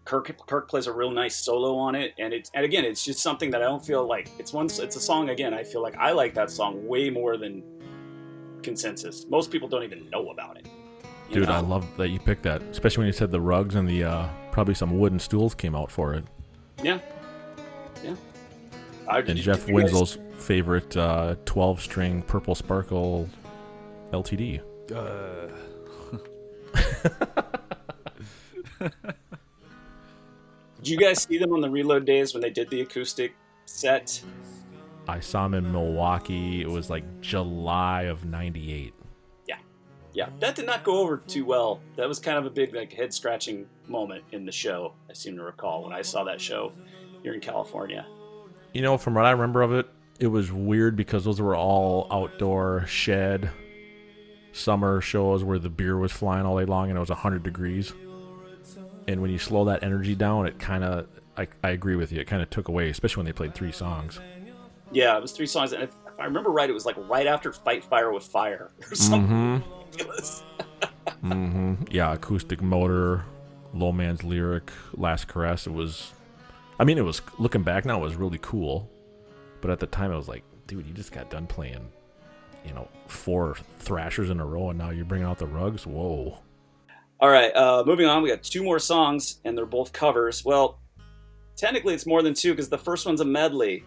Kirk 0.04 0.36
Kirk 0.46 0.68
plays 0.68 0.86
a 0.86 0.92
real 0.92 1.10
nice 1.10 1.34
solo 1.34 1.74
on 1.76 1.94
it, 1.96 2.12
and 2.18 2.32
it's 2.32 2.50
and 2.54 2.64
again, 2.64 2.84
it's 2.84 3.04
just 3.04 3.18
something 3.20 3.50
that 3.50 3.60
I 3.60 3.64
don't 3.64 3.84
feel 3.84 4.06
like 4.06 4.30
it's 4.38 4.52
one. 4.52 4.66
It's 4.66 4.94
a 4.96 5.00
song 5.00 5.30
again. 5.30 5.52
I 5.52 5.64
feel 5.64 5.82
like 5.82 5.96
I 5.96 6.12
like 6.12 6.32
that 6.34 6.48
song 6.50 6.86
way 6.86 7.10
more 7.10 7.36
than 7.36 7.62
Consensus. 8.62 9.26
Most 9.28 9.50
people 9.50 9.68
don't 9.68 9.82
even 9.82 10.08
know 10.10 10.30
about 10.30 10.58
it. 10.58 10.68
Dude, 11.32 11.48
know? 11.48 11.54
I 11.54 11.58
love 11.58 11.84
that 11.96 12.10
you 12.10 12.20
picked 12.20 12.44
that, 12.44 12.62
especially 12.62 13.00
when 13.02 13.06
you 13.08 13.12
said 13.12 13.32
the 13.32 13.40
rugs 13.40 13.74
and 13.74 13.88
the 13.88 14.04
uh, 14.04 14.28
probably 14.52 14.74
some 14.74 14.96
wooden 14.96 15.18
stools 15.18 15.56
came 15.56 15.74
out 15.74 15.90
for 15.90 16.14
it. 16.14 16.24
Yeah. 16.84 17.00
I, 19.08 19.18
And 19.20 19.36
Jeff 19.38 19.60
did 19.66 19.68
you 19.68 19.80
guys- 19.80 19.92
Winslow's 19.92 20.18
favorite 20.38 20.96
uh, 20.96 21.36
12 21.44 21.80
string 21.80 22.22
Purple 22.22 22.54
Sparkle 22.54 23.28
LTD. 24.12 24.60
Uh, 24.94 25.48
Did 30.76 30.88
you 30.92 30.98
guys 30.98 31.22
see 31.22 31.38
them 31.38 31.52
on 31.52 31.60
the 31.60 31.70
Reload 31.70 32.04
days 32.04 32.32
when 32.34 32.42
they 32.42 32.50
did 32.50 32.68
the 32.70 32.82
acoustic 32.82 33.34
set? 33.64 34.22
I 35.08 35.20
saw 35.20 35.46
him 35.46 35.54
in 35.54 35.72
Milwaukee. 35.72 36.60
It 36.62 36.68
was 36.68 36.90
like 36.90 37.04
July 37.20 38.02
of 38.02 38.24
98. 38.24 38.92
Yeah, 39.48 39.56
yeah. 40.12 40.28
That 40.40 40.54
did 40.54 40.66
not 40.66 40.84
go 40.84 40.98
over 40.98 41.16
too 41.16 41.44
well. 41.44 41.80
That 41.96 42.06
was 42.06 42.18
kind 42.20 42.38
of 42.38 42.46
a 42.46 42.50
big 42.50 42.74
like 42.74 42.92
head 42.92 43.12
scratching 43.14 43.66
moment 43.88 44.24
in 44.32 44.44
the 44.44 44.52
show. 44.52 44.92
I 45.10 45.14
seem 45.14 45.36
to 45.36 45.42
recall 45.42 45.82
when 45.84 45.92
I 45.92 46.02
saw 46.02 46.22
that 46.24 46.40
show 46.40 46.72
here 47.22 47.32
in 47.34 47.40
California. 47.40 48.06
You 48.72 48.82
know, 48.82 48.98
from 48.98 49.14
what 49.14 49.24
I 49.24 49.30
remember 49.30 49.62
of 49.62 49.72
it, 49.72 49.88
it 50.18 50.26
was 50.28 50.52
weird 50.52 50.96
because 50.96 51.24
those 51.24 51.40
were 51.40 51.56
all 51.56 52.06
outdoor 52.10 52.86
shed 52.86 53.50
summer 54.52 55.00
shows 55.00 55.44
where 55.44 55.58
the 55.58 55.68
beer 55.68 55.96
was 55.96 56.12
flying 56.12 56.46
all 56.46 56.58
day 56.58 56.64
long 56.64 56.88
and 56.88 56.96
it 56.96 57.00
was 57.00 57.10
100 57.10 57.42
degrees. 57.42 57.92
And 59.08 59.22
when 59.22 59.30
you 59.30 59.38
slow 59.38 59.66
that 59.66 59.82
energy 59.82 60.14
down, 60.14 60.46
it 60.46 60.58
kind 60.58 60.82
of, 60.82 61.06
I, 61.36 61.46
I 61.62 61.70
agree 61.70 61.96
with 61.96 62.10
you, 62.12 62.20
it 62.20 62.26
kind 62.26 62.42
of 62.42 62.50
took 62.50 62.68
away, 62.68 62.88
especially 62.90 63.20
when 63.20 63.26
they 63.26 63.32
played 63.32 63.54
three 63.54 63.72
songs. 63.72 64.18
Yeah, 64.90 65.16
it 65.16 65.22
was 65.22 65.32
three 65.32 65.46
songs, 65.46 65.72
and 65.72 65.82
if, 65.82 65.90
if 65.90 66.20
I 66.20 66.24
remember 66.24 66.50
right, 66.50 66.70
it 66.70 66.72
was 66.72 66.86
like 66.86 66.96
right 67.08 67.26
after 67.26 67.52
"Fight 67.52 67.84
Fire 67.84 68.12
with 68.12 68.24
Fire" 68.24 68.70
or 68.90 68.94
something 68.94 69.62
Mm-hmm. 69.98 71.32
mm-hmm. 71.32 71.74
Yeah, 71.90 72.12
acoustic 72.12 72.62
motor, 72.62 73.24
low 73.74 73.92
man's 73.92 74.22
lyric, 74.22 74.70
last 74.94 75.28
caress. 75.28 75.66
It 75.66 75.72
was, 75.72 76.12
I 76.78 76.84
mean, 76.84 76.98
it 76.98 77.04
was 77.04 77.22
looking 77.38 77.62
back 77.62 77.84
now, 77.84 77.98
it 77.98 78.02
was 78.02 78.16
really 78.16 78.38
cool, 78.42 78.90
but 79.60 79.70
at 79.70 79.80
the 79.80 79.86
time, 79.86 80.12
it 80.12 80.16
was 80.16 80.28
like, 80.28 80.42
dude, 80.66 80.86
you 80.86 80.92
just 80.92 81.12
got 81.12 81.30
done 81.30 81.46
playing, 81.46 81.88
you 82.64 82.74
know, 82.74 82.88
four 83.06 83.56
thrashers 83.78 84.30
in 84.30 84.40
a 84.40 84.44
row, 84.44 84.70
and 84.70 84.78
now 84.78 84.90
you're 84.90 85.04
bringing 85.04 85.26
out 85.26 85.38
the 85.38 85.46
rugs. 85.46 85.86
Whoa. 85.86 86.38
All 87.18 87.30
right, 87.30 87.54
uh, 87.56 87.82
moving 87.86 88.06
on. 88.06 88.22
We 88.22 88.28
got 88.28 88.42
two 88.42 88.62
more 88.62 88.78
songs, 88.78 89.40
and 89.44 89.56
they're 89.56 89.64
both 89.64 89.92
covers. 89.92 90.44
Well, 90.44 90.78
technically, 91.56 91.94
it's 91.94 92.04
more 92.04 92.20
than 92.20 92.34
two 92.34 92.52
because 92.52 92.68
the 92.68 92.76
first 92.78 93.06
one's 93.06 93.22
a 93.22 93.24
medley. 93.24 93.84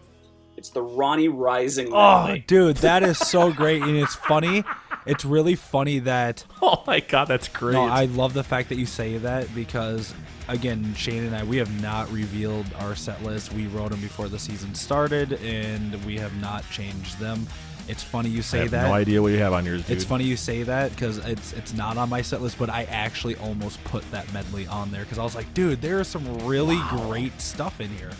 It's 0.56 0.70
the 0.70 0.82
Ronnie 0.82 1.28
Rising 1.28 1.90
Medley. 1.90 2.40
oh, 2.40 2.44
dude, 2.48 2.76
that 2.78 3.04
is 3.04 3.18
so 3.18 3.52
great, 3.62 3.82
and 3.82 3.96
it's 3.96 4.16
funny. 4.16 4.64
It's 5.06 5.24
really 5.24 5.54
funny 5.54 6.00
that. 6.00 6.44
Oh 6.62 6.82
my 6.86 7.00
god, 7.00 7.26
that's 7.26 7.48
great. 7.48 7.72
No, 7.72 7.84
I 7.84 8.04
love 8.04 8.34
the 8.34 8.44
fact 8.44 8.68
that 8.68 8.76
you 8.76 8.84
say 8.84 9.16
that 9.18 9.52
because, 9.54 10.12
again, 10.50 10.94
Shane 10.94 11.24
and 11.24 11.34
I, 11.34 11.44
we 11.44 11.56
have 11.58 11.80
not 11.82 12.10
revealed 12.10 12.66
our 12.78 12.94
set 12.94 13.22
list. 13.22 13.52
We 13.52 13.66
wrote 13.68 13.90
them 13.90 14.00
before 14.00 14.28
the 14.28 14.38
season 14.38 14.74
started, 14.74 15.34
and 15.42 16.02
we 16.04 16.18
have 16.18 16.34
not 16.40 16.68
changed 16.70 17.18
them. 17.18 17.46
It's 17.88 18.02
funny 18.02 18.28
you 18.28 18.38
I 18.38 18.42
say 18.42 18.58
have 18.60 18.70
that. 18.70 18.86
no 18.86 18.92
idea 18.94 19.20
what 19.20 19.32
you 19.32 19.38
have 19.38 19.52
on 19.52 19.64
yours, 19.64 19.82
dude. 19.82 19.96
It's 19.96 20.04
funny 20.04 20.24
you 20.24 20.36
say 20.36 20.62
that 20.62 20.90
because 20.92 21.18
it's 21.18 21.52
it's 21.54 21.72
not 21.74 21.96
on 21.96 22.08
my 22.08 22.22
set 22.22 22.40
list, 22.40 22.56
but 22.58 22.70
I 22.70 22.84
actually 22.84 23.34
almost 23.36 23.82
put 23.84 24.08
that 24.12 24.32
medley 24.32 24.66
on 24.68 24.90
there 24.92 25.02
because 25.02 25.18
I 25.18 25.24
was 25.24 25.34
like, 25.34 25.52
dude, 25.54 25.80
there 25.82 26.00
is 26.00 26.06
some 26.06 26.46
really 26.46 26.78
great 26.88 27.40
stuff 27.40 27.80
in 27.80 27.88
here. 27.90 28.12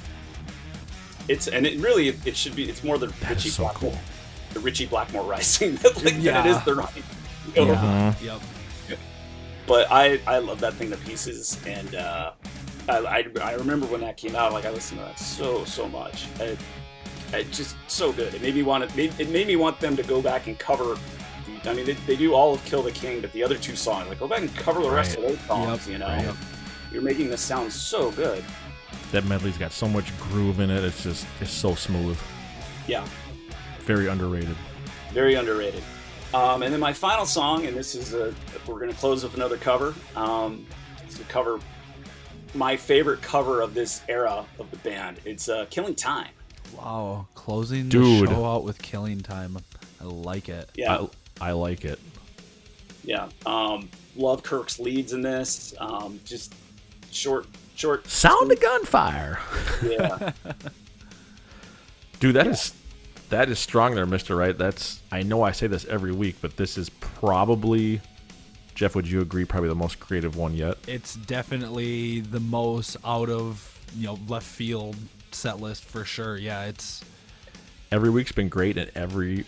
It's 1.28 1.47
and 1.47 1.66
it 1.66 1.78
really 1.78 2.09
it 2.24 2.37
should 2.37 2.57
be. 2.57 2.68
It's 2.68 2.83
more 2.83 2.99
the 2.99 3.09
Ritchie 3.28 3.51
so 3.51 3.62
Blackmore, 3.62 3.97
the 4.55 4.61
Ritchie 4.61 4.87
Blackmore 4.87 5.22
Rising 5.31 5.74
like, 5.85 5.95
than 5.97 6.14
it 6.16 6.20
Yeah. 6.22 6.47
is 6.47 6.64
the 6.64 6.74
Rising. 6.74 7.03
You 7.55 7.64
know? 7.66 7.74
Mhm. 7.74 8.22
Yep. 8.24 8.41
But 9.71 9.87
I 9.93 10.21
I 10.27 10.39
love 10.39 10.59
that 10.62 10.75
thing 10.75 10.91
to 10.91 10.97
pieces, 10.97 11.57
and 11.64 11.95
uh, 11.95 12.33
I, 12.89 12.97
I 12.99 13.25
I 13.41 13.53
remember 13.53 13.87
when 13.87 14.01
that 14.01 14.16
came 14.16 14.35
out. 14.35 14.53
Like 14.53 14.64
I 14.64 14.71
listened 14.71 14.99
to 14.99 15.07
that 15.07 15.16
so 15.21 15.64
so 15.64 15.89
much. 15.89 16.27
It, 16.41 16.59
it 17.33 17.53
just 17.53 17.77
so 17.87 18.11
good. 18.12 18.35
It 18.35 18.43
made 18.43 18.57
me 18.57 18.64
want 18.64 18.91
to. 18.91 19.01
It 19.01 19.31
made 19.31 19.47
me 19.47 19.55
want 19.55 19.79
them 19.79 19.95
to 19.97 20.03
go 20.03 20.21
back 20.21 20.49
and 20.49 20.59
cover. 20.59 20.95
the- 21.62 21.71
I 21.71 21.75
mean, 21.75 21.87
they, 21.87 21.93
they 21.93 22.16
do 22.16 22.35
all 22.35 22.53
of 22.55 22.64
Kill 22.64 22.83
the 22.83 22.91
King, 22.91 23.21
but 23.21 23.31
the 23.33 23.45
other 23.45 23.57
two 23.57 23.77
songs, 23.77 24.09
like 24.09 24.18
go 24.18 24.27
back 24.27 24.41
and 24.41 24.53
cover 24.57 24.83
the 24.83 24.91
rest 24.91 25.16
Right. 25.16 25.27
of 25.27 25.31
those 25.39 25.47
songs. 25.47 25.87
Yep, 25.87 25.93
You 25.93 25.99
know, 25.99 26.07
right. 26.07 26.35
you're 26.91 27.03
making 27.03 27.31
this 27.31 27.41
sound 27.43 27.73
so 27.73 28.11
good. 28.11 28.43
That 29.12 29.25
medley's 29.27 29.57
got 29.59 29.71
so 29.71 29.87
much 29.87 30.18
groove 30.18 30.59
in 30.59 30.71
it. 30.71 30.83
It's 30.83 31.05
just 31.05 31.27
it's 31.41 31.53
so 31.53 31.77
smooth. 31.77 32.18
Yeah. 32.89 33.07
Very 33.83 34.09
underrated. 34.09 34.57
very 35.12 35.35
underrated. 35.35 35.85
Um, 36.33 36.62
and 36.62 36.72
then 36.72 36.81
my 36.81 36.93
final 36.93 37.26
song, 37.26 37.66
and 37.66 37.76
this 37.76 37.95
is 37.95 38.14
a, 38.14 38.33
we're 38.66 38.78
going 38.78 38.91
to 38.93 38.97
close 38.97 39.24
with 39.24 39.35
another 39.35 39.57
cover. 39.57 39.95
Um, 40.14 40.64
it's 41.05 41.18
a 41.18 41.24
cover, 41.24 41.59
my 42.55 42.76
favorite 42.76 43.20
cover 43.20 43.61
of 43.62 43.74
this 43.74 44.03
era 44.09 44.45
of 44.61 44.70
the 44.70 44.76
band. 44.78 45.18
It's 45.24 45.49
uh, 45.49 45.66
"Killing 45.70 45.95
Time." 45.97 46.31
Wow, 46.76 47.26
closing 47.35 47.89
Dude. 47.89 48.28
the 48.28 48.33
show 48.33 48.45
out 48.45 48.62
with 48.62 48.81
Killing 48.81 49.20
Time. 49.20 49.57
I 50.01 50.05
like 50.05 50.49
it. 50.49 50.70
Yeah, 50.76 51.07
I, 51.41 51.49
I 51.49 51.53
like 51.53 51.85
it. 51.85 51.99
yeah. 53.03 53.28
Um, 53.45 53.89
love 54.14 54.45
Kirk's 54.45 54.78
leads 54.78 55.12
in 55.12 55.22
this. 55.22 55.74
Um, 55.78 56.20
just 56.24 56.55
short, 57.11 57.47
short. 57.74 58.07
Sound 58.09 58.53
of 58.53 58.61
gunfire. 58.61 59.41
Yeah, 59.85 60.31
Dude, 62.20 62.37
that 62.37 62.47
is 62.47 62.72
that 63.31 63.49
is 63.49 63.59
strong 63.59 63.95
there, 63.95 64.07
Mister. 64.07 64.37
Right? 64.37 64.57
That's 64.57 65.01
I 65.11 65.22
know 65.22 65.43
I 65.43 65.53
say 65.53 65.66
this 65.66 65.85
every 65.87 66.12
week, 66.12 66.37
but 66.41 66.57
this 66.57 66.78
is 66.78 66.89
probably 66.91 68.01
Jeff. 68.74 68.95
Would 68.95 69.09
you 69.09 69.20
agree? 69.20 69.45
Probably 69.45 69.68
the 69.68 69.74
most 69.74 69.99
creative 70.01 70.37
one 70.37 70.55
yet. 70.55 70.76
It's 70.87 71.14
definitely 71.14 72.20
the 72.20 72.41
most 72.41 72.97
out 73.05 73.31
of 73.31 73.81
you 73.97 74.07
know 74.07 74.18
left 74.28 74.47
field 74.47 74.97
set 75.33 75.61
list 75.61 75.85
for 75.85 76.05
sure. 76.05 76.37
Yeah, 76.37 76.64
it's 76.64 77.05
Every 77.93 78.11
week's 78.11 78.31
been 78.33 78.49
great, 78.49 78.76
and 78.76 78.89
every 78.95 79.45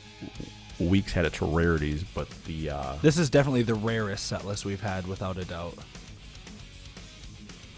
week's 0.81 1.13
had 1.13 1.25
its 1.25 1.41
rarities. 1.41 2.03
But 2.03 2.29
the 2.45 2.71
uh, 2.71 2.97
this 3.01 3.17
is 3.17 3.31
definitely 3.31 3.63
the 3.63 3.75
rarest 3.75 4.27
set 4.27 4.45
list 4.45 4.65
we've 4.65 4.81
had 4.81 5.07
without 5.07 5.39
a 5.39 5.45
doubt. 5.45 5.79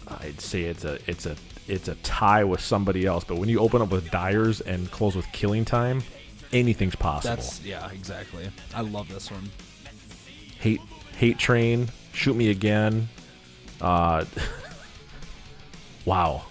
I'd 0.07 0.41
say 0.41 0.63
it's 0.63 0.83
a 0.83 0.97
it's 1.05 1.27
a 1.27 1.35
it's 1.67 1.87
a 1.87 1.95
tie 1.95 2.43
with 2.43 2.61
somebody 2.61 3.05
else. 3.05 3.23
But 3.23 3.37
when 3.37 3.49
you 3.49 3.59
open 3.59 3.81
up 3.81 3.89
with 3.91 4.09
Dyers 4.11 4.61
and 4.61 4.89
close 4.91 5.15
with 5.15 5.25
Killing 5.31 5.65
Time, 5.65 6.03
anything's 6.53 6.95
possible. 6.95 7.35
That's 7.35 7.61
yeah, 7.63 7.89
exactly. 7.91 8.49
I 8.73 8.81
love 8.81 9.09
this 9.09 9.31
one. 9.31 9.49
hate 10.59 10.81
hate 11.17 11.37
train 11.37 11.87
shoot 12.13 12.35
me 12.35 12.49
again 12.49 13.07
uh 13.81 14.23
wow 16.05 16.43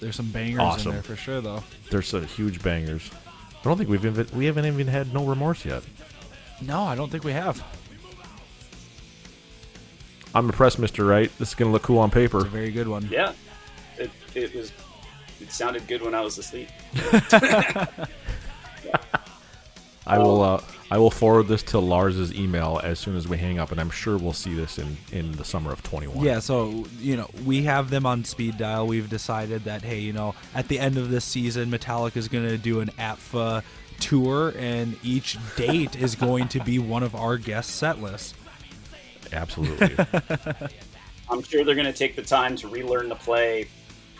There's 0.00 0.16
some 0.16 0.30
bangers 0.30 0.60
Awesome. 0.60 0.88
in 0.88 0.94
there 0.96 1.02
for 1.02 1.16
sure 1.16 1.40
though. 1.40 1.62
there's 1.90 2.08
some 2.08 2.24
huge 2.26 2.62
bangers 2.62 3.10
i 3.26 3.62
don't 3.64 3.76
think 3.76 3.88
we've 3.90 4.04
even 4.04 4.26
we 4.34 4.46
haven't 4.46 4.66
even 4.66 4.86
had 4.86 5.12
no 5.12 5.24
remorse 5.24 5.64
yet 5.64 5.82
No, 6.60 6.82
I 6.82 6.94
don't 6.94 7.10
think 7.10 7.24
we 7.24 7.32
have. 7.32 7.62
i'm 10.34 10.46
impressed 10.46 10.80
mr 10.80 11.08
wright 11.08 11.30
this 11.38 11.48
is 11.50 11.54
gonna 11.54 11.70
look 11.72 11.82
cool 11.82 11.98
on 11.98 12.10
paper 12.10 12.38
It's 12.38 12.46
a 12.46 12.50
very 12.50 12.70
good 12.70 12.88
one. 12.88 13.08
yeah. 13.10 13.32
It, 14.02 14.10
it 14.34 14.54
was. 14.54 14.72
It 15.40 15.50
sounded 15.50 15.88
good 15.88 16.02
when 16.02 16.14
I 16.14 16.20
was 16.20 16.38
asleep. 16.38 16.68
i 20.06 20.18
will 20.18 20.42
uh 20.42 20.60
i 20.90 20.98
will 20.98 21.10
forward 21.10 21.46
this 21.48 21.62
to 21.62 21.78
lars's 21.78 22.34
email 22.34 22.80
as 22.82 22.98
soon 22.98 23.16
as 23.16 23.28
we 23.28 23.38
hang 23.38 23.58
up 23.58 23.70
and 23.70 23.80
i'm 23.80 23.90
sure 23.90 24.16
we'll 24.16 24.32
see 24.32 24.54
this 24.54 24.78
in 24.78 24.96
in 25.12 25.32
the 25.32 25.44
summer 25.44 25.72
of 25.72 25.82
21 25.82 26.24
Yeah, 26.24 26.40
so 26.40 26.84
you 26.98 27.16
know 27.16 27.28
we 27.44 27.62
have 27.64 27.90
them 27.90 28.06
on 28.06 28.24
speed 28.24 28.58
dial. 28.58 28.86
We've 28.86 29.08
decided 29.08 29.64
that 29.64 29.82
hey, 29.82 30.00
you 30.00 30.12
know, 30.12 30.34
at 30.54 30.68
the 30.68 30.78
end 30.78 30.98
of 30.98 31.10
this 31.10 31.24
season, 31.24 31.70
Metallica 31.70 32.16
is 32.16 32.28
going 32.28 32.46
to 32.48 32.58
do 32.58 32.80
an 32.80 32.88
APFA 32.98 33.62
tour, 34.00 34.52
and 34.58 34.96
each 35.02 35.38
date 35.56 35.96
is 35.96 36.14
going 36.14 36.48
to 36.48 36.60
be 36.60 36.78
one 36.78 37.02
of 37.02 37.14
our 37.14 37.36
guest 37.36 37.70
set 37.76 38.00
lists. 38.02 38.34
absolutely 39.32 39.94
I'm 41.30 41.42
sure 41.42 41.64
they're 41.64 41.74
going 41.74 41.86
to 41.86 41.92
take 41.92 42.16
the 42.16 42.22
time 42.22 42.56
to 42.56 42.68
relearn 42.68 43.08
to 43.08 43.14
play 43.14 43.68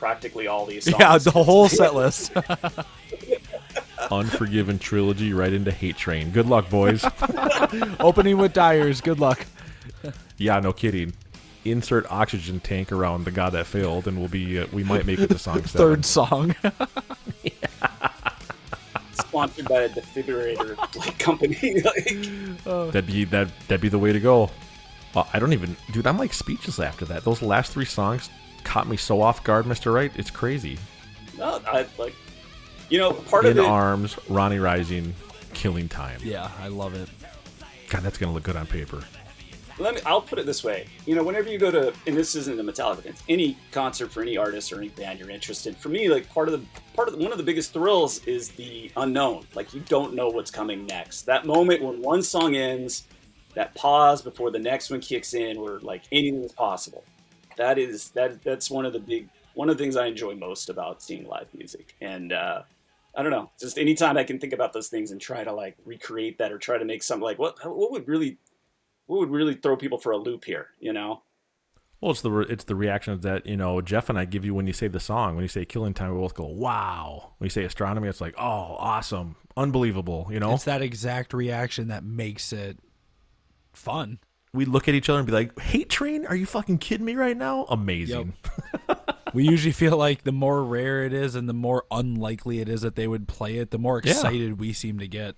practically 0.02 0.48
all 0.48 0.66
these 0.66 0.82
songs. 0.82 0.96
Yeah, 0.98 1.16
the 1.16 1.30
whole 1.30 1.68
set 1.80 1.94
list. 1.94 2.32
unforgiven 4.10 4.76
trilogy 4.76 5.32
right 5.32 5.52
into 5.52 5.70
hate 5.70 5.96
train 5.96 6.32
good 6.32 6.44
luck 6.44 6.68
boys 6.68 7.04
Opening 8.00 8.36
with 8.36 8.52
Dyers. 8.52 9.00
Good 9.00 9.20
luck. 9.20 9.46
yeah 10.38 10.58
no 10.58 10.72
kidding 10.72 11.12
insert 11.64 12.04
oxygen 12.10 12.58
tank 12.58 12.90
around 12.90 13.24
the 13.24 13.30
god 13.30 13.50
that 13.50 13.64
failed 13.64 14.08
and 14.08 14.18
we'll 14.18 14.26
be 14.28 14.58
uh, 14.58 14.66
we 14.72 14.82
might 14.82 15.06
make 15.06 15.20
it 15.20 15.28
to 15.28 15.38
song 15.38 15.64
seven. 15.64 15.68
Third 15.68 16.04
song. 16.04 16.56
sponsored 19.14 19.68
by 19.68 19.82
a 19.82 19.88
defibrillator 19.88 20.76
like 20.96 21.16
company. 21.20 21.80
like, 21.80 22.92
That'd 22.92 23.06
be 23.06 23.24
that. 23.26 23.48
That'd 23.68 23.80
be 23.80 23.88
the 23.88 24.00
way 24.00 24.12
to 24.12 24.18
go. 24.20 24.50
Uh, 25.14 25.24
I 25.32 25.38
don't 25.38 25.52
even, 25.52 25.76
dude. 25.92 26.06
I'm 26.06 26.18
like 26.18 26.32
speechless 26.32 26.80
after 26.80 27.04
that. 27.04 27.22
Those 27.24 27.40
last 27.40 27.72
three 27.72 27.84
songs 27.84 28.28
caught 28.64 28.88
me 28.88 28.96
so 28.96 29.20
off 29.22 29.42
guard, 29.44 29.66
Mister 29.66 29.92
Wright. 29.92 30.12
It's 30.16 30.30
crazy. 30.30 30.78
no, 31.38 31.60
I 31.66 31.86
like. 31.98 32.14
You 32.88 32.98
know, 32.98 33.12
part 33.12 33.46
In 33.46 33.52
of 33.52 33.64
it. 33.64 33.68
arms, 33.68 34.16
Ronnie 34.28 34.58
Rising, 34.58 35.14
killing 35.54 35.88
time. 35.88 36.20
yeah, 36.22 36.50
I 36.60 36.68
love 36.68 36.94
it. 36.94 37.08
God, 37.88 38.02
that's 38.02 38.18
gonna 38.18 38.32
look 38.32 38.42
good 38.42 38.56
on 38.56 38.66
paper. 38.66 39.02
Let 39.78 39.94
me. 39.94 40.00
I'll 40.04 40.20
put 40.20 40.38
it 40.38 40.44
this 40.44 40.62
way. 40.62 40.86
You 41.06 41.14
know, 41.14 41.22
whenever 41.22 41.48
you 41.50 41.58
go 41.58 41.70
to, 41.70 41.94
and 42.06 42.14
this 42.14 42.34
isn't 42.36 42.60
a 42.60 42.62
Metallica, 42.62 43.06
it's 43.06 43.22
any 43.28 43.56
concert 43.70 44.12
for 44.12 44.20
any 44.20 44.36
artist 44.36 44.70
or 44.72 44.76
any 44.78 44.90
band 44.90 45.18
you're 45.18 45.30
interested. 45.30 45.74
For 45.76 45.88
me, 45.88 46.08
like 46.10 46.28
part 46.28 46.48
of 46.48 46.60
the 46.60 46.66
part 46.94 47.08
of 47.08 47.16
the, 47.16 47.22
one 47.22 47.32
of 47.32 47.38
the 47.38 47.44
biggest 47.44 47.72
thrills 47.72 48.22
is 48.26 48.50
the 48.50 48.90
unknown. 48.98 49.46
Like 49.54 49.72
you 49.72 49.80
don't 49.80 50.12
know 50.14 50.28
what's 50.28 50.50
coming 50.50 50.84
next. 50.86 51.22
That 51.22 51.46
moment 51.46 51.82
when 51.82 52.02
one 52.02 52.22
song 52.22 52.54
ends, 52.54 53.04
that 53.54 53.74
pause 53.74 54.20
before 54.20 54.50
the 54.50 54.58
next 54.58 54.90
one 54.90 55.00
kicks 55.00 55.32
in, 55.32 55.58
where 55.60 55.80
like 55.80 56.02
anything 56.12 56.44
is 56.44 56.52
possible. 56.52 57.02
That 57.56 57.78
is 57.78 58.10
that. 58.10 58.42
That's 58.42 58.70
one 58.70 58.86
of 58.86 58.92
the 58.92 59.00
big 59.00 59.28
one 59.54 59.68
of 59.68 59.76
the 59.76 59.82
things 59.82 59.96
I 59.96 60.06
enjoy 60.06 60.34
most 60.34 60.70
about 60.70 61.02
seeing 61.02 61.26
live 61.26 61.48
music. 61.54 61.94
And 62.00 62.32
uh, 62.32 62.62
I 63.16 63.22
don't 63.22 63.32
know, 63.32 63.50
just 63.60 63.78
anytime 63.78 64.16
I 64.16 64.24
can 64.24 64.38
think 64.38 64.52
about 64.52 64.72
those 64.72 64.88
things 64.88 65.10
and 65.10 65.20
try 65.20 65.44
to 65.44 65.52
like 65.52 65.76
recreate 65.84 66.38
that 66.38 66.52
or 66.52 66.58
try 66.58 66.78
to 66.78 66.84
make 66.84 67.02
something 67.02 67.24
like 67.24 67.38
what 67.38 67.56
what 67.64 67.90
would 67.90 68.08
really 68.08 68.38
what 69.06 69.18
would 69.18 69.30
really 69.30 69.54
throw 69.54 69.76
people 69.76 69.98
for 69.98 70.12
a 70.12 70.16
loop 70.16 70.44
here, 70.44 70.68
you 70.80 70.92
know? 70.92 71.22
Well, 72.00 72.10
it's 72.10 72.22
the 72.22 72.30
re- 72.30 72.46
it's 72.48 72.64
the 72.64 72.74
reactions 72.74 73.22
that 73.22 73.46
you 73.46 73.56
know 73.56 73.80
Jeff 73.80 74.08
and 74.08 74.18
I 74.18 74.24
give 74.24 74.44
you 74.44 74.54
when 74.54 74.66
you 74.66 74.72
say 74.72 74.88
the 74.88 74.98
song. 74.98 75.36
When 75.36 75.42
you 75.42 75.48
say 75.48 75.64
killing 75.64 75.94
time, 75.94 76.12
we 76.12 76.20
both 76.20 76.34
go 76.34 76.46
wow. 76.46 77.34
When 77.38 77.46
you 77.46 77.50
say 77.50 77.64
astronomy, 77.64 78.08
it's 78.08 78.20
like 78.20 78.34
oh, 78.38 78.76
awesome, 78.78 79.36
unbelievable. 79.56 80.26
You 80.30 80.40
know, 80.40 80.54
It's 80.54 80.64
that 80.64 80.82
exact 80.82 81.32
reaction 81.32 81.88
that 81.88 82.02
makes 82.02 82.52
it 82.52 82.78
fun. 83.72 84.18
We 84.54 84.64
look 84.66 84.86
at 84.88 84.94
each 84.94 85.08
other 85.08 85.18
and 85.18 85.26
be 85.26 85.32
like, 85.32 85.58
"Hate 85.58 85.88
train? 85.88 86.26
Are 86.26 86.36
you 86.36 86.46
fucking 86.46 86.78
kidding 86.78 87.06
me 87.06 87.14
right 87.14 87.36
now? 87.36 87.64
Amazing." 87.68 88.34
We 89.34 89.48
usually 89.48 89.72
feel 89.72 89.96
like 89.96 90.24
the 90.24 90.32
more 90.32 90.62
rare 90.62 91.04
it 91.06 91.14
is 91.14 91.34
and 91.36 91.48
the 91.48 91.54
more 91.54 91.84
unlikely 91.90 92.60
it 92.60 92.68
is 92.68 92.82
that 92.82 92.96
they 92.96 93.06
would 93.08 93.26
play 93.26 93.56
it, 93.56 93.70
the 93.70 93.78
more 93.78 93.98
Yeah. 94.04 94.10
excited 94.10 94.60
we 94.60 94.74
seem 94.74 94.98
to 94.98 95.08
get. 95.08 95.36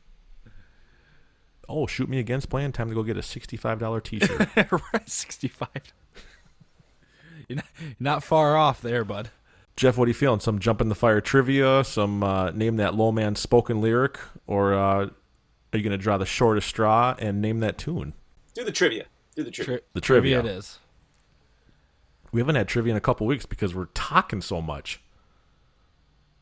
Oh, 1.69 1.87
shoot 1.87 2.09
me 2.09 2.19
against 2.19 2.49
plan. 2.51 2.73
Time 2.73 2.89
to 2.89 2.95
go 2.97 3.05
get 3.05 3.17
a 3.17 3.23
sixty-five 3.23 3.79
dollar 3.79 4.01
T-shirt. 4.01 4.49
65. 5.07 5.69
You're 7.49 7.57
not, 7.57 7.65
you're 7.81 7.95
not 8.01 8.25
far 8.25 8.57
off 8.57 8.81
there, 8.81 9.05
bud. 9.05 9.31
Jeff, 9.77 9.97
what 9.97 10.07
are 10.07 10.09
you 10.09 10.15
feeling? 10.15 10.41
Some 10.41 10.59
jump 10.59 10.81
in 10.81 10.89
the 10.89 10.97
fire 10.97 11.21
trivia, 11.21 11.85
some 11.85 12.25
uh, 12.25 12.51
name 12.51 12.75
that 12.79 12.97
low 12.97 13.13
man 13.13 13.37
spoken 13.37 13.81
lyric, 13.81 14.19
or 14.49 14.75
uh, 14.75 14.79
are 15.07 15.11
you 15.73 15.83
going 15.83 15.91
to 15.93 15.99
draw 15.99 16.19
the 16.19 16.27
shortest 16.27 16.67
straw 16.67 17.15
and 17.21 17.41
name 17.41 17.61
that 17.61 17.79
tune? 17.79 18.15
Do 18.55 18.65
the 18.65 18.73
trivia. 18.73 19.07
Do 19.35 19.43
the 19.43 19.51
trivia. 19.51 19.81
The 19.93 20.01
trivia. 20.01 20.41
it 20.41 20.47
is. 20.47 20.79
We 22.33 22.41
haven't 22.41 22.55
had 22.57 22.69
trivia 22.69 22.93
in 22.93 22.97
a 22.97 23.01
couple 23.01 23.27
weeks 23.27 23.47
because 23.47 23.75
we're 23.75 23.87
talking 23.95 24.41
so 24.41 24.61
much. 24.61 25.01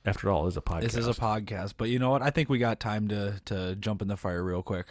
After 0.05 0.31
all, 0.31 0.45
this 0.45 0.55
is 0.55 0.57
a 0.57 0.61
podcast. 0.63 0.81
This 0.83 0.97
is 0.97 1.07
a 1.07 1.13
podcast, 1.13 1.75
but 1.77 1.89
you 1.89 1.99
know 1.99 2.11
what? 2.11 2.23
I 2.23 2.31
think 2.31 2.49
we 2.49 2.59
got 2.59 2.81
time 2.81 3.09
to 3.09 3.41
to 3.47 3.77
jump 3.77 4.03
in 4.03 4.09
the 4.09 4.17
fire 4.17 4.43
real 4.43 4.63
quick. 4.63 4.87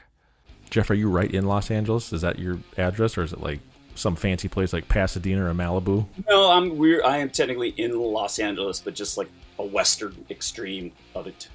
Jeff, 0.70 0.90
are 0.90 0.94
you 0.94 1.10
right 1.10 1.30
in 1.30 1.46
Los 1.46 1.70
Angeles? 1.70 2.14
Is 2.14 2.22
that 2.22 2.40
your 2.40 2.60
address, 2.78 3.18
or 3.18 3.24
is 3.24 3.34
it 3.34 3.42
like 3.42 3.60
some 3.96 4.16
fancy 4.16 4.48
place 4.48 4.72
like 4.72 4.88
Pasadena 4.88 5.46
or 5.50 5.54
Malibu? 5.54 6.06
No, 6.30 6.50
I'm 6.52 6.78
we're 6.78 7.04
I 7.04 7.18
am 7.18 7.30
technically 7.30 7.70
in 7.70 8.00
Los 8.00 8.40
Angeles, 8.40 8.80
but 8.80 8.96
just 8.96 9.18
like 9.18 9.28
a 9.60 9.66
western 9.66 10.26
extreme 10.30 10.94
of 11.14 11.28
it. 11.28 11.50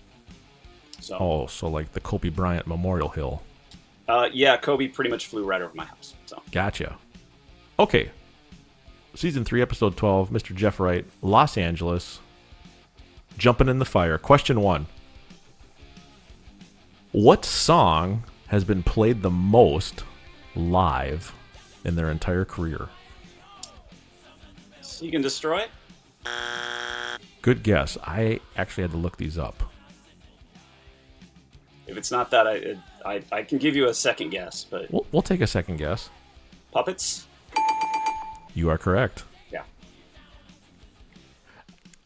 So 1.01 1.17
Oh, 1.19 1.47
so 1.47 1.69
like 1.69 1.93
the 1.93 2.01
Kobe 2.01 2.29
Bryant 2.29 2.67
Memorial 2.67 3.09
Hill. 3.09 3.43
Uh, 4.09 4.29
yeah, 4.33 4.57
Kobe 4.57 4.89
pretty 4.89 5.11
much 5.11 5.27
flew 5.27 5.45
right 5.45 5.61
over 5.61 5.75
my 5.75 5.85
house. 5.85 6.15
So 6.27 6.43
Gotcha. 6.53 6.97
Okay. 7.79 8.11
Season 9.15 9.45
3, 9.45 9.63
Episode 9.63 9.97
12, 9.97 10.31
Mr. 10.31 10.55
Jeff 10.55 10.79
Wright, 10.79 11.05
Los 11.23 11.57
Angeles, 11.57 12.21
Jumping 13.39 13.69
in 13.69 13.79
the 13.79 13.85
Fire. 13.85 14.19
Question 14.19 14.61
1. 14.61 14.87
What 17.13 17.45
song 17.45 18.25
has 18.49 18.65
been 18.65 18.83
played 18.83 19.23
the 19.23 19.31
most 19.31 20.05
live 20.55 21.33
in 21.85 21.97
their 21.97 22.11
entire 22.11 22.45
career? 22.45 22.89
You 25.01 25.11
can 25.11 25.23
Destroy. 25.23 25.67
Good 27.43 27.63
guess. 27.63 27.97
I 28.03 28.41
actually 28.57 28.83
had 28.83 28.91
to 28.93 28.97
look 28.97 29.17
these 29.17 29.39
up. 29.39 29.63
If 31.87 31.97
it's 31.97 32.11
not 32.11 32.31
that, 32.33 32.47
I 32.47 32.55
it, 32.55 32.79
I, 33.07 33.23
I 33.33 33.43
can 33.43 33.59
give 33.59 33.77
you 33.77 33.89
a 33.89 33.95
second 33.95 34.31
guess, 34.31 34.65
but 34.65 34.91
We'll, 34.91 35.07
we'll 35.13 35.23
take 35.23 35.41
a 35.41 35.47
second 35.47 35.77
guess. 35.77 36.11
puppets. 36.73 37.27
You 38.55 38.69
are 38.71 38.79
correct. 38.79 39.25
Yeah. 39.53 39.63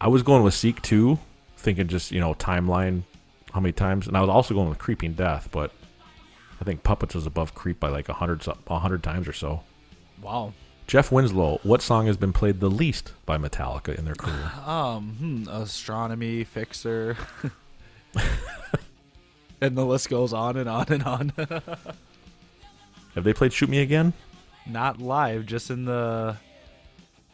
I 0.01 0.09
was 0.09 0.23
going 0.23 0.43
with 0.43 0.55
Seek 0.55 0.81
2, 0.83 1.19
thinking 1.57 1.89
just, 1.89 2.11
you 2.11 2.21
know, 2.21 2.35
timeline, 2.35 3.03
how 3.53 3.61
many 3.61 3.73
times. 3.73 4.07
And 4.07 4.17
I 4.17 4.21
was 4.21 4.31
also 4.31 4.55
going 4.55 4.69
with 4.69 4.79
Creeping 4.79 5.13
Death, 5.15 5.49
but 5.53 5.73
I 6.61 6.65
think 6.65 6.83
Puppets 6.83 7.15
was 7.15 7.27
above 7.27 7.55
Creep 7.55 7.81
by 7.81 7.89
like 7.89 8.09
a 8.09 8.13
100, 8.13 8.43
so- 8.43 8.53
a 8.67 8.73
100 8.75 9.03
times 9.03 9.27
or 9.29 9.33
so. 9.33 9.63
Wow. 10.23 10.53
Jeff 10.87 11.13
Winslow, 11.13 11.61
what 11.63 11.83
song 11.83 12.07
has 12.07 12.17
been 12.17 12.33
played 12.33 12.59
the 12.61 12.69
least 12.71 13.13
by 13.25 13.39
Metallica 13.39 13.97
in 13.97 14.05
their 14.05 14.15
career? 14.17 14.51
Um, 14.67 15.15
hmm, 15.19 15.49
astronomy 15.49 16.43
fixer, 16.45 17.17
and 19.61 19.77
the 19.77 19.85
list 19.85 20.09
goes 20.09 20.33
on 20.33 20.57
and 20.57 20.69
on 20.69 20.87
and 20.89 21.03
on. 21.05 21.33
Have 23.15 23.25
they 23.25 23.33
played 23.33 23.53
Shoot 23.53 23.69
Me 23.69 23.81
Again? 23.81 24.13
Not 24.67 25.01
live, 25.01 25.47
just 25.47 25.71
in 25.71 25.85
the, 25.85 26.37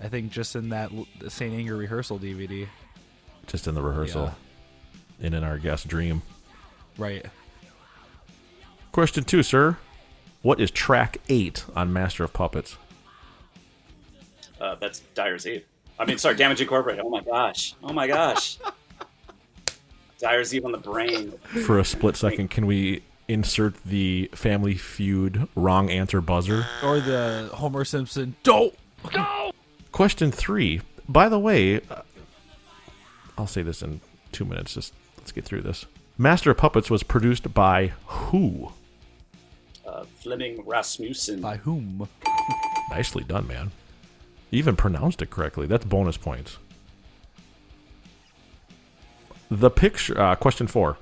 I 0.00 0.08
think 0.08 0.32
just 0.32 0.56
in 0.56 0.70
that 0.70 0.90
Saint 1.28 1.54
Anger 1.54 1.76
rehearsal 1.76 2.18
DVD. 2.18 2.66
Just 3.46 3.66
in 3.66 3.74
the 3.74 3.82
rehearsal. 3.82 4.34
And 5.20 5.34
in 5.34 5.44
our 5.44 5.58
guest 5.58 5.88
dream. 5.88 6.22
Right. 6.98 7.24
Question 8.92 9.24
two, 9.24 9.42
sir. 9.42 9.76
What 10.42 10.60
is 10.60 10.70
track 10.70 11.18
eight 11.28 11.64
on 11.74 11.92
Master 11.92 12.24
of 12.24 12.32
Puppets? 12.32 12.76
Uh, 14.60 14.76
that's 14.76 15.00
Dyer's 15.14 15.46
Eve. 15.46 15.64
I 15.98 16.04
mean, 16.04 16.18
sorry, 16.18 16.36
Damage 16.36 16.60
Incorporated. 16.60 17.04
Oh 17.04 17.10
my 17.10 17.22
gosh. 17.22 17.74
Oh 17.82 17.92
my 17.92 18.06
gosh. 18.06 18.58
Dyer's 20.18 20.54
Eve 20.54 20.64
on 20.64 20.72
the 20.72 20.78
brain. 20.78 21.32
For 21.66 21.78
a 21.78 21.84
split 21.84 22.16
second, 22.16 22.50
can 22.50 22.66
we 22.66 23.02
insert 23.28 23.82
the 23.84 24.30
Family 24.34 24.74
Feud 24.74 25.48
wrong 25.54 25.90
answer 25.90 26.20
buzzer? 26.20 26.66
Or 26.82 27.00
the 27.00 27.50
Homer 27.52 27.84
Simpson. 27.84 28.36
Don't. 28.42 28.74
Question 29.92 30.30
three. 30.32 30.80
By 31.08 31.28
the 31.28 31.38
way, 31.38 31.76
uh, 31.76 32.02
I'll 33.38 33.46
say 33.46 33.62
this 33.62 33.82
in 33.82 34.00
two 34.32 34.44
minutes. 34.44 34.74
Just 34.74 34.94
let's 35.18 35.32
get 35.32 35.44
through 35.44 35.62
this. 35.62 35.86
Master 36.18 36.50
of 36.50 36.56
Puppets 36.56 36.90
was 36.90 37.02
produced 37.02 37.52
by 37.52 37.92
who? 38.06 38.72
Uh, 39.86 40.04
Flemming 40.20 40.62
Rasmussen. 40.64 41.40
By 41.40 41.58
whom? 41.58 42.08
Nicely 42.90 43.22
done, 43.24 43.46
man. 43.46 43.70
You 44.50 44.58
even 44.58 44.76
pronounced 44.76 45.20
it 45.20 45.30
correctly. 45.30 45.66
That's 45.66 45.84
bonus 45.84 46.16
points. 46.16 46.58
The 49.50 49.70
picture. 49.70 50.20
Uh, 50.20 50.34
question 50.34 50.66
four. 50.66 50.96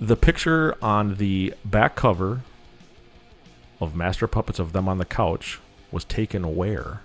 The 0.00 0.16
picture 0.16 0.76
on 0.82 1.16
the 1.16 1.54
back 1.64 1.94
cover 1.94 2.40
of 3.80 3.94
Master 3.94 4.26
Puppets 4.26 4.58
of 4.58 4.72
them 4.72 4.88
on 4.88 4.98
the 4.98 5.04
couch 5.04 5.60
was 5.90 6.04
taken 6.04 6.56
where? 6.56 7.00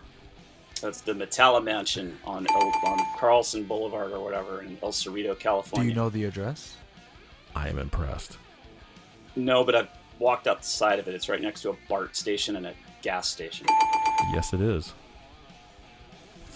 That's 0.82 1.02
the 1.02 1.14
Metallimansion 1.14 2.14
on 2.24 2.48
on 2.48 3.00
Carlson 3.18 3.64
Boulevard 3.64 4.12
or 4.12 4.20
whatever 4.20 4.62
in 4.62 4.78
El 4.82 4.92
Cerrito, 4.92 5.38
California. 5.38 5.86
Do 5.86 5.90
you 5.90 5.96
know 5.96 6.10
the 6.10 6.24
address? 6.24 6.78
I 7.56 7.70
am 7.70 7.80
impressed. 7.80 8.38
No, 9.36 9.64
but 9.64 9.76
I've 9.76 9.90
walked 10.20 10.48
up 10.48 10.62
the 10.62 10.68
side 10.68 11.00
of 11.00 11.08
it. 11.08 11.16
It's 11.16 11.30
right 11.30 11.42
next 11.42 11.62
to 11.62 11.72
a 11.72 11.76
BART 11.88 12.16
station 12.16 12.56
and 12.56 12.68
a 12.68 12.74
gas 13.02 13.28
station. 13.28 13.68
Yes, 14.34 14.54
it 14.54 14.62
is. 14.62 14.94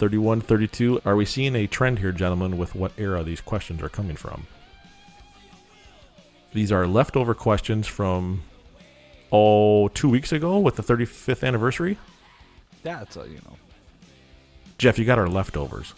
31 0.02 0.40
32. 0.40 1.00
Are 1.04 1.14
we 1.14 1.24
seeing 1.24 1.54
a 1.54 1.68
trend 1.68 2.00
here, 2.00 2.10
gentlemen, 2.10 2.58
with 2.58 2.74
what 2.74 2.90
era 2.98 3.22
these 3.22 3.40
questions 3.40 3.80
are 3.84 3.88
coming 3.88 4.16
from? 4.16 4.48
These 6.52 6.72
are 6.72 6.88
leftover 6.88 7.34
questions 7.34 7.86
from, 7.86 8.42
oh, 9.30 9.86
two 9.86 10.08
weeks 10.08 10.32
ago 10.32 10.58
with 10.58 10.74
the 10.74 10.82
35th 10.82 11.46
anniversary. 11.46 11.98
That's 12.82 13.16
a, 13.16 13.28
you 13.28 13.36
know 13.44 13.56
Jeff, 14.76 14.98
you 14.98 15.04
got 15.04 15.20
our 15.20 15.28
leftovers. 15.28 15.94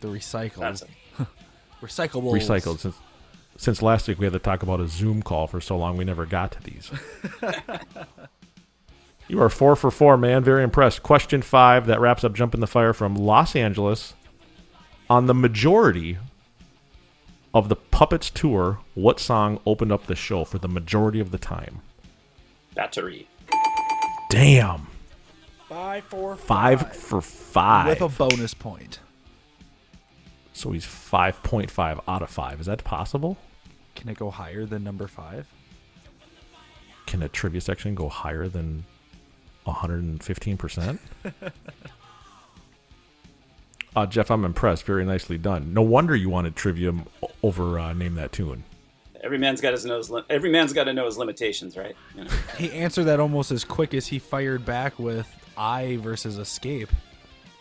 the 0.00 0.08
recycled. 0.08 0.56
That's 0.56 0.82
Recyclables. 1.80 2.32
Recycled. 2.32 2.80
Since, 2.80 2.96
since 3.56 3.80
last 3.80 4.08
week 4.08 4.18
we 4.18 4.26
had 4.26 4.32
to 4.32 4.40
talk 4.40 4.64
about 4.64 4.80
a 4.80 4.88
Zoom 4.88 5.22
call 5.22 5.46
for 5.46 5.60
so 5.60 5.76
long, 5.76 5.96
we 5.96 6.04
never 6.04 6.26
got 6.26 6.50
to 6.50 6.62
these. 6.64 6.90
you 9.28 9.40
are 9.42 9.48
four 9.48 9.76
for 9.76 9.90
four, 9.90 10.16
man. 10.16 10.44
Very 10.44 10.62
impressed. 10.62 11.02
Question 11.02 11.42
five 11.42 11.86
that 11.86 12.00
wraps 12.00 12.24
up 12.24 12.34
Jump 12.34 12.54
in 12.54 12.60
the 12.60 12.66
Fire 12.66 12.92
from 12.92 13.14
Los 13.14 13.56
Angeles. 13.56 14.14
On 15.08 15.26
the 15.26 15.34
majority 15.34 16.18
of 17.54 17.68
the 17.68 17.76
Puppets 17.76 18.28
tour, 18.30 18.80
what 18.94 19.20
song 19.20 19.60
opened 19.66 19.92
up 19.92 20.06
the 20.06 20.16
show 20.16 20.44
for 20.44 20.58
the 20.58 20.68
majority 20.68 21.20
of 21.20 21.30
the 21.30 21.38
time? 21.38 21.80
Battery. 22.74 23.28
Damn. 24.30 24.88
Five 25.68 26.04
for 26.04 26.36
Five 26.36 26.92
for 26.94 27.20
five. 27.20 27.88
With 27.88 28.00
a 28.02 28.08
bonus 28.08 28.54
point. 28.54 29.00
so 30.52 30.72
he's 30.72 30.84
5.5 30.86 32.00
out 32.08 32.22
of 32.22 32.30
5. 32.30 32.60
Is 32.60 32.66
that 32.66 32.82
possible? 32.84 33.36
Can 33.94 34.08
it 34.08 34.18
go 34.18 34.30
higher 34.30 34.64
than 34.66 34.84
number 34.84 35.06
five? 35.08 35.46
Can 37.06 37.22
a 37.22 37.28
trivia 37.28 37.60
section 37.60 37.94
go 37.94 38.08
higher 38.08 38.48
than 38.48 38.84
115%? 39.66 40.98
uh, 43.94 44.06
Jeff, 44.06 44.30
I'm 44.30 44.44
impressed. 44.44 44.84
Very 44.84 45.04
nicely 45.04 45.38
done. 45.38 45.72
No 45.74 45.82
wonder 45.82 46.14
you 46.14 46.28
wanted 46.30 46.56
trivia 46.56 46.88
m- 46.90 47.06
over 47.42 47.78
uh, 47.78 47.92
Name 47.92 48.14
That 48.14 48.32
Tune. 48.32 48.64
Every 49.22 49.38
man's 49.38 49.60
got 49.60 49.72
his 49.72 49.84
nose. 49.84 50.08
Li- 50.10 50.22
every 50.30 50.50
man's 50.50 50.72
got 50.72 50.84
to 50.84 50.92
know 50.92 51.06
his 51.06 51.18
limitations, 51.18 51.76
right? 51.76 51.96
You 52.14 52.24
know? 52.24 52.30
He 52.58 52.70
answered 52.72 53.04
that 53.04 53.18
almost 53.20 53.50
as 53.50 53.64
quick 53.64 53.92
as 53.94 54.06
he 54.06 54.18
fired 54.18 54.64
back 54.64 54.98
with 54.98 55.26
I 55.56 55.96
versus 55.96 56.38
Escape. 56.38 56.90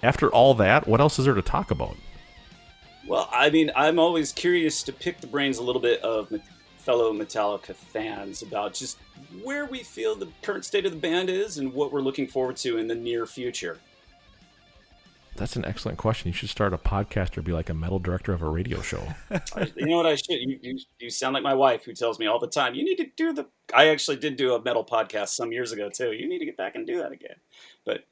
After 0.04 0.30
all 0.30 0.54
that, 0.56 0.88
what 0.88 1.00
else 1.02 1.18
is 1.18 1.26
there 1.26 1.34
to 1.34 1.42
talk 1.42 1.72
about? 1.72 1.96
Well, 3.08 3.30
I 3.32 3.50
mean, 3.50 3.72
I'm 3.76 3.98
always 4.00 4.32
curious 4.32 4.84
to 4.84 4.94
pick 4.94 5.22
the 5.22 5.28
brains 5.28 5.58
a 5.58 5.64
little 5.64 5.82
bit 5.82 6.02
of 6.02 6.30
Met- 6.32 6.42
fellow 6.86 7.12
Metallica 7.12 7.74
fans 7.74 8.44
about 8.44 8.76
just 8.76 9.00
where 9.44 9.66
we 9.66 9.80
feel 9.80 10.16
the 10.16 10.28
current 10.44 10.64
state 10.64 10.86
of 10.86 10.92
the 10.92 10.98
band 10.98 11.30
is 11.32 11.58
and 11.58 11.74
what 11.74 11.92
we're 11.92 12.02
looking 12.02 12.28
forward 12.28 12.56
to 12.58 12.78
in 12.78 12.88
the 12.88 12.96
near 12.96 13.26
future. 13.26 13.80
That's 15.36 15.56
an 15.58 15.66
excellent 15.66 15.98
question. 15.98 16.30
You 16.30 16.34
should 16.34 16.50
start 16.50 16.74
a 16.74 16.78
podcast 16.78 17.38
or 17.38 17.42
be 17.42 17.52
like 17.52 17.70
a 17.70 17.74
metal 17.74 18.00
director 18.00 18.32
of 18.32 18.42
a 18.42 18.50
radio 18.50 18.82
show. 18.82 19.04
You 19.76 19.88
know 19.88 19.98
what 19.98 20.06
I 20.06 20.16
should? 20.16 20.40
You, 20.40 20.60
you, 20.62 20.80
you 21.00 21.10
sound 21.10 21.34
like 21.34 21.44
my 21.44 21.54
wife 21.54 21.84
who 21.84 21.94
tells 21.94 22.20
me 22.20 22.28
all 22.28 22.40
the 22.40 22.48
time, 22.48 22.76
you 22.76 22.86
need 22.86 22.98
to 22.98 23.08
do 23.18 23.34
the. 23.34 23.48
I 23.74 23.88
actually 23.88 24.18
did 24.18 24.38
do 24.38 24.54
a 24.54 24.62
metal 24.62 24.86
podcast 24.86 25.30
some 25.30 25.52
years 25.52 25.72
ago 25.72 25.90
too. 25.90 26.14
You 26.14 26.30
need 26.30 26.40
to 26.40 26.46
get 26.46 26.56
back 26.56 26.76
and 26.76 26.88
do 26.88 26.98
that 27.00 27.12
again. 27.12 27.36
But, 27.86 28.06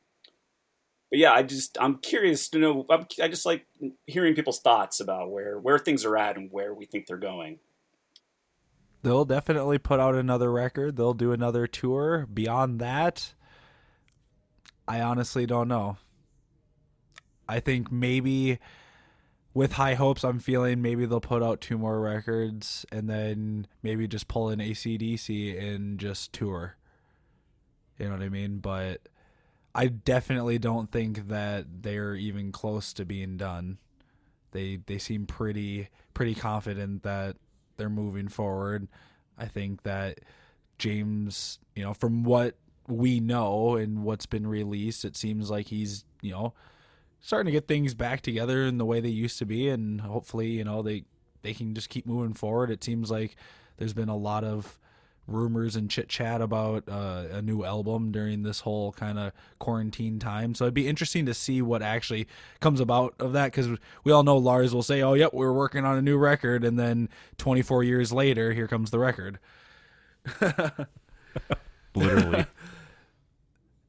but 1.10 1.20
yeah, 1.20 1.32
I 1.32 1.44
just 1.44 1.78
I'm 1.80 2.00
curious 2.00 2.50
to 2.50 2.60
know. 2.60 2.86
I'm, 2.90 3.06
I 3.22 3.28
just 3.28 3.46
like 3.46 3.66
hearing 4.06 4.36
people's 4.36 4.60
thoughts 4.60 5.00
about 5.00 5.32
where 5.32 5.60
where 5.60 5.80
things 5.80 6.04
are 6.04 6.18
at 6.18 6.38
and 6.38 6.52
where 6.52 6.74
we 6.74 6.86
think 6.86 7.08
they're 7.08 7.18
going. 7.18 7.60
They'll 9.04 9.26
definitely 9.26 9.78
put 9.78 10.00
out 10.00 10.16
another 10.16 10.52
record. 10.52 10.96
They'll 10.96 11.14
do 11.14 11.34
another 11.34 11.68
tour. 11.68 12.26
Beyond 12.34 12.80
that, 12.80 13.34
I 14.88 15.02
honestly 15.02 15.46
don't 15.46 15.68
know. 15.68 15.98
I 17.48 17.60
think 17.60 17.92
maybe 17.92 18.60
with 19.54 19.74
high 19.74 19.96
hopes, 19.96 20.24
I'm 20.24 20.40
feeling 20.40 20.82
maybe 20.82 21.06
they'll 21.06 21.20
put 21.20 21.44
out 21.44 21.60
two 21.60 21.78
more 21.78 22.00
records 22.00 22.86
and 22.92 23.10
then 23.10 23.68
maybe 23.84 24.08
just 24.08 24.30
pull 24.30 24.50
in 24.50 24.62
AC/DC 24.62 25.62
and 25.62 26.00
just 26.00 26.32
tour. 26.32 26.78
You 28.00 28.06
know 28.06 28.14
what 28.14 28.24
I 28.24 28.30
mean? 28.30 28.60
But 28.60 29.02
I 29.76 29.88
definitely 29.88 30.60
don't 30.60 30.92
think 30.92 31.28
that 31.28 31.84
they're 31.84 32.16
even 32.16 32.54
close 32.54 32.94
to 32.94 33.06
being 33.06 33.36
done. 33.36 33.80
They 34.52 34.78
they 34.78 34.98
seem 34.98 35.26
pretty 35.26 35.90
pretty 36.14 36.36
confident 36.36 37.04
that 37.04 37.36
they're 37.78 37.90
moving 37.90 38.28
forward. 38.28 38.88
I 39.38 39.46
think 39.46 39.84
that 39.84 40.20
James, 40.78 41.60
you 41.76 41.84
know, 41.84 41.94
from 41.94 42.24
what 42.24 42.56
we 42.88 43.20
know 43.20 43.76
and 43.76 44.04
what's 44.04 44.26
been 44.26 44.46
released, 44.48 45.06
it 45.06 45.16
seems 45.16 45.50
like 45.50 45.68
he's, 45.68 46.06
you 46.22 46.32
know, 46.32 46.54
starting 47.22 47.46
to 47.46 47.52
get 47.52 47.68
things 47.68 47.94
back 47.94 48.22
together 48.22 48.64
in 48.66 48.78
the 48.78 48.86
way 48.86 49.00
they 49.00 49.10
used 49.10 49.40
to 49.40 49.46
be 49.46 49.70
and 49.70 50.02
hopefully, 50.02 50.48
you 50.48 50.64
know, 50.64 50.82
they 50.82 51.06
they 51.42 51.54
can 51.54 51.74
just 51.74 51.90
keep 51.90 52.06
moving 52.06 52.34
forward. 52.34 52.70
It 52.70 52.84
seems 52.84 53.12
like 53.12 53.36
there's 53.78 53.94
been 53.94 54.10
a 54.10 54.18
lot 54.18 54.44
of 54.44 54.80
rumors 55.28 55.76
and 55.76 55.90
chit 55.90 56.10
chat 56.10 56.42
about 56.42 56.84
uh, 56.90 57.24
a 57.32 57.42
new 57.42 57.64
album 57.64 58.12
during 58.12 58.44
this 58.44 58.62
whole 58.62 58.92
kind 58.94 59.18
of 59.18 59.32
quarantine 59.60 60.20
time. 60.20 60.54
So 60.54 60.66
it'd 60.66 60.74
be 60.74 60.88
interesting 60.88 61.26
to 61.26 61.34
see 61.34 61.62
what 61.62 61.82
actually 61.82 62.28
comes 62.60 62.80
about 62.80 63.16
of 63.20 63.34
that 63.34 63.52
because 63.52 63.70
we 64.04 64.12
all 64.12 64.24
know 64.24 64.38
Lars 64.38 64.74
will 64.74 64.84
say, 64.84 65.02
"Oh, 65.02 65.14
yep, 65.14 65.34
we're 65.34 65.54
working 65.54 65.86
on 65.86 65.98
a 65.98 66.02
new 66.02 66.18
record," 66.18 66.64
and 66.64 66.78
then 66.78 67.10
24 67.38 67.84
years 67.84 68.12
later, 68.12 68.54
here 68.54 68.68
comes 68.68 68.92
the 68.92 69.00
record. 69.00 69.40
Literally. 71.96 72.46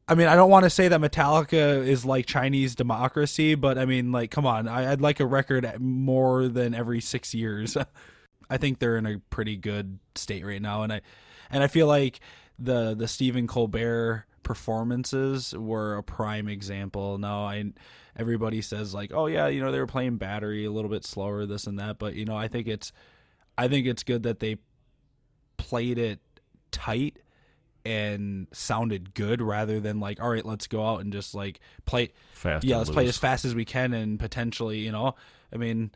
I 0.06 0.15
mean, 0.15 0.27
I 0.27 0.36
don't 0.36 0.51
want 0.51 0.65
to 0.65 0.70
say 0.70 0.89
that 0.89 1.01
Metallica 1.01 1.86
is 1.86 2.05
like 2.05 2.27
Chinese 2.27 2.74
democracy, 2.74 3.55
but 3.55 3.78
I 3.78 3.86
mean, 3.86 4.12
like, 4.12 4.31
come 4.31 4.44
on, 4.44 4.69
I, 4.69 4.93
I'd 4.93 5.01
like 5.01 5.19
a 5.19 5.27
record 5.27 5.81
more 5.81 6.47
than 6.48 6.74
every 6.74 7.01
six 7.01 7.32
years. 7.32 7.77
I 8.51 8.59
think 8.59 8.78
they're 8.78 8.98
in 8.98 9.06
a 9.06 9.19
pretty 9.31 9.56
good 9.56 9.98
state 10.15 10.44
right 10.44 10.61
now, 10.61 10.82
and 10.82 10.93
I, 10.93 11.01
and 11.50 11.62
I 11.62 11.66
feel 11.66 11.86
like 11.86 12.20
the 12.58 12.94
the 12.94 13.08
Stephen 13.08 13.46
Colbert 13.46 14.26
performances 14.42 15.54
were 15.56 15.96
a 15.96 16.02
prime 16.02 16.48
example. 16.48 17.18
Now, 17.18 17.44
I 17.44 17.72
everybody 18.16 18.62
says 18.62 18.94
like, 18.94 19.12
oh 19.12 19.26
yeah, 19.26 19.48
you 19.48 19.60
know 19.60 19.72
they 19.72 19.80
were 19.80 19.86
playing 19.86 20.16
battery 20.16 20.64
a 20.64 20.70
little 20.70 20.90
bit 20.90 21.04
slower, 21.04 21.46
this 21.46 21.66
and 21.66 21.78
that, 21.78 21.98
but 21.98 22.14
you 22.14 22.24
know 22.24 22.36
I 22.36 22.48
think 22.48 22.68
it's, 22.68 22.92
I 23.58 23.68
think 23.68 23.86
it's 23.86 24.02
good 24.02 24.22
that 24.22 24.40
they 24.40 24.58
played 25.56 25.98
it 25.98 26.20
tight 26.70 27.18
and 27.84 28.46
sounded 28.52 29.14
good 29.14 29.42
rather 29.42 29.78
than 29.78 30.00
like 30.00 30.20
all 30.20 30.30
right 30.30 30.46
let's 30.46 30.66
go 30.66 30.84
out 30.84 31.00
and 31.00 31.12
just 31.12 31.34
like 31.34 31.60
play 31.84 32.10
Fast 32.32 32.64
yeah 32.64 32.78
let's 32.78 32.88
play 32.88 33.06
as 33.06 33.18
fast 33.18 33.44
as 33.44 33.54
we 33.54 33.66
can 33.66 33.92
and 33.92 34.18
potentially 34.18 34.78
you 34.78 34.90
know 34.90 35.14
i 35.52 35.58
mean 35.58 35.90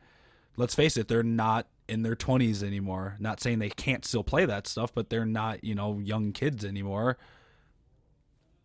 let's 0.56 0.74
face 0.74 0.98
it 0.98 1.08
they're 1.08 1.22
not 1.22 1.66
in 1.89 2.02
their 2.02 2.16
20s 2.16 2.62
anymore 2.62 3.16
not 3.19 3.40
saying 3.40 3.59
they 3.59 3.70
can't 3.70 4.05
still 4.05 4.24
play 4.24 4.44
that 4.44 4.66
stuff 4.66 4.93
but 4.94 5.10
they're 5.10 5.24
not 5.24 5.62
you 5.65 5.74
know 5.74 5.98
young 5.98 6.32
kids 6.32 6.65
anymore 6.65 7.16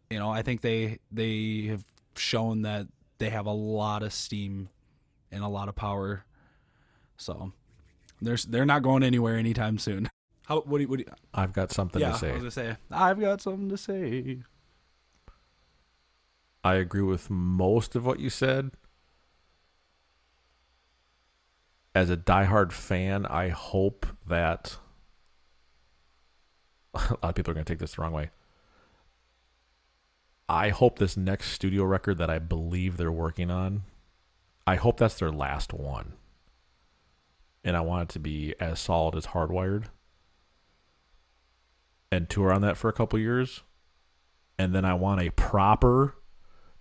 you 0.09 0.19
know 0.19 0.29
i 0.29 0.41
think 0.41 0.61
they 0.61 0.99
they 1.11 1.67
have 1.69 1.85
shown 2.15 2.61
that 2.63 2.87
they 3.17 3.29
have 3.29 3.45
a 3.45 3.51
lot 3.51 4.03
of 4.03 4.13
steam 4.13 4.69
and 5.31 5.43
a 5.43 5.47
lot 5.47 5.69
of 5.69 5.75
power 5.75 6.25
so 7.17 7.53
they're 8.21 8.37
they're 8.47 8.65
not 8.65 8.83
going 8.83 9.03
anywhere 9.03 9.37
anytime 9.37 9.77
soon 9.77 10.09
how 10.45 10.61
what 10.61 10.77
do 10.77 10.83
you, 10.83 10.87
what 10.87 10.99
do 10.99 11.05
you 11.07 11.13
I've 11.33 11.53
got 11.53 11.71
something 11.71 12.01
yeah, 12.01 12.11
to 12.11 12.17
say. 12.17 12.29
I 12.29 12.33
was 12.33 12.41
gonna 12.41 12.51
say 12.51 12.77
I've 12.91 13.19
got 13.19 13.41
something 13.41 13.69
to 13.69 13.77
say. 13.77 14.39
I 16.63 16.75
agree 16.75 17.01
with 17.01 17.29
most 17.29 17.95
of 17.95 18.05
what 18.05 18.19
you 18.19 18.29
said. 18.29 18.71
As 21.95 22.09
a 22.09 22.17
diehard 22.17 22.71
fan, 22.71 23.25
I 23.25 23.49
hope 23.49 24.05
that 24.27 24.77
a 26.93 26.99
lot 26.99 27.19
of 27.23 27.35
people 27.35 27.51
are 27.51 27.55
going 27.55 27.65
to 27.65 27.71
take 27.71 27.79
this 27.79 27.95
the 27.95 28.01
wrong 28.01 28.13
way. 28.13 28.31
I 30.49 30.69
hope 30.69 30.99
this 30.99 31.15
next 31.15 31.51
studio 31.51 31.83
record 31.83 32.17
that 32.17 32.29
I 32.29 32.39
believe 32.39 32.97
they're 32.97 33.11
working 33.11 33.49
on, 33.49 33.83
I 34.67 34.75
hope 34.75 34.97
that's 34.97 35.19
their 35.19 35.31
last 35.31 35.73
one. 35.73 36.13
And 37.63 37.77
I 37.77 37.81
want 37.81 38.09
it 38.09 38.13
to 38.13 38.19
be 38.19 38.53
as 38.59 38.79
solid 38.79 39.15
as 39.15 39.27
Hardwired. 39.27 39.85
And 42.11 42.29
tour 42.29 42.51
on 42.51 42.61
that 42.61 42.77
for 42.77 42.89
a 42.89 42.93
couple 42.93 43.17
years. 43.19 43.61
And 44.59 44.75
then 44.75 44.85
I 44.85 44.93
want 44.93 45.21
a 45.21 45.31
proper 45.31 46.15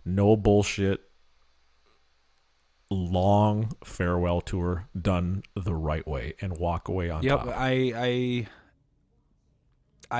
no 0.04 0.36
bullshit 0.36 1.00
long 2.92 3.72
farewell 3.84 4.40
tour 4.40 4.86
done 5.00 5.42
the 5.54 5.74
right 5.74 6.06
way 6.06 6.34
and 6.40 6.56
walk 6.58 6.88
away 6.88 7.10
on 7.10 7.22
Yep, 7.22 7.38
top. 7.44 7.54
I 7.56 7.92
I 7.96 8.48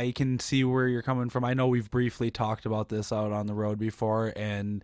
I 0.07 0.11
can 0.13 0.39
see 0.39 0.65
where 0.65 0.89
you're 0.89 1.03
coming 1.03 1.29
from. 1.29 1.45
I 1.45 1.55
know 1.55 1.69
we've 1.69 1.91
briefly 1.91 2.31
talked 2.31 2.65
about 2.65 2.89
this 2.89 3.13
out 3.13 3.31
on 3.31 3.47
the 3.47 3.55
road 3.55 3.79
before 3.79 4.33
and 4.35 4.83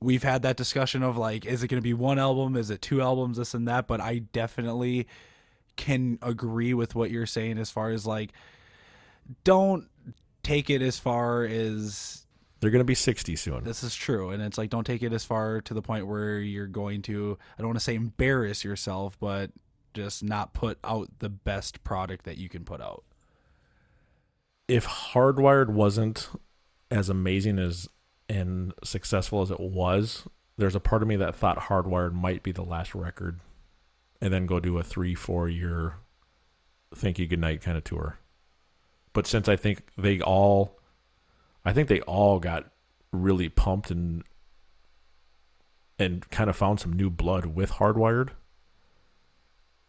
we've 0.00 0.24
had 0.24 0.42
that 0.42 0.56
discussion 0.56 1.02
of 1.02 1.16
like 1.16 1.46
is 1.46 1.62
it 1.62 1.68
going 1.68 1.80
to 1.80 1.84
be 1.84 1.94
one 1.94 2.18
album, 2.18 2.56
is 2.56 2.70
it 2.70 2.82
two 2.82 3.00
albums, 3.00 3.38
this 3.38 3.54
and 3.54 3.66
that, 3.68 3.86
but 3.86 4.00
I 4.00 4.18
definitely 4.18 5.06
can 5.76 6.18
agree 6.22 6.74
with 6.74 6.94
what 6.94 7.10
you're 7.10 7.26
saying 7.26 7.58
as 7.58 7.70
far 7.70 7.90
as 7.90 8.06
like 8.06 8.32
don't 9.44 9.88
take 10.42 10.70
it 10.70 10.82
as 10.82 10.98
far 10.98 11.44
as 11.44 12.25
They're 12.60 12.70
going 12.70 12.80
to 12.80 12.84
be 12.84 12.94
60 12.94 13.36
soon. 13.36 13.64
This 13.64 13.82
is 13.82 13.94
true, 13.94 14.30
and 14.30 14.42
it's 14.42 14.56
like 14.56 14.70
don't 14.70 14.86
take 14.86 15.02
it 15.02 15.12
as 15.12 15.24
far 15.24 15.60
to 15.62 15.74
the 15.74 15.82
point 15.82 16.06
where 16.06 16.38
you're 16.38 16.66
going 16.66 17.02
to 17.02 17.38
I 17.58 17.62
don't 17.62 17.68
want 17.68 17.78
to 17.78 17.84
say 17.84 17.94
embarrass 17.94 18.64
yourself, 18.64 19.16
but 19.20 19.50
just 19.94 20.22
not 20.22 20.52
put 20.52 20.78
out 20.84 21.08
the 21.18 21.28
best 21.28 21.84
product 21.84 22.24
that 22.24 22.38
you 22.38 22.48
can 22.48 22.64
put 22.64 22.80
out. 22.80 23.04
If 24.68 24.86
Hardwired 24.86 25.68
wasn't 25.68 26.28
as 26.90 27.08
amazing 27.08 27.58
as 27.58 27.88
and 28.28 28.72
successful 28.82 29.42
as 29.42 29.50
it 29.50 29.60
was, 29.60 30.26
there's 30.56 30.74
a 30.74 30.80
part 30.80 31.02
of 31.02 31.08
me 31.08 31.16
that 31.16 31.36
thought 31.36 31.58
Hardwired 31.58 32.12
might 32.12 32.42
be 32.42 32.52
the 32.52 32.64
last 32.64 32.94
record 32.94 33.40
and 34.20 34.32
then 34.32 34.46
go 34.46 34.58
do 34.58 34.78
a 34.78 34.82
3-4 34.82 35.54
year 35.54 35.96
thank 36.94 37.18
you 37.18 37.26
goodnight 37.26 37.62
kind 37.62 37.76
of 37.76 37.84
tour. 37.84 38.18
But 39.12 39.26
since 39.26 39.48
I 39.48 39.56
think 39.56 39.82
they 39.96 40.20
all 40.20 40.78
I 41.66 41.72
think 41.72 41.88
they 41.88 42.00
all 42.02 42.38
got 42.38 42.70
really 43.12 43.48
pumped 43.48 43.90
and 43.90 44.22
and 45.98 46.28
kind 46.30 46.48
of 46.48 46.56
found 46.56 46.78
some 46.78 46.92
new 46.92 47.10
blood 47.10 47.46
with 47.46 47.72
Hardwired. 47.72 48.30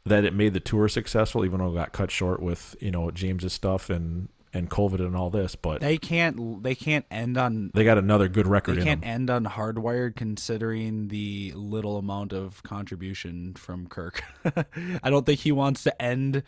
That 0.06 0.24
it 0.24 0.34
made 0.34 0.54
the 0.54 0.62
tour 0.62 0.88
successful, 0.88 1.44
even 1.46 1.60
though 1.60 1.70
it 1.72 1.76
got 1.76 1.92
cut 1.92 2.10
short 2.12 2.42
with 2.42 2.76
you 2.82 2.92
know 2.92 3.12
James's 3.12 3.54
stuff 3.54 3.90
and 3.90 4.30
and 4.54 4.70
COVID 4.70 5.00
and 5.00 5.16
all 5.16 5.30
this. 5.30 5.56
But 5.56 5.82
They 5.82 5.98
can't 5.98 6.64
they 6.64 6.74
can't 6.74 7.06
end 7.12 7.38
on 7.38 7.72
they 7.76 7.84
got 7.84 7.98
another 7.98 8.28
good 8.28 8.48
record 8.48 8.78
they 8.78 8.84
can't 8.84 9.06
end 9.06 9.30
on 9.30 9.46
hardwired 9.46 10.16
considering 10.16 11.10
the 11.10 11.52
little 11.56 11.98
amount 11.98 12.34
of 12.34 12.64
contribution 12.64 13.54
from 13.54 13.88
Kirk. 13.88 14.24
I 15.04 15.10
don't 15.10 15.26
think 15.26 15.42
he 15.42 15.52
wants 15.52 15.84
to 15.84 16.02
end 16.02 16.44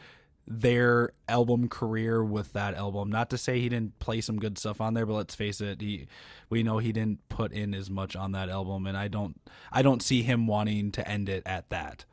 their 0.52 1.14
album 1.28 1.70
career 1.70 2.24
with 2.24 2.54
that 2.54 2.74
album. 2.74 3.12
Not 3.12 3.30
to 3.30 3.38
say 3.38 3.60
he 3.60 3.70
didn't 3.70 4.00
play 4.00 4.20
some 4.20 4.40
good 4.40 4.58
stuff 4.58 4.82
on 4.82 4.96
there, 4.96 5.06
but 5.06 5.14
let's 5.14 5.36
face 5.36 5.62
it, 5.62 5.80
he 5.80 6.08
we 6.50 6.64
know 6.64 6.80
he 6.80 6.92
didn't 6.92 7.28
put 7.30 7.52
in 7.54 7.76
as 7.76 7.90
much 7.90 8.16
on 8.16 8.32
that 8.32 8.50
album 8.50 8.88
and 8.88 8.98
I 8.98 9.08
don't 9.10 9.40
I 9.72 9.84
don't 9.84 10.02
see 10.02 10.24
him 10.24 10.48
wanting 10.48 10.92
to 10.94 11.08
end 11.08 11.30
it 11.30 11.44
at 11.46 11.70
that. 11.70 12.06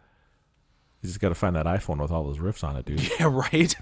He's 1.01 1.13
just 1.13 1.21
got 1.21 1.31
to 1.31 1.35
find 1.35 1.57
that 1.57 1.67
iPhone 1.67 2.01
with 2.01 2.11
all 2.11 2.25
those 2.25 2.39
riffs 2.39 2.63
on 2.63 2.77
it, 2.77 2.85
dude. 2.85 3.01
Yeah, 3.21 3.29
right. 3.33 3.75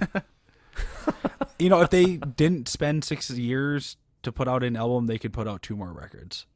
you 1.59 1.68
know, 1.68 1.81
if 1.81 1.90
they 1.90 2.16
didn't 2.16 2.68
spend 2.68 3.05
6 3.05 3.31
years 3.31 3.97
to 4.22 4.31
put 4.32 4.47
out 4.47 4.62
an 4.62 4.76
album, 4.76 5.06
they 5.06 5.18
could 5.18 5.32
put 5.32 5.48
out 5.48 5.62
two 5.62 5.76
more 5.76 5.93
records. 5.93 6.47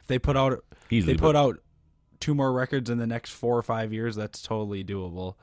If 0.00 0.06
they 0.08 0.18
put 0.18 0.36
out 0.36 0.64
Easily, 0.90 1.14
they 1.14 1.18
put 1.18 1.34
but- 1.34 1.36
out 1.36 1.58
two 2.20 2.34
more 2.34 2.52
records 2.52 2.90
in 2.90 2.98
the 2.98 3.06
next 3.06 3.30
4 3.30 3.58
or 3.58 3.62
5 3.62 3.92
years, 3.92 4.16
that's 4.16 4.42
totally 4.42 4.84
doable. 4.84 5.36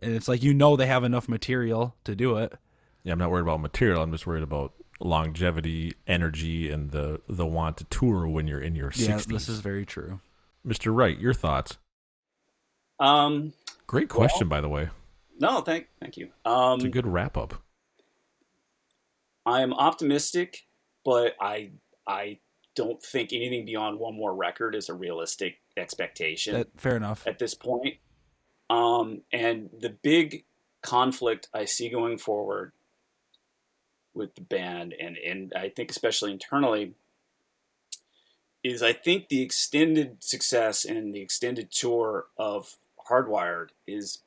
And 0.00 0.14
it's 0.14 0.28
like 0.28 0.42
you 0.42 0.52
know 0.54 0.76
they 0.76 0.86
have 0.86 1.04
enough 1.04 1.28
material 1.28 1.96
to 2.04 2.14
do 2.14 2.36
it. 2.36 2.52
Yeah, 3.02 3.12
I'm 3.12 3.18
not 3.18 3.30
worried 3.30 3.42
about 3.42 3.60
material. 3.60 4.02
I'm 4.02 4.12
just 4.12 4.26
worried 4.26 4.42
about 4.42 4.72
longevity, 5.00 5.94
energy, 6.06 6.70
and 6.70 6.90
the 6.90 7.20
the 7.28 7.46
want 7.46 7.76
to 7.78 7.84
tour 7.84 8.26
when 8.28 8.46
you're 8.46 8.60
in 8.60 8.74
your 8.74 8.92
Yeah, 8.94 9.16
60s. 9.16 9.26
this 9.26 9.48
is 9.48 9.60
very 9.60 9.86
true. 9.86 10.20
Mr. 10.66 10.94
Wright, 10.94 11.18
your 11.18 11.32
thoughts? 11.34 11.78
Um, 12.98 13.52
Great 13.86 14.08
question, 14.08 14.48
by 14.48 14.60
the 14.60 14.68
way. 14.68 14.88
no, 15.38 15.60
thank 15.60 15.86
thank 16.00 16.16
you. 16.16 16.30
Um, 16.44 16.76
It's 16.76 16.84
a 16.84 16.88
good 16.88 17.06
wrap 17.06 17.36
up. 17.36 17.54
I 19.44 19.62
am 19.62 19.72
optimistic, 19.72 20.66
but 21.04 21.34
I 21.40 21.70
I 22.06 22.38
don't 22.74 23.02
think 23.02 23.32
anything 23.32 23.64
beyond 23.64 23.98
one 23.98 24.14
more 24.16 24.34
record 24.34 24.74
is 24.74 24.88
a 24.88 24.94
realistic 24.94 25.56
expectation. 25.76 26.54
That, 26.54 26.68
fair 26.80 26.96
enough. 26.96 27.26
at 27.26 27.38
this 27.38 27.54
point. 27.54 27.94
Um, 28.68 29.22
and 29.32 29.70
the 29.78 29.90
big 29.90 30.44
conflict 30.82 31.48
I 31.54 31.64
see 31.64 31.88
going 31.88 32.18
forward 32.18 32.72
with 34.14 34.34
the 34.34 34.40
band, 34.40 34.94
and, 34.98 35.16
and 35.16 35.52
I 35.54 35.68
think 35.68 35.90
especially 35.90 36.32
internally, 36.32 36.94
is 38.64 38.82
I 38.82 38.92
think 38.92 39.28
the 39.28 39.42
extended 39.42 40.24
success 40.24 40.84
and 40.84 41.14
the 41.14 41.20
extended 41.20 41.70
tour 41.70 42.26
of 42.36 42.76
Hardwired 43.08 43.68
is, 43.86 44.22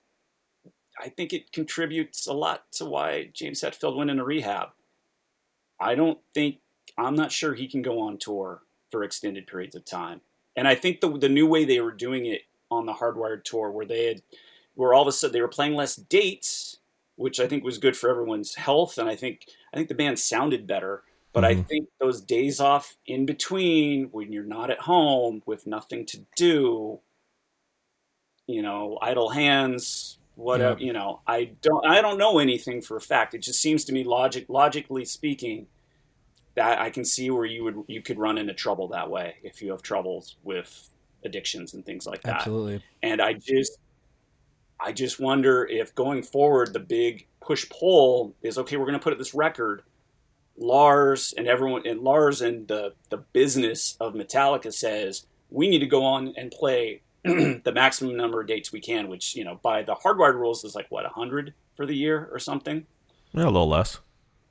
I 1.01 1.09
think 1.09 1.33
it 1.33 1.51
contributes 1.51 2.27
a 2.27 2.33
lot 2.33 2.71
to 2.73 2.85
why 2.85 3.29
James 3.33 3.61
Hetfield 3.61 3.97
went 3.97 4.09
into 4.09 4.23
rehab. 4.23 4.69
I 5.79 5.95
don't 5.95 6.19
think, 6.33 6.59
I'm 6.97 7.15
not 7.15 7.31
sure 7.31 7.53
he 7.53 7.67
can 7.67 7.81
go 7.81 7.99
on 7.99 8.17
tour 8.17 8.61
for 8.91 9.03
extended 9.03 9.47
periods 9.47 9.75
of 9.75 9.85
time. 9.85 10.21
And 10.55 10.67
I 10.67 10.75
think 10.75 11.01
the, 11.01 11.17
the 11.17 11.29
new 11.29 11.47
way 11.47 11.65
they 11.65 11.79
were 11.79 11.91
doing 11.91 12.25
it 12.25 12.41
on 12.71 12.85
the 12.85 12.93
Hardwired 12.93 13.43
tour, 13.43 13.71
where 13.71 13.85
they 13.85 14.05
had, 14.07 14.21
where 14.75 14.93
all 14.93 15.01
of 15.01 15.07
a 15.07 15.11
sudden 15.11 15.33
they 15.33 15.41
were 15.41 15.47
playing 15.47 15.75
less 15.75 15.95
dates, 15.95 16.77
which 17.15 17.39
I 17.39 17.47
think 17.47 17.63
was 17.63 17.77
good 17.77 17.97
for 17.97 18.09
everyone's 18.09 18.55
health, 18.55 18.97
and 18.97 19.09
I 19.09 19.15
think 19.15 19.45
I 19.73 19.77
think 19.77 19.89
the 19.89 19.95
band 19.95 20.19
sounded 20.19 20.65
better. 20.67 21.03
But 21.33 21.45
I 21.45 21.55
Mhm. 21.55 21.67
think 21.67 21.89
those 21.99 22.21
days 22.21 22.59
off 22.59 22.97
in 23.05 23.25
between, 23.25 24.05
when 24.11 24.31
you're 24.33 24.43
not 24.43 24.71
at 24.71 24.79
home 24.79 25.43
with 25.45 25.67
nothing 25.67 26.05
to 26.07 26.25
do, 26.35 27.01
you 28.47 28.61
know, 28.61 28.97
idle 29.01 29.29
hands, 29.29 30.17
whatever 30.35 30.79
Yeah. 30.79 30.85
you 30.85 30.93
know 30.93 31.19
i 31.27 31.43
don't 31.61 31.85
i 31.85 32.01
don't 32.01 32.17
know 32.17 32.39
anything 32.39 32.81
for 32.81 32.95
a 32.95 33.01
fact 33.01 33.33
it 33.33 33.39
just 33.39 33.59
seems 33.61 33.83
to 33.83 33.91
me 33.91 34.05
logic 34.05 34.45
logically 34.47 35.03
speaking 35.03 35.67
that 36.55 36.79
i 36.79 36.89
can 36.89 37.03
see 37.03 37.29
where 37.29 37.43
you 37.45 37.61
would 37.65 37.83
you 37.87 38.01
could 38.01 38.17
run 38.17 38.37
into 38.37 38.53
trouble 38.53 38.87
that 38.87 39.09
way 39.09 39.35
if 39.43 39.61
you 39.61 39.69
have 39.71 39.81
troubles 39.81 40.37
with 40.43 40.89
addictions 41.23 41.73
and 41.73 41.85
things 41.85 42.05
like 42.05 42.21
that 42.21 42.37
Absolutely. 42.37 42.83
and 43.03 43.21
i 43.21 43.33
just 43.33 43.77
i 44.79 44.91
just 44.91 45.19
wonder 45.19 45.65
if 45.65 45.93
going 45.95 46.23
forward 46.23 46.73
the 46.73 46.79
big 46.79 47.27
push 47.41 47.67
pull 47.69 48.33
is 48.41 48.57
okay 48.57 48.77
we're 48.77 48.85
going 48.85 48.97
to 48.97 49.03
put 49.03 49.17
this 49.17 49.33
record 49.33 49.83
lars 50.57 51.33
and 51.37 51.47
everyone 51.47 51.85
and 51.87 52.01
lars 52.01 52.41
and 52.41 52.67
the 52.67 52.93
the 53.09 53.17
business 53.17 53.95
of 53.99 54.13
metallica 54.13 54.73
says 54.73 55.25
we 55.49 55.69
need 55.69 55.79
to 55.79 55.87
go 55.87 56.03
on 56.03 56.33
and 56.37 56.51
play 56.51 57.01
the 57.23 57.71
maximum 57.73 58.15
number 58.15 58.39
of 58.39 58.47
dates 58.47 58.71
we 58.71 58.79
can, 58.79 59.09
which 59.09 59.35
you 59.35 59.43
know 59.43 59.59
by 59.61 59.83
the 59.83 59.95
hardwired 59.95 60.35
rules 60.35 60.63
is 60.63 60.73
like 60.73 60.87
what 60.89 61.05
a 61.05 61.09
hundred 61.09 61.53
for 61.75 61.85
the 61.85 61.95
year 61.95 62.29
or 62.31 62.39
something. 62.39 62.85
Yeah, 63.33 63.43
a 63.43 63.45
little 63.45 63.67
less. 63.67 63.99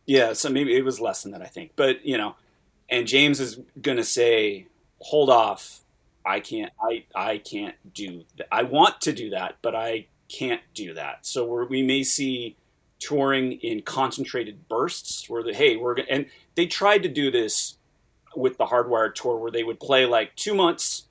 Yeah, 0.06 0.34
so 0.34 0.50
maybe 0.50 0.76
it 0.76 0.84
was 0.84 1.00
less 1.00 1.22
than 1.22 1.32
that, 1.32 1.42
I 1.42 1.46
think. 1.46 1.72
But 1.76 2.04
you 2.04 2.18
know, 2.18 2.36
and 2.90 3.06
James 3.06 3.40
is 3.40 3.58
gonna 3.80 4.04
say, 4.04 4.66
"Hold 4.98 5.30
off, 5.30 5.80
I 6.28 6.40
can't, 6.40 6.72
I, 6.82 7.04
I 7.14 7.38
can't 7.38 7.74
do 7.94 8.24
that. 8.36 8.48
I 8.52 8.62
want 8.64 9.00
to 9.02 9.12
do 9.12 9.30
that, 9.30 9.56
but 9.62 9.74
I 9.74 10.06
can't 10.28 10.60
do 10.74 10.94
that." 10.94 11.26
So 11.26 11.44
we're, 11.46 11.66
we 11.66 11.82
may 11.82 12.02
see 12.02 12.56
touring 13.00 13.52
in 13.52 13.82
concentrated 13.82 14.68
bursts, 14.68 15.28
where 15.28 15.42
the 15.42 15.54
hey, 15.54 15.76
we're 15.76 15.94
gonna, 15.94 16.08
and 16.10 16.26
they 16.54 16.66
tried 16.66 17.02
to 17.04 17.08
do 17.08 17.30
this 17.30 17.78
with 18.36 18.58
the 18.58 18.66
hardwired 18.66 19.14
tour, 19.14 19.36
where 19.36 19.50
they 19.50 19.64
would 19.64 19.80
play 19.80 20.06
like 20.06 20.34
two 20.36 20.54
months 20.54 21.08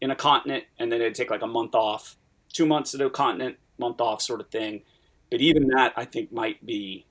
in 0.00 0.10
a 0.10 0.16
continent 0.16 0.64
and 0.78 0.92
then 0.92 1.00
it'd 1.00 1.14
take 1.14 1.30
like 1.30 1.42
a 1.42 1.46
month 1.46 1.74
off, 1.74 2.16
two 2.52 2.66
months 2.66 2.94
at 2.94 3.00
a 3.00 3.10
continent, 3.10 3.56
month 3.78 4.00
off 4.00 4.20
sort 4.20 4.40
of 4.40 4.48
thing. 4.48 4.82
But 5.30 5.40
even 5.40 5.68
that 5.68 5.92
I 5.96 6.04
think 6.04 6.32
might 6.32 6.64
be 6.64 7.06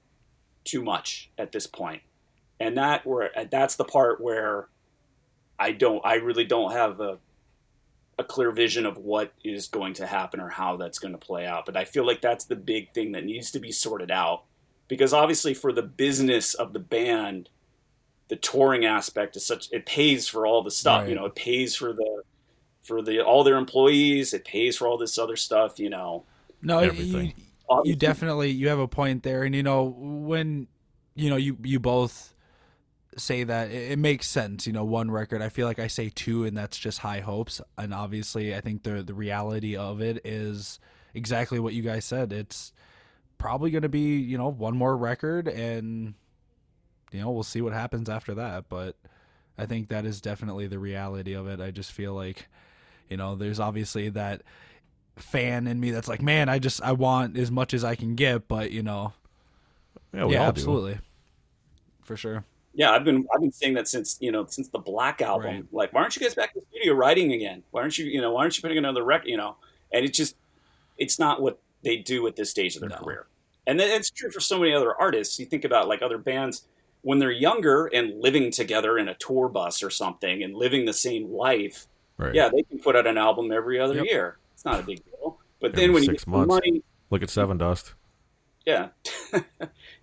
too 0.63 0.83
much 0.83 1.29
at 1.37 1.51
this 1.51 1.67
point. 1.67 2.01
And 2.59 2.77
that 2.77 3.05
where 3.05 3.31
that's 3.51 3.75
the 3.75 3.83
part 3.83 4.21
where 4.21 4.67
I 5.59 5.71
don't 5.71 6.01
I 6.05 6.15
really 6.15 6.45
don't 6.45 6.71
have 6.71 6.99
a 6.99 7.17
a 8.17 8.23
clear 8.23 8.51
vision 8.51 8.85
of 8.85 8.97
what 8.97 9.33
is 9.43 9.67
going 9.67 9.93
to 9.95 10.05
happen 10.05 10.39
or 10.39 10.49
how 10.49 10.77
that's 10.77 10.99
going 10.99 11.13
to 11.13 11.17
play 11.17 11.45
out. 11.45 11.65
But 11.65 11.75
I 11.75 11.85
feel 11.85 12.05
like 12.05 12.21
that's 12.21 12.45
the 12.45 12.55
big 12.55 12.93
thing 12.93 13.11
that 13.11 13.25
needs 13.25 13.51
to 13.51 13.59
be 13.59 13.71
sorted 13.71 14.11
out. 14.11 14.43
Because 14.87 15.13
obviously 15.13 15.53
for 15.53 15.73
the 15.73 15.81
business 15.81 16.53
of 16.53 16.71
the 16.71 16.79
band, 16.79 17.49
the 18.27 18.35
touring 18.35 18.85
aspect 18.85 19.35
is 19.35 19.45
such 19.45 19.71
it 19.71 19.85
pays 19.85 20.27
for 20.27 20.45
all 20.45 20.61
the 20.61 20.71
stuff. 20.71 21.01
Right. 21.01 21.09
You 21.09 21.15
know, 21.15 21.25
it 21.25 21.35
pays 21.35 21.75
for 21.75 21.91
the 21.91 22.23
for 22.83 23.01
the 23.01 23.21
all 23.21 23.43
their 23.43 23.57
employees. 23.57 24.33
It 24.33 24.45
pays 24.45 24.77
for 24.77 24.87
all 24.87 24.97
this 24.97 25.17
other 25.17 25.35
stuff. 25.35 25.79
You 25.79 25.89
know, 25.89 26.23
No, 26.61 26.79
Everything. 26.79 27.33
You, 27.69 27.81
you 27.83 27.95
definitely 27.95 28.51
you 28.51 28.69
have 28.69 28.79
a 28.79 28.87
point 28.87 29.23
there, 29.23 29.43
and 29.43 29.55
you 29.55 29.63
know 29.63 29.95
when 29.97 30.67
you 31.15 31.31
know 31.31 31.35
you 31.35 31.57
you 31.63 31.79
both 31.79 32.34
say 33.17 33.43
that 33.43 33.71
it, 33.71 33.91
it 33.93 33.99
makes 33.99 34.27
sense. 34.27 34.67
You 34.67 34.73
know, 34.73 34.83
one 34.85 35.09
record. 35.11 35.41
I 35.41 35.49
feel 35.49 35.67
like 35.67 35.79
I 35.79 35.87
say 35.87 36.11
two, 36.13 36.45
and 36.45 36.57
that's 36.57 36.77
just 36.77 36.99
high 36.99 37.19
hopes. 37.21 37.61
And 37.77 37.93
obviously, 37.93 38.55
I 38.55 38.61
think 38.61 38.83
the 38.83 39.01
the 39.03 39.13
reality 39.13 39.75
of 39.75 40.01
it 40.01 40.25
is 40.25 40.79
exactly 41.13 41.59
what 41.59 41.73
you 41.73 41.81
guys 41.81 42.05
said. 42.05 42.33
It's 42.33 42.73
probably 43.37 43.71
going 43.71 43.81
to 43.83 43.89
be 43.89 44.17
you 44.17 44.37
know 44.37 44.49
one 44.49 44.75
more 44.77 44.95
record, 44.97 45.47
and 45.47 46.13
you 47.11 47.21
know 47.21 47.31
we'll 47.31 47.43
see 47.43 47.61
what 47.61 47.73
happens 47.73 48.09
after 48.09 48.33
that. 48.35 48.65
But 48.69 48.95
I 49.57 49.65
think 49.65 49.87
that 49.89 50.05
is 50.05 50.21
definitely 50.21 50.67
the 50.67 50.79
reality 50.79 51.33
of 51.33 51.47
it. 51.47 51.59
I 51.61 51.71
just 51.71 51.91
feel 51.91 52.13
like 52.13 52.47
you 53.09 53.17
know 53.17 53.35
there's 53.35 53.59
obviously 53.59 54.09
that 54.09 54.41
fan 55.15 55.65
in 55.67 55.79
me 55.79 55.91
that's 55.91 56.09
like, 56.09 56.21
man, 56.21 56.49
I 56.49 56.59
just 56.59 56.81
I 56.81 56.91
want 56.91 57.37
as 57.37 57.49
much 57.49 57.73
as 57.73 57.85
I 57.85 57.95
can 57.95 58.15
get, 58.15 58.49
but 58.49 58.71
you 58.71 58.83
know, 58.83 59.13
Yeah, 60.13 60.25
we 60.25 60.35
all 60.35 60.43
do. 60.45 60.49
absolutely, 60.49 60.97
for 62.01 62.17
sure. 62.17 62.43
Yeah, 62.77 62.91
I've 62.91 63.03
been 63.05 63.25
I've 63.33 63.41
been 63.41 63.51
saying 63.53 63.73
that 63.75 63.87
since 63.87 64.17
you 64.19 64.31
know 64.31 64.45
since 64.47 64.67
the 64.67 64.79
Black 64.79 65.21
album. 65.21 65.55
Right. 65.55 65.65
Like, 65.71 65.93
why 65.93 66.01
aren't 66.01 66.15
you 66.15 66.21
guys 66.21 66.35
back 66.35 66.51
in 66.55 66.59
the 66.61 66.65
studio 66.71 66.93
writing 66.93 67.31
again? 67.33 67.63
Why 67.71 67.81
aren't 67.81 67.97
you 67.97 68.05
you 68.05 68.19
know 68.21 68.31
why 68.33 68.41
aren't 68.41 68.57
you 68.57 68.61
putting 68.61 68.77
another 68.77 69.03
record? 69.03 69.27
You 69.29 69.37
know, 69.37 69.55
and 69.93 70.03
it's 70.05 70.17
just 70.17 70.35
it's 70.97 71.17
not 71.17 71.41
what 71.41 71.59
they 71.83 71.97
do 71.97 72.27
at 72.27 72.35
this 72.35 72.49
stage 72.51 72.75
of 72.75 72.81
their 72.81 72.89
No. 72.89 72.97
career. 72.97 73.27
And 73.67 73.79
then 73.79 73.89
it's 73.91 74.09
true 74.11 74.29
for 74.29 74.39
so 74.39 74.59
many 74.59 74.73
other 74.73 74.93
artists. 74.99 75.39
You 75.39 75.45
think 75.45 75.63
about 75.65 75.87
like 75.87 76.01
other 76.01 76.17
bands 76.17 76.63
when 77.01 77.19
they're 77.19 77.31
younger 77.31 77.85
and 77.87 78.19
living 78.21 78.51
together 78.51 78.97
in 78.97 79.07
a 79.07 79.13
tour 79.15 79.47
bus 79.49 79.81
or 79.83 79.89
something 79.89 80.43
and 80.43 80.55
living 80.55 80.85
the 80.85 80.93
same 80.93 81.31
life. 81.31 81.85
Right. 82.17 82.33
Yeah, 82.35 82.49
they 82.49 82.63
can 82.63 82.79
put 82.79 82.95
out 82.95 83.07
an 83.07 83.17
album 83.17 83.51
every 83.51 83.79
other 83.79 83.95
Yep. 83.95 84.05
year. 84.05 84.37
It's 84.53 84.65
not 84.65 84.79
a 84.79 84.83
big 84.83 85.03
deal. 85.05 85.39
But 85.61 85.71
Every 85.71 85.81
then 85.81 85.93
when 85.93 86.03
you 86.03 86.11
get 86.11 86.27
months. 86.27 86.47
money, 86.47 86.81
Look 87.09 87.21
at 87.23 87.29
Sevendust. 87.29 87.93
yeah 88.65 88.89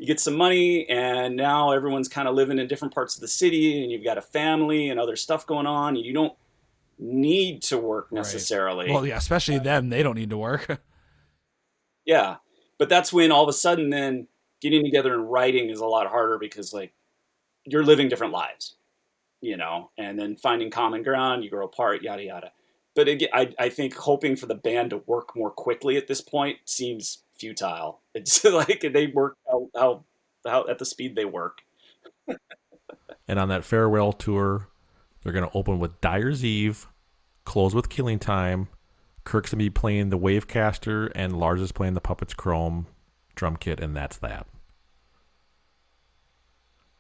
you 0.03 0.09
get 0.09 0.19
some 0.19 0.35
money 0.35 0.85
and 0.89 1.37
now 1.37 1.71
everyone's 1.71 2.09
kind 2.09 2.27
of 2.27 2.35
living 2.35 2.59
in 2.59 2.67
different 2.67 2.93
parts 2.93 3.15
of 3.15 3.21
the 3.21 3.29
city 3.29 3.85
and 3.85 3.93
you've 3.93 4.03
got 4.03 4.19
a 4.19 4.21
family 4.21 4.89
and 4.89 4.99
other 4.99 5.15
stuff 5.15 5.47
going 5.47 5.65
on 5.65 5.95
and 5.95 6.05
you 6.05 6.13
don't 6.13 6.33
need 6.99 7.63
to 7.63 7.79
work 7.79 8.11
necessarily 8.11 8.91
Well, 8.91 9.07
yeah, 9.07 9.17
especially 9.17 9.61
them. 9.61 9.91
They 9.91 10.03
don't 10.03 10.17
need 10.17 10.31
to 10.31 10.37
work. 10.37 10.83
yeah 12.05 12.39
but 12.79 12.89
that's 12.89 13.13
when 13.13 13.31
all 13.31 13.45
of 13.45 13.49
a 13.49 13.53
sudden 13.53 13.91
then 13.91 14.27
getting 14.61 14.83
together 14.83 15.15
and 15.15 15.31
writing 15.31 15.71
is 15.71 15.79
a 15.79 15.87
lot 15.87 16.09
harder 16.09 16.37
because 16.37 16.73
like 16.73 16.93
you're 17.65 17.85
living 17.85 18.09
different 18.09 18.33
lives 18.33 18.75
you 19.41 19.57
know 19.57 19.93
and 19.97 20.19
then 20.19 20.35
finding 20.35 20.69
common 20.69 21.05
ground 21.05 21.45
you 21.45 21.51
grow 21.51 21.65
apart 21.65 22.03
yada 22.03 22.25
yada 22.25 22.51
but 22.97 23.07
again, 23.07 23.29
I, 23.33 23.55
I 23.57 23.69
think 23.69 23.95
hoping 23.95 24.35
for 24.35 24.47
the 24.47 24.57
band 24.57 24.91
to 24.91 24.99
work 25.07 25.37
more 25.37 25.51
quickly 25.53 25.97
at 25.97 26.09
this 26.09 26.21
point 26.21 26.59
seems 26.65 27.23
futile 27.39 28.02
it's 28.15 28.45
like 28.45 28.81
they 28.93 29.07
work 29.09 29.37
how, 29.49 29.69
how, 29.75 30.05
how 30.47 30.69
at 30.69 30.79
the 30.79 30.85
speed 30.85 31.17
they 31.17 31.25
work 31.25 31.63
And 33.29 33.39
on 33.39 33.49
that 33.49 33.65
farewell 33.65 34.13
tour, 34.13 34.69
they're 35.23 35.33
going 35.33 35.49
to 35.49 35.57
open 35.57 35.79
with 35.79 36.01
Dyer's 36.01 36.45
Eve, 36.45 36.89
close 37.45 37.75
with 37.75 37.89
Killing 37.89 38.19
Time. 38.19 38.69
Kirk's 39.25 39.53
going 39.53 39.61
to 39.61 39.65
be 39.65 39.71
playing 39.71 40.11
the 40.11 40.19
Wavecaster, 40.19 41.11
and 41.15 41.39
Lars 41.39 41.61
is 41.61 41.73
playing 41.73 41.95
the 41.95 42.01
Puppets 42.01 42.35
Chrome 42.35 42.87
drum 43.35 43.57
kit, 43.57 43.81
and 43.81 43.97
that's 43.97 44.19
that. 44.19 44.47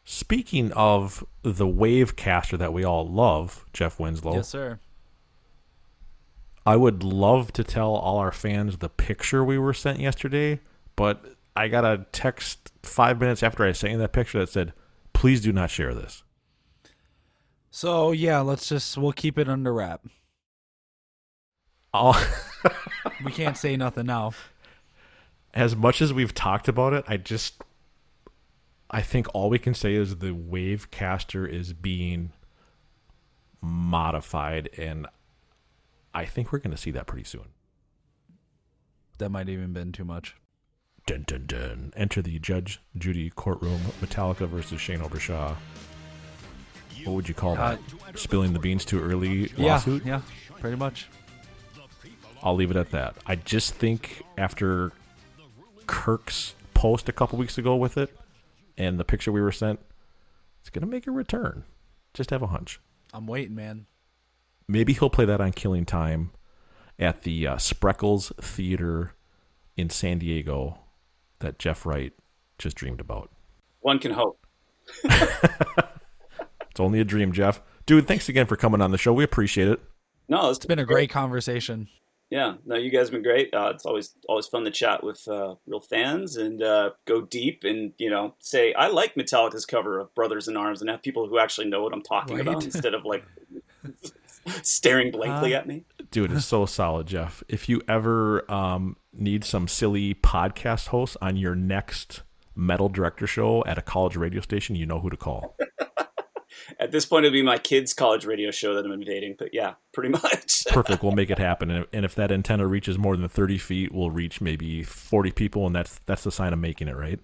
Speaking 0.05 0.73
of 0.73 1.25
the 1.43 1.67
Wavecaster 1.67 2.57
that 2.59 2.73
we 2.73 2.85
all 2.85 3.07
love, 3.07 3.67
Jeff 3.73 4.01
Winslow, 4.01 4.37
yes, 4.37 4.49
sir. 4.49 4.81
I 6.65 6.77
would 6.77 7.03
love 7.03 7.53
to 7.55 7.65
tell 7.65 7.91
all 7.95 8.19
our 8.19 8.33
fans 8.33 8.79
the 8.79 8.89
picture 8.89 9.45
we 9.45 9.59
were 9.59 9.75
sent 9.75 9.99
yesterday, 9.99 10.61
but 11.03 11.35
I 11.57 11.67
got 11.67 11.85
a 11.85 12.07
text 12.13 12.71
five 12.85 13.19
minutes 13.19 13.43
after 13.43 13.65
I 13.65 13.73
sent 13.73 13.95
you 13.95 13.99
that 13.99 14.13
picture 14.13 14.39
that 14.39 14.51
said, 14.51 14.73
please 15.13 15.41
do 15.41 15.53
not 15.53 15.69
share 15.69 15.95
this. 15.95 16.23
So 17.73 18.13
yeah, 18.13 18.39
let's 18.39 18.69
just 18.69 18.97
we'll 18.97 19.11
keep 19.11 19.37
it 19.37 19.49
under 19.49 19.75
wrap. 19.75 20.07
All, 21.93 22.15
We 23.25 23.33
can't 23.33 23.57
say 23.57 23.77
nothing 23.77 24.07
now. 24.07 24.31
as 25.55 25.75
much 25.75 26.01
as 26.01 26.13
we've 26.13 26.33
talked 26.33 26.69
about 26.69 26.93
it, 26.93 27.05
I 27.09 27.17
just 27.17 27.65
I 28.89 29.03
think 29.03 29.27
all 29.35 29.51
we 29.51 29.59
can 29.59 29.75
say 29.75 29.97
is 29.97 30.19
the 30.19 30.33
Wavecaster 30.33 31.49
is 31.49 31.73
being 31.73 32.31
modified 33.61 34.69
and 34.79 35.09
I 36.15 36.27
think 36.27 36.53
we're 36.53 36.61
going 36.61 36.71
to 36.71 36.81
see 36.81 36.93
that 36.93 37.09
pretty 37.09 37.25
soon. 37.25 37.49
That 39.19 39.31
might 39.31 39.49
even 39.49 39.73
been 39.73 39.91
too 39.91 40.05
much. 40.05 40.37
Dun 41.07 41.25
dun 41.27 41.47
dun. 41.47 41.93
Enter 41.97 42.23
the 42.23 42.39
Judge 42.39 42.81
Judy 42.97 43.31
courtroom. 43.31 43.81
Metallica 44.01 44.49
versus 44.49 44.81
Shane 44.81 45.01
Obershaw. 45.01 45.57
What 47.05 47.15
would 47.15 47.29
you 47.29 47.35
call 47.35 47.57
that? 47.57 47.81
Spilling 48.15 48.53
the 48.53 48.61
beans 48.61 48.85
too 48.85 49.01
early 49.03 49.49
lawsuit? 49.59 50.05
Yeah, 50.05 50.21
yeah, 50.49 50.59
pretty 50.61 50.77
much. 50.77 51.09
I'll 52.43 52.55
leave 52.55 52.71
it 52.71 52.77
at 52.77 52.91
that. 52.91 53.17
I 53.27 53.37
just 53.37 53.75
think 53.75 54.23
after 54.39 54.93
Kirk's 55.87 56.55
post 56.75 57.09
a 57.09 57.13
couple 57.13 57.39
weeks 57.39 57.59
ago 57.59 57.77
with 57.77 57.97
it 57.99 58.17
and 58.77 58.99
the 58.99 59.05
picture 59.05 59.33
we 59.33 59.41
were 59.41 59.53
sent, 59.53 59.81
it's 60.61 60.71
going 60.71 60.83
to 60.83 60.91
make 60.91 61.07
a 61.07 61.11
return. 61.11 61.65
Just 62.15 62.31
have 62.31 62.43
a 62.43 62.49
hunch. 62.49 62.81
I'm 63.13 63.27
waiting, 63.27 63.55
man. 63.55 63.87
Maybe 64.69 64.93
he'll 64.93 65.11
play 65.11 65.25
that 65.25 65.41
on 65.41 65.53
Killing 65.53 65.85
Time 65.85 66.31
at 66.99 67.23
the 67.23 67.47
uh, 67.47 67.57
Spreckels 67.57 68.35
Theater 68.41 69.15
in 69.77 69.91
San 69.91 70.19
Diego 70.19 70.79
that 71.43 71.59
Jeff 71.59 71.85
Wright 71.87 72.13
just 72.59 72.77
dreamed 72.77 73.01
about. 73.01 73.31
one 73.81 73.99
can 73.99 74.13
hope 74.13 74.39
It's 76.71 76.81
only 76.81 77.01
a 77.01 77.05
dream, 77.05 77.33
Jeff. 77.33 77.61
Dude, 77.85 78.09
thanks 78.09 78.29
again 78.31 78.47
for 78.47 78.57
coming 78.57 78.81
on 78.81 78.91
the 78.93 78.99
show. 78.99 79.13
We 79.13 79.25
appreciate 79.25 79.69
it. 79.69 79.81
no 80.29 80.49
it's 80.49 80.59
It's 80.59 80.67
been 80.67 80.79
a 80.79 80.87
great 80.87 81.11
conversation. 81.11 81.89
yeah 82.31 82.55
no 82.65 82.77
you 82.77 82.91
guys 82.91 83.07
have 83.09 83.13
been 83.13 83.23
great 83.23 83.53
uh, 83.53 83.71
it's 83.75 83.85
always 83.85 84.15
always 84.29 84.47
fun 84.47 84.65
to 84.65 84.71
chat 84.71 85.05
with 85.05 85.27
uh, 85.29 85.55
real 85.67 85.81
fans 85.83 86.37
and 86.37 86.63
uh, 86.63 86.91
go 87.05 87.21
deep 87.21 87.65
and 87.65 87.93
you 87.99 88.09
know 88.09 88.35
say 88.39 88.73
i 88.75 88.87
like 88.87 89.15
metallica's 89.17 89.67
cover 89.67 89.99
of 89.99 90.15
brothers 90.15 90.49
in 90.49 90.57
arms 90.57 90.81
and 90.81 90.89
have 90.89 91.03
people 91.03 91.29
who 91.29 91.39
actually 91.39 91.69
know 91.69 91.83
what 91.83 91.93
i'm 91.93 92.01
talking 92.03 92.37
Right. 92.39 92.47
about 92.49 92.65
instead 92.65 92.95
of 92.95 93.05
like 93.05 93.25
staring 94.63 95.11
blankly 95.11 95.55
Uh, 95.55 95.59
at 95.59 95.67
me 95.67 95.85
Dude, 96.11 96.31
it's 96.33 96.45
so 96.45 96.67
solid, 96.67 97.07
Jeff. 97.07 97.43
If 97.49 97.69
you 97.71 97.81
ever 97.89 98.51
um 98.51 98.97
need 99.13 99.45
some 99.45 99.69
silly 99.69 100.15
podcast 100.15 100.89
hosts 100.89 101.17
on 101.21 101.37
your 101.37 101.55
next 101.55 102.23
metal 102.55 102.89
director 102.89 103.27
show 103.27 103.65
at 103.67 103.79
a 103.79 103.83
college 103.83 104.17
radio 104.17 104.41
station, 104.41 104.77
you 104.77 104.87
know 104.87 105.01
who 105.01 105.11
to 105.11 105.17
call. 105.17 105.57
At 106.79 106.91
this 106.91 107.07
point, 107.07 107.25
it'll 107.25 107.33
be 107.33 107.43
my 107.43 107.59
kids' 107.59 107.95
college 107.95 108.25
radio 108.25 108.51
show 108.51 108.75
that 108.75 108.85
I'm 108.85 108.93
invading. 108.93 109.37
But 109.39 109.51
yeah, 109.53 109.75
pretty 109.93 110.09
much. 110.23 110.65
Perfect. 110.69 111.03
We'll 111.03 111.13
make 111.13 111.31
it 111.31 111.39
happen. 111.39 111.71
And 111.71 111.87
and 111.93 112.05
if 112.05 112.15
that 112.15 112.31
antenna 112.31 112.67
reaches 112.67 112.99
more 112.99 113.17
than 113.17 113.29
30 113.29 113.59
feet, 113.59 113.93
we'll 113.93 114.11
reach 114.11 114.41
maybe 114.41 114.83
40 114.83 115.33
people, 115.33 115.67
and 115.67 115.75
that's 115.75 116.01
that's 116.07 116.25
the 116.25 116.33
sign 116.33 116.53
of 116.53 116.59
making 116.59 116.89
it, 116.89 116.97
right? 116.97 117.21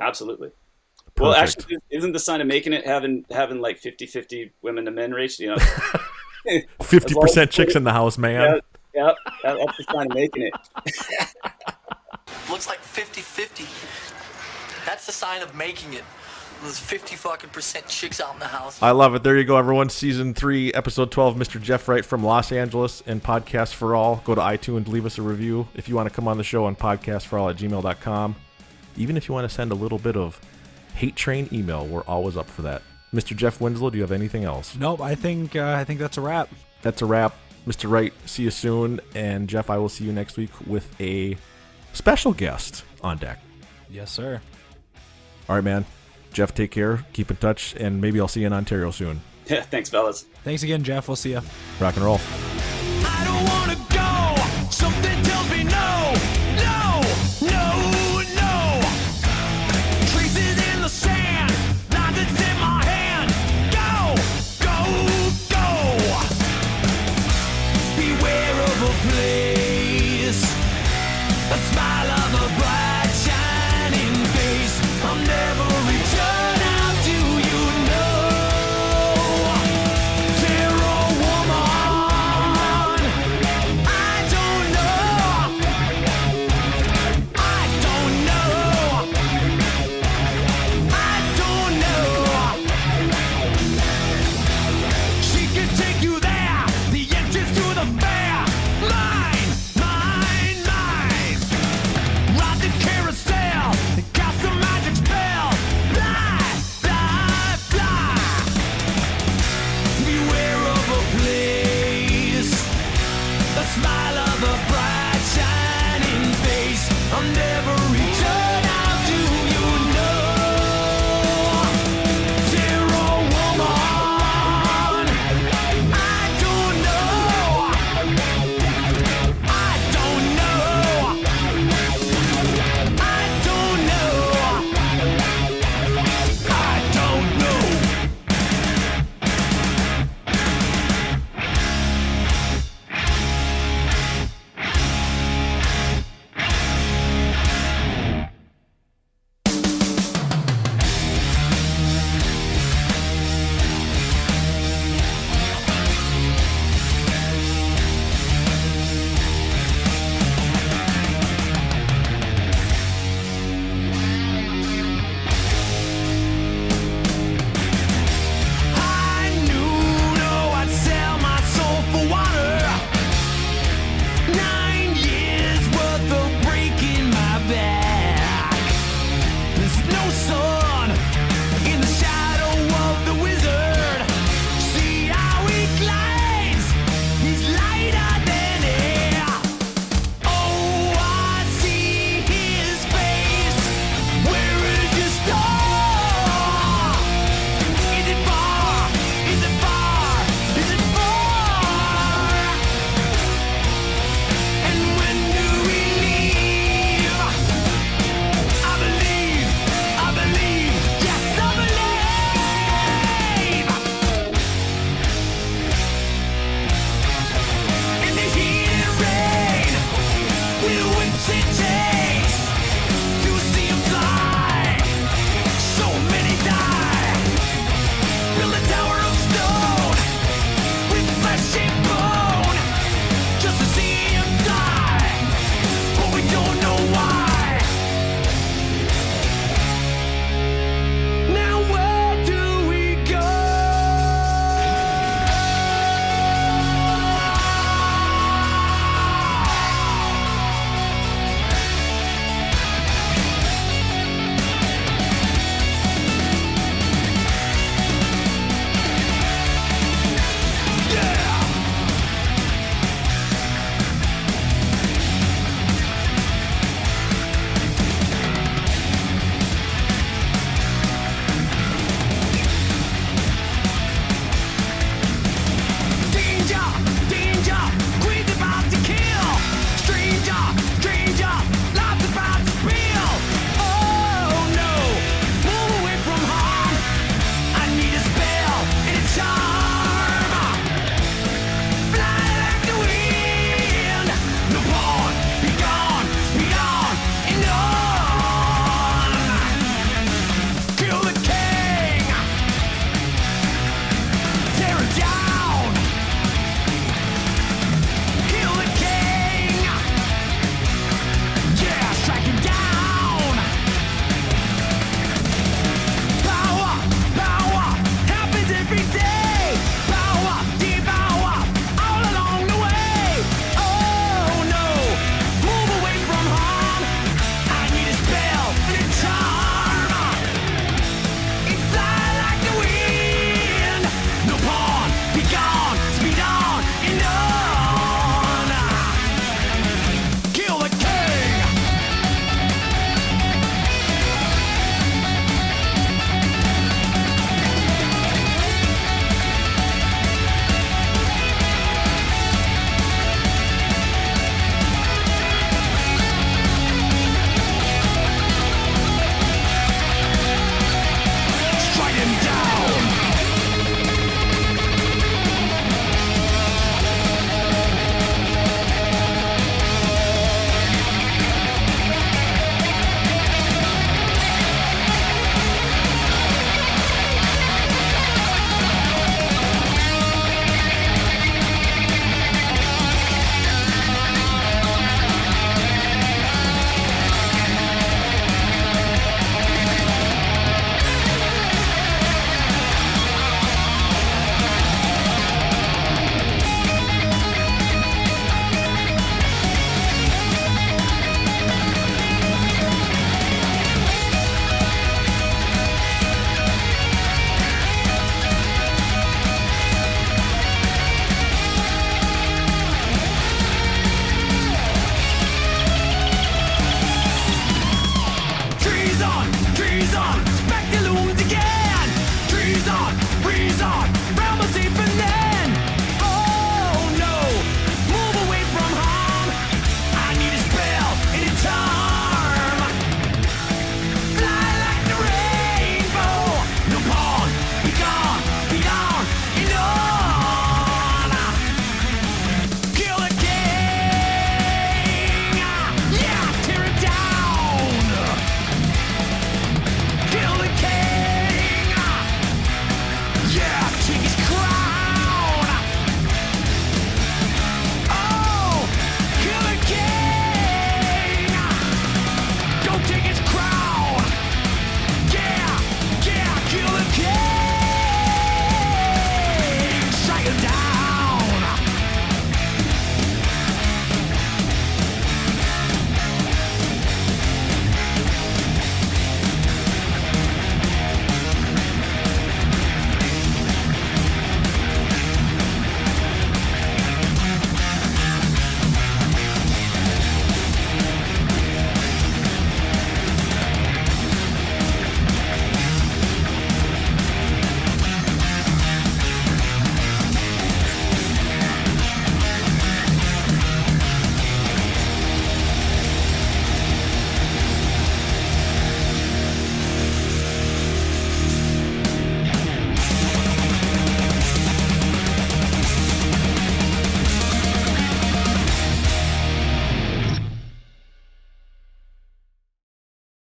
Absolutely. 0.00 0.50
Well, 1.18 1.34
actually, 1.34 1.78
isn't 1.90 2.12
the 2.12 2.18
sign 2.20 2.40
of 2.40 2.46
making 2.46 2.72
it 2.72 2.86
having 2.86 3.24
having 3.30 3.60
like 3.60 3.80
50-50 3.80 4.52
women 4.62 4.84
to 4.84 4.92
men 4.92 5.12
ratio? 5.12 5.56
You 6.46 6.60
know, 6.60 6.60
50% 6.80 7.50
chicks 7.50 7.74
in 7.74 7.82
the 7.82 7.92
house, 7.92 8.16
man. 8.18 8.40
Yeah, 8.40 8.60
yeah, 8.98 9.12
that's 9.42 9.76
the 9.76 9.84
sign 9.84 10.10
of 10.10 10.14
making 10.14 10.42
it. 10.42 10.54
Looks 12.50 12.66
like 12.66 12.78
50 12.80 13.20
50. 13.20 13.64
That's 14.86 15.06
the 15.06 15.12
sign 15.12 15.42
of 15.42 15.54
making 15.54 15.94
it. 15.94 16.04
There's 16.62 16.78
50 16.78 17.14
fucking 17.14 17.50
percent 17.50 17.86
chicks 17.86 18.20
out 18.20 18.34
in 18.34 18.40
the 18.40 18.46
house. 18.46 18.82
I 18.82 18.90
love 18.90 19.14
it. 19.14 19.22
There 19.22 19.36
you 19.36 19.44
go, 19.44 19.56
everyone. 19.56 19.90
Season 19.90 20.34
three, 20.34 20.72
episode 20.72 21.12
12, 21.12 21.36
Mr. 21.36 21.62
Jeff 21.62 21.86
Wright 21.86 22.04
from 22.04 22.24
Los 22.24 22.50
Angeles 22.50 23.00
and 23.06 23.22
Podcast 23.22 23.74
for 23.74 23.94
All. 23.94 24.22
Go 24.24 24.34
to 24.34 24.40
iTunes, 24.40 24.88
leave 24.88 25.06
us 25.06 25.18
a 25.18 25.22
review. 25.22 25.68
If 25.74 25.88
you 25.88 25.94
want 25.94 26.08
to 26.08 26.14
come 26.14 26.26
on 26.26 26.36
the 26.36 26.42
show 26.42 26.64
on 26.64 26.74
podcastforall 26.74 27.50
at 27.50 27.56
gmail.com, 27.56 28.34
even 28.96 29.16
if 29.16 29.28
you 29.28 29.34
want 29.34 29.48
to 29.48 29.54
send 29.54 29.70
a 29.70 29.76
little 29.76 29.98
bit 29.98 30.16
of 30.16 30.40
hate 30.94 31.14
train 31.14 31.48
email, 31.52 31.86
we're 31.86 32.02
always 32.02 32.36
up 32.36 32.48
for 32.48 32.62
that. 32.62 32.82
Mr. 33.14 33.36
Jeff 33.36 33.60
Winslow, 33.60 33.90
do 33.90 33.96
you 33.96 34.02
have 34.02 34.12
anything 34.12 34.44
else? 34.44 34.74
Nope. 34.74 35.00
I 35.00 35.14
think 35.14 35.54
uh, 35.54 35.74
I 35.78 35.84
think 35.84 36.00
that's 36.00 36.18
a 36.18 36.20
wrap. 36.20 36.48
That's 36.82 37.02
a 37.02 37.06
wrap. 37.06 37.34
Mr. 37.68 37.90
Wright, 37.90 38.14
see 38.24 38.44
you 38.44 38.50
soon. 38.50 38.98
And 39.14 39.46
Jeff, 39.46 39.68
I 39.68 39.76
will 39.76 39.90
see 39.90 40.04
you 40.04 40.12
next 40.12 40.38
week 40.38 40.50
with 40.66 40.88
a 41.00 41.36
special 41.92 42.32
guest 42.32 42.82
on 43.02 43.18
deck. 43.18 43.40
Yes, 43.90 44.10
sir. 44.10 44.40
All 45.48 45.56
right, 45.56 45.64
man. 45.64 45.84
Jeff, 46.32 46.54
take 46.54 46.70
care. 46.70 47.04
Keep 47.12 47.30
in 47.30 47.36
touch, 47.36 47.74
and 47.78 48.00
maybe 48.00 48.20
I'll 48.20 48.28
see 48.28 48.40
you 48.40 48.46
in 48.46 48.52
Ontario 48.52 48.90
soon. 48.90 49.20
Yeah, 49.46 49.62
thanks, 49.70 49.90
fellas. 49.90 50.22
Thanks 50.44 50.62
again, 50.62 50.82
Jeff. 50.82 51.08
We'll 51.08 51.16
see 51.16 51.32
you. 51.32 51.42
Rock 51.78 51.96
and 51.96 52.04
roll. 52.04 52.20